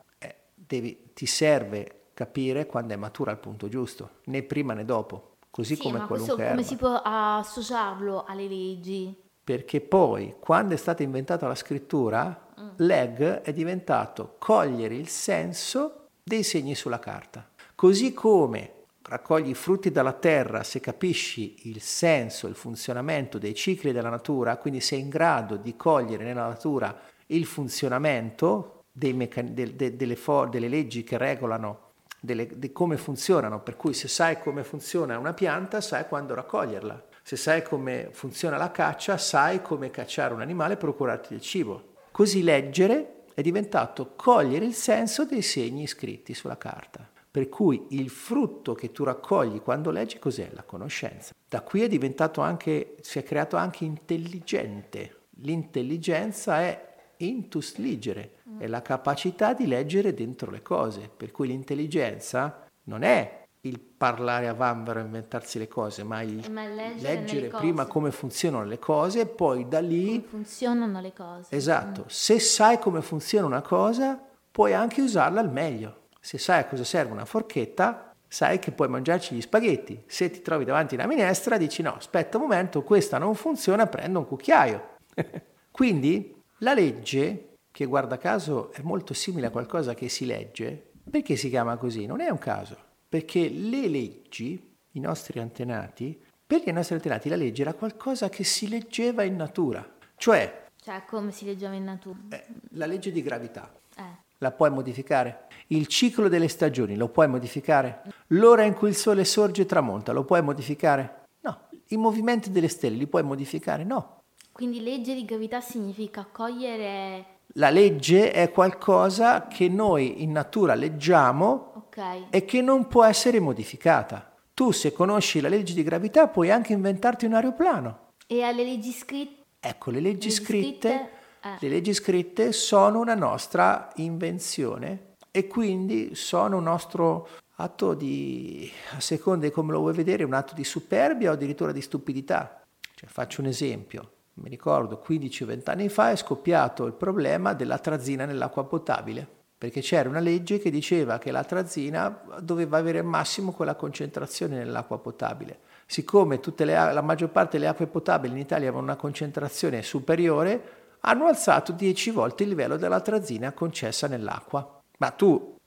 devi, 0.80 1.12
ti 1.14 1.26
serve 1.26 2.10
capire 2.14 2.66
quando 2.66 2.94
è 2.94 2.98
matura 2.98 3.32
al 3.32 3.40
punto 3.40 3.68
giusto, 3.68 4.10
né 4.26 4.44
prima 4.44 4.74
né 4.74 4.86
dopo 4.86 5.32
così 5.52 5.76
sì, 5.76 5.82
come 5.82 6.00
ma 6.00 6.08
qualunque 6.08 6.36
questo 6.36 6.54
come 6.54 6.64
si 6.66 6.76
può 6.78 7.02
associarlo 7.04 8.24
alle 8.26 8.48
leggi? 8.48 9.16
Perché 9.44 9.82
poi, 9.82 10.36
quando 10.40 10.74
è 10.74 10.78
stata 10.78 11.04
inventata 11.04 11.48
la 11.48 11.56
scrittura, 11.56 12.48
mm. 12.60 12.70
l'eg 12.78 13.42
è 13.42 13.52
diventato 13.52 14.36
cogliere 14.40 14.96
il 14.96 15.10
senso 15.10 16.08
dei 16.24 16.44
segni 16.44 16.74
sulla 16.74 17.00
carta. 17.00 17.50
Così 17.76 18.14
come 18.14 18.76
raccogli 19.02 19.50
i 19.50 19.56
frutti 19.56 19.92
dalla 19.92 20.14
terra 20.14 20.64
se 20.64 20.80
capisci 20.80 21.68
il 21.70 21.82
senso, 21.82 22.48
il 22.48 22.56
funzionamento 22.56 23.38
dei 23.38 23.56
cicli 23.56 23.92
della 23.92 24.10
natura, 24.10 24.58
quindi 24.58 24.80
sei 24.80 25.02
in 25.02 25.10
grado 25.10 25.58
di 25.58 25.76
cogliere 25.76 26.24
nella 26.24 26.48
natura 26.48 26.98
il 27.28 27.46
funzionamento 27.46 28.81
meccan- 29.14 29.54
de- 29.54 29.76
de- 29.76 29.96
delle, 29.96 30.16
for- 30.16 30.50
delle 30.50 30.68
leggi 30.68 31.04
che 31.04 31.18
regolano 31.18 31.90
delle, 32.20 32.48
di 32.48 32.72
come 32.72 32.98
funzionano, 32.98 33.62
per 33.62 33.76
cui 33.76 33.94
se 33.94 34.08
sai 34.08 34.40
come 34.40 34.64
funziona 34.64 35.18
una 35.18 35.34
pianta, 35.34 35.82
sai 35.82 36.08
quando 36.08 36.34
raccoglierla. 36.36 37.08
Se 37.24 37.36
sai 37.36 37.64
come 37.64 38.10
funziona 38.12 38.58
la 38.58 38.72
caccia, 38.72 39.18
sai 39.18 39.62
come 39.62 39.92
cacciare 39.92 40.34
un 40.34 40.42
animale 40.42 40.74
e 40.74 40.78
procurarti 40.78 41.30
del 41.30 41.42
cibo. 41.42 41.94
Così 42.12 42.44
leggere 42.44 43.24
è 43.34 43.42
diventato 43.42 44.14
cogliere 44.16 44.66
il 44.66 44.74
senso 44.74 45.26
dei 45.26 45.42
segni 45.42 45.88
scritti 45.88 46.34
sulla 46.34 46.58
carta. 46.58 47.08
Per 47.32 47.48
cui 47.48 47.86
il 47.92 48.10
frutto 48.10 48.74
che 48.74 48.92
tu 48.92 49.06
raccogli 49.06 49.62
quando 49.62 49.90
leggi 49.90 50.20
cos'è? 50.20 50.50
La 50.52 50.64
conoscenza. 50.64 51.34
Da 51.48 51.62
qui 51.62 51.82
è 51.82 51.88
diventato 51.88 52.42
anche, 52.42 52.96
si 53.00 53.20
è 53.20 53.24
creato 53.24 53.56
anche 53.56 53.86
intelligente. 53.86 55.22
L'intelligenza 55.38 56.60
è 56.60 56.91
intus 57.26 57.78
leggere, 57.78 58.38
è 58.58 58.68
la 58.68 58.82
capacità 58.82 59.54
di 59.54 59.68
leggere 59.68 60.14
dentro 60.14 60.52
le 60.52 60.62
cose, 60.62 61.10
per 61.16 61.32
cui 61.32 61.48
l'intelligenza 61.48 62.68
non 62.84 63.04
è 63.04 63.42
il 63.62 63.80
parlare 63.80 64.48
a 64.48 64.54
vanvero 64.54 65.00
e 65.00 65.04
inventarsi 65.04 65.60
le 65.60 65.68
cose, 65.68 66.04
ma 66.04 66.22
il 66.22 66.50
ma 66.52 66.66
leggere, 66.66 67.16
leggere 67.16 67.48
prima 67.50 67.86
come 67.86 68.12
funzionano 68.12 68.66
le 68.66 68.80
cose 68.80 69.22
e 69.22 69.26
poi 69.28 69.68
da 69.68 69.80
lì... 69.80 70.08
Come 70.08 70.28
funzionano 70.28 71.00
le 71.00 71.14
cose. 71.14 71.56
Esatto, 71.56 72.02
mm. 72.02 72.08
se 72.08 72.40
sai 72.40 72.80
come 72.80 73.02
funziona 73.02 73.46
una 73.46 73.62
cosa, 73.62 74.20
puoi 74.50 74.74
anche 74.74 75.02
usarla 75.02 75.40
al 75.40 75.52
meglio. 75.52 76.08
Se 76.20 76.38
sai 76.38 76.60
a 76.60 76.66
cosa 76.66 76.84
serve 76.84 77.12
una 77.12 77.26
forchetta, 77.26 78.14
sai 78.28 78.60
che 78.60 78.72
puoi 78.72 78.88
mangiarci 78.88 79.36
gli 79.36 79.42
spaghetti. 79.42 80.04
Se 80.08 80.32
ti 80.32 80.42
trovi 80.42 80.66
davanti 80.66 80.96
una 80.96 81.06
minestra, 81.06 81.58
dici 81.58 81.82
no, 81.82 81.96
aspetta 81.96 82.38
un 82.38 82.44
momento, 82.44 82.82
questa 82.82 83.20
non 83.20 83.36
funziona, 83.36 83.86
prendo 83.86 84.20
un 84.20 84.26
cucchiaio. 84.26 84.98
Quindi 85.70 86.41
la 86.62 86.74
legge, 86.74 87.56
che 87.72 87.86
guarda 87.86 88.18
caso 88.18 88.72
è 88.72 88.82
molto 88.82 89.14
simile 89.14 89.48
a 89.48 89.52
qualcosa 89.52 89.94
che 89.94 90.10
si 90.10 90.26
legge, 90.26 90.92
perché 91.10 91.36
si 91.36 91.50
chiama 91.50 91.78
così? 91.78 92.06
Non 92.06 92.22
è 92.22 92.30
un 92.30 92.38
caso, 92.38 92.78
perché 93.08 93.50
le 93.50 93.88
leggi, 93.88 94.76
i 94.92 95.00
nostri 95.00 95.40
antenati, 95.40 96.20
per 96.46 96.62
i 96.66 96.72
nostri 96.72 96.96
antenati 96.96 97.30
la 97.30 97.36
legge 97.36 97.62
era 97.62 97.74
qualcosa 97.74 98.30
che 98.30 98.44
si 98.44 98.68
leggeva 98.68 99.24
in 99.24 99.36
natura, 99.36 99.88
cioè... 100.16 100.68
Cioè 100.80 101.04
come 101.06 101.32
si 101.32 101.46
leggeva 101.46 101.74
in 101.74 101.84
natura? 101.84 102.20
Eh, 102.30 102.46
la 102.72 102.86
legge 102.86 103.12
di 103.12 103.22
gravità. 103.22 103.72
Eh. 103.96 104.30
La 104.38 104.52
puoi 104.52 104.72
modificare? 104.72 105.48
Il 105.68 105.88
ciclo 105.88 106.28
delle 106.28 106.48
stagioni 106.48 106.96
lo 106.96 107.10
puoi 107.10 107.28
modificare? 107.28 108.02
L'ora 108.28 108.64
in 108.64 108.74
cui 108.74 108.90
il 108.90 108.96
sole 108.96 109.24
sorge 109.24 109.64
e 109.64 109.66
tramonta 109.66 110.12
lo 110.12 110.26
puoi 110.26 110.42
modificare? 110.42 111.28
No. 111.42 111.70
I 111.88 111.98
movimenti 111.98 112.52
delle 112.52 112.68
stelle 112.68 112.98
li 112.98 113.08
puoi 113.08 113.24
modificare? 113.24 113.84
No. 113.84 114.21
Quindi 114.52 114.82
legge 114.82 115.14
di 115.14 115.26
gravità 115.26 115.62
significa 115.62 116.28
cogliere... 116.32 117.40
La 117.56 117.70
legge 117.70 118.32
è 118.32 118.52
qualcosa 118.52 119.48
che 119.48 119.68
noi 119.68 120.24
in 120.24 120.32
natura 120.32 120.74
leggiamo 120.74 121.74
okay. 121.76 122.28
e 122.30 122.46
che 122.46 122.62
non 122.62 122.88
può 122.88 123.04
essere 123.04 123.40
modificata. 123.40 124.34
Tu 124.54 124.72
se 124.72 124.94
conosci 124.94 125.42
la 125.42 125.50
legge 125.50 125.74
di 125.74 125.84
gravità 125.84 126.28
puoi 126.28 126.50
anche 126.50 126.72
inventarti 126.72 127.26
un 127.26 127.34
aeroplano. 127.34 128.10
E 128.26 128.44
alle 128.44 128.64
leggi 128.64 128.92
scritte? 128.92 129.44
Ecco, 129.60 129.92
le 129.92 130.00
leggi, 130.00 130.28
leggi 130.28 130.32
scritte, 130.32 130.90
scritte 130.90 131.10
eh. 131.42 131.58
le 131.60 131.70
leggi 131.70 131.94
scritte 131.94 132.52
sono 132.52 133.00
una 133.00 133.16
nostra 133.16 133.90
invenzione 133.96 135.16
e 135.32 135.48
quindi 135.48 136.14
sono 136.14 136.58
un 136.58 136.64
nostro 136.64 137.28
atto 137.56 137.94
di, 137.94 138.72
a 138.96 139.00
seconda 139.00 139.46
di 139.48 139.52
come 139.52 139.72
lo 139.72 139.80
vuoi 139.80 139.94
vedere, 139.94 140.24
un 140.24 140.34
atto 140.34 140.54
di 140.54 140.64
superbia 140.64 141.32
o 141.32 141.34
addirittura 141.34 141.72
di 141.72 141.82
stupidità. 141.82 142.62
Cioè, 142.94 143.10
faccio 143.10 143.42
un 143.42 143.48
esempio 143.48 144.12
mi 144.36 144.50
ricordo 144.50 145.04
15-20 145.06 145.70
anni 145.70 145.90
fa 145.90 146.12
è 146.12 146.16
scoppiato 146.16 146.86
il 146.86 146.94
problema 146.94 147.54
dell'atrazina 147.54 148.26
nell'acqua 148.26 148.64
potabile, 148.66 149.28
perché 149.58 149.82
c'era 149.82 150.10
una 150.10 150.20
legge 150.20 150.58
che 150.58 150.72
diceva 150.72 151.18
che 151.20 151.32
l'atrazina 151.32 152.24
doveva 152.40 152.78
avere 152.78 153.00
al 153.00 153.06
massimo 153.06 153.52
quella 153.52 153.76
concentrazione 153.76 154.58
nell'acqua 154.58 155.00
potabile. 155.00 155.60
Siccome 155.86 156.40
le, 156.56 156.66
la 156.66 157.02
maggior 157.02 157.30
parte 157.30 157.58
delle 157.58 157.70
acque 157.70 157.88
potabili 157.88 158.34
in 158.34 158.40
Italia 158.40 158.70
avevano 158.70 158.92
una 158.92 158.96
concentrazione 158.96 159.84
superiore, 159.84 160.80
hanno 161.02 161.26
alzato 161.26 161.74
10 161.74 162.12
volte 162.12 162.44
il 162.44 162.50
livello 162.50 162.78
dell'atrazina 162.78 163.52
concessa 163.52 164.08
nell'acqua. 164.08 164.82
Ma 164.98 165.12
tu 165.12 165.58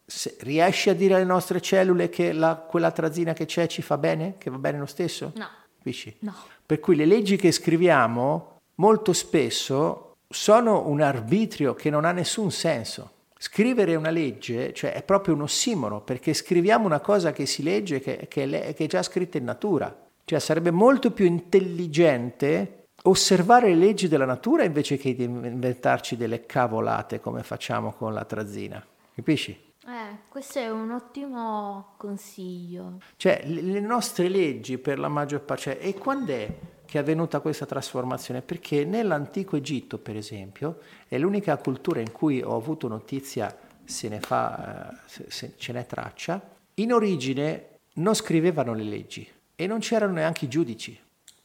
riesci 0.41 0.91
a 0.91 0.95
dire 0.95 1.15
alle 1.15 1.25
nostre 1.25 1.61
cellule 1.61 2.09
che 2.09 2.33
la, 2.33 2.57
quell'atrazina 2.57 3.33
che 3.33 3.45
c'è 3.45 3.67
ci 3.67 3.83
fa 3.83 3.99
bene? 3.99 4.37
Che 4.39 4.51
va 4.51 4.59
bene 4.59 4.79
lo 4.79 4.87
stesso? 4.87 5.33
No. 5.35 5.47
Capisci? 5.77 6.17
No. 6.21 6.35
Per 6.65 6.81
cui 6.81 6.97
le 6.97 7.05
leggi 7.05 7.37
che 7.37 7.53
scriviamo 7.53 8.54
molto 8.77 9.13
spesso 9.13 10.17
sono 10.29 10.89
un 10.89 11.01
arbitrio 11.01 11.75
che 11.75 11.91
non 11.91 12.05
ha 12.05 12.13
nessun 12.13 12.51
senso. 12.51 13.11
Scrivere 13.39 13.95
una 13.95 14.11
legge, 14.11 14.73
cioè 14.73 14.93
è 14.93 15.03
proprio 15.03 15.35
un 15.35 15.43
ossimoro, 15.43 16.01
perché 16.01 16.33
scriviamo 16.33 16.87
una 16.87 17.01
cosa 17.01 17.33
che 17.33 17.47
si 17.47 17.63
legge 17.63 18.01
che, 18.01 18.27
che, 18.29 18.49
che 18.49 18.85
è 18.85 18.87
già 18.87 19.03
scritta 19.03 19.39
in 19.39 19.45
natura. 19.45 19.95
Cioè 20.25 20.39
sarebbe 20.39 20.71
molto 20.71 21.11
più 21.11 21.27
intelligente 21.27 22.87
osservare 23.03 23.69
le 23.69 23.75
leggi 23.75 24.09
della 24.09 24.25
natura 24.25 24.65
invece 24.65 24.97
che 24.97 25.15
di 25.15 25.25
inventarci 25.25 26.17
delle 26.17 26.47
cavolate 26.47 27.21
come 27.21 27.43
facciamo 27.43 27.93
con 27.93 28.15
la 28.15 28.25
trazzina. 28.25 28.85
Capisci? 29.15 29.51
Eh, 29.87 30.21
questo 30.31 30.59
è 30.61 30.71
un 30.71 30.91
ottimo 30.93 31.95
consiglio. 31.99 33.01
Cioè, 33.17 33.43
le 33.47 33.81
nostre 33.81 34.29
leggi 34.29 34.79
per 34.79 34.99
la 34.99 35.09
maggior 35.09 35.43
parte, 35.43 35.63
cioè, 35.63 35.79
e 35.79 35.93
quando 35.93 36.33
è 36.33 36.49
che 36.95 37.01
è 37.01 37.03
avvenuta 37.03 37.41
questa 37.41 37.67
trasformazione? 37.67 38.41
Perché 38.41 38.85
nell'antico 38.85 39.57
Egitto, 39.57 39.99
per 39.99 40.15
esempio, 40.17 40.79
è 41.09 41.19
l'unica 41.19 41.57
cultura 41.57 41.99
in 41.99 42.13
cui 42.13 42.41
ho 42.41 42.55
avuto 42.55 42.87
notizia, 42.87 43.53
se 43.83 44.09
ne 44.09 44.21
fa, 44.21 44.93
eh, 44.93 44.97
se, 45.07 45.25
se 45.29 45.55
ce 45.57 45.73
n'è 45.73 45.87
traccia, 45.87 46.41
in 46.75 46.93
origine 46.93 47.79
non 47.95 48.15
scrivevano 48.15 48.75
le 48.75 48.85
leggi 48.85 49.29
e 49.57 49.67
non 49.67 49.81
c'erano 49.81 50.13
neanche 50.13 50.45
i 50.45 50.49
giudici. 50.49 50.97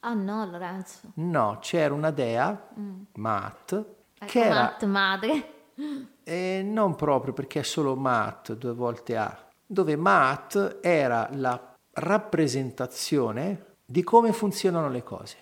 Ah 0.02 0.14
no, 0.14 0.46
Lorenzo. 0.46 1.14
No, 1.16 1.58
c'era 1.60 1.96
una 1.96 2.12
dea, 2.12 2.68
mm. 2.80 3.02
Maat, 3.16 3.86
ecco 4.20 4.26
che 4.32 4.44
era... 4.44 4.54
Maat 4.54 4.86
madre. 4.86 5.54
E 6.24 6.62
non 6.64 6.94
proprio 6.94 7.34
perché 7.34 7.62
è 7.62 7.64
solo 7.64 7.96
Maat, 7.96 8.54
due 8.54 8.74
volte 8.74 9.18
A, 9.18 9.36
dove 9.66 9.96
Maat 9.96 10.78
era 10.82 11.28
la 11.32 11.74
rappresentazione 11.94 13.69
di 13.90 14.04
come 14.04 14.34
funzionano 14.34 14.88
le 14.88 15.02
cose. 15.02 15.38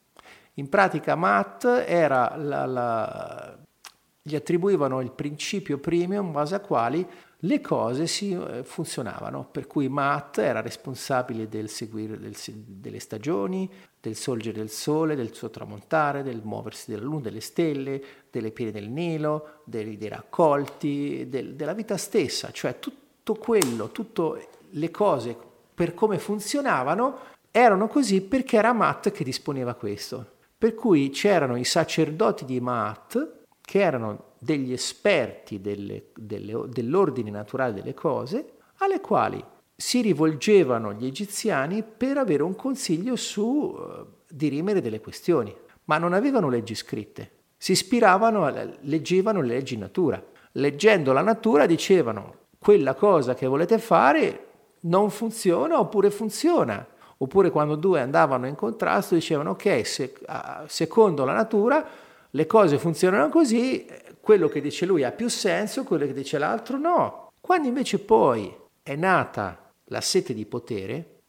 In 0.53 0.69
pratica 0.69 1.15
Matt 1.15 1.65
era 1.65 2.33
la, 2.37 2.65
la, 2.65 3.57
gli 4.21 4.35
attribuivano 4.35 5.01
il 5.01 5.11
principio 5.11 5.79
premium 5.79 6.27
in 6.27 6.31
base 6.31 6.55
a 6.55 6.61
quali 6.61 7.05
le 7.41 7.61
cose 7.61 8.07
si, 8.07 8.31
eh, 8.31 8.63
funzionavano, 8.63 9.49
per 9.51 9.67
cui 9.67 9.89
Matt 9.89 10.37
era 10.37 10.61
responsabile 10.61 11.49
del 11.49 11.67
seguire 11.67 12.17
del, 12.17 12.35
delle 12.53 12.99
stagioni, 12.99 13.69
del 13.99 14.15
sorgere 14.15 14.57
del 14.57 14.69
sole, 14.69 15.15
del 15.15 15.35
suo 15.35 15.49
tramontare, 15.49 16.23
del 16.23 16.41
muoversi 16.41 16.89
della 16.89 17.03
luna, 17.03 17.23
delle 17.23 17.41
stelle, 17.41 18.01
delle 18.31 18.51
piene 18.51 18.71
del 18.71 18.87
Nilo, 18.87 19.61
dei, 19.65 19.97
dei 19.97 20.07
raccolti, 20.07 21.27
del, 21.27 21.55
della 21.55 21.73
vita 21.73 21.97
stessa, 21.97 22.51
cioè 22.51 22.79
tutto 22.79 23.35
quello, 23.35 23.91
tutte 23.91 24.47
le 24.69 24.89
cose 24.89 25.37
per 25.75 25.93
come 25.93 26.17
funzionavano 26.17 27.35
erano 27.57 27.87
così 27.87 28.21
perché 28.21 28.57
era 28.57 28.71
Maat 28.71 29.11
che 29.11 29.23
disponeva 29.23 29.73
questo. 29.73 30.33
Per 30.57 30.75
cui 30.75 31.09
c'erano 31.09 31.55
i 31.55 31.63
sacerdoti 31.63 32.45
di 32.45 32.59
Maat, 32.59 33.45
che 33.61 33.79
erano 33.79 34.33
degli 34.39 34.71
esperti 34.71 35.59
delle, 35.59 36.09
delle, 36.15 36.65
dell'ordine 36.67 37.31
naturale 37.31 37.73
delle 37.73 37.93
cose, 37.93 38.53
alle 38.77 39.01
quali 39.01 39.43
si 39.75 40.01
rivolgevano 40.01 40.93
gli 40.93 41.05
egiziani 41.05 41.83
per 41.83 42.17
avere 42.17 42.43
un 42.43 42.55
consiglio 42.55 43.15
su 43.15 43.43
uh, 43.43 44.05
dirimere 44.29 44.81
delle 44.81 45.01
questioni, 45.01 45.55
ma 45.85 45.97
non 45.97 46.13
avevano 46.13 46.49
leggi 46.49 46.75
scritte. 46.75 47.31
Si 47.57 47.71
ispiravano, 47.71 48.51
leggevano 48.81 49.41
le 49.41 49.47
leggi 49.47 49.73
in 49.73 49.79
natura. 49.81 50.23
Leggendo 50.53 51.11
la 51.11 51.21
natura 51.21 51.65
dicevano 51.65 52.45
quella 52.59 52.93
cosa 52.93 53.33
che 53.33 53.47
volete 53.47 53.79
fare 53.79 54.45
non 54.81 55.09
funziona 55.09 55.79
oppure 55.79 56.11
funziona 56.11 56.87
Oppure 57.19 57.49
quando 57.49 57.75
due 57.75 57.99
andavano 57.99 58.47
in 58.47 58.55
contrasto 58.55 59.15
dicevano 59.15 59.51
ok, 59.51 59.85
se, 59.85 60.13
secondo 60.67 61.25
la 61.25 61.33
natura 61.33 61.85
le 62.29 62.45
cose 62.45 62.77
funzionano 62.77 63.29
così, 63.29 63.87
quello 64.21 64.47
che 64.47 64.61
dice 64.61 64.85
lui 64.85 65.03
ha 65.03 65.11
più 65.11 65.27
senso, 65.27 65.83
quello 65.83 66.05
che 66.05 66.13
dice 66.13 66.37
l'altro 66.37 66.77
no. 66.77 67.31
Quando 67.41 67.67
invece 67.67 67.99
poi 67.99 68.53
è 68.83 68.95
nata 68.95 69.71
la 69.85 70.01
sete 70.01 70.33
di 70.33 70.45
potere, 70.45 71.21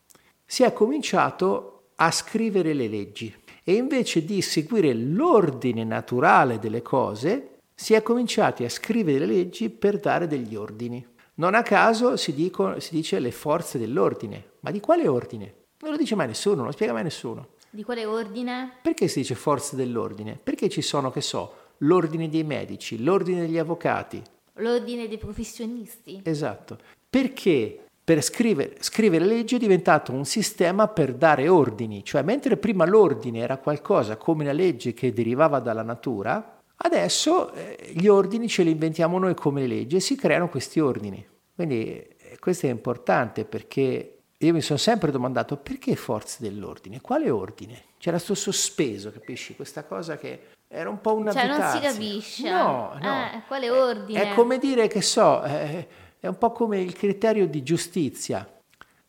si 0.44 0.62
è 0.62 0.72
cominciato 0.72 1.90
a 1.96 2.10
scrivere 2.10 2.74
le 2.74 2.88
leggi 2.88 3.34
e 3.64 3.74
invece 3.74 4.24
di 4.24 4.42
seguire 4.42 4.92
l'ordine 4.94 5.84
naturale 5.84 6.58
delle 6.58 6.82
cose, 6.82 7.58
si 7.74 7.94
è 7.94 8.02
cominciati 8.02 8.64
a 8.64 8.68
scrivere 8.68 9.20
le 9.20 9.26
leggi 9.26 9.70
per 9.70 10.00
dare 10.00 10.26
degli 10.26 10.56
ordini. 10.56 11.06
Non 11.34 11.54
a 11.54 11.62
caso 11.62 12.16
si, 12.16 12.34
dico, 12.34 12.80
si 12.80 12.94
dice 12.94 13.20
le 13.20 13.30
forze 13.30 13.78
dell'ordine. 13.78 14.52
Ma 14.60 14.70
di 14.70 14.80
quale 14.80 15.06
ordine? 15.06 15.54
Non 15.80 15.92
lo 15.92 15.96
dice 15.96 16.14
mai 16.14 16.26
nessuno, 16.26 16.56
non 16.56 16.66
lo 16.66 16.72
spiega 16.72 16.92
mai 16.92 17.04
nessuno. 17.04 17.48
Di 17.70 17.82
quale 17.84 18.04
ordine? 18.04 18.78
Perché 18.82 19.08
si 19.08 19.20
dice 19.20 19.34
forze 19.34 19.76
dell'ordine? 19.76 20.38
Perché 20.42 20.68
ci 20.68 20.82
sono, 20.82 21.10
che 21.10 21.20
so, 21.20 21.54
l'ordine 21.78 22.28
dei 22.28 22.44
medici, 22.44 23.02
l'ordine 23.02 23.42
degli 23.42 23.58
avvocati. 23.58 24.22
L'ordine 24.54 25.06
dei 25.06 25.18
professionisti. 25.18 26.20
Esatto. 26.24 26.78
Perché 27.08 27.84
per 28.02 28.22
scrivere, 28.22 28.76
scrivere 28.80 29.24
leggi 29.24 29.56
è 29.56 29.58
diventato 29.58 30.12
un 30.12 30.24
sistema 30.24 30.88
per 30.88 31.12
dare 31.12 31.48
ordini, 31.48 32.02
cioè 32.02 32.22
mentre 32.22 32.56
prima 32.56 32.86
l'ordine 32.86 33.40
era 33.40 33.58
qualcosa 33.58 34.16
come 34.16 34.44
una 34.44 34.52
legge 34.52 34.94
che 34.94 35.12
derivava 35.12 35.60
dalla 35.60 35.82
natura, 35.82 36.58
adesso 36.76 37.52
eh, 37.52 37.92
gli 37.92 38.06
ordini 38.06 38.48
ce 38.48 38.62
li 38.62 38.70
inventiamo 38.70 39.18
noi 39.18 39.34
come 39.34 39.66
leggi 39.66 39.96
e 39.96 40.00
si 40.00 40.16
creano 40.16 40.48
questi 40.48 40.80
ordini. 40.80 41.24
Quindi 41.54 41.84
eh, 41.84 42.38
questo 42.40 42.66
è 42.66 42.70
importante 42.70 43.44
perché 43.44 44.17
io 44.40 44.52
mi 44.52 44.60
sono 44.60 44.78
sempre 44.78 45.10
domandato 45.10 45.56
perché 45.56 45.96
forze 45.96 46.38
dell'ordine? 46.40 47.00
Quale 47.00 47.28
ordine? 47.28 47.82
C'era 47.98 48.18
sto 48.18 48.34
sospeso, 48.34 49.10
capisci? 49.10 49.56
Questa 49.56 49.84
cosa 49.84 50.16
che 50.16 50.50
era 50.68 50.88
un 50.88 51.00
po' 51.00 51.14
una 51.14 51.32
Cioè 51.32 51.46
non 51.48 51.60
si 51.72 51.80
capisce. 51.80 52.48
No, 52.48 52.96
no. 53.00 53.32
Eh, 53.32 53.42
quale 53.48 53.68
ordine? 53.68 54.22
È, 54.22 54.30
è 54.30 54.34
come 54.34 54.58
dire 54.58 54.86
che 54.86 55.02
so, 55.02 55.40
è, 55.40 55.86
è, 56.20 56.26
un 56.28 56.38
po' 56.38 56.52
come 56.52 56.80
il 56.80 56.94
criterio 56.94 57.48
di 57.48 57.64
giustizia. 57.64 58.48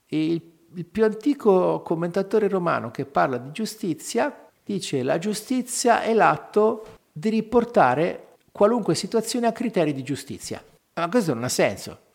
Il, 0.08 0.42
il 0.74 0.86
più 0.86 1.04
antico 1.04 1.84
commentatore 1.84 2.48
romano 2.48 2.90
che 2.90 3.06
parla 3.06 3.38
di 3.38 3.52
giustizia 3.52 4.48
dice 4.64 5.04
la 5.04 5.20
giustizia 5.20 6.02
è 6.02 6.14
l'atto 6.14 6.98
di 7.12 7.30
riportare 7.30 8.38
qualunque 8.52 8.96
situazione 8.96 9.46
a 9.46 9.52
criteri 9.52 9.94
di 9.94 10.02
giustizia. 10.02 10.64
Ma 10.96 11.08
questo 11.08 11.36
non 11.36 11.44
ha 11.44 11.50
senso. 11.50 12.08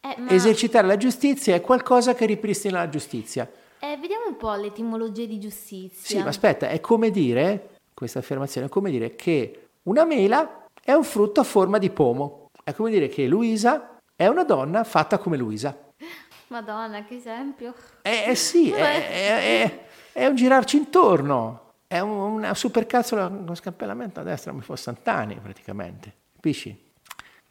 Eh, 0.00 0.14
ma- 0.20 0.30
Esercitare 0.30 0.86
la 0.86 0.96
giustizia 0.96 1.54
è 1.54 1.60
qualcosa 1.60 2.14
che 2.14 2.24
ripristina 2.26 2.78
la 2.78 2.88
giustizia. 2.88 3.50
Eh, 3.80 3.96
vediamo 4.00 4.26
un 4.28 4.36
po' 4.36 4.54
l'etimologia 4.54 5.24
di 5.24 5.38
giustizia. 5.38 6.18
Sì, 6.18 6.22
ma 6.22 6.28
aspetta, 6.28 6.68
è 6.68 6.80
come 6.80 7.10
dire, 7.10 7.76
questa 7.94 8.18
affermazione 8.20 8.66
è 8.66 8.70
come 8.70 8.90
dire 8.90 9.14
che 9.16 9.68
una 9.84 10.04
mela 10.04 10.66
è 10.82 10.92
un 10.92 11.04
frutto 11.04 11.40
a 11.40 11.44
forma 11.44 11.78
di 11.78 11.90
pomo. 11.90 12.50
È 12.64 12.72
come 12.74 12.90
dire 12.90 13.08
che 13.08 13.26
Luisa 13.26 13.98
è 14.14 14.26
una 14.26 14.44
donna 14.44 14.84
fatta 14.84 15.18
come 15.18 15.36
Luisa. 15.36 15.76
Madonna, 16.48 17.04
che 17.04 17.16
esempio. 17.16 17.74
Eh, 18.02 18.24
eh 18.28 18.34
sì, 18.34 18.70
è, 18.72 19.08
è- 19.08 19.62
è- 19.64 19.86
è 20.12 20.26
un 20.26 20.34
girarci 20.34 20.76
intorno. 20.76 21.72
È 21.86 21.98
un- 22.00 22.10
una 22.34 22.54
supercazzola 22.54 23.28
con 23.28 23.54
scappellamento 23.54 24.20
a 24.20 24.22
destra 24.22 24.50
come 24.50 24.62
fosse 24.62 24.82
Santani 24.84 25.38
praticamente. 25.40 26.12
Capisci? 26.34 26.86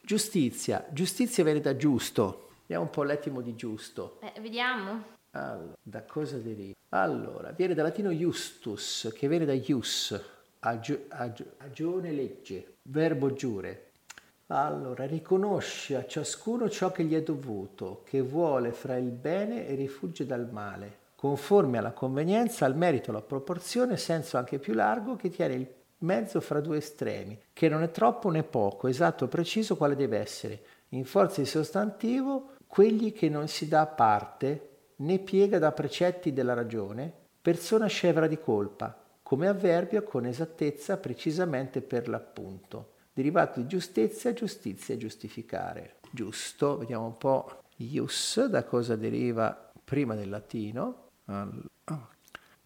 Giustizia. 0.08 0.86
Giustizia 0.89 1.43
viene 1.43 1.60
da 1.60 1.76
giusto. 1.76 2.47
Vediamo 2.62 2.84
un 2.84 2.89
po' 2.89 3.03
l'attimo 3.03 3.41
di 3.41 3.58
giusto. 3.58 4.22
Eh, 4.22 4.39
vediamo. 4.39 5.03
Allora, 5.32 5.74
da 5.82 6.03
cosa 6.03 6.38
deriva? 6.38 6.76
Allora, 6.91 7.51
viene 7.51 7.74
dal 7.74 7.84
latino 7.88 8.10
justus, 8.12 9.12
che 9.14 9.28
viene 9.28 9.43
da 9.43 9.51
ius, 9.51 10.18
agio- 10.60 11.03
agio- 11.10 11.55
agione 11.58 12.14
legge, 12.14 12.76
verbo 12.84 13.34
giure. 13.34 13.91
Allora, 14.47 15.05
riconosce 15.05 15.97
a 15.97 16.05
ciascuno 16.05 16.70
ciò 16.70 16.93
che 16.93 17.03
gli 17.03 17.14
è 17.14 17.22
dovuto, 17.22 18.03
che 18.05 18.22
vuole 18.22 18.72
fra 18.72 18.95
il 18.95 19.12
bene 19.12 19.68
e 19.68 19.76
rifugge 19.76 20.26
dal 20.26 20.47
male, 20.49 20.99
conforme 21.16 21.80
alla 21.80 21.91
convenienza, 21.91 22.64
al 22.64 22.78
merito, 22.78 23.10
alla 23.10 23.22
proporzione, 23.22 23.97
senso 23.97 24.38
anche 24.38 24.58
più 24.58 24.74
largo, 24.74 25.18
che 25.18 25.30
tiene 25.30 25.55
il 25.55 25.68
mezzo 26.00 26.41
fra 26.41 26.60
due 26.62 26.78
estremi, 26.78 27.39
che 27.54 27.70
non 27.70 27.82
è 27.84 27.91
troppo 27.91 28.30
né 28.30 28.43
poco, 28.43 28.88
esatto 28.88 29.28
preciso 29.28 29.76
quale 29.78 29.95
deve 29.95 30.20
essere, 30.20 30.62
in 30.89 31.06
forza 31.06 31.41
di 31.41 31.48
sostantivo, 31.48 32.52
quegli 32.68 33.14
che 33.14 33.30
non 33.30 33.48
si 33.48 33.68
dà 33.68 33.86
parte, 33.88 34.70
né 34.98 35.20
piega 35.20 35.60
da 35.60 35.72
precetti 35.72 36.34
della 36.34 36.54
ragione, 36.54 37.12
persona 37.41 37.88
scevra 37.88 38.28
di 38.28 38.39
colpa, 38.39 39.04
come 39.24 39.48
avverbio 39.48 40.04
con 40.04 40.26
esattezza 40.26 40.98
precisamente 40.98 41.82
per 41.82 42.08
l'appunto. 42.08 42.93
Derivato 43.14 43.60
di 43.60 43.68
giustizia, 43.68 44.32
giustizia 44.34 44.95
giustificare. 44.95 45.95
Giusto, 46.12 46.78
vediamo 46.78 47.06
un 47.08 47.18
po' 47.18 47.64
ius, 47.78 48.45
da 48.45 48.64
cosa 48.64 48.95
deriva 48.95 49.72
prima 49.84 50.16
del 50.16 50.30
latino. 50.30 51.10
Ah. 51.26 51.50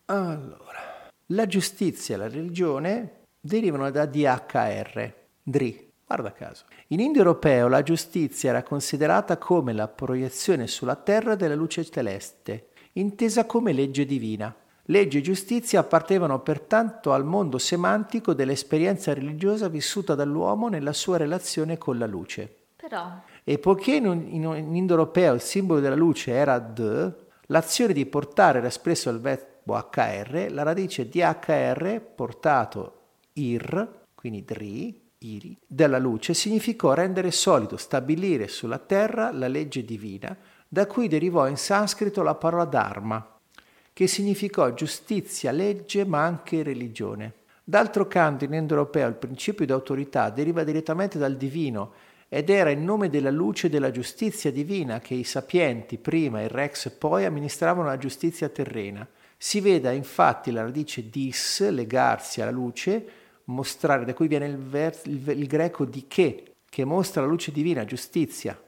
Allora, 0.05 1.09
la 1.27 1.47
giustizia 1.47 2.15
e 2.15 2.17
la 2.17 2.27
religione 2.27 3.20
derivano 3.41 3.89
da 3.89 4.05
DHR, 4.05 5.13
DRI. 5.41 5.89
Guarda 6.05 6.31
caso. 6.33 6.65
In 6.87 6.99
indoeuropeo 6.99 7.67
la 7.67 7.83
giustizia 7.83 8.49
era 8.49 8.63
considerata 8.63 9.37
come 9.37 9.73
la 9.73 9.87
proiezione 9.87 10.67
sulla 10.67 10.95
terra 10.95 11.35
della 11.35 11.55
luce 11.55 11.83
celeste, 11.89 12.67
intesa 12.93 13.45
come 13.45 13.73
legge 13.73 14.05
divina. 14.05 14.53
Legge 14.85 15.19
e 15.19 15.21
giustizia 15.21 15.79
appartenevano 15.79 16.41
pertanto 16.41 17.13
al 17.13 17.23
mondo 17.23 17.57
semantico 17.57 18.33
dell'esperienza 18.33 19.13
religiosa 19.13 19.69
vissuta 19.69 20.15
dall'uomo 20.15 20.67
nella 20.67 20.91
sua 20.91 21.17
relazione 21.17 21.77
con 21.77 21.97
la 21.97 22.07
luce. 22.07 22.53
Però, 22.75 23.21
E 23.43 23.57
poiché 23.57 23.95
in, 23.95 24.07
un- 24.07 24.27
in, 24.27 24.43
in 24.43 24.75
indoeuropeo 24.75 25.33
il 25.33 25.41
simbolo 25.41 25.79
della 25.79 25.95
luce 25.95 26.31
era 26.31 26.59
D, 26.59 27.13
l'azione 27.47 27.93
di 27.93 28.05
portare 28.05 28.57
era 28.57 28.67
espresso 28.67 29.07
al 29.09 29.21
verbo 29.21 29.75
HR, 29.77 30.47
la 30.49 30.63
radice 30.63 31.07
DHR 31.07 32.01
portato 32.13 33.00
IR, 33.33 34.05
quindi 34.15 34.43
DRI, 34.43 35.01
IRI, 35.19 35.57
della 35.65 35.99
luce, 35.99 36.33
significò 36.33 36.93
rendere 36.93 37.31
solido, 37.31 37.77
stabilire 37.77 38.47
sulla 38.47 38.79
terra 38.79 39.31
la 39.31 39.47
legge 39.47 39.85
divina, 39.85 40.35
da 40.67 40.87
cui 40.87 41.07
derivò 41.07 41.47
in 41.47 41.57
sanscrito 41.57 42.23
la 42.23 42.35
parola 42.35 42.65
Dharma, 42.65 43.39
che 43.93 44.07
significò 44.07 44.73
giustizia, 44.73 45.51
legge, 45.51 46.05
ma 46.05 46.23
anche 46.23 46.63
religione. 46.63 47.33
D'altro 47.63 48.07
canto, 48.07 48.45
in 48.45 48.53
indoeuropeo 48.53 49.07
il 49.07 49.15
principio 49.15 49.65
di 49.65 49.71
autorità 49.71 50.29
deriva 50.29 50.63
direttamente 50.63 51.17
dal 51.17 51.37
divino 51.37 51.93
ed 52.27 52.49
era 52.49 52.69
in 52.69 52.83
nome 52.83 53.09
della 53.09 53.29
luce 53.29 53.67
e 53.67 53.69
della 53.69 53.91
giustizia 53.91 54.51
divina 54.51 54.99
che 54.99 55.13
i 55.13 55.23
sapienti, 55.23 55.97
prima 55.97 56.41
il 56.41 56.49
rex 56.49 56.89
poi, 56.89 57.25
amministravano 57.25 57.87
la 57.87 57.97
giustizia 57.97 58.49
terrena. 58.49 59.07
Si 59.37 59.59
veda 59.59 59.91
infatti 59.91 60.51
la 60.51 60.61
radice 60.61 61.09
dis, 61.09 61.67
legarsi 61.69 62.41
alla 62.41 62.51
luce, 62.51 63.05
mostrare, 63.51 64.05
da 64.05 64.13
cui 64.13 64.27
viene 64.27 64.47
il, 64.47 64.57
vers- 64.57 65.05
il- 65.05 65.27
il 65.29 65.47
greco 65.47 65.85
di 65.85 66.05
che, 66.07 66.53
che 66.69 66.85
mostra 66.85 67.21
la 67.21 67.27
luce 67.27 67.51
divina, 67.51 67.85
giustizia. 67.85 68.59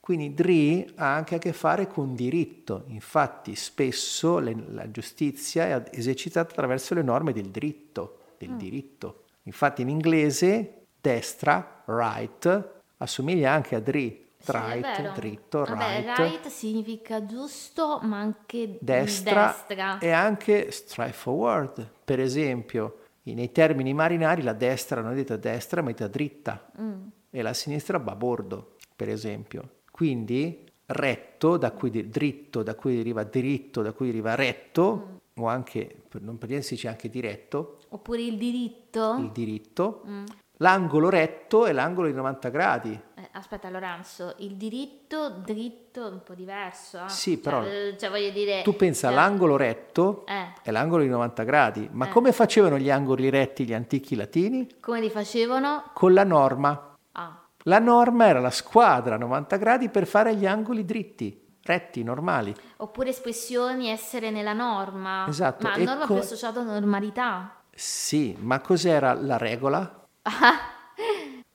Quindi 0.00 0.32
dri 0.32 0.90
ha 0.96 1.14
anche 1.14 1.34
a 1.34 1.38
che 1.38 1.52
fare 1.52 1.86
con 1.86 2.14
diritto, 2.14 2.84
infatti 2.86 3.54
spesso 3.54 4.38
le- 4.38 4.56
la 4.70 4.90
giustizia 4.90 5.66
è 5.82 5.90
esercitata 5.92 6.50
attraverso 6.50 6.94
le 6.94 7.02
norme 7.02 7.32
del 7.32 7.48
diritto, 7.48 8.20
del 8.38 8.56
diritto. 8.56 9.24
Infatti 9.42 9.82
in 9.82 9.88
inglese 9.90 10.84
destra, 11.00 11.82
right, 11.86 12.68
assomiglia 12.98 13.52
anche 13.52 13.74
a 13.74 13.80
dri, 13.80 14.26
sì, 14.38 14.50
right, 14.52 14.80
vero. 14.80 15.12
dritto, 15.14 15.64
Vabbè, 15.64 16.04
right. 16.04 16.18
right 16.18 16.46
significa 16.46 17.24
giusto, 17.26 17.98
ma 18.02 18.18
anche 18.20 18.78
destra, 18.80 19.46
destra. 19.66 19.98
e 19.98 20.10
anche 20.10 20.70
straightforward. 20.70 21.86
Per 22.04 22.20
esempio, 22.20 23.00
nei 23.34 23.52
termini 23.52 23.92
marinari 23.94 24.42
la 24.42 24.52
destra 24.54 25.00
non 25.02 25.12
è 25.12 25.14
detta 25.16 25.36
destra, 25.36 25.82
ma 25.82 25.90
è 25.90 25.92
detta 25.92 26.08
dritta 26.08 26.70
Mm. 26.80 27.06
e 27.30 27.42
la 27.42 27.52
sinistra 27.52 27.98
babordo, 27.98 28.76
per 28.96 29.08
esempio. 29.08 29.76
Quindi 29.90 30.64
retto, 30.86 31.56
da 31.56 31.72
cui 31.72 31.90
di- 31.90 32.08
dritto, 32.08 32.62
da 32.62 32.74
cui 32.74 32.96
deriva 32.96 33.22
diritto, 33.24 33.82
da 33.82 33.92
cui 33.92 34.06
deriva 34.06 34.34
retto, 34.34 35.20
o 35.34 35.46
anche, 35.46 36.02
per 36.08 36.22
non 36.22 36.38
per 36.38 36.48
dire 36.48 36.62
si 36.62 36.74
dice 36.74 36.88
anche 36.88 37.08
diretto, 37.10 37.78
Oppure 37.90 38.22
il 38.22 38.38
diritto. 38.38 39.16
il 39.20 39.30
diritto. 39.30 40.02
Mm. 40.06 40.24
L'angolo 40.60 41.08
retto 41.10 41.66
è 41.66 41.72
l'angolo 41.72 42.08
di 42.08 42.14
90 42.14 42.48
gradi. 42.48 43.00
Aspetta 43.32 43.68
Lorenzo, 43.70 44.34
il 44.38 44.56
diritto, 44.56 45.28
dritto 45.30 46.08
è 46.08 46.10
un 46.10 46.22
po' 46.22 46.34
diverso. 46.34 47.04
eh? 47.04 47.08
Sì, 47.08 47.34
Cioè, 47.34 47.42
però 47.42 47.62
eh, 47.64 47.96
Cioè, 47.98 48.10
voglio 48.10 48.30
dire... 48.30 48.62
Tu 48.62 48.74
pensa 48.74 49.08
cioè, 49.08 49.16
all'angolo 49.16 49.56
retto 49.56 50.24
Eh, 50.26 50.52
è 50.62 50.70
l'angolo 50.70 51.02
di 51.02 51.08
90 51.08 51.42
gradi, 51.44 51.88
ma 51.92 52.06
Eh. 52.06 52.08
come 52.10 52.32
facevano 52.32 52.78
gli 52.78 52.90
angoli 52.90 53.28
retti 53.30 53.64
gli 53.64 53.72
antichi 53.74 54.16
latini? 54.16 54.66
come 54.80 55.00
li 55.00 55.10
facevano? 55.10 55.84
Con 55.92 56.12
la 56.14 56.24
norma. 56.24 56.96
Ah, 57.12 57.40
La 57.64 57.78
norma 57.78 58.26
era 58.26 58.40
la 58.40 58.50
squadra 58.50 59.14
a 59.16 59.18
90 59.18 59.56
gradi 59.56 59.88
per 59.88 60.06
fare 60.06 60.34
gli 60.34 60.46
angoli 60.46 60.84
dritti, 60.84 61.46
retti, 61.64 62.02
normali. 62.02 62.54
oppure 62.78 63.10
espressioni 63.10 63.88
essere 63.88 64.30
nella 64.30 64.52
norma. 64.54 65.26
Esatto, 65.28 65.66
Ma 65.66 65.74
e 65.74 65.84
norma 65.84 66.06
co- 66.06 66.14
più 66.14 66.22
associata 66.22 66.60
a 66.60 66.64
normalità. 66.64 67.56
Sì, 67.74 68.34
ma 68.40 68.58
cos'era 68.60 69.12
la 69.12 69.36
regola? 69.36 70.06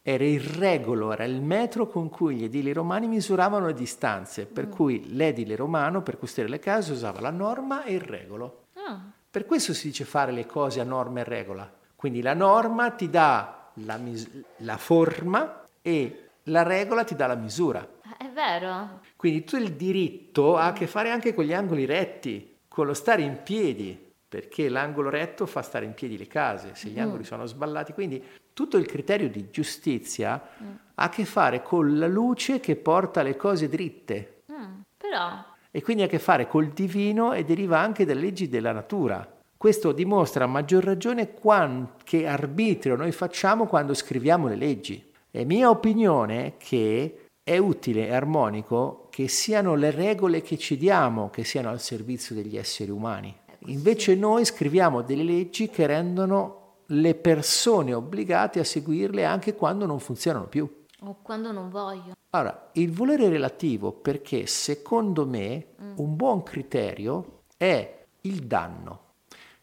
Era 0.06 0.26
il 0.26 0.42
regolo, 0.42 1.14
era 1.14 1.24
il 1.24 1.42
metro 1.42 1.88
con 1.88 2.10
cui 2.10 2.36
gli 2.36 2.44
edili 2.44 2.74
romani 2.74 3.08
misuravano 3.08 3.68
le 3.68 3.74
distanze, 3.74 4.46
per 4.46 4.68
cui 4.68 5.16
l'edile 5.16 5.56
romano 5.56 6.02
per 6.02 6.20
costruire 6.20 6.52
le 6.52 6.60
case 6.60 6.92
usava 6.92 7.22
la 7.22 7.30
norma 7.30 7.86
e 7.86 7.94
il 7.94 8.02
regolo. 8.02 8.66
Ah, 8.74 9.00
Per 9.32 9.46
questo 9.46 9.74
si 9.74 9.88
dice 9.88 10.04
fare 10.04 10.34
le 10.34 10.46
cose 10.46 10.82
a 10.82 10.84
norma 10.84 11.22
e 11.22 11.24
regola. 11.24 11.72
Quindi 11.96 12.22
la 12.22 12.34
norma 12.34 12.92
ti 12.92 13.10
dà 13.10 13.70
la, 13.76 13.96
mis- 13.96 14.30
la 14.58 14.76
forma 14.76 15.64
e 15.82 16.28
la 16.44 16.64
regola 16.64 17.06
ti 17.06 17.16
dà 17.16 17.28
la 17.28 17.36
misura. 17.36 17.88
è 18.18 18.28
vero. 18.30 19.00
Quindi 19.16 19.46
tu 19.46 19.56
il 19.56 19.72
diritto 19.72 20.58
ha 20.58 20.66
a 20.66 20.74
che 20.74 20.86
fare 20.86 21.12
anche 21.12 21.34
con 21.34 21.46
gli 21.46 21.54
angoli 21.54 21.86
retti, 21.86 22.58
con 22.68 22.88
lo 22.88 22.94
stare 22.94 23.22
in 23.22 23.40
piedi, 23.42 23.98
perché 24.28 24.68
l'angolo 24.68 25.10
retto 25.10 25.46
fa 25.46 25.62
stare 25.62 25.86
in 25.86 25.94
piedi 25.94 26.18
le 26.18 26.28
case, 26.28 26.72
se 26.74 26.90
gli 26.90 27.00
angoli 27.00 27.24
sono 27.24 27.46
sballati. 27.46 27.94
Quindi 27.94 28.22
tutto 28.54 28.78
il 28.78 28.86
criterio 28.86 29.30
di 29.30 29.50
giustizia 29.50 30.32
ha 30.32 31.04
a 31.04 31.10
che 31.10 31.26
fare 31.26 31.62
con 31.62 31.98
la 31.98 32.08
luce 32.08 32.60
che 32.60 32.76
porta 32.76 33.24
le 33.24 33.36
cose 33.36 33.68
dritte 33.68 34.34
Mm, 34.52 34.82
però, 34.98 35.44
e 35.72 35.82
quindi 35.82 36.04
ha 36.04 36.06
a 36.06 36.10
che 36.10 36.20
fare 36.20 36.48
col 36.48 36.68
divino 36.68 37.34
e 37.34 37.44
deriva 37.44 37.80
anche 37.80 38.06
dalle 38.06 38.22
leggi 38.22 38.48
della 38.48 38.72
natura. 38.72 39.28
Questo 39.58 39.92
dimostra 39.92 40.44
a 40.44 40.48
maggior 40.48 40.84
ragione 40.84 41.34
quan- 41.34 41.94
che 42.04 42.28
arbitrio 42.28 42.96
noi 42.96 43.12
facciamo 43.12 43.66
quando 43.66 43.94
scriviamo 43.94 44.48
le 44.48 44.56
leggi. 44.56 45.12
È 45.32 45.44
mia 45.46 45.70
opinione 45.70 46.56
che 46.58 47.28
è 47.42 47.58
utile 47.58 48.08
e 48.08 48.14
armonico 48.14 49.08
che 49.10 49.28
siano 49.28 49.76
le 49.76 49.92
regole 49.92 50.42
che 50.42 50.58
ci 50.58 50.78
diamo 50.78 51.30
che 51.30 51.44
siano 51.44 51.70
al 51.70 51.80
servizio 51.80 52.36
degli 52.36 52.58
esseri 52.58 52.92
umani. 52.92 53.36
Invece 53.68 54.16
noi 54.16 54.46
scriviamo 54.46 55.02
delle 55.02 55.24
leggi 55.24 55.70
che 55.70 55.88
rendono 55.88 56.63
le 56.88 57.16
persone 57.16 57.94
obbligate 57.94 58.60
a 58.60 58.64
seguirle 58.64 59.26
anche 59.26 59.56
quando 59.56 59.86
non 59.86 60.00
funzionano 60.00 60.48
più. 60.48 60.82
o 61.06 61.18
quando 61.22 61.52
non 61.52 61.70
voglio. 61.70 62.14
Allora, 62.30 62.70
il 62.74 62.92
volere 62.92 63.30
relativo 63.30 63.92
perché 63.92 64.48
secondo 64.48 65.26
me 65.26 65.68
un 65.96 66.16
buon 66.16 66.44
criterio 66.44 67.42
è 67.58 68.06
il 68.22 68.40
danno. 68.48 69.02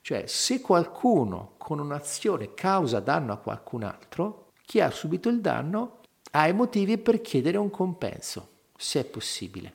Cioè, 0.02 0.24
se 0.26 0.60
qualcuno 0.60 1.52
con 1.56 1.78
un'azione 1.78 2.54
causa 2.54 3.00
danno 3.00 3.32
a 3.32 3.38
qualcun 3.38 3.82
altro, 3.82 4.52
chi 4.64 4.80
ha 4.80 4.90
subito 4.90 5.28
il 5.28 5.40
danno 5.40 6.00
ha 6.32 6.46
i 6.46 6.52
motivi 6.52 6.98
per 6.98 7.20
chiedere 7.20 7.56
un 7.56 7.70
compenso. 7.70 8.48
se 8.76 9.00
è 9.00 9.04
possibile. 9.04 9.74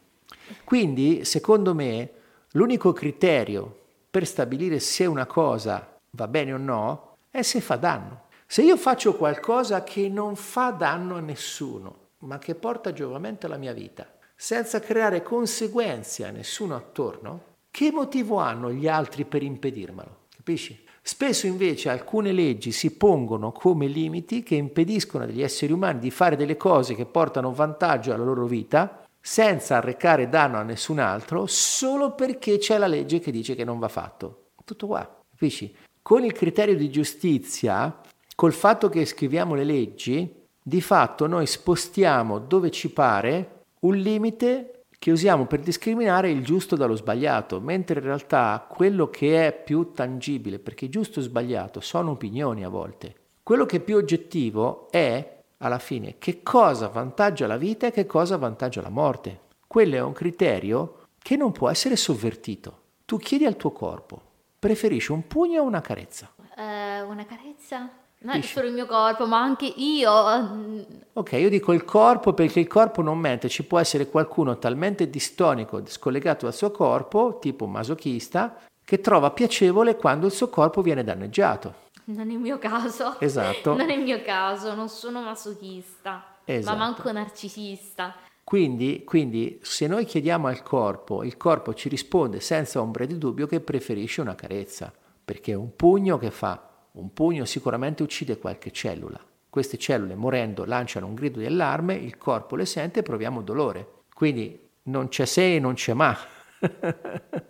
Quindi, 0.63 1.25
secondo 1.25 1.75
me, 1.75 2.11
l'unico 2.51 2.91
criterio 2.91 3.83
per 4.09 4.25
stabilire 4.25 4.79
se 4.79 5.05
una 5.05 5.25
cosa 5.25 5.99
va 6.11 6.27
bene 6.27 6.53
o 6.53 6.57
no 6.57 7.14
è 7.35 7.41
se 7.41 7.59
fa 7.59 7.75
danno. 7.75 8.27
Se 8.47 8.61
io 8.61 8.77
faccio 8.77 9.15
qualcosa 9.15 9.83
che 9.83 10.07
non 10.07 10.37
fa 10.37 10.69
danno 10.69 11.17
a 11.17 11.19
nessuno, 11.19 12.11
ma 12.19 12.37
che 12.37 12.55
porta 12.55 12.93
giovamento 12.93 13.45
alla 13.45 13.57
mia 13.57 13.73
vita, 13.73 14.07
senza 14.37 14.79
creare 14.79 15.21
conseguenze 15.21 16.25
a 16.25 16.31
nessuno 16.31 16.77
attorno, 16.77 17.55
che 17.69 17.91
motivo 17.91 18.37
hanno 18.37 18.71
gli 18.71 18.87
altri 18.87 19.25
per 19.25 19.43
impedirmelo? 19.43 20.27
Capisci? 20.33 20.81
Spesso 21.01 21.45
invece 21.45 21.89
alcune 21.89 22.31
leggi 22.31 22.71
si 22.71 22.95
pongono 22.95 23.51
come 23.51 23.87
limiti 23.87 24.41
che 24.41 24.55
impediscono 24.55 25.25
agli 25.25 25.41
esseri 25.41 25.73
umani 25.73 25.99
di 25.99 26.11
fare 26.11 26.37
delle 26.37 26.55
cose 26.55 26.95
che 26.95 27.05
portano 27.05 27.51
vantaggio 27.51 28.13
alla 28.13 28.23
loro 28.23 28.45
vita 28.45 29.05
senza 29.19 29.75
arrecare 29.75 30.29
danno 30.29 30.57
a 30.57 30.63
nessun 30.63 30.99
altro 30.99 31.47
solo 31.47 32.15
perché 32.15 32.59
c'è 32.59 32.77
la 32.77 32.87
legge 32.87 33.19
che 33.19 33.31
dice 33.31 33.55
che 33.55 33.65
non 33.65 33.77
va 33.77 33.89
fatto. 33.89 34.51
Tutto 34.63 34.87
qua, 34.87 35.21
capisci? 35.29 35.75
Con 36.07 36.23
il 36.23 36.33
criterio 36.33 36.75
di 36.75 36.91
giustizia, 36.91 37.99
col 38.35 38.53
fatto 38.53 38.89
che 38.89 39.05
scriviamo 39.05 39.55
le 39.55 39.63
leggi, 39.63 40.31
di 40.61 40.79
fatto 40.79 41.25
noi 41.25 41.47
spostiamo 41.47 42.37
dove 42.37 42.69
ci 42.69 42.91
pare 42.91 43.63
un 43.79 43.95
limite 43.95 44.83
che 44.99 45.09
usiamo 45.09 45.47
per 45.47 45.61
discriminare 45.61 46.29
il 46.29 46.43
giusto 46.43 46.75
dallo 46.75 46.95
sbagliato, 46.95 47.59
mentre 47.59 47.99
in 47.99 48.05
realtà 48.05 48.67
quello 48.69 49.09
che 49.09 49.47
è 49.47 49.63
più 49.63 49.93
tangibile, 49.93 50.59
perché 50.59 50.89
giusto 50.89 51.21
e 51.21 51.23
sbagliato 51.23 51.79
sono 51.79 52.11
opinioni 52.11 52.63
a 52.63 52.69
volte, 52.69 53.15
quello 53.41 53.65
che 53.65 53.77
è 53.77 53.79
più 53.79 53.95
oggettivo 53.95 54.91
è, 54.91 55.39
alla 55.57 55.79
fine, 55.79 56.17
che 56.19 56.43
cosa 56.43 56.87
vantaggia 56.87 57.47
la 57.47 57.57
vita 57.57 57.87
e 57.87 57.91
che 57.91 58.05
cosa 58.05 58.37
vantaggia 58.37 58.83
la 58.83 58.89
morte. 58.89 59.39
Quello 59.65 59.95
è 59.95 60.01
un 60.01 60.13
criterio 60.13 61.07
che 61.17 61.35
non 61.35 61.51
può 61.51 61.67
essere 61.67 61.95
sovvertito. 61.95 62.81
Tu 63.05 63.17
chiedi 63.17 63.45
al 63.45 63.57
tuo 63.57 63.71
corpo, 63.71 64.24
preferisci 64.65 65.11
un 65.11 65.27
pugno 65.27 65.61
o 65.61 65.65
una 65.65 65.81
carezza? 65.81 66.27
Uh, 66.37 67.07
una 67.07 67.23
carezza? 67.23 67.87
Non 68.17 68.37
è 68.37 68.41
solo 68.41 68.65
il 68.65 68.73
mio 68.73 68.87
corpo, 68.87 69.27
ma 69.27 69.39
anche 69.39 69.65
io. 69.65 70.11
Mm. 70.39 70.81
Ok, 71.13 71.33
io 71.33 71.49
dico 71.49 71.71
il 71.71 71.85
corpo 71.85 72.33
perché 72.33 72.61
il 72.61 72.67
corpo 72.67 73.03
non 73.03 73.19
mente, 73.19 73.47
ci 73.47 73.63
può 73.63 73.77
essere 73.77 74.09
qualcuno 74.09 74.57
talmente 74.57 75.07
distonico, 75.07 75.85
scollegato 75.85 76.45
dal 76.45 76.55
suo 76.55 76.71
corpo, 76.71 77.37
tipo 77.39 77.67
masochista, 77.67 78.57
che 78.83 79.01
trova 79.01 79.29
piacevole 79.29 79.97
quando 79.97 80.25
il 80.25 80.31
suo 80.31 80.49
corpo 80.49 80.81
viene 80.81 81.03
danneggiato. 81.03 81.83
Non 82.05 82.31
è 82.31 82.33
il 82.33 82.39
mio 82.39 82.57
caso. 82.57 83.19
Esatto. 83.19 83.75
Non 83.77 83.91
è 83.91 83.93
il 83.93 84.01
mio 84.01 84.23
caso, 84.23 84.73
non 84.73 84.89
sono 84.89 85.21
masochista, 85.21 86.37
esatto. 86.43 86.75
ma 86.75 86.83
manco 86.83 87.11
narcisista. 87.11 88.15
Quindi, 88.45 89.01
quindi, 89.03 89.59
se 89.63 89.87
noi 89.87 90.05
chiediamo 90.05 90.45
al 90.45 90.61
corpo, 90.61 91.23
il 91.23 91.35
corpo 91.35 91.73
ci 91.73 91.89
risponde 91.89 92.39
senza 92.39 92.79
ombra 92.79 93.05
di 93.05 93.17
dubbio 93.17 93.47
che 93.47 93.59
preferisce 93.59 94.21
una 94.21 94.35
carezza, 94.35 94.93
perché 95.25 95.55
un 95.55 95.75
pugno 95.75 96.19
che 96.19 96.29
fa 96.29 96.69
un 96.91 97.11
pugno 97.11 97.43
sicuramente 97.43 98.03
uccide 98.03 98.37
qualche 98.37 98.71
cellula. 98.71 99.19
Queste 99.49 99.77
cellule 99.77 100.15
morendo 100.15 100.63
lanciano 100.63 101.07
un 101.07 101.15
grido 101.15 101.39
di 101.39 101.45
allarme, 101.45 101.95
il 101.95 102.17
corpo 102.17 102.55
le 102.55 102.65
sente 102.65 102.99
e 102.99 103.03
proviamo 103.03 103.41
dolore. 103.41 104.03
Quindi 104.13 104.59
non 104.83 105.07
c'è 105.07 105.25
se 105.25 105.55
e 105.55 105.59
non 105.59 105.73
c'è 105.73 105.93
ma. 105.93 106.15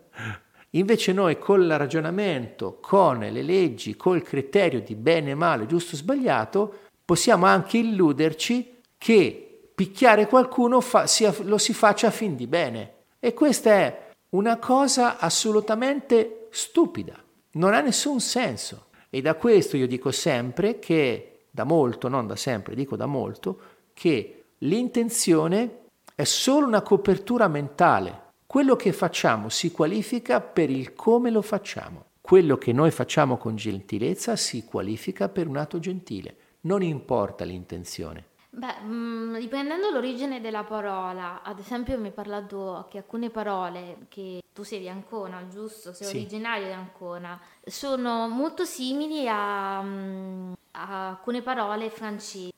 Invece 0.72 1.14
noi 1.14 1.38
col 1.38 1.68
ragionamento, 1.68 2.80
con 2.82 3.20
le 3.20 3.42
leggi, 3.42 3.96
col 3.96 4.22
criterio 4.22 4.82
di 4.82 4.96
bene, 4.96 5.36
male, 5.36 5.66
giusto 5.66 5.96
sbagliato, 5.96 6.80
possiamo 7.04 7.46
anche 7.46 7.78
illuderci 7.78 8.82
che 8.98 9.55
picchiare 9.76 10.28
qualcuno 10.28 10.80
fa, 10.80 11.06
sia, 11.06 11.36
lo 11.42 11.58
si 11.58 11.74
faccia 11.74 12.08
a 12.08 12.12
fin 12.12 12.36
di 12.36 12.48
bene. 12.48 12.94
E 13.20 13.34
questa 13.34 13.72
è 13.72 14.12
una 14.30 14.58
cosa 14.58 15.20
assolutamente 15.20 16.48
stupida, 16.52 17.22
non 17.52 17.74
ha 17.74 17.82
nessun 17.82 18.20
senso. 18.22 18.88
E 19.10 19.22
da 19.22 19.36
questo 19.36 19.78
io 19.78 19.88
dico 19.88 20.12
sempre 20.12 20.80
che, 20.80 21.48
da 21.52 21.64
molto, 21.64 22.08
non 22.08 22.28
da 22.28 22.36
sempre, 22.36 22.76
dico 22.76 22.96
da 22.96 23.06
molto, 23.06 23.60
che 23.94 24.46
l'intenzione 24.60 25.84
è 26.16 26.24
solo 26.24 26.68
una 26.68 26.82
copertura 26.82 27.48
mentale. 27.48 28.24
Quello 28.46 28.76
che 28.76 28.94
facciamo 28.94 29.50
si 29.50 29.72
qualifica 29.72 30.40
per 30.42 30.70
il 30.70 30.94
come 30.94 31.30
lo 31.30 31.42
facciamo. 31.42 32.06
Quello 32.22 32.58
che 32.58 32.72
noi 32.74 32.92
facciamo 32.92 33.38
con 33.38 33.56
gentilezza 33.56 34.36
si 34.36 34.64
qualifica 34.64 35.30
per 35.30 35.48
un 35.48 35.58
atto 35.58 35.80
gentile. 35.80 36.38
Non 36.62 36.82
importa 36.82 37.44
l'intenzione. 37.44 38.34
Beh, 38.58 38.80
mh, 38.84 38.88
mm, 38.88 39.36
dipendendo 39.36 39.88
dall'origine 39.88 40.40
della 40.40 40.64
parola, 40.64 41.42
ad 41.44 41.60
esempio 41.60 42.00
mi 42.00 42.08
hai 42.08 42.14
parlato 42.14 42.88
che 42.90 43.00
alcune 43.00 43.30
parole, 43.30 44.06
che 44.08 44.44
tu 44.54 44.64
sei 44.64 44.80
di 44.80 44.88
Ancona, 44.88 45.46
giusto? 45.50 45.92
Sei 45.92 46.08
sì. 46.08 46.16
originario 46.16 46.68
di 46.68 46.72
Ancona, 46.72 47.38
sono 47.66 48.30
molto 48.30 48.64
simili 48.64 49.28
a, 49.28 49.82
mm, 49.82 50.54
a 50.72 51.10
alcune 51.10 51.42
parole 51.42 51.90
francesi. 51.90 52.54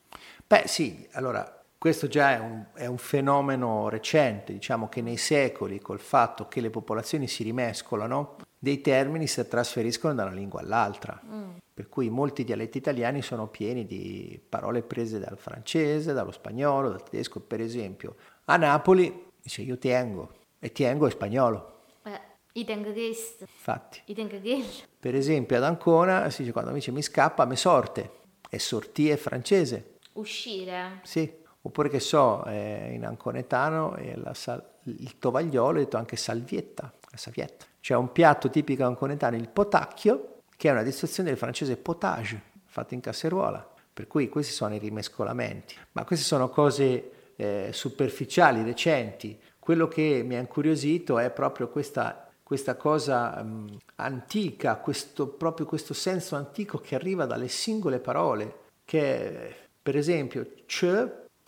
Beh 0.46 0.68
sì, 0.68 1.08
allora 1.14 1.64
questo 1.80 2.08
già 2.08 2.34
è 2.34 2.40
un, 2.40 2.66
è 2.76 2.86
un, 2.86 3.00
fenomeno 3.00 3.90
recente, 3.90 4.54
diciamo 4.54 4.90
che 4.90 5.02
nei 5.02 5.18
secoli, 5.18 5.80
col 5.80 6.00
fatto 6.00 6.48
che 6.48 6.62
le 6.62 6.70
popolazioni 6.70 7.28
si 7.28 7.42
rimescolano, 7.42 8.36
dei 8.60 8.82
termini 8.82 9.26
si 9.26 9.48
trasferiscono 9.48 10.14
da 10.14 10.26
una 10.26 10.34
lingua 10.34 10.60
all'altra. 10.60 11.20
Mm 11.26 11.58
per 11.78 11.90
cui 11.90 12.10
molti 12.10 12.44
dialetti 12.44 12.80
italiani 12.80 13.22
sono 13.22 13.50
pieni 13.50 13.86
di 13.86 14.42
parole 14.50 14.82
prese 14.82 15.20
dal 15.20 15.38
francese, 15.38 16.12
dallo 16.12 16.32
spagnolo, 16.32 16.90
dal 16.90 17.04
tedesco. 17.04 17.40
Per 17.40 17.62
esempio, 17.62 18.16
a 18.46 18.58
Napoli 18.58 19.26
dice 19.40 19.62
io 19.62 19.78
tengo, 19.78 20.32
e 20.58 20.72
tengo 20.72 21.06
è 21.06 21.12
spagnolo. 21.12 21.82
Eh, 22.02 22.20
io 22.54 22.66
tengo 22.66 22.92
questo. 22.92 23.44
Infatti. 23.44 24.02
Io 24.06 24.16
tengo 24.16 24.40
quello. 24.40 24.66
Per 25.00 25.14
esempio, 25.14 25.56
ad 25.56 25.66
Ancona 25.66 26.32
si 26.32 26.42
dice 26.42 26.52
quando 26.52 26.72
mi 26.72 26.78
dice 26.78 26.92
mi 26.92 27.04
scappa, 27.04 27.46
me 27.46 27.56
sorte, 27.56 28.12
e 28.50 28.58
sortie 28.58 29.14
è 29.14 29.18
francese. 29.18 29.98
Uscire. 30.14 31.02
Sì, 31.04 31.32
oppure 31.62 31.90
che 31.90 32.00
so, 32.00 32.44
eh, 32.46 32.90
in 32.92 33.06
anconetano 33.06 33.96
sal- 34.34 34.68
il 34.86 35.20
tovagliolo 35.20 35.78
è 35.78 35.84
detto 35.84 35.98
anche 35.98 36.16
salvietta, 36.16 36.92
la 37.12 37.18
savietta. 37.18 37.68
C'è 37.80 37.94
un 37.94 38.12
piatto 38.12 38.50
tipico 38.50 38.84
anconetano, 38.84 39.36
il 39.36 39.50
potacchio, 39.50 40.37
che 40.58 40.68
è 40.68 40.72
una 40.72 40.84
distruzione 40.84 41.30
del 41.30 41.38
francese 41.38 41.78
potage, 41.78 42.42
fatto 42.66 42.94
in 42.96 43.00
casseruola. 43.00 43.76
Per 43.94 44.06
cui 44.06 44.30
questi 44.30 44.54
sono 44.54 44.76
i 44.76 44.80
rimescolamenti. 44.80 45.76
Ma 45.94 46.04
queste 46.04 46.26
sono 46.26 46.50
cose 46.50 47.34
eh, 47.36 47.70
superficiali, 47.72 48.62
recenti. 48.64 49.40
Quello 49.58 49.88
che 49.88 50.22
mi 50.24 50.36
ha 50.36 50.40
incuriosito 50.40 51.18
è 51.18 51.32
proprio 51.32 51.70
questa, 51.70 52.30
questa 52.44 52.76
cosa 52.76 53.40
um, 53.42 53.78
antica, 53.96 54.76
questo, 54.76 55.28
proprio 55.28 55.66
questo 55.66 55.96
senso 55.96 56.36
antico 56.36 56.78
che 56.78 56.94
arriva 56.94 57.26
dalle 57.26 57.48
singole 57.48 58.00
parole, 58.00 58.66
che 58.86 59.56
per 59.82 59.98
esempio 59.98 60.48
c 60.68 60.86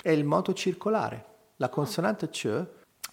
è 0.02 0.10
il 0.10 0.26
moto 0.26 0.54
circolare. 0.54 1.26
La 1.58 1.70
consonante 1.70 2.30
c, 2.30 2.66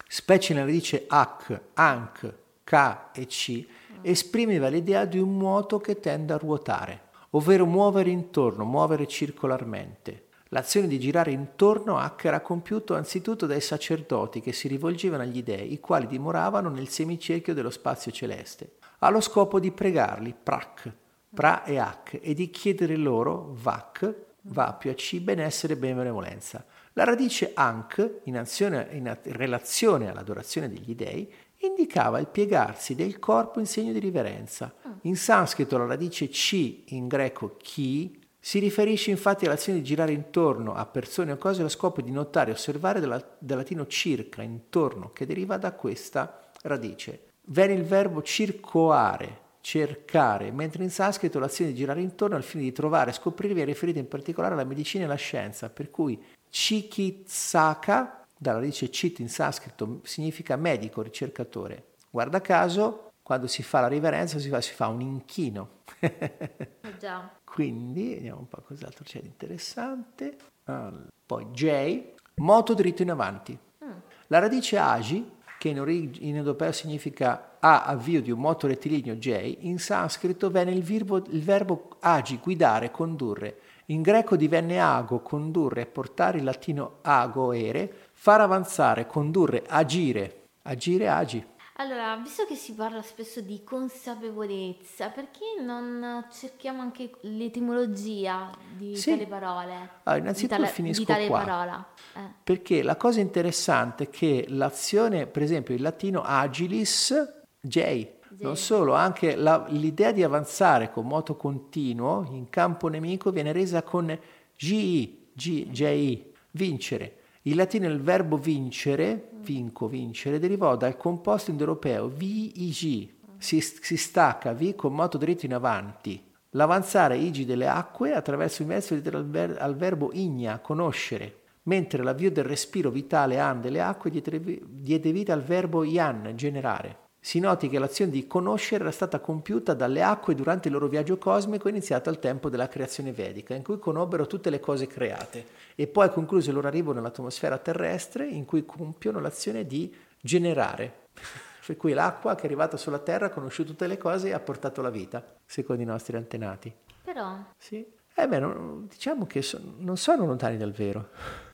specie 0.07 0.53
nella 0.53 0.65
radice 0.65 1.05
h, 1.07 1.59
anc, 1.73 2.33
k 2.63 2.97
e 3.13 3.25
c, 3.27 3.67
esprimeva 4.01 4.67
l'idea 4.67 5.05
di 5.05 5.19
un 5.19 5.37
moto 5.37 5.79
che 5.79 5.99
tende 5.99 6.33
a 6.33 6.37
ruotare, 6.37 7.01
ovvero 7.31 7.65
muovere 7.65 8.09
intorno, 8.09 8.65
muovere 8.65 9.07
circolarmente. 9.07 10.25
L'azione 10.49 10.87
di 10.87 10.99
girare 10.99 11.31
intorno 11.31 11.97
H 11.97 12.25
era 12.25 12.39
compiuto 12.39 12.95
anzitutto 12.95 13.45
dai 13.45 13.59
sacerdoti 13.59 14.39
che 14.39 14.53
si 14.53 14.67
rivolgevano 14.67 15.23
agli 15.23 15.43
dei, 15.43 15.73
i 15.73 15.79
quali 15.79 16.07
dimoravano 16.07 16.69
nel 16.69 16.87
semicerchio 16.87 17.53
dello 17.53 17.69
spazio 17.69 18.11
celeste, 18.11 18.75
allo 18.99 19.19
scopo 19.19 19.59
di 19.59 19.71
pregarli, 19.71 20.33
prak, 20.41 20.93
pra 21.33 21.65
e 21.65 21.79
H, 21.79 22.19
e 22.21 22.33
di 22.33 22.49
chiedere 22.49 22.95
loro, 22.95 23.53
vac, 23.61 24.15
va 24.43 24.73
più 24.73 24.89
a 24.89 24.93
C, 24.93 25.19
benessere 25.19 25.73
e 25.73 25.77
benevolenza. 25.77 26.63
La 26.93 27.03
radice 27.03 27.51
ank, 27.53 28.21
in, 28.23 28.37
azione, 28.37 28.87
in 28.93 29.17
relazione 29.23 30.09
all'adorazione 30.09 30.69
degli 30.69 30.95
dei, 30.95 31.31
indicava 31.59 32.19
il 32.19 32.27
piegarsi 32.27 32.95
del 32.95 33.19
corpo 33.19 33.59
in 33.59 33.65
segno 33.65 33.91
di 33.91 33.99
riverenza. 33.99 34.73
Ah. 34.83 34.95
In 35.01 35.15
sanscrito 35.15 35.77
la 35.77 35.85
radice 35.85 36.29
C, 36.29 36.83
in 36.87 37.07
greco 37.07 37.55
chi, 37.57 38.25
si 38.39 38.59
riferisce 38.59 39.11
infatti 39.11 39.45
all'azione 39.45 39.79
di 39.79 39.83
girare 39.83 40.13
intorno 40.13 40.73
a 40.73 40.85
persone 40.85 41.33
o 41.33 41.37
cose 41.37 41.59
allo 41.59 41.69
scopo 41.69 42.01
di 42.01 42.11
notare 42.11 42.51
e 42.51 42.53
osservare 42.53 42.99
dal 42.99 43.37
latino 43.39 43.87
circa, 43.87 44.41
intorno, 44.41 45.11
che 45.11 45.25
deriva 45.25 45.57
da 45.57 45.73
questa 45.73 46.49
radice. 46.61 47.23
Viene 47.45 47.73
il 47.73 47.83
verbo 47.83 48.21
circoare, 48.21 49.41
cercare, 49.59 50.51
mentre 50.51 50.83
in 50.83 50.89
sanscrito 50.89 51.39
l'azione 51.39 51.71
di 51.71 51.77
girare 51.77 51.99
intorno 51.99 52.37
al 52.37 52.43
fine 52.43 52.63
di 52.63 52.71
trovare 52.71 53.09
e 53.09 53.13
scoprire 53.13 53.53
viene 53.53 53.71
riferita 53.71 53.99
in 53.99 54.07
particolare 54.07 54.53
alla 54.53 54.63
medicina 54.63 55.03
e 55.03 55.07
alla 55.07 55.15
scienza, 55.15 55.69
per 55.69 55.89
cui 55.89 56.17
chikitsaka 56.49 58.16
dalla 58.37 58.59
radice 58.59 58.89
cit 58.91 59.19
in 59.19 59.29
sanscrito 59.29 60.01
significa 60.03 60.55
medico, 60.55 61.01
ricercatore. 61.01 61.93
Guarda 62.09 62.41
caso, 62.41 63.11
quando 63.23 63.47
si 63.47 63.63
fa 63.63 63.81
la 63.81 63.87
riverenza 63.87 64.39
si 64.39 64.49
fa, 64.49 64.61
si 64.61 64.73
fa 64.73 64.87
un 64.87 65.01
inchino. 65.01 65.69
Eh 65.99 66.97
già. 66.97 67.29
Quindi, 67.43 68.13
vediamo 68.15 68.39
un 68.39 68.47
po' 68.47 68.61
cos'altro 68.61 69.03
c'è 69.03 69.19
di 69.19 69.27
interessante. 69.27 70.37
Allora, 70.65 71.05
poi 71.25 71.45
J, 71.47 72.13
moto 72.35 72.73
dritto 72.73 73.01
in 73.01 73.11
avanti. 73.11 73.57
Mm. 73.83 73.91
La 74.27 74.39
radice 74.39 74.77
agi, 74.77 75.29
che 75.57 75.69
in, 75.69 75.79
orig- 75.79 76.21
in 76.21 76.35
europeo 76.37 76.71
significa 76.71 77.57
a 77.59 77.83
avvio 77.83 78.21
di 78.21 78.31
un 78.31 78.39
moto 78.39 78.67
rettilineo 78.67 79.15
J, 79.15 79.57
in 79.61 79.79
sanscrito 79.79 80.49
venne 80.49 80.71
il 80.71 80.83
verbo, 80.83 81.17
il 81.17 81.43
verbo 81.43 81.97
agi, 81.99 82.37
guidare, 82.37 82.91
condurre. 82.91 83.59
In 83.87 84.01
greco 84.01 84.35
divenne 84.35 84.79
ago, 84.79 85.21
condurre, 85.21 85.85
portare, 85.85 86.37
in 86.37 86.43
latino 86.43 86.99
ago, 87.01 87.51
ere, 87.53 88.06
far 88.19 88.41
avanzare, 88.41 89.05
condurre, 89.05 89.63
agire, 89.67 90.47
agire, 90.63 91.07
agi. 91.07 91.45
Allora, 91.79 92.15
visto 92.17 92.45
che 92.47 92.55
si 92.55 92.73
parla 92.73 93.03
spesso 93.03 93.39
di 93.41 93.63
consapevolezza, 93.63 95.09
perché 95.09 95.61
non 95.63 96.25
cerchiamo 96.31 96.81
anche 96.81 97.11
l'etimologia 97.21 98.49
di 98.75 98.97
Sì. 98.97 99.11
tale 99.11 99.27
parole? 99.27 99.89
Allora, 100.03 100.21
innanzitutto 100.23 100.55
di 100.55 100.61
tale, 100.63 100.73
finisco 100.73 100.99
di 101.01 101.05
tale 101.05 101.27
qua. 101.27 101.43
parola. 101.43 101.87
Eh. 102.15 102.19
Perché 102.43 102.81
la 102.81 102.95
cosa 102.95 103.19
interessante 103.19 104.05
è 104.05 104.09
che 104.09 104.45
l'azione, 104.49 105.27
per 105.27 105.43
esempio 105.43 105.75
in 105.75 105.83
latino 105.83 106.23
agilis, 106.23 107.13
J, 107.61 108.07
non 108.39 108.57
solo, 108.57 108.93
anche 108.95 109.35
la- 109.35 109.65
l'idea 109.69 110.11
di 110.11 110.23
avanzare 110.23 110.91
con 110.91 111.05
moto 111.05 111.35
continuo 111.35 112.25
in 112.31 112.49
campo 112.49 112.87
nemico 112.87 113.29
viene 113.29 113.51
resa 113.51 113.83
con 113.83 114.17
GI, 114.55 115.29
G, 115.33 115.67
JI, 115.69 116.33
vincere. 116.51 117.16
In 117.47 117.55
latino 117.55 117.87
il 117.87 118.01
verbo 118.01 118.35
vincere, 118.35 119.29
vinco, 119.35 119.87
vincere, 119.87 120.37
derivò 120.37 120.75
dal 120.75 120.97
composto 120.97 121.49
indoeuropeo 121.49 122.09
VIG, 122.09 123.09
si, 123.37 123.61
si 123.61 123.95
stacca 123.95 124.53
V 124.53 124.75
con 124.75 124.93
moto 124.93 125.17
dritto 125.17 125.45
in 125.45 125.53
avanti. 125.53 126.21
L'avanzare 126.49 127.15
igi 127.15 127.45
delle 127.45 127.69
acque 127.69 128.13
attraverso 128.13 128.63
il 128.63 128.67
verso 128.67 128.93
al, 128.95 129.29
ver- 129.29 129.61
al 129.61 129.77
verbo 129.77 130.09
igna, 130.11 130.59
conoscere, 130.59 131.43
mentre 131.63 132.03
l'avvio 132.03 132.31
del 132.31 132.43
respiro 132.43 132.91
vitale 132.91 133.39
an 133.39 133.61
delle 133.61 133.79
acque 133.79 134.11
diede 134.11 135.11
vita 135.13 135.31
al 135.31 135.43
verbo 135.43 135.85
ian, 135.85 136.33
generare. 136.35 137.06
Si 137.27 137.41
noti 137.41 137.67
che 137.67 137.77
l'azione 137.77 138.09
di 138.09 138.25
conoscere 138.25 138.83
era 138.83 138.91
stata 138.93 139.19
compiuta 139.19 139.73
dalle 139.73 140.01
acque 140.01 140.33
durante 140.33 140.69
il 140.69 140.73
loro 140.73 140.87
viaggio 140.87 141.17
cosmico 141.17 141.67
iniziato 141.67 142.07
al 142.07 142.19
tempo 142.19 142.47
della 142.49 142.69
creazione 142.69 143.11
vedica, 143.11 143.53
in 143.53 143.63
cui 143.63 143.79
conobbero 143.79 144.27
tutte 144.27 144.49
le 144.49 144.61
cose 144.61 144.87
create, 144.87 145.45
e 145.75 145.87
poi 145.87 146.09
concluse 146.09 146.47
il 146.51 146.55
loro 146.55 146.67
arrivo 146.67 146.93
nell'atmosfera 146.93 147.57
terrestre, 147.57 148.25
in 148.25 148.45
cui 148.45 148.65
compiono 148.65 149.19
l'azione 149.19 149.65
di 149.65 149.93
generare. 150.21 151.07
Per 151.67 151.75
cui 151.75 151.91
l'acqua 151.91 152.33
che 152.35 152.43
è 152.43 152.45
arrivata 152.45 152.77
sulla 152.77 152.99
Terra 152.99 153.25
ha 153.25 153.29
conosciuto 153.29 153.71
tutte 153.71 153.87
le 153.87 153.97
cose 153.97 154.29
e 154.29 154.31
ha 154.31 154.39
portato 154.39 154.81
la 154.81 154.89
vita, 154.89 155.21
secondo 155.45 155.81
i 155.81 155.85
nostri 155.85 156.15
antenati. 156.15 156.73
Però, 157.03 157.37
Sì. 157.57 157.85
Eh 158.15 158.25
beh, 158.25 158.39
non- 158.39 158.87
diciamo 158.87 159.25
che 159.25 159.41
so- 159.41 159.59
non 159.79 159.97
sono 159.97 160.25
lontani 160.25 160.55
dal 160.55 160.71
vero, 160.71 161.09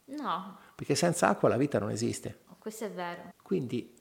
no, 0.05 0.59
perché 0.75 0.93
senza 0.93 1.29
acqua 1.29 1.49
la 1.49 1.57
vita 1.57 1.79
non 1.79 1.89
esiste. 1.89 2.41
questo 2.59 2.85
è 2.85 2.91
vero. 2.91 3.33
Quindi 3.41 3.93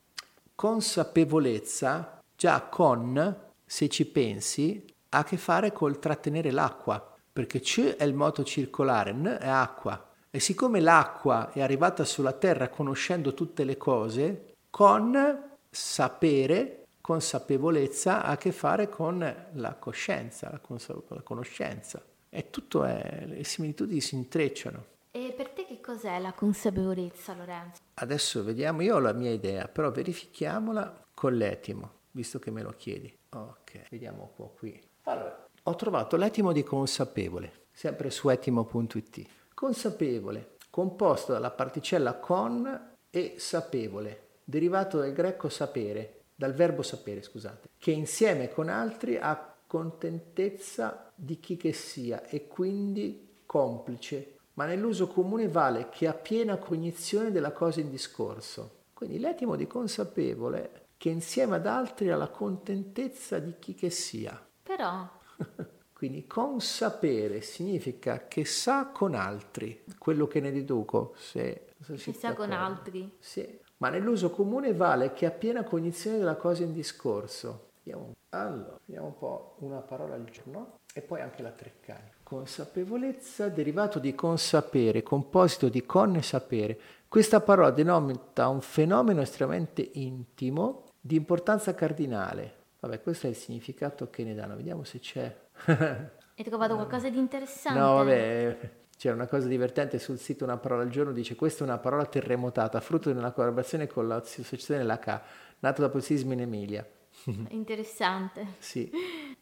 consapevolezza 0.55 2.21
già 2.37 2.63
con, 2.63 3.51
se 3.65 3.89
ci 3.89 4.07
pensi, 4.07 4.85
ha 5.11 5.19
a 5.19 5.25
che 5.25 5.37
fare 5.37 5.73
col 5.73 5.99
trattenere 5.99 6.51
l'acqua, 6.51 7.15
perché 7.33 7.61
C 7.61 7.97
è 7.97 8.05
il 8.05 8.15
moto 8.15 8.45
circolare, 8.45 9.13
N 9.13 9.39
è 9.41 9.49
acqua. 9.49 10.11
E 10.31 10.41
siccome 10.41 10.81
l'acqua 10.81 11.53
è 11.53 11.61
arrivata 11.61 12.05
sulla 12.05 12.33
terra 12.33 12.69
conoscendo 12.69 13.35
tutte 13.35 13.65
le 13.65 13.77
cose, 13.77 14.55
con 14.71 15.51
sapere, 15.69 16.87
consapevolezza 17.01 18.23
ha 18.23 18.31
a 18.31 18.37
che 18.37 18.53
fare 18.53 18.89
con 18.89 19.19
la 19.53 19.75
coscienza, 19.75 20.49
la, 20.51 20.59
consa- 20.59 20.97
la 21.09 21.23
conoscenza. 21.23 22.03
E 22.31 22.49
tutto 22.49 22.85
è, 22.85 23.25
le 23.27 23.45
similitudini 23.45 24.01
si 24.01 24.15
intrecciano. 24.15 24.85
E 25.15 25.35
per 25.37 25.51
te 25.51 25.67
che 25.67 25.79
cos'è 25.79 26.19
la 26.19 26.33
consapevolezza, 26.33 27.35
Lorenzo? 27.35 27.83
Adesso 27.93 28.43
vediamo, 28.43 28.81
io 28.81 28.95
ho 28.95 28.99
la 28.99 29.13
mia 29.13 29.31
idea, 29.31 29.69
però 29.69 29.91
verifichiamola 29.91 31.05
con 31.13 31.37
l'etimo, 31.37 31.91
visto 32.13 32.39
che 32.39 32.51
me 32.51 32.63
lo 32.63 32.71
chiedi. 32.71 33.15
Ok, 33.29 33.89
vediamo 33.91 34.23
un 34.23 34.33
po' 34.35 34.55
qui. 34.57 34.83
Allora, 35.03 35.47
ho 35.65 35.75
trovato 35.75 36.17
l'etimo 36.17 36.53
di 36.53 36.63
consapevole, 36.63 37.67
sempre 37.73 38.09
su 38.09 38.31
etimo.it. 38.31 39.27
Consapevole, 39.53 40.57
composto 40.71 41.33
dalla 41.33 41.51
particella 41.51 42.15
con 42.15 42.95
e 43.11 43.35
sapevole, 43.37 44.29
derivato 44.45 44.97
dal 44.97 45.13
greco 45.13 45.51
sapere, 45.51 46.23
dal 46.35 46.55
verbo 46.55 46.81
sapere, 46.81 47.21
scusate, 47.21 47.69
che 47.77 47.91
insieme 47.91 48.49
con 48.49 48.71
altri 48.71 49.19
ha 49.19 49.57
contentezza 49.67 51.13
di 51.15 51.39
chi 51.39 51.59
che 51.59 51.75
sia 51.75 52.25
e 52.25 52.47
quindi 52.47 53.41
complice, 53.45 54.39
ma 54.55 54.67
nell'uso 54.67 55.09
comune 55.09 55.49
vale 55.49 55.89
che 55.89 56.07
ha 56.07 56.15
piena 56.15 56.57
cognizione 56.57 57.31
della 57.31 57.53
cosa 57.53 57.81
in 57.81 57.91
discorso. 57.91 58.81
Quindi 58.93 59.19
l'etimo 59.19 59.57
di 59.57 59.67
consapevole 59.67 60.87
che 60.97 61.09
insieme 61.09 61.57
ad 61.57 61.67
altri 61.67 62.11
ha 62.11 62.17
la 62.17 62.29
contentezza 62.29 63.39
di 63.39 63.55
chi 63.59 63.75
che 63.75 63.91
sia. 63.91 64.41
Però, 64.63 65.09
Quindi 66.03 66.27
consapere 66.27 67.43
significa 67.43 68.27
che 68.27 68.45
sa 68.45 68.87
con 68.87 69.15
altri, 69.15 69.85
quello 69.99 70.27
che 70.27 70.41
ne 70.41 70.51
deduco, 70.51 71.15
se, 71.17 71.69
se 71.81 71.95
che 71.95 72.13
sia 72.13 72.35
con 72.35 72.51
altri. 72.51 73.19
Sì, 73.21 73.61
ma 73.77 73.89
nell'uso 73.89 74.31
comune 74.31 74.75
vale 74.75 75.13
che 75.13 75.27
ha 75.27 75.31
piena 75.31 75.63
cognizione 75.63 76.19
della 76.19 76.35
cosa 76.35 76.65
in 76.65 76.73
discorso. 76.73 77.71
Vediamo, 77.83 78.15
allora, 78.31 78.79
vediamo 78.85 79.07
un 79.07 79.17
po' 79.17 79.55
una 79.59 79.79
parola 79.79 80.15
al 80.15 80.25
giorno 80.25 80.79
e 80.93 81.03
poi 81.03 81.21
anche 81.21 81.41
la 81.41 81.51
Treccani. 81.51 82.11
Consapevolezza 82.33 83.51
derivato 83.51 83.99
di 83.99 84.15
consapere, 84.15 85.03
composito 85.03 85.69
di 85.69 85.85
con 85.85 86.17
e 86.17 86.23
sapere. 86.23 86.81
Questa 87.07 87.43
parola 87.43 87.71
denota 87.71 88.49
un 88.49 88.63
fenomeno 88.63 89.21
estremamente 89.21 89.87
intimo 89.93 90.87
di 90.99 91.17
importanza 91.17 91.75
cardinale. 91.75 92.55
Vabbè, 92.81 93.03
questo 93.03 93.27
è 93.27 93.29
il 93.29 93.37
significato 93.37 94.09
che 94.09 94.25
ne 94.25 94.35
danno. 94.35 94.57
Vediamo 94.57 94.83
se 94.83 94.99
c'è. 94.99 95.37
Hai 95.67 96.43
trovato 96.43 96.75
qualcosa 96.75 97.11
di 97.11 97.19
interessante? 97.19 97.79
No, 97.79 97.97
vabbè, 97.97 98.59
c'era 98.97 99.15
una 99.15 99.27
cosa 99.27 99.47
divertente 99.47 99.99
sul 99.99 100.17
sito 100.17 100.45
Una 100.45 100.57
parola 100.57 100.85
al 100.85 100.89
giorno, 100.89 101.13
dice 101.13 101.35
questa 101.35 101.65
è 101.65 101.67
una 101.67 101.77
parola 101.77 102.07
terremotata, 102.07 102.81
frutto 102.81 103.13
di 103.13 103.19
una 103.19 103.33
collaborazione 103.33 103.87
con 103.87 104.09
l'associazione 104.09 104.83
LH, 104.85 105.21
nata 105.59 105.83
dopo 105.83 105.99
il 105.99 106.03
sisma 106.03 106.33
in 106.33 106.41
Emilia. 106.41 106.87
Interessante. 107.51 108.55
Sì. 108.59 108.91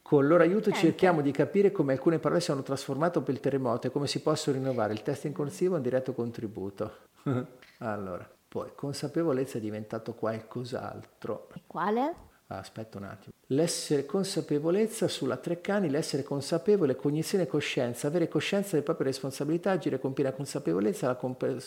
Con 0.03 0.23
il 0.23 0.29
loro 0.29 0.43
aiuto 0.43 0.65
Sente. 0.71 0.81
cerchiamo 0.81 1.21
di 1.21 1.31
capire 1.31 1.73
come 1.73 1.93
alcune 1.93 2.19
parole 2.19 2.41
siano 2.41 2.63
trasformate 2.63 3.21
per 3.21 3.35
il 3.35 3.41
terremoto 3.41 3.87
e 3.87 3.91
come 3.91 4.07
si 4.07 4.21
possono 4.21 4.57
rinnovare. 4.57 4.93
Il 4.93 5.03
testo 5.03 5.27
in 5.27 5.33
corsivo 5.33 5.75
è 5.75 5.77
un 5.77 5.83
diretto 5.83 6.13
contributo. 6.13 6.93
allora, 7.79 8.29
poi 8.49 8.73
consapevolezza 8.75 9.59
è 9.59 9.61
diventato 9.61 10.15
qualcos'altro. 10.15 11.49
E 11.55 11.61
quale? 11.67 12.15
Ah, 12.49 12.59
Aspetta 12.59 12.99
un 12.99 13.05
attimo. 13.05 13.33
L'essere 13.47 14.05
consapevolezza 14.05 15.07
sulla 15.07 15.37
Treccani, 15.37 15.89
l'essere 15.89 16.25
consapevole, 16.25 16.97
cognizione 16.97 17.45
e 17.45 17.47
coscienza, 17.47 18.09
avere 18.09 18.27
coscienza 18.27 18.71
delle 18.73 18.83
proprie 18.83 19.07
responsabilità, 19.07 19.71
agire 19.71 20.01
con 20.01 20.13
piena 20.13 20.33
consapevolezza, 20.33 21.07
la, 21.07 21.15
compe- 21.15 21.59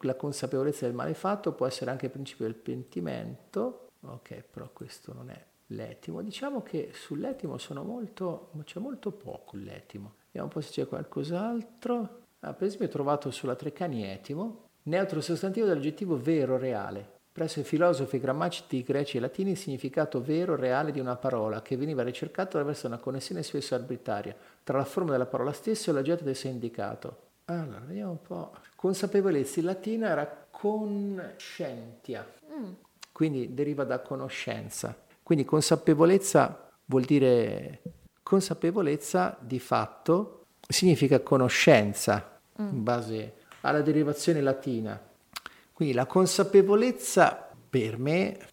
la 0.00 0.14
consapevolezza 0.16 0.84
del 0.84 0.94
male 0.94 1.14
fatto 1.14 1.52
può 1.52 1.66
essere 1.66 1.92
anche 1.92 2.06
il 2.06 2.12
principio 2.12 2.44
del 2.46 2.56
pentimento. 2.56 3.90
Ok, 4.00 4.42
però 4.50 4.68
questo 4.72 5.12
non 5.14 5.30
è 5.30 5.44
l'etimo. 5.74 6.22
Diciamo 6.22 6.62
che 6.62 6.90
sull'etimo 6.92 7.58
sono 7.58 7.82
molto, 7.82 8.50
c'è 8.64 8.80
molto 8.80 9.10
poco 9.10 9.56
l'etimo. 9.56 10.14
Vediamo 10.26 10.46
un 10.46 10.52
po' 10.52 10.60
se 10.60 10.70
c'è 10.70 10.88
qualcos'altro. 10.88 12.20
Ah, 12.40 12.54
per 12.54 12.66
esempio 12.66 12.88
ho 12.88 12.90
trovato 12.90 13.30
sulla 13.30 13.54
Treccani 13.54 14.04
etimo, 14.04 14.68
neutro 14.84 15.20
sostantivo 15.20 15.66
dell'aggettivo 15.66 16.20
vero, 16.20 16.56
reale. 16.56 17.20
Presso 17.32 17.60
i 17.60 17.64
filosofi 17.64 18.18
grammatici 18.18 18.82
greci 18.82 19.16
e 19.16 19.20
latini 19.20 19.52
il 19.52 19.56
significato 19.56 20.20
vero, 20.20 20.54
reale 20.54 20.92
di 20.92 21.00
una 21.00 21.16
parola 21.16 21.62
che 21.62 21.76
veniva 21.76 22.02
ricercato 22.02 22.58
attraverso 22.58 22.88
una 22.88 22.98
connessione 22.98 23.42
spesso 23.42 23.74
arbitraria 23.74 24.36
tra 24.62 24.76
la 24.76 24.84
forma 24.84 25.12
della 25.12 25.26
parola 25.26 25.52
stessa 25.52 25.90
e 25.90 25.94
l'oggetto 25.94 26.24
del 26.24 26.36
suo 26.36 26.50
indicato. 26.50 27.30
Allora, 27.46 27.80
vediamo 27.86 28.10
un 28.10 28.22
po'. 28.22 28.52
Consapevolezza 28.76 29.60
in 29.60 29.66
latino 29.66 30.06
era 30.06 30.46
conscientia, 30.50 32.26
quindi 33.12 33.54
deriva 33.54 33.84
da 33.84 34.00
conoscenza. 34.00 34.94
Quindi 35.32 35.48
consapevolezza 35.48 36.68
vuol 36.84 37.04
dire 37.04 37.80
consapevolezza 38.22 39.38
di 39.40 39.58
fatto 39.58 40.44
significa 40.68 41.20
conoscenza 41.20 42.38
in 42.58 42.82
base 42.82 43.36
alla 43.62 43.80
derivazione 43.80 44.42
latina. 44.42 45.00
Quindi 45.72 45.94
la 45.94 46.04
consapevolezza 46.04 47.48
per 47.70 47.96
me 47.96 48.46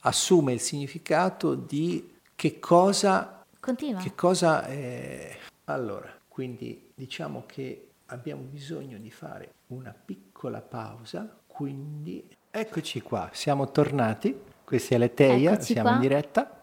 assume 0.00 0.54
il 0.54 0.58
significato 0.58 1.54
di 1.54 2.16
che 2.34 2.58
cosa 2.58 3.44
Continua. 3.60 4.00
che 4.02 4.16
cosa 4.16 4.66
è... 4.66 5.38
Allora, 5.66 6.12
quindi 6.26 6.90
diciamo 6.96 7.44
che 7.46 7.90
abbiamo 8.06 8.42
bisogno 8.42 8.98
di 8.98 9.12
fare 9.12 9.52
una 9.68 9.94
piccola 9.94 10.60
pausa, 10.60 11.32
quindi 11.46 12.28
eccoci 12.50 13.00
qua, 13.02 13.30
siamo 13.32 13.70
tornati, 13.70 14.52
questa 14.64 14.94
è 14.94 14.98
Leteia, 14.98 15.52
Eccoci 15.52 15.72
siamo 15.72 15.88
qua. 15.88 15.96
in 15.96 16.00
diretta. 16.00 16.60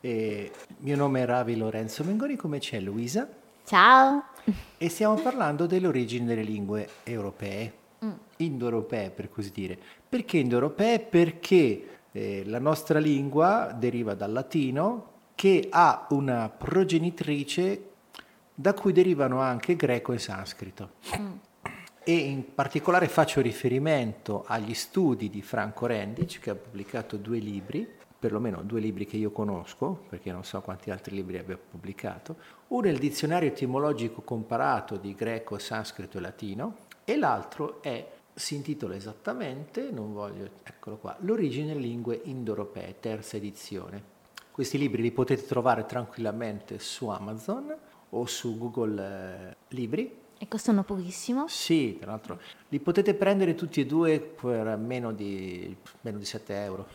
E 0.00 0.50
mio 0.78 0.96
nome 0.96 1.22
è 1.22 1.24
Ravi 1.26 1.56
Lorenzo 1.56 2.04
Mengoni, 2.04 2.36
come 2.36 2.58
c'è 2.58 2.80
Luisa? 2.80 3.28
Ciao. 3.64 4.24
E 4.76 4.88
stiamo 4.88 5.14
parlando 5.14 5.66
delle 5.66 5.86
origini 5.86 6.26
delle 6.26 6.42
lingue 6.42 6.88
europee. 7.04 7.82
Mm. 8.04 8.12
indoeuropee 8.36 9.10
per 9.10 9.30
così 9.30 9.50
dire. 9.50 9.78
Perché 10.06 10.36
indoeuropee? 10.36 10.98
Perché 11.00 11.88
eh, 12.12 12.42
la 12.44 12.58
nostra 12.58 12.98
lingua 12.98 13.74
deriva 13.74 14.12
dal 14.14 14.30
latino 14.30 15.12
che 15.34 15.68
ha 15.70 16.06
una 16.10 16.50
progenitrice 16.50 17.90
da 18.54 18.74
cui 18.74 18.92
derivano 18.92 19.40
anche 19.40 19.74
greco 19.74 20.12
e 20.12 20.18
sanscrito. 20.18 20.90
Mm. 21.18 21.32
E 22.06 22.14
in 22.14 22.52
particolare 22.54 23.08
faccio 23.08 23.40
riferimento 23.40 24.44
agli 24.46 24.74
studi 24.74 25.30
di 25.30 25.40
Franco 25.40 25.86
Rendic, 25.86 26.38
che 26.38 26.50
ha 26.50 26.54
pubblicato 26.54 27.16
due 27.16 27.38
libri, 27.38 27.88
perlomeno 28.18 28.60
due 28.62 28.80
libri 28.80 29.06
che 29.06 29.16
io 29.16 29.30
conosco, 29.30 30.04
perché 30.10 30.30
non 30.30 30.44
so 30.44 30.60
quanti 30.60 30.90
altri 30.90 31.14
libri 31.14 31.38
abbia 31.38 31.56
pubblicato. 31.56 32.36
Uno 32.68 32.88
è 32.88 32.90
il 32.90 32.98
dizionario 32.98 33.48
etimologico 33.48 34.20
comparato 34.20 34.96
di 34.96 35.14
greco, 35.14 35.56
sanscrito 35.56 36.18
e 36.18 36.20
latino, 36.20 36.76
e 37.04 37.16
l'altro 37.16 37.80
è, 37.82 38.06
si 38.34 38.54
intitola 38.54 38.94
esattamente, 38.94 39.88
non 39.90 40.12
voglio, 40.12 40.50
eccolo 40.62 40.98
qua, 40.98 41.16
L'origine 41.20 41.68
delle 41.68 41.80
lingue 41.80 42.20
indoeuropee, 42.22 42.96
terza 43.00 43.38
edizione. 43.38 44.12
Questi 44.50 44.76
libri 44.76 45.00
li 45.00 45.10
potete 45.10 45.46
trovare 45.46 45.86
tranquillamente 45.86 46.78
su 46.78 47.08
Amazon 47.08 47.74
o 48.10 48.26
su 48.26 48.58
Google 48.58 49.48
eh, 49.50 49.56
Libri. 49.68 50.22
E 50.38 50.48
costano 50.48 50.82
pochissimo? 50.82 51.46
Sì, 51.48 51.96
tra 52.00 52.10
l'altro 52.10 52.40
li 52.68 52.80
potete 52.80 53.14
prendere 53.14 53.54
tutti 53.54 53.80
e 53.80 53.86
due 53.86 54.20
per 54.20 54.76
meno 54.76 55.12
di, 55.12 55.74
meno 56.02 56.18
di 56.18 56.24
7 56.24 56.64
euro. 56.64 56.86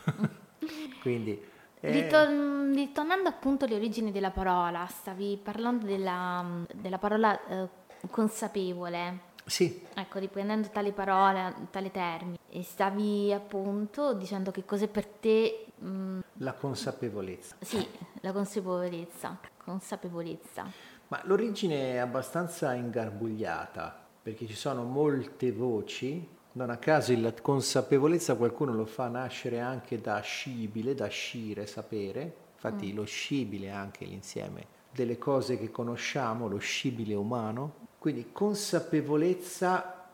Quindi, 1.02 1.42
eh... 1.80 1.92
Ritor- 1.92 2.74
ritornando 2.74 3.30
appunto 3.30 3.66
alle 3.66 3.76
origini 3.76 4.12
della 4.12 4.32
parola, 4.32 4.86
stavi 4.88 5.40
parlando 5.42 5.86
della, 5.86 6.64
della 6.74 6.98
parola 6.98 7.48
eh, 7.48 7.68
consapevole. 8.10 9.28
Sì. 9.46 9.84
Ecco, 9.94 10.20
riprendendo 10.20 10.70
tali 10.70 10.92
parole, 10.92 11.68
tali 11.72 11.90
termini, 11.92 12.38
e 12.50 12.62
stavi 12.64 13.34
appunto 13.34 14.14
dicendo 14.14 14.52
che 14.52 14.64
cos'è 14.66 14.88
per 14.88 15.06
te... 15.08 15.66
Mh, 15.78 15.88
mm, 15.88 16.20
la 16.42 16.54
consapevolezza. 16.54 17.56
Sì, 17.60 17.86
la 18.22 18.32
consapevolezza, 18.32 19.40
consapevolezza. 19.64 20.89
Ma 21.10 21.22
l'origine 21.26 21.94
è 21.94 21.98
abbastanza 21.98 22.74
ingarbugliata, 22.74 24.08
perché 24.22 24.46
ci 24.48 24.56
sono 24.56 24.84
molte 24.84 25.52
voci, 25.52 26.28
non 26.52 26.70
a 26.70 26.78
caso 26.78 27.20
la 27.20 27.34
consapevolezza 27.34 28.36
qualcuno 28.36 28.74
lo 28.74 28.86
fa 28.86 29.08
nascere 29.08 29.60
anche 29.60 30.00
da 30.00 30.20
scibile, 30.20 30.94
da 30.94 31.08
scire, 31.08 31.66
sapere, 31.66 32.36
infatti 32.54 32.92
mm. 32.92 32.96
lo 32.96 33.06
scibile 33.06 33.68
è 33.68 33.72
anche 33.72 34.06
l'insieme 34.06 34.78
delle 34.92 35.18
cose 35.18 35.58
che 35.58 35.72
conosciamo, 35.72 36.48
lo 36.48 36.58
scibile 36.58 37.16
umano, 37.16 37.88
quindi 37.98 38.30
consapevolezza, 38.32 40.10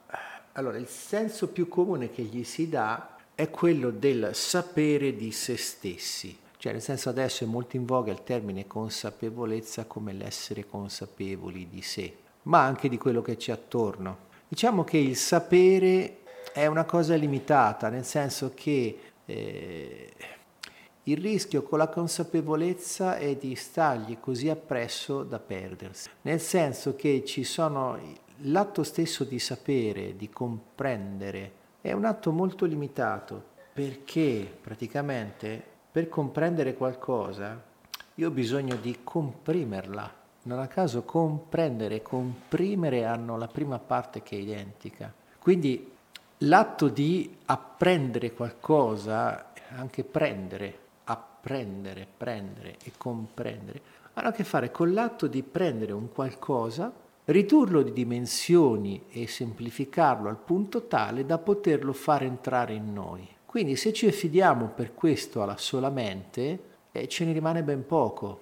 allora 0.54 0.78
il 0.78 0.88
senso 0.88 1.50
più 1.50 1.68
comune 1.68 2.10
che 2.10 2.24
gli 2.24 2.44
si 2.44 2.70
dà 2.70 3.18
è 3.36 3.50
quello 3.50 3.90
del 3.90 4.30
sapere 4.34 5.16
di 5.16 5.32
se 5.32 5.58
stessi. 5.58 6.38
Cioè, 6.66 6.74
nel 6.74 6.82
senso 6.82 7.10
adesso 7.10 7.44
è 7.44 7.48
molto 7.48 7.76
in 7.76 7.86
voga 7.86 8.12
il 8.12 8.24
termine 8.24 8.66
consapevolezza 8.66 9.86
come 9.86 10.14
l'essere 10.14 10.66
consapevoli 10.66 11.70
di 11.70 11.84
sé, 11.84 12.12
ma 12.44 12.64
anche 12.64 12.90
di 12.90 12.98
quello 12.98 13.22
che 13.22 13.36
c'è 13.36 13.52
attorno. 13.52 14.18
Diciamo 14.48 14.84
che 14.84 14.98
il 14.98 15.16
sapere 15.16 16.22
è 16.52 16.66
una 16.66 16.84
cosa 16.86 17.14
limitata, 17.14 17.90
nel 17.90 18.04
senso 18.04 18.54
che 18.56 19.00
eh, 19.26 20.14
il 21.04 21.18
rischio 21.18 21.62
con 21.62 21.78
la 21.78 21.88
consapevolezza 21.88 23.18
è 23.18 23.36
di 23.36 23.54
stargli 23.54 24.18
così 24.20 24.50
appresso 24.50 25.22
da 25.22 25.38
perdersi, 25.38 26.10
nel 26.24 26.42
senso 26.42 26.96
che 26.96 27.24
ci 27.24 27.44
sono 27.44 28.00
l'atto 28.38 28.82
stesso 28.82 29.24
di 29.24 29.38
sapere, 29.38 30.16
di 30.16 30.32
comprendere, 30.32 31.52
è 31.80 31.92
un 31.92 32.06
atto 32.06 32.32
molto 32.32 32.66
limitato 32.66 33.54
perché 33.72 34.52
praticamente 34.60 35.74
per 35.96 36.10
comprendere 36.10 36.74
qualcosa 36.74 37.58
io 38.16 38.28
ho 38.28 38.32
bisogno 38.32 38.76
di 38.76 38.98
comprimerla. 39.02 40.14
Non 40.42 40.60
a 40.60 40.68
caso 40.68 41.04
comprendere 41.04 41.96
e 41.96 42.02
comprimere 42.02 43.06
hanno 43.06 43.38
la 43.38 43.48
prima 43.48 43.80
parte 43.80 44.22
che 44.22 44.36
è 44.36 44.40
identica. 44.40 45.10
Quindi 45.40 45.90
l'atto 46.40 46.90
di 46.90 47.38
apprendere 47.46 48.34
qualcosa, 48.34 49.54
anche 49.70 50.04
prendere, 50.04 50.78
apprendere, 51.06 52.06
prendere 52.18 52.76
e 52.84 52.92
comprendere, 52.98 53.82
hanno 54.16 54.28
a 54.28 54.34
che 54.34 54.44
fare 54.44 54.72
con 54.72 54.92
l'atto 54.92 55.28
di 55.28 55.44
prendere 55.44 55.94
un 55.94 56.12
qualcosa, 56.12 56.92
ridurlo 57.24 57.82
di 57.82 57.94
dimensioni 57.94 59.06
e 59.12 59.28
semplificarlo 59.28 60.28
al 60.28 60.40
punto 60.40 60.88
tale 60.88 61.26
da 61.26 61.38
poterlo 61.38 61.94
far 61.94 62.24
entrare 62.24 62.74
in 62.74 62.92
noi. 62.92 63.35
Quindi 63.56 63.78
se 63.78 63.94
ci 63.94 64.06
affidiamo 64.06 64.68
per 64.76 64.94
questo 64.94 65.42
alla 65.42 65.56
sola 65.56 65.90
mente, 65.90 66.60
eh, 66.92 67.08
ce 67.08 67.24
ne 67.24 67.32
rimane 67.32 67.64
ben 67.64 67.86
poco. 67.86 68.42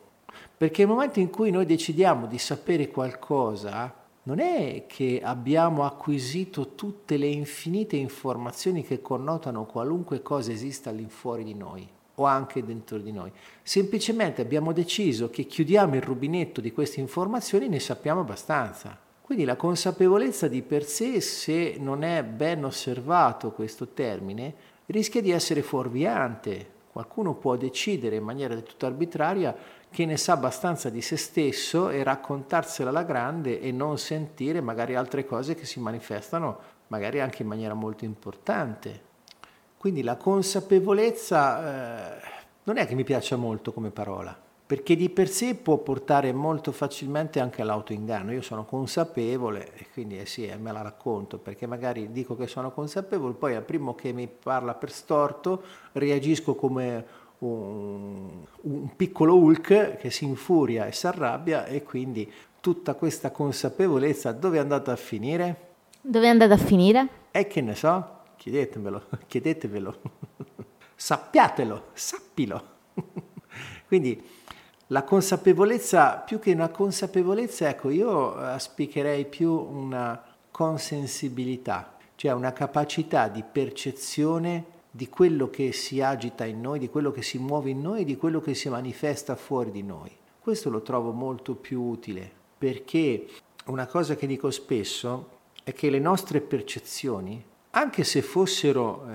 Perché 0.57 0.83
nel 0.83 0.91
momento 0.91 1.19
in 1.19 1.29
cui 1.29 1.51
noi 1.51 1.67
decidiamo 1.67 2.25
di 2.25 2.39
sapere 2.39 2.87
qualcosa, 2.87 3.93
non 4.23 4.39
è 4.39 4.85
che 4.87 5.21
abbiamo 5.23 5.85
acquisito 5.85 6.73
tutte 6.73 7.17
le 7.17 7.27
infinite 7.27 7.95
informazioni 7.95 8.83
che 8.83 9.03
connotano 9.03 9.65
qualunque 9.65 10.23
cosa 10.23 10.51
esista 10.51 10.89
all'infuori 10.89 11.43
di 11.43 11.53
noi 11.53 11.87
o 12.15 12.23
anche 12.23 12.65
dentro 12.65 12.97
di 12.97 13.11
noi. 13.11 13.31
Semplicemente 13.61 14.41
abbiamo 14.41 14.73
deciso 14.73 15.29
che 15.29 15.43
chiudiamo 15.43 15.93
il 15.93 16.01
rubinetto 16.01 16.59
di 16.59 16.71
queste 16.71 17.01
informazioni 17.01 17.65
e 17.65 17.69
ne 17.69 17.79
sappiamo 17.79 18.21
abbastanza. 18.21 18.97
Quindi 19.21 19.45
la 19.45 19.55
consapevolezza 19.55 20.47
di 20.47 20.63
per 20.63 20.83
sé, 20.83 21.21
se 21.21 21.77
non 21.79 22.03
è 22.03 22.23
ben 22.23 22.65
osservato 22.65 23.51
questo 23.51 23.89
termine, 23.89 24.71
rischia 24.87 25.21
di 25.21 25.31
essere 25.31 25.61
fuorviante. 25.61 26.71
Qualcuno 26.91 27.33
può 27.33 27.55
decidere 27.55 28.17
in 28.17 28.23
maniera 28.23 28.53
del 28.53 28.63
tutto 28.63 28.85
arbitraria 28.85 29.55
che 29.89 30.05
ne 30.05 30.17
sa 30.17 30.33
abbastanza 30.33 30.89
di 30.89 31.01
se 31.01 31.17
stesso 31.17 31.89
e 31.89 32.03
raccontarsela 32.03 32.89
alla 32.89 33.03
grande 33.03 33.59
e 33.59 33.71
non 33.71 33.97
sentire 33.97 34.61
magari 34.61 34.95
altre 34.95 35.25
cose 35.25 35.55
che 35.55 35.65
si 35.65 35.79
manifestano 35.79 36.71
magari 36.87 37.19
anche 37.19 37.41
in 37.41 37.47
maniera 37.47 37.73
molto 37.73 38.05
importante. 38.05 39.11
Quindi 39.77 40.03
la 40.03 40.17
consapevolezza 40.17 42.17
eh, 42.17 42.21
non 42.63 42.77
è 42.77 42.85
che 42.85 42.95
mi 42.95 43.03
piaccia 43.03 43.35
molto 43.35 43.73
come 43.73 43.89
parola 43.89 44.42
perché 44.65 44.95
di 44.95 45.09
per 45.09 45.27
sé 45.27 45.55
può 45.55 45.77
portare 45.77 46.31
molto 46.31 46.71
facilmente 46.71 47.39
anche 47.39 47.61
all'autoinganno. 47.61 48.31
Io 48.31 48.41
sono 48.41 48.65
consapevole 48.65 49.73
e 49.75 49.87
quindi 49.91 50.19
eh 50.19 50.25
sì, 50.25 50.45
eh, 50.45 50.57
me 50.57 50.71
la 50.71 50.81
racconto, 50.81 51.37
perché 51.37 51.67
magari 51.67 52.11
dico 52.11 52.35
che 52.35 52.47
sono 52.47 52.71
consapevole, 52.71 53.33
poi 53.33 53.55
al 53.55 53.63
primo 53.63 53.93
che 53.93 54.13
mi 54.13 54.27
parla 54.27 54.73
per 54.73 54.91
storto 54.91 55.63
reagisco 55.91 56.55
come 56.55 57.05
un, 57.39 58.45
un 58.61 58.95
piccolo 58.95 59.35
Hulk 59.35 59.97
che 59.97 60.09
si 60.09 60.25
infuria 60.25 60.85
e 60.85 60.93
si 60.93 61.07
arrabbia 61.07 61.65
e 61.65 61.83
quindi 61.83 62.31
tutta 62.61 62.93
questa 62.93 63.31
consapevolezza 63.31 64.31
dove 64.31 64.57
è 64.57 64.59
andata 64.61 64.93
a 64.93 64.95
finire? 64.95 65.71
Dove 65.99 66.25
è 66.25 66.29
andata 66.29 66.53
a 66.53 66.57
finire? 66.57 67.07
E 67.31 67.47
che 67.47 67.61
ne 67.61 67.75
so, 67.75 68.19
chiedetemelo, 68.37 69.07
chiedetevelo, 69.27 69.95
sappiatelo, 70.95 71.83
sappilo. 71.93 72.63
quindi 73.93 74.19
la 74.87 75.03
consapevolezza, 75.03 76.15
più 76.15 76.39
che 76.39 76.51
una 76.51 76.69
consapevolezza, 76.69 77.69
ecco, 77.69 77.91
io 77.91 78.33
aspicherei 78.33 79.25
più 79.25 79.51
una 79.51 80.19
consensibilità, 80.49 81.95
cioè 82.15 82.31
una 82.31 82.53
capacità 82.53 83.27
di 83.27 83.43
percezione 83.43 84.65
di 84.89 85.09
quello 85.09 85.51
che 85.51 85.73
si 85.73 86.01
agita 86.01 86.43
in 86.43 86.59
noi, 86.59 86.79
di 86.79 86.89
quello 86.89 87.11
che 87.11 87.21
si 87.21 87.37
muove 87.37 87.69
in 87.69 87.81
noi, 87.81 88.03
di 88.03 88.17
quello 88.17 88.41
che 88.41 88.55
si 88.55 88.67
manifesta 88.67 89.35
fuori 89.35 89.69
di 89.69 89.83
noi. 89.83 90.09
Questo 90.39 90.71
lo 90.71 90.81
trovo 90.81 91.11
molto 91.11 91.53
più 91.53 91.79
utile, 91.79 92.27
perché 92.57 93.27
una 93.65 93.85
cosa 93.85 94.15
che 94.15 94.25
dico 94.25 94.49
spesso 94.49 95.29
è 95.63 95.71
che 95.71 95.91
le 95.91 95.99
nostre 95.99 96.41
percezioni, 96.41 97.45
anche 97.69 98.03
se 98.03 98.23
fossero 98.23 99.05
eh, 99.07 99.11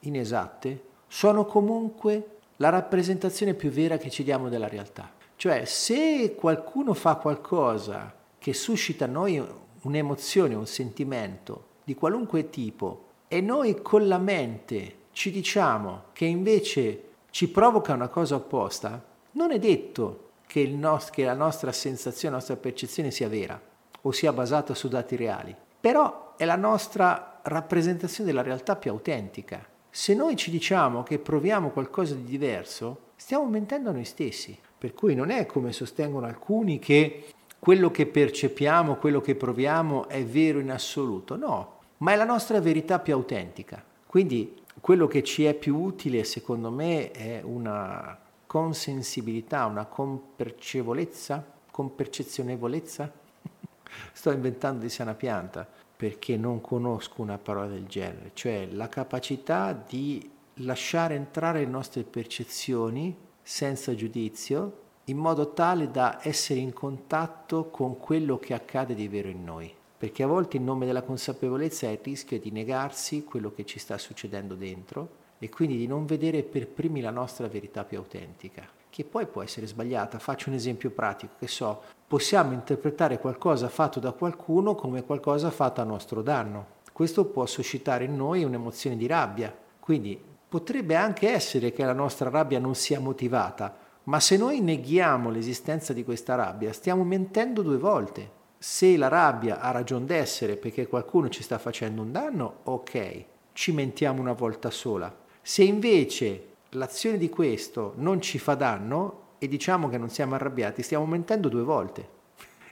inesatte, 0.00 0.82
sono 1.06 1.44
comunque 1.44 2.38
la 2.60 2.68
rappresentazione 2.68 3.54
più 3.54 3.70
vera 3.70 3.96
che 3.96 4.10
ci 4.10 4.22
diamo 4.22 4.48
della 4.48 4.68
realtà. 4.68 5.10
Cioè, 5.36 5.64
se 5.64 6.34
qualcuno 6.34 6.92
fa 6.92 7.16
qualcosa 7.16 8.14
che 8.38 8.52
suscita 8.52 9.06
in 9.06 9.12
noi 9.12 9.44
un'emozione, 9.82 10.54
un 10.54 10.66
sentimento 10.66 11.68
di 11.84 11.94
qualunque 11.94 12.50
tipo, 12.50 13.06
e 13.28 13.40
noi 13.40 13.80
con 13.80 14.06
la 14.06 14.18
mente 14.18 14.96
ci 15.12 15.30
diciamo 15.30 16.04
che 16.12 16.26
invece 16.26 17.04
ci 17.30 17.48
provoca 17.48 17.94
una 17.94 18.08
cosa 18.08 18.34
opposta, 18.34 19.02
non 19.32 19.52
è 19.52 19.58
detto 19.58 20.28
che, 20.46 20.66
nost- 20.66 21.10
che 21.10 21.24
la 21.24 21.34
nostra 21.34 21.72
sensazione, 21.72 22.34
la 22.34 22.40
nostra 22.40 22.56
percezione 22.56 23.10
sia 23.10 23.28
vera 23.28 23.58
o 24.02 24.12
sia 24.12 24.32
basata 24.32 24.74
su 24.74 24.88
dati 24.88 25.16
reali, 25.16 25.56
però 25.80 26.34
è 26.36 26.44
la 26.44 26.56
nostra 26.56 27.40
rappresentazione 27.42 28.28
della 28.28 28.42
realtà 28.42 28.76
più 28.76 28.90
autentica. 28.90 29.66
Se 29.92 30.14
noi 30.14 30.36
ci 30.36 30.52
diciamo 30.52 31.02
che 31.02 31.18
proviamo 31.18 31.70
qualcosa 31.70 32.14
di 32.14 32.22
diverso, 32.22 33.08
stiamo 33.16 33.46
mentendo 33.46 33.90
a 33.90 33.92
noi 33.92 34.04
stessi. 34.04 34.56
Per 34.78 34.94
cui 34.94 35.16
non 35.16 35.30
è 35.30 35.46
come 35.46 35.72
sostengono 35.72 36.26
alcuni 36.26 36.78
che 36.78 37.32
quello 37.58 37.90
che 37.90 38.06
percepiamo, 38.06 38.96
quello 38.96 39.20
che 39.20 39.34
proviamo 39.34 40.08
è 40.08 40.24
vero 40.24 40.60
in 40.60 40.70
assoluto. 40.70 41.36
No, 41.36 41.78
ma 41.98 42.12
è 42.12 42.16
la 42.16 42.24
nostra 42.24 42.60
verità 42.60 43.00
più 43.00 43.14
autentica. 43.14 43.84
Quindi 44.06 44.62
quello 44.80 45.08
che 45.08 45.24
ci 45.24 45.44
è 45.44 45.54
più 45.54 45.76
utile, 45.76 46.22
secondo 46.22 46.70
me, 46.70 47.10
è 47.10 47.40
una 47.42 48.16
consensibilità, 48.46 49.66
una 49.66 49.86
compercevolezza, 49.86 51.44
compercezionevolezza. 51.68 53.10
Sto 54.12 54.30
inventando 54.30 54.82
di 54.82 54.88
sana 54.88 55.14
pianta 55.14 55.66
perché 56.00 56.38
non 56.38 56.62
conosco 56.62 57.20
una 57.20 57.36
parola 57.36 57.66
del 57.66 57.84
genere, 57.84 58.30
cioè 58.32 58.66
la 58.72 58.88
capacità 58.88 59.74
di 59.74 60.30
lasciare 60.54 61.14
entrare 61.14 61.60
le 61.60 61.70
nostre 61.70 62.04
percezioni 62.04 63.14
senza 63.42 63.94
giudizio, 63.94 64.78
in 65.04 65.18
modo 65.18 65.52
tale 65.52 65.90
da 65.90 66.18
essere 66.22 66.58
in 66.58 66.72
contatto 66.72 67.68
con 67.68 67.98
quello 67.98 68.38
che 68.38 68.54
accade 68.54 68.94
di 68.94 69.08
vero 69.08 69.28
in 69.28 69.44
noi. 69.44 69.70
Perché 69.98 70.22
a 70.22 70.26
volte 70.26 70.56
in 70.56 70.64
nome 70.64 70.86
della 70.86 71.02
consapevolezza 71.02 71.86
è 71.86 71.90
il 71.90 72.00
rischio 72.02 72.40
di 72.40 72.50
negarsi 72.50 73.22
quello 73.22 73.52
che 73.52 73.66
ci 73.66 73.78
sta 73.78 73.98
succedendo 73.98 74.54
dentro 74.54 75.18
e 75.38 75.50
quindi 75.50 75.76
di 75.76 75.86
non 75.86 76.06
vedere 76.06 76.44
per 76.44 76.66
primi 76.66 77.02
la 77.02 77.10
nostra 77.10 77.46
verità 77.46 77.84
più 77.84 77.98
autentica, 77.98 78.66
che 78.88 79.04
poi 79.04 79.26
può 79.26 79.42
essere 79.42 79.66
sbagliata. 79.66 80.18
Faccio 80.18 80.48
un 80.48 80.54
esempio 80.54 80.88
pratico, 80.92 81.34
che 81.38 81.46
so, 81.46 81.82
possiamo 82.10 82.54
interpretare 82.54 83.20
qualcosa 83.20 83.68
fatto 83.68 84.00
da 84.00 84.10
qualcuno 84.10 84.74
come 84.74 85.04
qualcosa 85.04 85.48
fatto 85.52 85.80
a 85.80 85.84
nostro 85.84 86.22
danno. 86.22 86.78
Questo 86.92 87.26
può 87.26 87.46
suscitare 87.46 88.02
in 88.02 88.16
noi 88.16 88.42
un'emozione 88.42 88.96
di 88.96 89.06
rabbia. 89.06 89.56
Quindi 89.78 90.20
potrebbe 90.48 90.96
anche 90.96 91.30
essere 91.30 91.70
che 91.70 91.84
la 91.84 91.92
nostra 91.92 92.28
rabbia 92.28 92.58
non 92.58 92.74
sia 92.74 92.98
motivata, 92.98 93.76
ma 94.04 94.18
se 94.18 94.36
noi 94.36 94.60
neghiamo 94.60 95.30
l'esistenza 95.30 95.92
di 95.92 96.02
questa 96.02 96.34
rabbia, 96.34 96.72
stiamo 96.72 97.04
mentendo 97.04 97.62
due 97.62 97.78
volte. 97.78 98.28
Se 98.58 98.96
la 98.96 99.06
rabbia 99.06 99.60
ha 99.60 99.70
ragione 99.70 100.06
d'essere 100.06 100.56
perché 100.56 100.88
qualcuno 100.88 101.28
ci 101.28 101.44
sta 101.44 101.58
facendo 101.58 102.02
un 102.02 102.10
danno, 102.10 102.56
ok, 102.64 103.24
ci 103.52 103.70
mentiamo 103.70 104.20
una 104.20 104.32
volta 104.32 104.70
sola. 104.70 105.14
Se 105.40 105.62
invece 105.62 106.54
l'azione 106.70 107.18
di 107.18 107.28
questo 107.28 107.92
non 107.98 108.20
ci 108.20 108.40
fa 108.40 108.56
danno 108.56 109.28
e 109.40 109.48
diciamo 109.48 109.88
che 109.88 109.98
non 109.98 110.10
siamo 110.10 110.36
arrabbiati, 110.36 110.82
stiamo 110.82 111.06
mentendo 111.06 111.48
due 111.48 111.62
volte. 111.62 112.08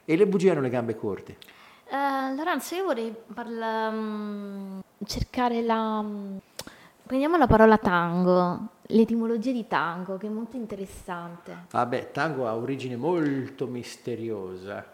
E 0.05 0.17
le 0.17 0.29
bugie 0.29 0.53
hanno 0.53 0.61
le 0.61 0.69
gambe 0.69 0.95
corte. 0.95 1.37
Uh, 1.91 2.37
Lorenzo, 2.37 2.75
io 2.77 2.85
vorrei 2.85 3.13
parla, 3.33 3.89
um, 3.89 4.83
cercare 5.05 5.63
la, 5.63 6.05
Prendiamo 7.09 7.39
la 7.39 7.47
parola 7.47 7.79
tango, 7.79 8.69
l'etimologia 8.89 9.51
di 9.51 9.67
tango, 9.67 10.19
che 10.19 10.27
è 10.27 10.31
molto 10.31 10.57
interessante. 10.57 11.65
Vabbè, 11.71 12.11
tango 12.11 12.47
ha 12.47 12.55
origine 12.55 12.97
molto 12.97 13.67
misteriosa. 13.67 14.85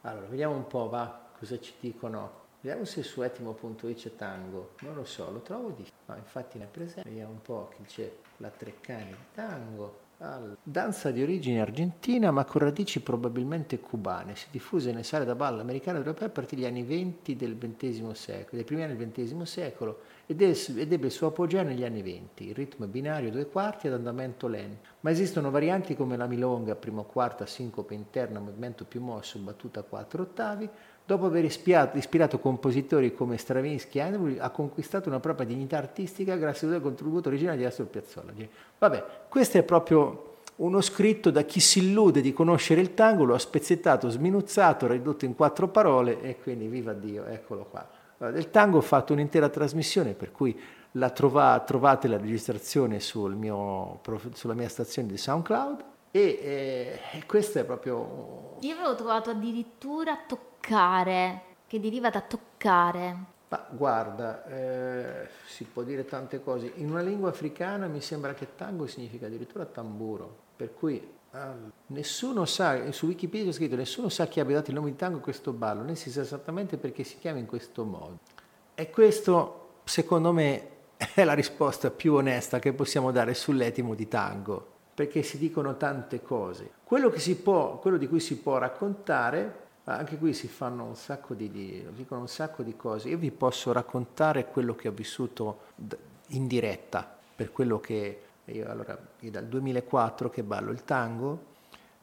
Allora, 0.00 0.26
vediamo 0.26 0.56
un 0.56 0.66
po', 0.66 0.88
va, 0.88 1.26
cosa 1.38 1.60
ci 1.60 1.74
dicono. 1.78 2.42
Vediamo 2.60 2.84
se 2.84 3.04
su 3.04 3.22
etimo.it 3.22 3.94
c'è 3.94 4.16
tango. 4.16 4.72
Non 4.80 4.96
lo 4.96 5.04
so, 5.04 5.30
lo 5.30 5.42
trovo 5.42 5.70
di... 5.70 5.86
No, 6.06 6.16
infatti 6.16 6.58
ne 6.58 6.64
è 6.64 6.66
presente. 6.66 7.08
Vediamo 7.08 7.30
un 7.30 7.42
po' 7.42 7.70
chi 7.76 7.84
c'è. 7.84 8.12
La 8.38 8.48
Treccani 8.48 9.10
di 9.10 9.26
tango. 9.32 10.00
Danza 10.16 11.10
di 11.10 11.22
origine 11.22 11.60
argentina 11.60 12.30
ma 12.30 12.44
con 12.44 12.60
radici 12.62 13.00
probabilmente 13.00 13.80
cubane, 13.80 14.36
si 14.36 14.46
diffuse 14.50 14.90
nelle 14.90 15.02
sale 15.02 15.24
da 15.24 15.34
ballo 15.34 15.60
americane 15.60 15.98
ed 15.98 16.06
europee 16.06 16.28
a 16.28 16.30
partire 16.30 16.62
dagli 16.62 16.70
anni 16.70 16.82
20 16.84 17.34
del 17.34 17.58
XX 17.58 18.10
secolo, 18.12 18.50
dai 18.52 18.64
primi 18.64 18.84
anni 18.84 18.96
del 18.96 19.10
XX 19.10 19.42
secolo 19.42 20.02
ed, 20.26 20.40
ebbe 20.40 21.06
il 21.06 21.10
suo 21.10 21.26
apogeo 21.26 21.62
negli 21.62 21.84
anni 21.84 22.00
20. 22.00 22.46
Il 22.46 22.54
ritmo 22.54 22.86
binario, 22.86 23.30
due 23.30 23.46
quarti 23.46 23.88
ad 23.88 23.94
andamento 23.94 24.46
lento, 24.46 24.88
ma 25.00 25.10
esistono 25.10 25.50
varianti 25.50 25.96
come 25.96 26.16
la 26.16 26.26
milonga, 26.26 26.76
primo 26.76 27.02
quarto, 27.02 27.44
sincope 27.44 27.92
interna, 27.92 28.38
movimento 28.38 28.84
più 28.84 29.02
mosso, 29.02 29.38
battuta 29.40 29.80
a 29.80 29.82
quattro 29.82 30.22
ottavi, 30.22 30.70
Dopo 31.06 31.26
aver 31.26 31.44
ispirato, 31.44 31.98
ispirato 31.98 32.38
compositori 32.38 33.14
come 33.14 33.36
Stravinsky 33.36 33.98
e 33.98 34.00
Handel, 34.00 34.38
ha 34.40 34.48
conquistato 34.48 35.10
una 35.10 35.20
propria 35.20 35.46
dignità 35.46 35.76
artistica 35.76 36.34
grazie 36.36 36.66
al 36.66 36.80
contributo 36.80 37.28
originale 37.28 37.58
di 37.58 37.64
Astor 37.66 37.86
Piazzolla. 37.86 38.32
Vabbè, 38.78 39.04
questo 39.28 39.58
è 39.58 39.62
proprio 39.64 40.36
uno 40.56 40.80
scritto 40.80 41.30
da 41.30 41.42
chi 41.42 41.60
si 41.60 41.80
illude 41.80 42.22
di 42.22 42.32
conoscere 42.32 42.80
il 42.80 42.94
tango, 42.94 43.24
lo 43.24 43.34
ha 43.34 43.38
spezzettato, 43.38 44.08
sminuzzato, 44.08 44.86
ridotto 44.86 45.26
in 45.26 45.34
quattro 45.34 45.68
parole 45.68 46.22
e 46.22 46.38
quindi 46.40 46.68
viva 46.68 46.94
Dio, 46.94 47.26
eccolo 47.26 47.66
qua. 47.66 47.86
Del 48.30 48.50
tango 48.50 48.78
ho 48.78 48.80
fatto 48.80 49.12
un'intera 49.12 49.50
trasmissione 49.50 50.14
per 50.14 50.32
cui 50.32 50.58
la 50.92 51.10
trova, 51.10 51.62
trovate 51.66 52.08
la 52.08 52.16
registrazione 52.16 52.98
sul 53.00 53.34
mio, 53.34 54.00
sulla 54.32 54.54
mia 54.54 54.70
stazione 54.70 55.08
di 55.08 55.18
SoundCloud 55.18 55.84
e 56.16 57.00
eh, 57.10 57.26
questo 57.26 57.58
è 57.58 57.64
proprio... 57.64 58.58
Io 58.60 58.74
avevo 58.74 58.94
trovato 58.94 59.30
addirittura 59.30 60.16
toccare, 60.24 61.42
che 61.66 61.80
deriva 61.80 62.08
da 62.08 62.20
toccare. 62.20 63.16
Ma 63.48 63.66
guarda, 63.68 64.46
eh, 64.46 65.28
si 65.44 65.64
può 65.64 65.82
dire 65.82 66.04
tante 66.04 66.40
cose. 66.40 66.70
In 66.76 66.90
una 66.90 67.00
lingua 67.00 67.30
africana 67.30 67.88
mi 67.88 68.00
sembra 68.00 68.32
che 68.32 68.54
tango 68.54 68.86
significa 68.86 69.26
addirittura 69.26 69.64
tamburo, 69.64 70.36
per 70.54 70.72
cui 70.72 71.04
nessuno 71.86 72.44
sa, 72.44 72.92
su 72.92 73.06
Wikipedia 73.06 73.50
è 73.50 73.52
scritto, 73.52 73.74
nessuno 73.74 74.08
sa 74.08 74.26
chi 74.26 74.38
abbia 74.38 74.54
dato 74.54 74.70
il 74.70 74.76
nome 74.76 74.90
di 74.90 74.96
tango 74.96 75.18
a 75.18 75.20
questo 75.20 75.52
ballo, 75.52 75.82
né 75.82 75.96
si 75.96 76.12
sa 76.12 76.20
esattamente 76.20 76.76
perché 76.76 77.02
si 77.02 77.18
chiama 77.18 77.40
in 77.40 77.46
questo 77.46 77.82
modo. 77.82 78.20
E 78.76 78.88
questo, 78.88 79.80
secondo 79.82 80.30
me, 80.30 80.68
è 81.12 81.24
la 81.24 81.34
risposta 81.34 81.90
più 81.90 82.14
onesta 82.14 82.60
che 82.60 82.72
possiamo 82.72 83.10
dare 83.10 83.34
sull'etimo 83.34 83.96
di 83.96 84.06
tango 84.06 84.73
perché 84.94 85.22
si 85.22 85.38
dicono 85.38 85.76
tante 85.76 86.22
cose. 86.22 86.70
Quello, 86.84 87.12
può, 87.42 87.78
quello 87.78 87.96
di 87.96 88.06
cui 88.06 88.20
si 88.20 88.38
può 88.38 88.58
raccontare, 88.58 89.62
anche 89.84 90.16
qui 90.16 90.32
si 90.32 90.46
fanno 90.46 90.84
un 90.84 90.94
sacco 90.94 91.34
di, 91.34 91.50
di, 91.50 91.84
dicono 91.94 92.20
un 92.20 92.28
sacco 92.28 92.62
di 92.62 92.76
cose. 92.76 93.08
Io 93.08 93.18
vi 93.18 93.32
posso 93.32 93.72
raccontare 93.72 94.46
quello 94.46 94.74
che 94.76 94.88
ho 94.88 94.92
vissuto 94.92 95.72
in 96.28 96.46
diretta, 96.46 97.18
per 97.34 97.50
quello 97.50 97.80
che 97.80 98.20
io, 98.44 98.70
allora, 98.70 98.96
io 99.20 99.30
dal 99.30 99.46
2004 99.46 100.30
che 100.30 100.42
ballo 100.44 100.70
il 100.70 100.84
tango, 100.84 101.52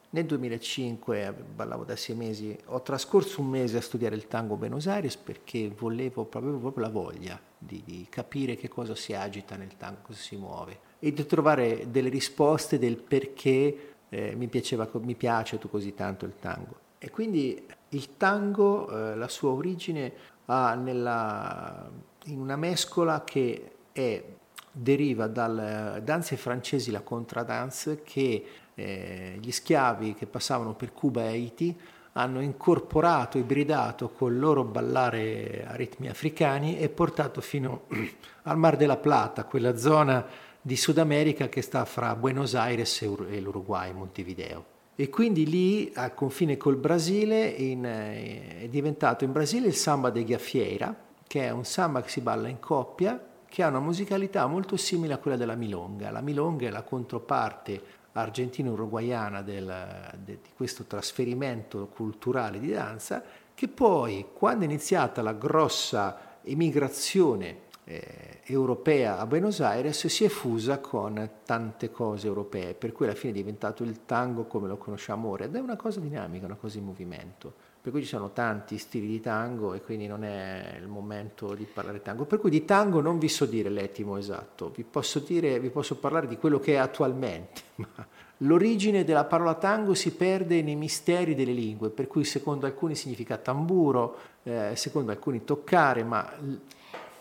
nel 0.10 0.26
2005 0.26 1.34
ballavo 1.56 1.86
da 1.86 1.96
sei 1.96 2.16
mesi, 2.16 2.58
ho 2.66 2.82
trascorso 2.82 3.40
un 3.40 3.48
mese 3.48 3.78
a 3.78 3.82
studiare 3.82 4.16
il 4.16 4.28
tango 4.28 4.56
a 4.56 4.58
Buenos 4.58 4.88
Aires 4.88 5.16
perché 5.16 5.70
volevo, 5.70 6.28
avevo 6.34 6.58
proprio 6.58 6.84
la 6.84 6.92
voglia 6.92 7.40
di, 7.58 7.82
di 7.86 8.06
capire 8.10 8.56
che 8.56 8.68
cosa 8.68 8.94
si 8.94 9.14
agita 9.14 9.56
nel 9.56 9.78
tango, 9.78 10.00
cosa 10.08 10.20
si 10.20 10.36
muove 10.36 10.90
e 11.04 11.14
di 11.14 11.26
trovare 11.26 11.88
delle 11.90 12.10
risposte 12.10 12.78
del 12.78 12.98
perché 12.98 13.96
eh, 14.08 14.36
mi, 14.36 14.48
piaceva, 14.48 14.88
mi 15.02 15.16
piace 15.16 15.58
così 15.58 15.96
tanto 15.96 16.26
il 16.26 16.34
tango. 16.40 16.76
E 17.00 17.10
quindi 17.10 17.66
il 17.90 18.18
tango, 18.18 18.88
eh, 18.88 19.16
la 19.16 19.28
sua 19.28 19.50
origine 19.50 20.14
ha 20.46 20.76
nella, 20.76 21.90
in 22.26 22.40
una 22.40 22.56
mescola 22.56 23.24
che 23.24 23.72
è, 23.92 24.24
deriva 24.72 25.26
dalle 25.26 26.02
danze 26.04 26.38
francesi, 26.38 26.92
la 26.92 27.02
contradance, 27.02 28.04
che 28.04 28.46
eh, 28.76 29.38
gli 29.42 29.52
schiavi 29.52 30.14
che 30.14 30.28
passavano 30.28 30.76
per 30.76 30.94
Cuba 30.94 31.24
e 31.24 31.28
Haiti 31.28 31.80
hanno 32.14 32.42
incorporato, 32.42 33.40
ibridato 33.40 34.10
col 34.10 34.38
loro 34.38 34.64
ballare 34.64 35.66
a 35.66 35.76
ritmi 35.76 36.10
africani 36.10 36.78
e 36.78 36.90
portato 36.90 37.42
fino 37.42 37.86
al 38.44 38.58
Mar 38.58 38.76
della 38.76 38.98
Plata, 38.98 39.46
quella 39.46 39.76
zona 39.78 40.50
di 40.62 40.78
Sud 40.78 41.00
America 41.00 41.50
che 41.50 41.62
sta 41.62 41.86
fra 41.86 42.16
Buenos 42.16 42.54
Aires 42.54 43.02
e 43.02 43.40
l'Uruguay, 43.40 43.92
Montevideo. 43.94 44.66
E 44.96 45.10
quindi 45.10 45.50
lì, 45.50 45.92
al 45.96 46.14
confine 46.14 46.58
col 46.58 46.76
Brasile, 46.76 47.48
in, 47.48 47.84
eh, 47.86 48.62
è 48.62 48.68
diventato 48.68 49.24
in 49.24 49.32
Brasile 49.32 49.68
il 49.68 49.74
samba 49.74 50.12
de 50.12 50.24
Gaffiera, 50.24 50.96
che 51.26 51.46
è 51.46 51.50
un 51.50 51.66
samba 51.66 52.02
che 52.02 52.10
si 52.10 52.22
balla 52.22 52.48
in 52.48 52.60
coppia, 52.60 53.20
che 53.48 53.64
ha 53.64 53.68
una 53.68 53.80
musicalità 53.80 54.46
molto 54.46 54.78
simile 54.78 55.14
a 55.14 55.18
quella 55.18 55.38
della 55.38 55.56
milonga. 55.56 56.12
La 56.12 56.22
milonga 56.22 56.68
è 56.68 56.70
la 56.70 56.84
controparte 56.84 57.82
argentino-uruguayana 58.12 59.42
del, 59.42 60.10
de, 60.24 60.40
di 60.42 60.50
questo 60.56 60.84
trasferimento 60.84 61.88
culturale 61.88 62.60
di 62.60 62.70
danza, 62.70 63.24
che 63.56 63.68
poi, 63.68 64.28
quando 64.34 64.64
è 64.64 64.68
iniziata 64.68 65.22
la 65.22 65.34
grossa 65.34 66.38
emigrazione 66.44 67.70
eh, 67.92 68.40
europea 68.46 69.20
a 69.20 69.26
Buenos 69.26 69.60
Aires 69.60 70.08
si 70.08 70.24
è 70.24 70.30
fusa 70.30 70.80
con 70.80 71.30
tante 71.46 71.92
cose 71.92 72.28
europee, 72.28 72.74
per 72.74 72.94
cui 72.94 73.06
alla 73.06 73.16
fine 73.16 73.34
è 73.34 73.36
diventato 73.36 73.84
il 73.84 74.06
tango 74.06 74.46
come 74.46 74.68
lo 74.68 74.78
conosciamo 74.78 75.30
ora 75.30 75.44
ed 75.44 75.56
è 75.56 75.60
una 75.60 75.76
cosa 75.76 76.00
dinamica, 76.00 76.46
una 76.46 76.56
cosa 76.56 76.78
in 76.78 76.86
movimento. 76.86 77.54
Per 77.82 77.92
cui 77.92 78.02
ci 78.04 78.08
sono 78.08 78.32
tanti 78.32 78.78
stili 78.78 79.08
di 79.08 79.20
tango 79.20 79.74
e 79.74 79.82
quindi 79.82 80.06
non 80.06 80.24
è 80.24 80.78
il 80.80 80.88
momento 80.88 81.56
di 81.56 81.66
parlare 81.66 81.98
di 81.98 82.04
tango. 82.04 82.26
Per 82.26 82.40
cui 82.40 82.52
di 82.52 82.64
tango 82.64 83.02
non 83.02 83.18
vi 83.18 83.28
so 83.28 83.46
dire 83.46 83.70
l'etimo 83.70 84.18
esatto, 84.18 84.70
vi 84.70 84.84
posso, 84.84 85.20
dire, 85.20 85.60
vi 85.60 85.72
posso 85.72 85.98
parlare 85.98 86.28
di 86.28 86.38
quello 86.38 86.60
che 86.60 86.74
è 86.74 86.78
attualmente, 86.78 87.62
l'origine 88.38 89.04
della 89.04 89.26
parola 89.26 89.56
tango 89.56 89.96
si 89.96 90.14
perde 90.14 90.62
nei 90.62 90.76
misteri 90.76 91.34
delle 91.34 91.54
lingue, 91.54 91.90
per 91.90 92.06
cui 92.06 92.24
secondo 92.24 92.68
alcuni 92.68 92.94
significa 92.94 93.38
tamburo, 93.38 94.18
eh, 94.44 94.74
secondo 94.76 95.12
alcuni 95.12 95.44
toccare, 95.44 96.04
ma 96.04 96.32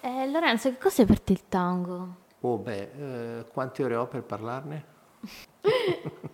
eh, 0.01 0.31
Lorenzo, 0.31 0.71
che 0.71 0.79
cos'è 0.79 1.05
per 1.05 1.21
te 1.21 1.33
il 1.33 1.49
tango? 1.49 2.17
Oh 2.41 2.57
beh, 2.57 3.39
eh, 3.39 3.45
quante 3.53 3.85
ore 3.85 3.97
ho 3.97 4.07
per 4.07 4.23
parlarne? 4.23 4.85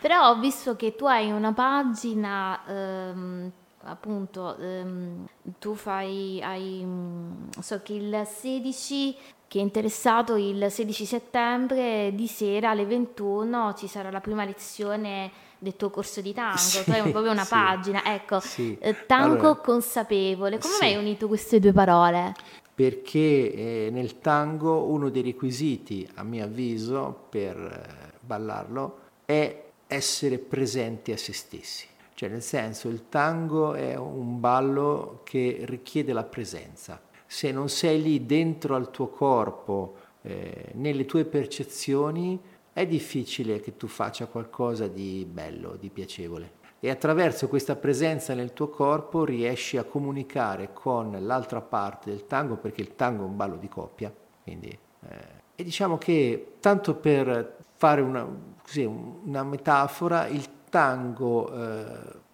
Però 0.00 0.30
ho 0.30 0.38
visto 0.38 0.74
che 0.74 0.94
tu 0.94 1.04
hai 1.04 1.30
una 1.30 1.52
pagina 1.52 2.64
ehm, 2.66 3.52
appunto 3.82 4.56
ehm, 4.56 5.26
tu 5.58 5.74
fai, 5.74 6.40
hai, 6.42 6.82
mm, 6.84 7.48
so 7.60 7.80
che 7.82 7.92
il 7.92 8.26
16 8.26 9.16
che 9.46 9.58
è 9.58 9.62
interessato 9.62 10.36
il 10.36 10.70
16 10.70 11.04
settembre 11.06 12.12
di 12.14 12.26
sera 12.26 12.70
alle 12.70 12.84
21 12.84 13.74
ci 13.74 13.86
sarà 13.86 14.10
la 14.10 14.20
prima 14.20 14.44
lezione 14.44 15.30
del 15.58 15.76
tuo 15.76 15.90
corso 15.90 16.20
di 16.20 16.32
tango, 16.32 16.56
sì, 16.56 16.84
tu 16.84 16.90
hai 16.90 17.02
proprio 17.10 17.32
una 17.32 17.44
sì, 17.44 17.50
pagina, 17.50 18.04
ecco, 18.04 18.40
sì. 18.40 18.76
eh, 18.80 19.06
tango 19.06 19.34
allora, 19.34 19.54
consapevole, 19.56 20.58
come 20.58 20.74
mai 20.80 20.94
hai 20.94 20.98
unito 20.98 21.26
queste 21.26 21.58
due 21.58 21.72
parole? 21.72 22.34
Perché 22.74 23.52
eh, 23.52 23.88
nel 23.90 24.20
tango 24.20 24.84
uno 24.84 25.08
dei 25.08 25.22
requisiti, 25.22 26.08
a 26.14 26.22
mio 26.22 26.44
avviso, 26.44 27.26
per 27.28 27.56
eh, 27.56 28.12
ballarlo 28.20 28.98
è 29.24 29.64
essere 29.88 30.38
presenti 30.38 31.12
a 31.12 31.16
se 31.16 31.32
stessi. 31.32 31.86
Cioè 32.14 32.28
nel 32.28 32.42
senso 32.42 32.88
il 32.88 33.08
tango 33.08 33.74
è 33.74 33.96
un 33.96 34.40
ballo 34.40 35.20
che 35.24 35.60
richiede 35.62 36.12
la 36.12 36.24
presenza. 36.24 37.00
Se 37.26 37.52
non 37.52 37.68
sei 37.68 38.02
lì 38.02 38.26
dentro 38.26 38.74
al 38.74 38.90
tuo 38.90 39.08
corpo, 39.08 39.94
eh, 40.22 40.70
nelle 40.74 41.04
tue 41.04 41.24
percezioni, 41.24 42.38
è 42.78 42.86
difficile 42.86 43.58
che 43.58 43.76
tu 43.76 43.88
faccia 43.88 44.26
qualcosa 44.26 44.86
di 44.86 45.26
bello, 45.28 45.74
di 45.74 45.90
piacevole. 45.90 46.52
E 46.78 46.90
attraverso 46.90 47.48
questa 47.48 47.74
presenza 47.74 48.34
nel 48.34 48.52
tuo 48.52 48.68
corpo 48.68 49.24
riesci 49.24 49.76
a 49.76 49.82
comunicare 49.82 50.72
con 50.72 51.16
l'altra 51.20 51.60
parte 51.60 52.10
del 52.10 52.26
tango, 52.26 52.54
perché 52.54 52.80
il 52.80 52.94
tango 52.94 53.24
è 53.24 53.26
un 53.26 53.34
ballo 53.34 53.56
di 53.56 53.68
coppia. 53.68 54.14
Quindi, 54.44 54.68
eh, 54.68 55.16
e 55.56 55.64
diciamo 55.64 55.98
che 55.98 56.52
tanto 56.60 56.94
per 56.94 57.56
fare 57.74 58.00
una, 58.00 58.24
così, 58.62 58.84
una 58.84 59.42
metafora, 59.42 60.28
il 60.28 60.46
tango 60.70 61.52
eh, 61.52 61.86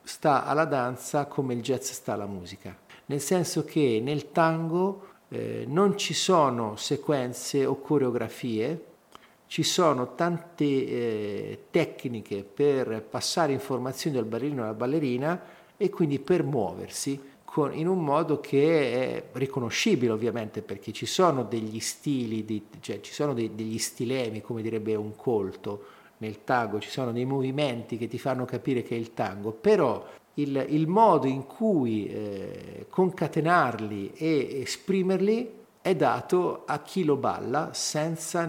sta 0.03 0.45
alla 0.45 0.67
danza 0.67 1.25
come 1.25 1.55
il 1.55 1.63
jazz 1.63 1.89
sta 1.91 2.13
alla 2.13 2.27
musica, 2.27 2.77
nel 3.07 3.21
senso 3.21 3.65
che 3.65 3.99
nel 4.03 4.31
tango 4.31 5.07
eh, 5.31 5.65
non 5.67 5.97
ci 5.97 6.13
sono 6.13 6.77
sequenze 6.77 7.65
o 7.65 7.81
coreografie, 7.81 8.93
ci 9.47 9.63
sono 9.63 10.15
tante 10.15 10.65
eh, 10.65 11.59
tecniche 11.71 12.45
per 12.45 13.03
passare 13.09 13.53
informazioni 13.53 14.17
dal 14.17 14.25
ballerino 14.25 14.63
alla 14.63 14.75
ballerina 14.75 15.43
e 15.77 15.91
quindi 15.91 16.19
per 16.19 16.43
muoversi 16.43 17.33
con, 17.45 17.73
in 17.73 17.87
un 17.87 18.03
modo 18.03 18.41
che 18.41 18.93
è 18.93 19.25
riconoscibile 19.33 20.11
ovviamente 20.11 20.61
perché 20.61 20.93
ci 20.93 21.07
sono 21.07 21.45
degli 21.45 21.79
stili, 21.79 22.45
di, 22.45 22.67
cioè 22.81 23.01
ci 23.01 23.13
sono 23.13 23.33
dei, 23.33 23.55
degli 23.55 23.79
stilemi 23.79 24.41
come 24.41 24.61
direbbe 24.61 24.97
un 24.97 25.15
colto 25.15 25.85
nel 26.19 26.43
tango, 26.43 26.81
ci 26.81 26.91
sono 26.91 27.13
dei 27.13 27.25
movimenti 27.25 27.97
che 27.97 28.09
ti 28.09 28.19
fanno 28.19 28.45
capire 28.45 28.83
che 28.83 28.97
è 28.97 28.99
il 28.99 29.15
tango, 29.15 29.53
però 29.53 30.05
il, 30.35 30.67
il 30.69 30.89
modo 30.89 31.29
in 31.29 31.47
cui 31.47 32.07
eh, 32.07 32.87
concatenarli 32.89 34.13
e 34.15 34.61
esprimerli 34.63 35.63
è 35.85 35.95
dato 35.95 36.63
a 36.65 36.79
chi 36.79 37.05
lo 37.05 37.17
balla 37.17 37.75
senza, 37.75 38.49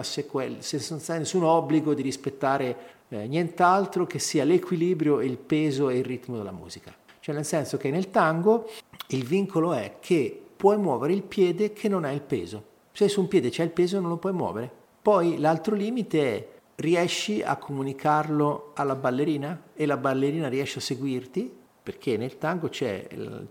sequel- 0.00 0.62
senza 0.62 1.18
nessun 1.18 1.42
obbligo 1.44 1.92
di 1.92 2.00
rispettare 2.00 2.76
eh, 3.10 3.26
nient'altro 3.26 4.06
che 4.06 4.18
sia 4.18 4.42
l'equilibrio, 4.44 5.20
il 5.20 5.36
peso 5.36 5.90
e 5.90 5.98
il 5.98 6.04
ritmo 6.06 6.38
della 6.38 6.50
musica. 6.50 6.90
Cioè 7.20 7.34
nel 7.34 7.44
senso 7.44 7.76
che 7.76 7.90
nel 7.90 8.08
tango 8.08 8.70
il 9.08 9.22
vincolo 9.22 9.74
è 9.74 9.96
che 10.00 10.42
puoi 10.56 10.78
muovere 10.78 11.12
il 11.12 11.24
piede 11.24 11.74
che 11.74 11.90
non 11.90 12.04
ha 12.04 12.10
il 12.10 12.22
peso. 12.22 12.64
Se 12.92 13.06
su 13.06 13.20
un 13.20 13.28
piede 13.28 13.50
c'è 13.50 13.64
il 13.64 13.70
peso 13.70 14.00
non 14.00 14.08
lo 14.08 14.16
puoi 14.16 14.32
muovere. 14.32 14.70
Poi 15.02 15.36
l'altro 15.36 15.74
limite 15.74 16.22
è 16.22 16.48
riesci 16.76 17.42
a 17.42 17.58
comunicarlo 17.58 18.70
alla 18.76 18.94
ballerina 18.94 19.64
e 19.74 19.84
la 19.84 19.98
ballerina 19.98 20.48
riesce 20.48 20.78
a 20.78 20.80
seguirti 20.80 21.54
perché 21.82 22.16
nel 22.16 22.38
tango 22.38 22.70
ci 22.70 22.86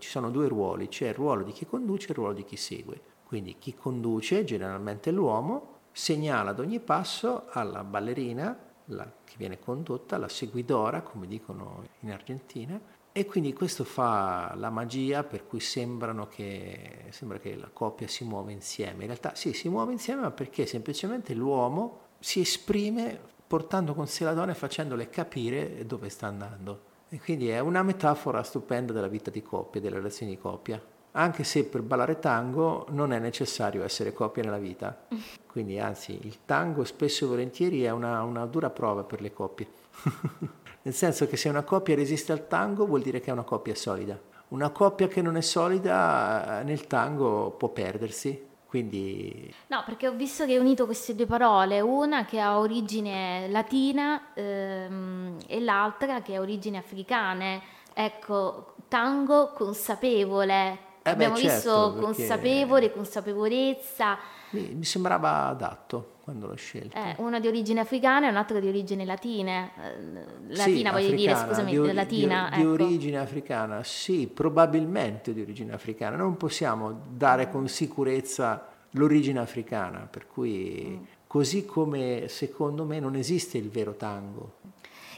sono 0.00 0.30
due 0.30 0.48
ruoli, 0.48 0.88
c'è 0.88 1.06
il 1.06 1.14
ruolo 1.14 1.44
di 1.44 1.52
chi 1.52 1.66
conduce 1.66 2.08
e 2.08 2.10
il 2.10 2.16
ruolo 2.16 2.32
di 2.32 2.44
chi 2.44 2.56
segue. 2.56 3.10
Quindi 3.32 3.56
chi 3.58 3.74
conduce, 3.74 4.44
generalmente 4.44 5.10
l'uomo, 5.10 5.78
segnala 5.90 6.50
ad 6.50 6.58
ogni 6.58 6.80
passo 6.80 7.46
alla 7.48 7.82
ballerina 7.82 8.54
la, 8.84 9.10
che 9.24 9.36
viene 9.38 9.58
condotta, 9.58 10.18
la 10.18 10.28
seguidora, 10.28 11.00
come 11.00 11.26
dicono 11.26 11.82
in 12.00 12.12
Argentina, 12.12 12.78
e 13.10 13.24
quindi 13.24 13.54
questo 13.54 13.84
fa 13.84 14.52
la 14.54 14.68
magia 14.68 15.24
per 15.24 15.46
cui 15.46 15.60
che, 15.60 17.06
sembra 17.08 17.38
che 17.38 17.56
la 17.56 17.70
coppia 17.72 18.06
si 18.06 18.22
muove 18.24 18.52
insieme. 18.52 19.00
In 19.00 19.06
realtà 19.06 19.34
sì, 19.34 19.54
si 19.54 19.70
muove 19.70 19.92
insieme, 19.92 20.20
ma 20.20 20.30
perché 20.30 20.66
semplicemente 20.66 21.32
l'uomo 21.32 22.00
si 22.18 22.40
esprime 22.40 23.18
portando 23.46 23.94
con 23.94 24.06
sé 24.08 24.24
la 24.24 24.34
donna 24.34 24.52
e 24.52 24.56
facendole 24.56 25.08
capire 25.08 25.86
dove 25.86 26.10
sta 26.10 26.26
andando. 26.26 26.82
E 27.08 27.18
quindi 27.18 27.48
è 27.48 27.60
una 27.60 27.82
metafora 27.82 28.42
stupenda 28.42 28.92
della 28.92 29.08
vita 29.08 29.30
di 29.30 29.40
coppia, 29.40 29.80
delle 29.80 29.96
relazioni 29.96 30.32
di 30.32 30.38
coppia. 30.38 30.91
Anche 31.12 31.44
se 31.44 31.64
per 31.64 31.82
ballare 31.82 32.18
tango 32.18 32.86
non 32.90 33.12
è 33.12 33.18
necessario 33.18 33.84
essere 33.84 34.12
coppia 34.12 34.42
nella 34.42 34.58
vita. 34.58 35.06
Quindi 35.46 35.78
anzi, 35.78 36.18
il 36.22 36.38
tango 36.46 36.84
spesso 36.84 37.24
e 37.24 37.28
volentieri 37.28 37.82
è 37.82 37.90
una, 37.90 38.22
una 38.22 38.46
dura 38.46 38.70
prova 38.70 39.04
per 39.04 39.20
le 39.20 39.32
coppie. 39.32 39.68
Nel 40.82 40.94
senso 40.94 41.26
che 41.26 41.36
se 41.36 41.48
una 41.48 41.62
coppia 41.62 41.94
resiste 41.94 42.32
al 42.32 42.48
tango 42.48 42.86
vuol 42.86 43.02
dire 43.02 43.20
che 43.20 43.28
è 43.28 43.32
una 43.32 43.42
coppia 43.42 43.74
solida. 43.74 44.18
Una 44.48 44.70
coppia 44.70 45.06
che 45.06 45.22
non 45.22 45.36
è 45.36 45.40
solida 45.40 46.60
eh, 46.60 46.64
nel 46.64 46.86
tango 46.86 47.50
può 47.50 47.68
perdersi. 47.68 48.50
Quindi... 48.66 49.54
No, 49.66 49.82
perché 49.84 50.08
ho 50.08 50.12
visto 50.12 50.46
che 50.46 50.52
hai 50.52 50.58
unito 50.58 50.86
queste 50.86 51.14
due 51.14 51.26
parole, 51.26 51.80
una 51.82 52.24
che 52.24 52.40
ha 52.40 52.58
origine 52.58 53.46
latina 53.50 54.32
ehm, 54.32 55.36
e 55.46 55.60
l'altra 55.60 56.22
che 56.22 56.36
ha 56.36 56.40
origine 56.40 56.78
africane. 56.78 57.60
Ecco, 57.92 58.74
tango 58.88 59.52
consapevole. 59.52 60.90
Eh 61.04 61.10
Abbiamo 61.10 61.34
beh, 61.34 61.40
visto 61.40 61.58
certo, 61.58 61.96
consapevole, 61.98 62.92
consapevolezza. 62.92 64.18
Mi, 64.50 64.74
mi 64.74 64.84
sembrava 64.84 65.46
adatto 65.46 66.12
quando 66.22 66.46
l'ho 66.46 66.54
scelto. 66.54 66.96
Eh, 66.96 67.16
una 67.18 67.40
di 67.40 67.48
origine 67.48 67.80
africana 67.80 68.28
e 68.28 68.30
un'altra 68.30 68.60
di 68.60 68.68
origine 68.68 69.04
latina. 69.04 69.70
Eh, 69.82 70.54
latina 70.54 70.90
sì, 70.90 70.94
voglio 70.94 71.16
dire, 71.16 71.34
scusami, 71.34 71.70
di, 71.72 71.78
or- 71.78 71.92
latina. 71.92 72.48
Di, 72.48 72.60
ecco. 72.60 72.76
di, 72.76 72.82
origine 72.84 73.18
africana, 73.18 73.82
sì, 73.82 74.28
probabilmente 74.28 75.34
di 75.34 75.40
origine 75.40 75.72
africana. 75.72 76.16
Non 76.16 76.36
possiamo 76.36 77.00
dare 77.08 77.50
con 77.50 77.66
sicurezza 77.66 78.68
l'origine 78.90 79.40
africana, 79.40 80.06
per 80.08 80.28
cui 80.28 80.98
mm. 81.00 81.04
così 81.26 81.64
come 81.64 82.26
secondo 82.28 82.84
me 82.84 83.00
non 83.00 83.16
esiste 83.16 83.58
il 83.58 83.70
vero 83.70 83.94
tango. 83.94 84.60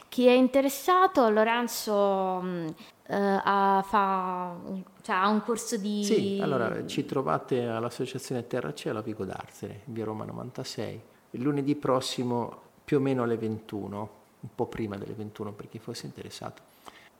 Chi 0.09 0.25
è 0.25 0.31
interessato, 0.31 1.29
Lorenzo 1.29 2.39
mm, 2.41 2.67
ha, 3.07 3.83
fa, 3.85 4.55
cioè, 5.01 5.15
ha 5.15 5.29
un 5.29 5.41
corso 5.43 5.77
di... 5.77 6.03
Sì, 6.03 6.39
allora 6.41 6.85
ci 6.85 7.05
trovate 7.05 7.65
all'Associazione 7.65 8.47
Terra 8.47 8.73
Cielo 8.73 8.99
a 8.99 9.01
Vigo 9.01 9.25
d'Arzere, 9.25 9.81
via 9.85 10.05
Roma 10.05 10.25
96, 10.25 11.01
il 11.31 11.41
lunedì 11.41 11.75
prossimo 11.75 12.63
più 12.83 12.97
o 12.97 12.99
meno 12.99 13.23
alle 13.23 13.37
21, 13.37 14.09
un 14.39 14.49
po' 14.53 14.65
prima 14.67 14.97
delle 14.97 15.13
21 15.13 15.53
per 15.53 15.69
chi 15.69 15.79
fosse 15.79 16.05
interessato. 16.05 16.61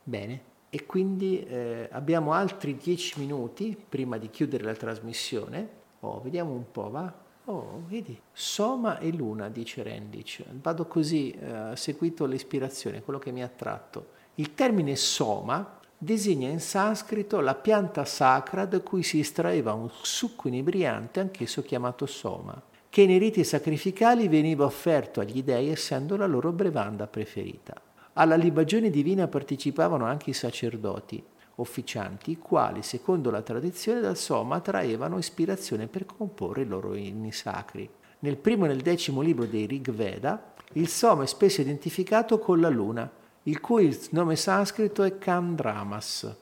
Bene, 0.04 0.54
e 0.70 0.86
quindi 0.86 1.44
eh, 1.46 1.88
abbiamo 1.92 2.34
altri 2.34 2.76
10 2.76 3.20
minuti 3.20 3.78
prima 3.88 4.18
di 4.18 4.30
chiudere 4.30 4.64
la 4.64 4.74
trasmissione. 4.74 5.70
Oh, 6.02 6.22
vediamo 6.22 6.52
un 6.52 6.70
po', 6.72 6.90
va? 6.90 7.14
Oh, 7.46 7.84
vedi, 7.88 8.20
Soma 8.34 9.00
e 9.00 9.12
Luna, 9.12 9.50
dice 9.50 9.84
Rendic. 9.84 10.44
Vado 10.62 10.86
così, 10.86 11.32
eh, 11.32 11.76
seguito 11.76 12.26
l'ispirazione, 12.26 13.04
quello 13.04 13.20
che 13.20 13.32
mi 13.32 13.42
ha 13.42 13.46
attratto. 13.46 14.14
Il 14.36 14.54
termine 14.54 14.96
Soma 14.96 15.75
designa 15.98 16.50
in 16.50 16.60
sanscrito 16.60 17.40
la 17.40 17.56
pianta 17.56 18.06
sacra 18.06 18.66
da 18.66 18.80
cui 18.82 19.04
si 19.04 19.20
estraeva 19.20 19.74
un 19.74 19.90
succo 20.02 20.48
inebriante, 20.48 21.20
anch'esso 21.20 21.62
chiamato 21.62 22.06
Soma, 22.06 22.62
che 22.90 23.06
nei 23.06 23.18
riti 23.18 23.44
sacrificali 23.44 24.28
veniva 24.28 24.66
offerto 24.66 25.20
agli 25.20 25.44
dei 25.44 25.70
essendo 25.70 26.16
la 26.18 26.28
loro 26.28 26.52
brevanda 26.52 27.08
preferita. 27.08 27.74
Alla 28.14 28.36
libagione 28.36 28.90
divina 28.90 29.28
partecipavano 29.28 30.06
anche 30.06 30.30
i 30.30 30.34
sacerdoti, 30.34 31.24
officianti, 31.56 32.32
i 32.32 32.38
quali, 32.38 32.82
secondo 32.82 33.30
la 33.30 33.42
tradizione, 33.42 34.00
dal 34.00 34.18
Soma 34.18 34.60
traevano 34.60 35.18
ispirazione 35.18 35.88
per 35.88 36.06
comporre 36.06 36.62
i 36.62 36.68
loro 36.68 36.96
inni 36.96 37.32
sacri. 37.32 37.90
Nel 38.20 38.38
primo 38.38 38.66
e 38.66 38.70
nel 38.70 38.82
decimo 38.82 39.22
libro 39.22 39.46
dei 39.46 39.66
Rig 39.66 39.92
Veda, 39.92 40.54
il 40.74 40.88
Soma 40.88 41.24
è 41.24 41.28
spesso 41.28 41.62
identificato 41.62 42.40
con 42.40 42.60
la 42.60 42.70
luna, 42.70 43.10
il 43.48 43.60
cui 43.62 43.96
nome 44.12 44.36
sanscrito 44.36 45.04
è 45.04 45.18
Kandramas. 45.20 46.36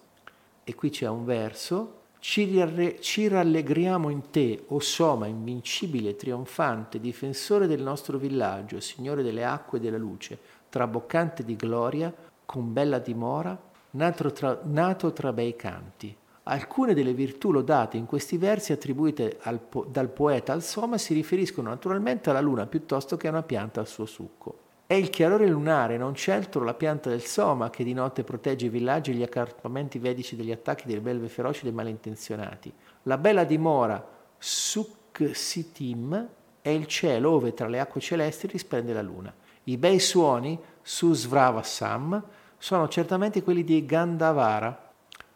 E 0.64 0.76
qui 0.76 0.90
c'è 0.90 1.08
un 1.08 1.26
verso, 1.26 2.02
ci, 2.20 3.28
rallegriamo 3.28 4.08
in 4.08 4.30
te, 4.30 4.64
o 4.68 4.80
Soma, 4.80 5.28
invincibile 5.28 6.16
trionfante, 6.16 7.02
difensore 7.02 7.68
del 7.68 7.82
nostro 7.82 8.18
villaggio, 8.18 8.80
signore 8.80 9.24
delle 9.24 9.44
acque 9.44 9.80
e 9.80 9.82
della 9.82 9.98
luce, 9.98 10.40
traboccante 10.70 11.44
di 11.44 11.58
gloria, 11.58 12.14
con 12.46 12.72
bella 12.72 13.00
dimora, 13.00 13.60
nato 13.92 14.32
tra, 14.32 14.62
nato 14.64 15.12
tra 15.12 15.34
bei 15.34 15.58
canti. 15.58 16.16
Alcune 16.44 16.94
delle 16.94 17.14
virtù 17.14 17.52
lodate 17.52 17.98
in 17.98 18.06
questi 18.06 18.38
versi 18.38 18.72
attribuite 18.72 19.40
al, 19.42 19.60
dal 19.90 20.10
poeta 20.10 20.54
al 20.54 20.64
Soma 20.64 20.98
si 20.98 21.14
riferiscono 21.14 21.68
naturalmente 21.68 22.30
alla 22.30 22.40
luna 22.40 22.66
piuttosto 22.66 23.18
che 23.18 23.28
a 23.28 23.32
una 23.32 23.44
pianta 23.44 23.82
al 23.82 23.88
suo 23.88 24.06
succo. 24.06 24.63
È 24.94 24.98
il 24.98 25.10
chiarore 25.10 25.48
lunare, 25.48 25.98
non 25.98 26.14
certo 26.14 26.60
la 26.60 26.76
pianta 26.76 27.10
del 27.10 27.24
soma 27.24 27.72
che 27.72 27.84
di 27.84 27.94
notte 27.94 28.24
protegge 28.24 28.68
i 28.68 28.70
villaggi 28.70 29.10
e 29.10 29.16
gli 29.16 29.24
accampamenti 29.24 29.98
vedici 29.98 30.36
dagli 30.36 30.52
attacchi 30.52 30.86
delle 30.86 31.02
belve 31.02 31.30
feroci 31.30 31.64
dei 31.64 31.72
malintenzionati. 31.72 32.72
La 33.02 33.18
bella 33.18 33.44
dimora 33.44 34.08
Suksitim 34.38 36.28
è 36.62 36.70
il 36.70 36.86
cielo 36.86 37.32
ove 37.32 37.56
tra 37.56 37.68
le 37.68 37.80
acque 37.80 38.02
celesti 38.02 38.46
risplende 38.46 38.94
la 38.94 39.02
luna. 39.02 39.34
I 39.64 39.78
bei 39.78 39.98
suoni 39.98 40.60
Susvravasam 40.84 42.24
sono 42.60 42.88
certamente 42.88 43.42
quelli 43.42 43.64
di 43.64 43.84
Gandhavara, 43.88 44.92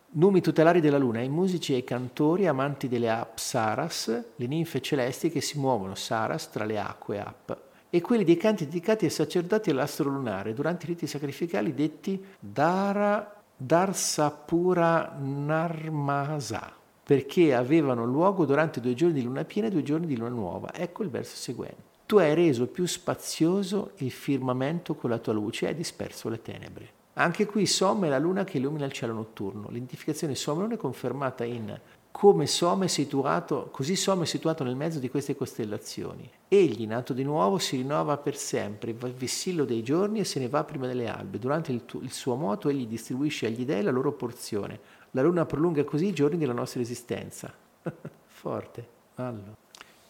numi 0.10 0.40
tutelari 0.40 0.82
della 0.82 1.00
luna, 1.00 1.22
i 1.22 1.30
musici 1.30 1.74
e 1.74 1.78
i 1.78 1.84
cantori 1.84 2.46
amanti 2.46 2.88
delle 2.88 3.10
Apsaras, 3.10 4.24
le 4.36 4.46
ninfe 4.46 4.82
celesti 4.82 5.32
che 5.32 5.42
si 5.42 5.58
muovono, 5.58 5.96
Saras, 5.96 6.52
tra 6.52 6.64
le 6.64 6.78
acque 6.78 7.20
Ap, 7.20 7.66
e 7.90 8.02
quelli 8.02 8.24
dei 8.24 8.38
canti 8.38 8.66
dedicati 8.66 9.06
ai 9.06 9.12
sacerdoti 9.12 9.70
all'astro 9.70 10.10
lunare 10.10 10.54
durante 10.54 10.86
i 10.86 10.90
riti 10.90 11.08
sacrificali 11.08 11.74
detti 11.74 12.24
Dara 12.40 13.34
Darsapura 13.56 15.16
Narmasa, 15.20 16.72
perché 17.04 17.56
avevano 17.56 18.06
luogo 18.06 18.46
durante 18.46 18.80
due 18.80 18.94
giorni 18.94 19.16
di 19.16 19.24
luna 19.24 19.46
piena 19.46 19.68
e 19.68 19.72
due 19.72 19.84
giorni 19.84 20.06
di 20.06 20.16
luna 20.16 20.30
nuova. 20.30 20.74
Ecco 20.74 21.04
il 21.04 21.10
verso 21.10 21.36
seguente. 21.36 21.96
Tu 22.06 22.18
hai 22.18 22.34
reso 22.36 22.68
più 22.68 22.86
spazioso 22.86 23.92
il 23.98 24.12
firmamento 24.12 24.96
con 24.96 25.10
la 25.10 25.18
tua 25.18 25.34
luce 25.34 25.66
e 25.66 25.70
hai 25.70 25.76
disperso 25.76 26.30
le 26.30 26.42
tenebre. 26.42 26.90
Anche 27.14 27.48
qui 27.48 27.66
Som 27.66 28.06
è 28.06 28.10
la 28.10 28.20
luna 28.20 28.44
che 28.44 28.60
illumina 28.60 28.86
il 28.86 28.92
cielo 28.92 29.12
notturno. 29.12 29.70
L'identificazione 29.70 30.36
Som 30.36 30.72
è 30.72 30.78
confermata 30.78 31.44
in 31.44 31.78
come 32.18 32.48
Som 32.48 32.84
è 32.84 32.88
situato, 32.88 33.70
così 33.72 33.96
Som 33.96 34.24
è 34.24 34.26
situato 34.26 34.64
nel 34.64 34.76
mezzo 34.76 34.98
di 34.98 35.08
queste 35.08 35.36
costellazioni. 35.36 36.28
Egli, 36.48 36.88
nato 36.88 37.14
di 37.14 37.22
nuovo, 37.22 37.60
si 37.60 37.78
rinnova 37.78 38.18
per 38.18 38.36
sempre, 38.36 38.94
va 38.94 39.08
il 39.08 39.14
vessillo 39.14 39.66
dei 39.66 39.84
giorni 39.84 40.22
e 40.22 40.24
se 40.24 40.40
ne 40.40 40.48
va 40.48 40.64
prima 40.64 40.88
delle 40.88 41.08
albe. 41.08 41.38
Durante 41.38 41.72
il, 41.72 41.86
tu- 41.86 42.02
il 42.02 42.12
suo 42.12 42.34
moto 42.34 42.70
egli 42.70 42.88
distribuisce 42.88 43.46
agli 43.46 43.66
dei 43.66 43.84
la 43.84 43.92
loro 43.92 44.14
porzione. 44.14 44.80
La 45.12 45.22
luna 45.22 45.46
prolunga 45.46 45.84
così 45.84 46.08
i 46.08 46.14
giorni 46.14 46.40
della 46.40 46.54
nostra 46.54 46.82
esistenza. 46.82 47.54
Forte. 48.26 48.88
Allora. 49.14 49.56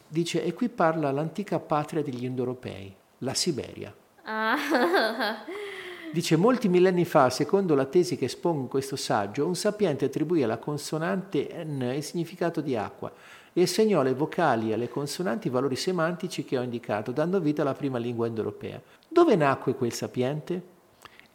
Dice, 0.08 0.42
e 0.46 0.54
qui 0.54 0.70
parla 0.70 1.12
l'antica 1.12 1.60
patria 1.60 2.02
degli 2.02 2.24
indoeuropei, 2.24 2.96
la 3.18 3.34
Siberia. 3.34 3.94
Dice, 6.12 6.36
molti 6.38 6.70
millenni 6.70 7.06
fa, 7.06 7.30
secondo 7.30 7.76
la 7.76 7.86
tesi 7.86 8.18
che 8.18 8.26
espongo 8.26 8.62
in 8.62 8.68
questo 8.68 8.96
saggio, 8.96 9.46
un 9.46 9.56
sapiente 9.56 10.06
attribuì 10.06 10.42
alla 10.42 10.58
consonante 10.58 11.64
N 11.66 11.92
il 11.96 12.04
significato 12.04 12.62
di 12.62 12.76
acqua 12.76 13.12
e 13.54 13.62
assegnò 13.62 14.00
alle 14.00 14.14
vocali 14.14 14.70
e 14.70 14.74
alle 14.74 14.90
consonanti 14.90 15.48
i 15.48 15.52
valori 15.52 15.76
semantici 15.76 16.46
che 16.46 16.58
ho 16.58 16.62
indicato, 16.62 17.12
dando 17.12 17.40
vita 17.40 17.62
alla 17.62 17.74
prima 17.74 17.98
lingua 17.98 18.28
indoeuropea. 18.28 18.82
Dove 19.08 19.36
nacque 19.36 19.76
quel 19.76 19.94
sapiente? 19.94 20.76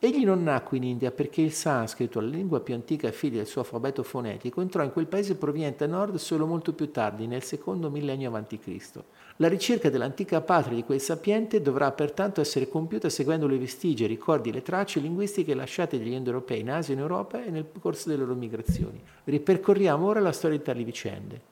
Egli 0.05 0.25
non 0.25 0.43
nacque 0.43 0.79
in 0.79 0.83
India 0.83 1.13
perché 1.13 1.43
il 1.43 1.53
sanscrito, 1.53 2.19
la 2.19 2.27
lingua 2.27 2.59
più 2.59 2.75
antica 2.75 3.07
e 3.07 3.13
figlia 3.13 3.37
del 3.37 3.47
suo 3.47 3.61
alfabeto 3.61 4.03
fonetico, 4.03 4.61
entrò 4.61 4.83
in 4.83 4.91
quel 4.91 5.07
paese 5.07 5.37
proveniente 5.37 5.85
a 5.85 5.87
nord 5.87 6.17
solo 6.17 6.45
molto 6.45 6.73
più 6.73 6.91
tardi, 6.91 7.29
nel 7.29 7.45
secondo 7.45 7.89
millennio 7.89 8.35
a.C. 8.35 9.01
La 9.37 9.47
ricerca 9.47 9.91
dell'antica 9.91 10.41
patria 10.41 10.75
di 10.75 10.83
quel 10.83 11.01
sapiente 11.01 11.63
dovrà 11.63 11.93
pertanto 11.93 12.41
essere 12.41 12.69
compiuta 12.69 13.09
seguendo 13.09 13.47
le 13.47 13.59
vestigie, 13.59 14.07
i 14.07 14.09
ricordi 14.09 14.51
le 14.51 14.63
tracce 14.63 14.99
linguistiche 14.99 15.55
lasciate 15.55 15.99
dagli 15.99 16.15
indoeuropei 16.15 16.59
in 16.59 16.73
Asia 16.73 16.95
e 16.95 16.97
in 16.97 17.03
Europa 17.03 17.45
e 17.45 17.51
nel 17.51 17.67
corso 17.79 18.09
delle 18.09 18.23
loro 18.23 18.35
migrazioni. 18.35 19.01
Ripercorriamo 19.23 20.05
ora 20.05 20.19
la 20.19 20.33
storia 20.33 20.59
di 20.59 20.65
tali 20.65 20.83
vicende. 20.83 21.51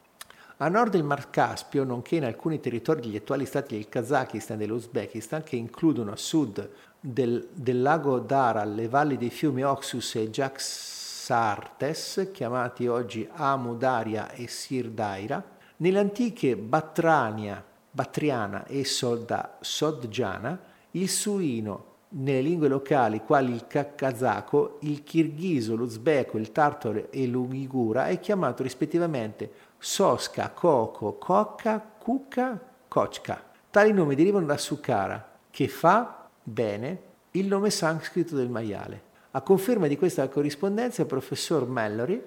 A 0.62 0.68
nord 0.68 0.90
del 0.90 1.04
Mar 1.04 1.30
Caspio, 1.30 1.84
nonché 1.84 2.16
in 2.16 2.24
alcuni 2.24 2.60
territori 2.60 3.00
degli 3.00 3.16
attuali 3.16 3.46
stati 3.46 3.76
del 3.76 3.88
Kazakistan 3.88 4.56
e 4.56 4.60
dell'Uzbekistan, 4.60 5.42
che 5.42 5.56
includono 5.56 6.12
a 6.12 6.16
sud 6.16 6.68
del, 7.00 7.48
del 7.52 7.80
lago 7.80 8.18
Dara 8.18 8.64
le 8.64 8.88
valli 8.88 9.16
dei 9.16 9.30
fiumi 9.30 9.64
Oxus 9.64 10.16
e 10.16 10.28
Jaxartes, 10.30 12.28
chiamati 12.32 12.86
oggi 12.86 13.26
Amu 13.32 13.76
Daria 13.76 14.30
e 14.32 14.46
Sir 14.48 14.90
Daira, 14.90 15.42
nelle 15.78 15.98
antiche 15.98 16.56
Batrania, 16.56 17.64
Batriana 17.90 18.66
e 18.66 18.84
Solda, 18.84 19.56
Sodgiana, 19.60 20.58
il 20.92 21.08
suino 21.08 21.86
nelle 22.12 22.40
lingue 22.40 22.68
locali 22.68 23.20
quali 23.20 23.52
il 23.52 23.66
kazako, 23.66 24.78
il 24.80 25.02
kirghiso, 25.04 25.76
l'uzbeko, 25.76 26.38
il 26.38 26.52
tartaro 26.52 27.10
e 27.10 27.26
l'uigura 27.26 28.06
è 28.06 28.18
chiamato 28.18 28.62
rispettivamente 28.62 29.52
soska, 29.78 30.50
coco, 30.50 31.14
cocca, 31.14 31.80
cucca, 31.80 32.60
kochka. 32.88 33.42
Tali 33.70 33.92
nomi 33.92 34.16
derivano 34.16 34.46
da 34.46 34.56
Sukara, 34.56 35.38
che 35.50 35.68
fa 35.68 36.19
bene 36.42 37.08
il 37.32 37.46
nome 37.46 37.70
sanscrito 37.70 38.34
del 38.34 38.48
maiale. 38.48 39.08
A 39.32 39.42
conferma 39.42 39.86
di 39.86 39.96
questa 39.96 40.28
corrispondenza, 40.28 41.02
il 41.02 41.08
professor 41.08 41.66
Mallory 41.66 42.20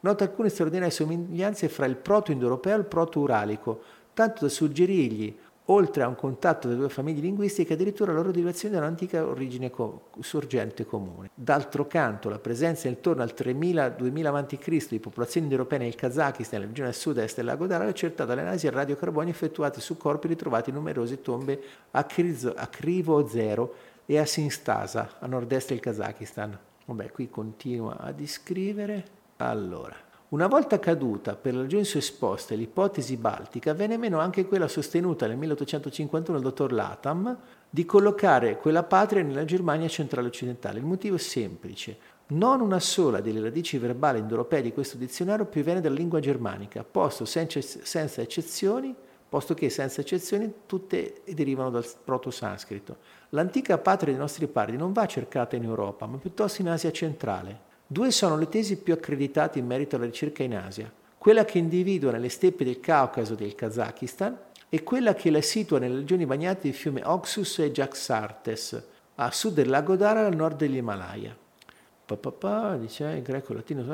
nota 0.00 0.24
alcune 0.24 0.48
straordinarie 0.48 0.92
somiglianze 0.92 1.68
fra 1.68 1.86
il 1.86 1.96
proto-indoeuropeo 1.96 2.74
e 2.74 2.78
il 2.78 2.84
proto-uralico, 2.84 3.82
tanto 4.14 4.44
da 4.44 4.48
suggerirgli, 4.48 5.36
oltre 5.66 6.02
a 6.02 6.08
un 6.08 6.14
contatto 6.14 6.68
delle 6.68 6.80
due 6.80 6.88
famiglie 6.88 7.20
linguistiche, 7.20 7.72
addirittura 7.72 8.12
la 8.12 8.18
loro 8.18 8.30
derivazione 8.30 8.74
da 8.74 8.80
un'antica 8.80 9.26
origine 9.26 9.70
co- 9.70 10.08
sorgente 10.20 10.84
comune. 10.84 11.30
D'altro 11.34 11.86
canto, 11.86 12.28
la 12.28 12.38
presenza 12.38 12.88
intorno 12.88 13.22
al 13.22 13.34
3000-2000 13.36 14.26
a.C. 14.26 14.88
di 14.88 15.00
popolazioni 15.00 15.46
indoeuropee 15.46 15.78
nel 15.78 15.94
Kazakistan, 15.94 16.60
nella 16.60 16.72
regione 16.72 16.92
sud-est 16.92 17.36
del 17.36 17.44
lago 17.46 17.66
Dara, 17.66 17.84
è 17.84 17.88
accertata 17.88 18.26
dalle 18.26 18.42
analisi 18.42 18.66
a 18.66 18.70
radiocarbonio 18.70 19.30
effettuate 19.30 19.80
su 19.80 19.96
corpi 19.96 20.28
ritrovati 20.28 20.70
in 20.70 20.76
numerose 20.76 21.20
tombe 21.20 21.60
a, 21.90 22.04
Krizo, 22.04 22.54
a 22.54 22.66
Krivo 22.68 23.26
Zero 23.26 23.74
e 24.06 24.18
a 24.18 24.24
Sinstasa, 24.24 25.16
a 25.18 25.26
nord-est 25.26 25.70
del 25.70 25.80
Kazakistan. 25.80 26.56
Vabbè, 26.84 27.10
qui 27.10 27.28
continua 27.28 27.98
a 27.98 28.12
descrivere. 28.12 29.14
Allora, 29.38 29.96
una 30.36 30.48
volta 30.48 30.78
caduta, 30.78 31.34
per 31.34 31.54
ragioni 31.54 31.84
suesposte, 31.86 32.56
l'ipotesi 32.56 33.16
baltica, 33.16 33.72
venne 33.72 33.96
meno 33.96 34.18
anche 34.18 34.44
quella 34.44 34.68
sostenuta 34.68 35.26
nel 35.26 35.38
1851 35.38 36.38
dal 36.38 36.50
dottor 36.50 36.72
Latham 36.72 37.38
di 37.70 37.86
collocare 37.86 38.58
quella 38.58 38.82
patria 38.82 39.22
nella 39.22 39.46
Germania 39.46 39.88
centrale 39.88 40.28
occidentale. 40.28 40.78
Il 40.78 40.84
motivo 40.84 41.16
è 41.16 41.18
semplice. 41.18 41.96
Non 42.26 42.60
una 42.60 42.80
sola 42.80 43.22
delle 43.22 43.40
radici 43.40 43.78
verbali 43.78 44.18
indoeuropee 44.18 44.60
di 44.60 44.74
questo 44.74 44.98
dizionario 44.98 45.46
proviene 45.46 45.80
dalla 45.80 45.94
lingua 45.94 46.20
germanica, 46.20 46.84
posto 46.84 47.24
senza 47.24 48.20
eccezioni, 48.20 48.94
posto 49.26 49.54
che 49.54 49.70
senza 49.70 50.02
eccezioni 50.02 50.52
tutte 50.66 51.22
derivano 51.32 51.70
dal 51.70 51.86
proto-sanscrito. 52.04 52.98
L'antica 53.30 53.78
patria 53.78 54.12
dei 54.12 54.20
nostri 54.20 54.46
padri 54.48 54.76
non 54.76 54.92
va 54.92 55.06
cercata 55.06 55.56
in 55.56 55.64
Europa, 55.64 56.04
ma 56.04 56.18
piuttosto 56.18 56.60
in 56.60 56.68
Asia 56.68 56.92
centrale. 56.92 57.65
Due 57.88 58.10
sono 58.10 58.36
le 58.36 58.48
tesi 58.48 58.78
più 58.78 58.92
accreditate 58.92 59.60
in 59.60 59.66
merito 59.66 59.94
alla 59.94 60.06
ricerca 60.06 60.42
in 60.42 60.56
Asia, 60.56 60.92
quella 61.16 61.44
che 61.44 61.58
individua 61.58 62.10
nelle 62.10 62.28
steppe 62.28 62.64
del 62.64 62.80
Caucaso 62.80 63.34
e 63.34 63.36
del 63.36 63.54
Kazakistan 63.54 64.36
e 64.68 64.82
quella 64.82 65.14
che 65.14 65.30
la 65.30 65.40
situa 65.40 65.78
nelle 65.78 65.98
regioni 65.98 66.26
bagnate 66.26 66.62
dei 66.62 66.72
fiumi 66.72 67.00
Oxus 67.04 67.60
e 67.60 67.70
Jaxartes, 67.70 68.82
a 69.14 69.30
sud 69.30 69.54
del 69.54 69.68
lago 69.68 69.94
Dara 69.94 70.22
e 70.22 70.24
al 70.24 70.34
nord 70.34 70.56
degli 70.56 70.76
Himalaya. 70.76 71.36
Papà, 72.04 72.76
dice 72.76 73.04
il 73.04 73.22
greco 73.22 73.52
latino, 73.52 73.84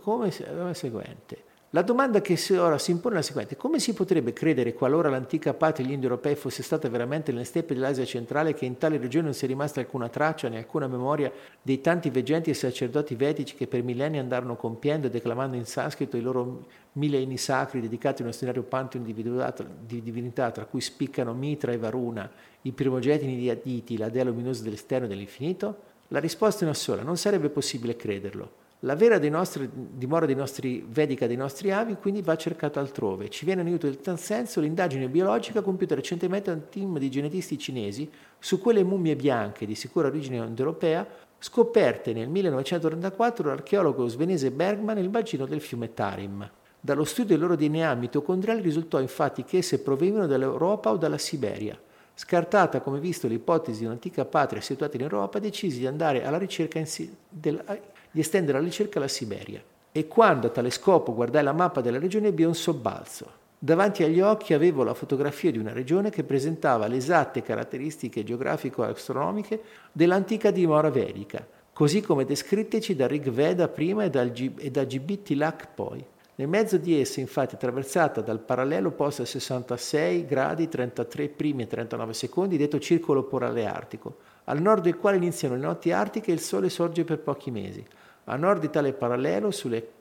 come 0.00 0.28
è 0.28 0.74
seguente. 0.74 1.47
La 1.72 1.82
domanda 1.82 2.22
che 2.22 2.38
ora 2.56 2.78
si 2.78 2.92
impone 2.92 3.16
è 3.16 3.18
la 3.18 3.22
seguente: 3.22 3.54
come 3.54 3.78
si 3.78 3.92
potrebbe 3.92 4.32
credere 4.32 4.72
qualora 4.72 5.10
l'antica 5.10 5.52
patria 5.52 5.84
degli 5.84 5.94
indoeuropei 5.94 6.34
fosse 6.34 6.62
stata 6.62 6.88
veramente 6.88 7.30
nelle 7.30 7.44
steppe 7.44 7.74
dell'Asia 7.74 8.06
centrale 8.06 8.54
che 8.54 8.64
in 8.64 8.78
tale 8.78 8.96
regione 8.96 9.26
non 9.26 9.34
sia 9.34 9.48
rimasta 9.48 9.80
alcuna 9.80 10.08
traccia 10.08 10.48
né 10.48 10.56
alcuna 10.56 10.86
memoria 10.86 11.30
dei 11.60 11.82
tanti 11.82 12.08
veggenti 12.08 12.48
e 12.48 12.54
sacerdoti 12.54 13.14
vedici 13.16 13.54
che 13.54 13.66
per 13.66 13.82
millenni 13.82 14.18
andarono 14.18 14.56
compiendo 14.56 15.08
e 15.08 15.10
declamando 15.10 15.56
in 15.58 15.66
sanscrito 15.66 16.16
i 16.16 16.22
loro 16.22 16.64
millenni 16.92 17.36
sacri 17.36 17.82
dedicati 17.82 18.22
a 18.22 18.24
uno 18.24 18.32
scenario 18.32 18.62
pantheon 18.62 19.04
di 19.04 20.02
divinità 20.02 20.50
tra 20.50 20.64
cui 20.64 20.80
spiccano 20.80 21.34
Mitra 21.34 21.70
e 21.72 21.76
Varuna, 21.76 22.30
i 22.62 22.72
primogeniti 22.72 23.36
di 23.36 23.50
Aditi, 23.50 23.98
la 23.98 24.08
dea 24.08 24.24
luminosa 24.24 24.62
dell'esterno 24.62 25.04
e 25.04 25.08
dell'infinito? 25.10 25.76
La 26.08 26.18
risposta 26.18 26.62
è 26.62 26.64
una 26.64 26.72
sola: 26.72 27.02
non 27.02 27.18
sarebbe 27.18 27.50
possibile 27.50 27.94
crederlo. 27.94 28.66
La 28.82 28.94
vera 28.94 29.18
dei 29.18 29.28
nostri, 29.28 29.68
dimora 29.72 30.24
dei 30.24 30.36
nostri, 30.36 30.86
vedica 30.88 31.26
dei 31.26 31.34
nostri 31.34 31.72
avi 31.72 31.96
quindi 31.96 32.22
va 32.22 32.36
cercata 32.36 32.78
altrove. 32.78 33.28
Ci 33.28 33.44
viene 33.44 33.62
in 33.62 33.66
aiuto 33.66 33.88
in 33.88 34.00
tal 34.00 34.20
senso 34.20 34.60
l'indagine 34.60 35.08
biologica 35.08 35.62
compiuta 35.62 35.96
recentemente 35.96 36.50
da 36.50 36.56
un 36.56 36.68
team 36.68 36.96
di 36.98 37.10
genetisti 37.10 37.58
cinesi 37.58 38.08
su 38.38 38.60
quelle 38.60 38.84
mummie 38.84 39.16
bianche 39.16 39.66
di 39.66 39.74
sicura 39.74 40.06
origine 40.06 40.36
indoeuropea 40.36 41.04
scoperte 41.40 42.12
nel 42.12 42.28
1934 42.28 43.44
dall'archeologo 43.44 44.06
svedese 44.06 44.52
Bergman 44.52 44.94
nel 44.94 45.08
bacino 45.08 45.44
del 45.44 45.60
fiume 45.60 45.92
Tarim. 45.92 46.48
Dallo 46.78 47.04
studio 47.04 47.36
del 47.36 47.40
loro 47.40 47.56
DNA 47.56 47.94
mitocondriale 47.96 48.60
risultò 48.60 49.00
infatti 49.00 49.42
che 49.42 49.58
esse 49.58 49.80
provenivano 49.80 50.28
dall'Europa 50.28 50.92
o 50.92 50.96
dalla 50.96 51.18
Siberia. 51.18 51.76
Scartata 52.14 52.80
come 52.80 53.00
visto 53.00 53.26
l'ipotesi 53.26 53.80
di 53.80 53.86
un'antica 53.86 54.24
patria 54.24 54.60
situata 54.60 54.96
in 54.96 55.02
Europa, 55.02 55.40
decisi 55.40 55.80
di 55.80 55.86
andare 55.86 56.24
alla 56.24 56.38
ricerca 56.38 56.84
si- 56.84 57.12
del, 57.28 57.62
di 58.10 58.20
estendere 58.20 58.58
la 58.58 58.64
ricerca 58.64 58.98
alla 58.98 59.08
Siberia. 59.08 59.62
E 59.92 60.06
quando 60.06 60.46
a 60.46 60.50
tale 60.50 60.70
scopo 60.70 61.14
guardai 61.14 61.42
la 61.42 61.52
mappa 61.52 61.80
della 61.80 61.98
regione 61.98 62.28
ebbi 62.28 62.44
un 62.44 62.54
sobbalzo. 62.54 63.46
Davanti 63.60 64.04
agli 64.04 64.20
occhi 64.20 64.54
avevo 64.54 64.84
la 64.84 64.94
fotografia 64.94 65.50
di 65.50 65.58
una 65.58 65.72
regione 65.72 66.10
che 66.10 66.22
presentava 66.22 66.86
le 66.86 66.96
esatte 66.96 67.42
caratteristiche 67.42 68.22
geografico-astronomiche 68.22 69.62
dell'antica 69.90 70.52
dimora 70.52 70.90
vedica, 70.90 71.44
così 71.72 72.00
come 72.00 72.24
descritteci 72.24 72.94
da 72.94 73.08
Rig 73.08 73.30
Veda 73.30 73.66
prima 73.66 74.04
e, 74.04 74.10
dal 74.10 74.32
e 74.58 74.70
da 74.70 74.84
GB 74.84 75.22
Tilak 75.22 75.68
poi. 75.74 76.04
Nel 76.36 76.46
mezzo 76.46 76.76
di 76.76 77.00
essa, 77.00 77.18
infatti, 77.18 77.56
attraversata 77.56 78.20
dal 78.20 78.38
parallelo 78.38 78.92
posto 78.92 79.22
a 79.22 79.24
66 79.24 80.24
gradi 80.24 80.68
33 80.68 81.28
primi 81.30 81.64
e 81.64 81.66
39 81.66 82.12
secondi, 82.12 82.56
detto 82.56 82.78
circolo 82.78 83.24
polare 83.24 83.66
artico, 83.66 84.18
al 84.48 84.60
nord 84.60 84.82
del 84.82 84.96
quale 84.96 85.16
iniziano 85.16 85.54
le 85.54 85.60
notti 85.60 85.92
artiche 85.92 86.30
e 86.30 86.34
il 86.34 86.40
sole 86.40 86.70
sorge 86.70 87.04
per 87.04 87.18
pochi 87.18 87.50
mesi. 87.50 87.84
A 88.24 88.36
nord 88.36 88.60
di 88.60 88.70
tale 88.70 88.92
parallelo, 88.92 89.50
sulle 89.50 89.96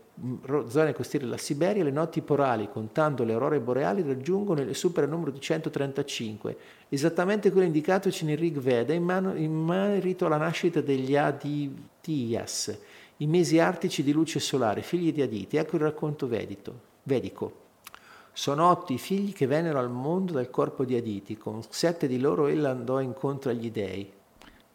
zone 0.68 0.94
costiere 0.94 1.26
della 1.26 1.38
Siberia, 1.38 1.84
le 1.84 1.92
notti 1.92 2.22
porali, 2.22 2.70
contando 2.72 3.24
le 3.24 3.34
aurore 3.34 3.60
boreali, 3.60 4.02
raggiungono 4.02 4.62
e 4.62 4.74
superano 4.74 5.12
il 5.12 5.18
numero 5.20 5.36
di 5.36 5.42
135, 5.42 6.58
esattamente 6.90 7.52
quello 7.52 7.68
indicatoci 7.68 8.26
nel 8.26 8.38
Rig 8.38 8.58
Veda 8.60 8.94
in, 8.94 9.04
mano, 9.04 9.36
in 9.36 9.54
merito 9.54 10.26
alla 10.26 10.38
nascita 10.38 10.82
degli 10.82 11.16
Aditiyas, 11.16 12.80
i 13.18 13.28
mesi 13.28 13.60
artici 13.60 14.02
di 14.02 14.14
luce 14.14 14.40
solare, 14.40 14.82
figli 14.82 15.12
di 15.12 15.22
Aditi. 15.22 15.58
Ecco 15.58 15.76
il 15.76 15.82
racconto 15.82 16.28
vedito, 16.28 16.80
vedico. 17.04 17.66
Sono 18.32 18.70
otto 18.70 18.94
i 18.94 18.98
figli 18.98 19.34
che 19.34 19.48
vennero 19.48 19.80
al 19.80 19.90
mondo 19.90 20.32
dal 20.34 20.50
corpo 20.50 20.86
di 20.86 20.96
Aditi, 20.96 21.38
con 21.38 21.62
sette 21.68 22.08
di 22.08 22.20
loro 22.20 22.48
ella 22.48 22.70
andò 22.70 23.02
incontro 23.02 23.50
agli 23.50 23.72
dei. 23.72 24.16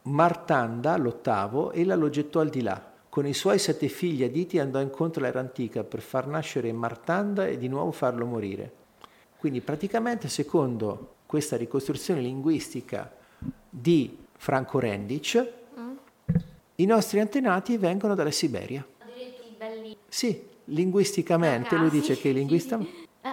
Martanda, 0.02 0.96
l'ottavo, 0.96 1.72
ella 1.72 1.94
lo 1.94 2.08
gettò 2.10 2.40
al 2.40 2.48
di 2.48 2.62
là. 2.62 2.90
Con 3.08 3.26
i 3.26 3.34
suoi 3.34 3.58
sette 3.58 3.88
figli 3.88 4.24
Aditi 4.24 4.58
andò 4.58 4.80
incontro 4.80 5.22
all'era 5.22 5.40
antica 5.40 5.84
per 5.84 6.00
far 6.00 6.26
nascere 6.26 6.72
Martanda 6.72 7.46
e 7.46 7.58
di 7.58 7.68
nuovo 7.68 7.92
farlo 7.92 8.24
morire. 8.26 8.72
Quindi 9.38 9.60
praticamente 9.60 10.28
secondo 10.28 11.16
questa 11.26 11.56
ricostruzione 11.56 12.20
linguistica 12.20 13.10
di 13.68 14.16
Franco 14.36 14.78
Rendic, 14.78 15.52
i 16.76 16.86
nostri 16.86 17.20
antenati 17.20 17.76
vengono 17.76 18.14
dalla 18.14 18.30
Siberia. 18.30 18.86
Sì, 20.08 20.48
linguisticamente, 20.64 21.76
lui 21.76 21.90
dice 21.90 22.16
che 22.16 22.32
linguisticamente... 22.32 23.08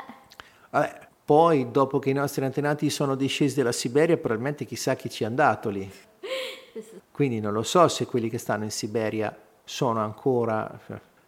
Vabbè, 0.69 1.07
poi, 1.25 1.71
dopo 1.71 1.99
che 1.99 2.09
i 2.09 2.13
nostri 2.13 2.43
antenati 2.43 2.89
sono 2.89 3.15
discesi 3.15 3.55
dalla 3.55 3.71
Siberia, 3.71 4.17
probabilmente 4.17 4.65
chissà 4.65 4.95
chi 4.95 5.09
ci 5.09 5.23
è 5.23 5.25
andato 5.25 5.69
lì. 5.69 5.89
Quindi 7.19 7.41
non 7.41 7.51
lo 7.51 7.63
so 7.63 7.85
se 7.89 8.05
quelli 8.05 8.29
che 8.29 8.37
stanno 8.37 8.63
in 8.63 8.71
Siberia 8.71 9.37
sono 9.65 9.99
ancora... 9.99 10.79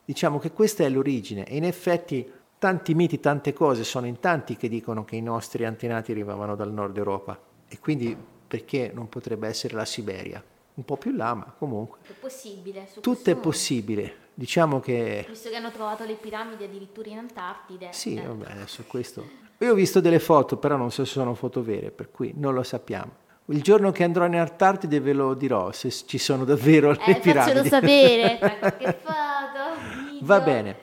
Diciamo 0.05 0.39
che 0.39 0.53
questa 0.53 0.85
è 0.85 0.89
l'origine 0.89 1.43
e 1.43 1.57
in 1.57 1.65
effetti 1.65 2.31
tanti 2.57 2.93
miti, 2.93 3.19
tante 3.19 3.51
cose, 3.51 3.83
sono 3.83 4.05
in 4.05 4.21
tanti 4.21 4.55
che 4.55 4.69
dicono 4.69 5.03
che 5.03 5.17
i 5.17 5.21
nostri 5.21 5.65
antenati 5.65 6.13
arrivavano 6.13 6.55
dal 6.55 6.71
nord 6.71 6.95
Europa 6.95 7.37
e 7.67 7.77
quindi 7.79 8.15
perché 8.47 8.91
non 8.93 9.09
potrebbe 9.09 9.49
essere 9.49 9.75
la 9.75 9.83
Siberia? 9.83 10.41
un 10.73 10.85
po' 10.85 10.95
più 10.95 11.11
là, 11.11 11.33
ma 11.33 11.53
comunque. 11.57 11.99
È 12.07 12.13
possibile. 12.17 12.87
Tutto 13.01 13.29
è 13.29 13.35
possibile. 13.35 14.29
Diciamo 14.33 14.79
che... 14.79 15.25
Visto 15.27 15.49
che 15.49 15.57
hanno 15.57 15.71
trovato 15.71 16.05
le 16.05 16.13
piramidi 16.13 16.63
addirittura 16.63 17.09
in 17.09 17.17
Antartide. 17.17 17.89
Sì, 17.91 18.15
eh. 18.15 18.25
vabbè, 18.25 18.49
adesso 18.49 18.85
questo... 18.87 19.27
Io 19.57 19.73
ho 19.73 19.75
visto 19.75 19.99
delle 19.99 20.19
foto, 20.19 20.55
però 20.55 20.77
non 20.77 20.89
so 20.89 21.03
se 21.03 21.11
sono 21.11 21.33
foto 21.33 21.61
vere, 21.61 21.91
per 21.91 22.09
cui 22.09 22.31
non 22.33 22.53
lo 22.53 22.63
sappiamo. 22.63 23.29
Il 23.45 23.61
giorno 23.61 23.91
che 23.91 24.03
andrò 24.03 24.25
in 24.25 24.35
Antartide 24.35 24.99
ve 24.99 25.13
lo 25.13 25.33
dirò 25.33 25.71
se 25.71 25.91
ci 25.91 26.17
sono 26.17 26.45
davvero 26.45 26.91
le 26.91 27.05
eh, 27.05 27.19
piramidi. 27.19 27.57
Faccelo 27.57 27.63
sapere, 27.63 28.37
qualche 28.59 28.97
foto. 29.01 30.21
Va 30.21 30.39
bene. 30.41 30.77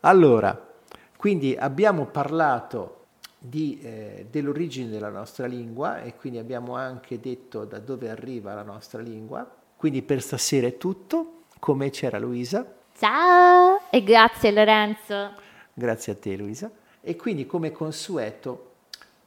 Allora, 0.00 0.72
quindi 1.16 1.56
abbiamo 1.58 2.04
parlato 2.06 3.06
di, 3.38 3.80
eh, 3.82 4.26
dell'origine 4.30 4.90
della 4.90 5.08
nostra 5.08 5.46
lingua 5.46 6.02
e 6.02 6.14
quindi 6.14 6.38
abbiamo 6.38 6.76
anche 6.76 7.18
detto 7.20 7.64
da 7.64 7.78
dove 7.78 8.10
arriva 8.10 8.54
la 8.54 8.62
nostra 8.62 9.00
lingua. 9.00 9.50
Quindi 9.76 10.02
per 10.02 10.22
stasera 10.22 10.66
è 10.66 10.76
tutto. 10.76 11.42
Come 11.58 11.90
c'era 11.90 12.18
Luisa? 12.18 12.64
Ciao 12.96 13.80
e 13.90 14.02
grazie 14.02 14.50
Lorenzo. 14.50 15.32
Grazie 15.72 16.12
a 16.12 16.16
te 16.16 16.36
Luisa. 16.36 16.70
E 17.00 17.16
quindi 17.16 17.46
come 17.46 17.72
consueto 17.72 18.72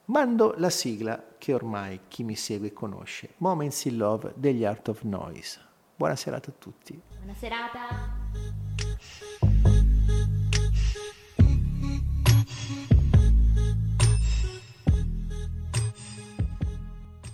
mando 0.06 0.54
la 0.56 0.70
sigla 0.70 1.22
che 1.38 1.54
ormai 1.54 2.00
chi 2.08 2.24
mi 2.24 2.34
segue 2.34 2.72
conosce, 2.72 3.34
Moments 3.38 3.84
in 3.86 3.96
Love 3.96 4.34
degli 4.36 4.64
Art 4.64 4.88
of 4.88 5.02
Noise. 5.02 5.60
Buona 5.96 6.16
serata 6.16 6.50
a 6.50 6.54
tutti. 6.58 7.00
Buona 7.16 7.34
serata. 7.34 8.16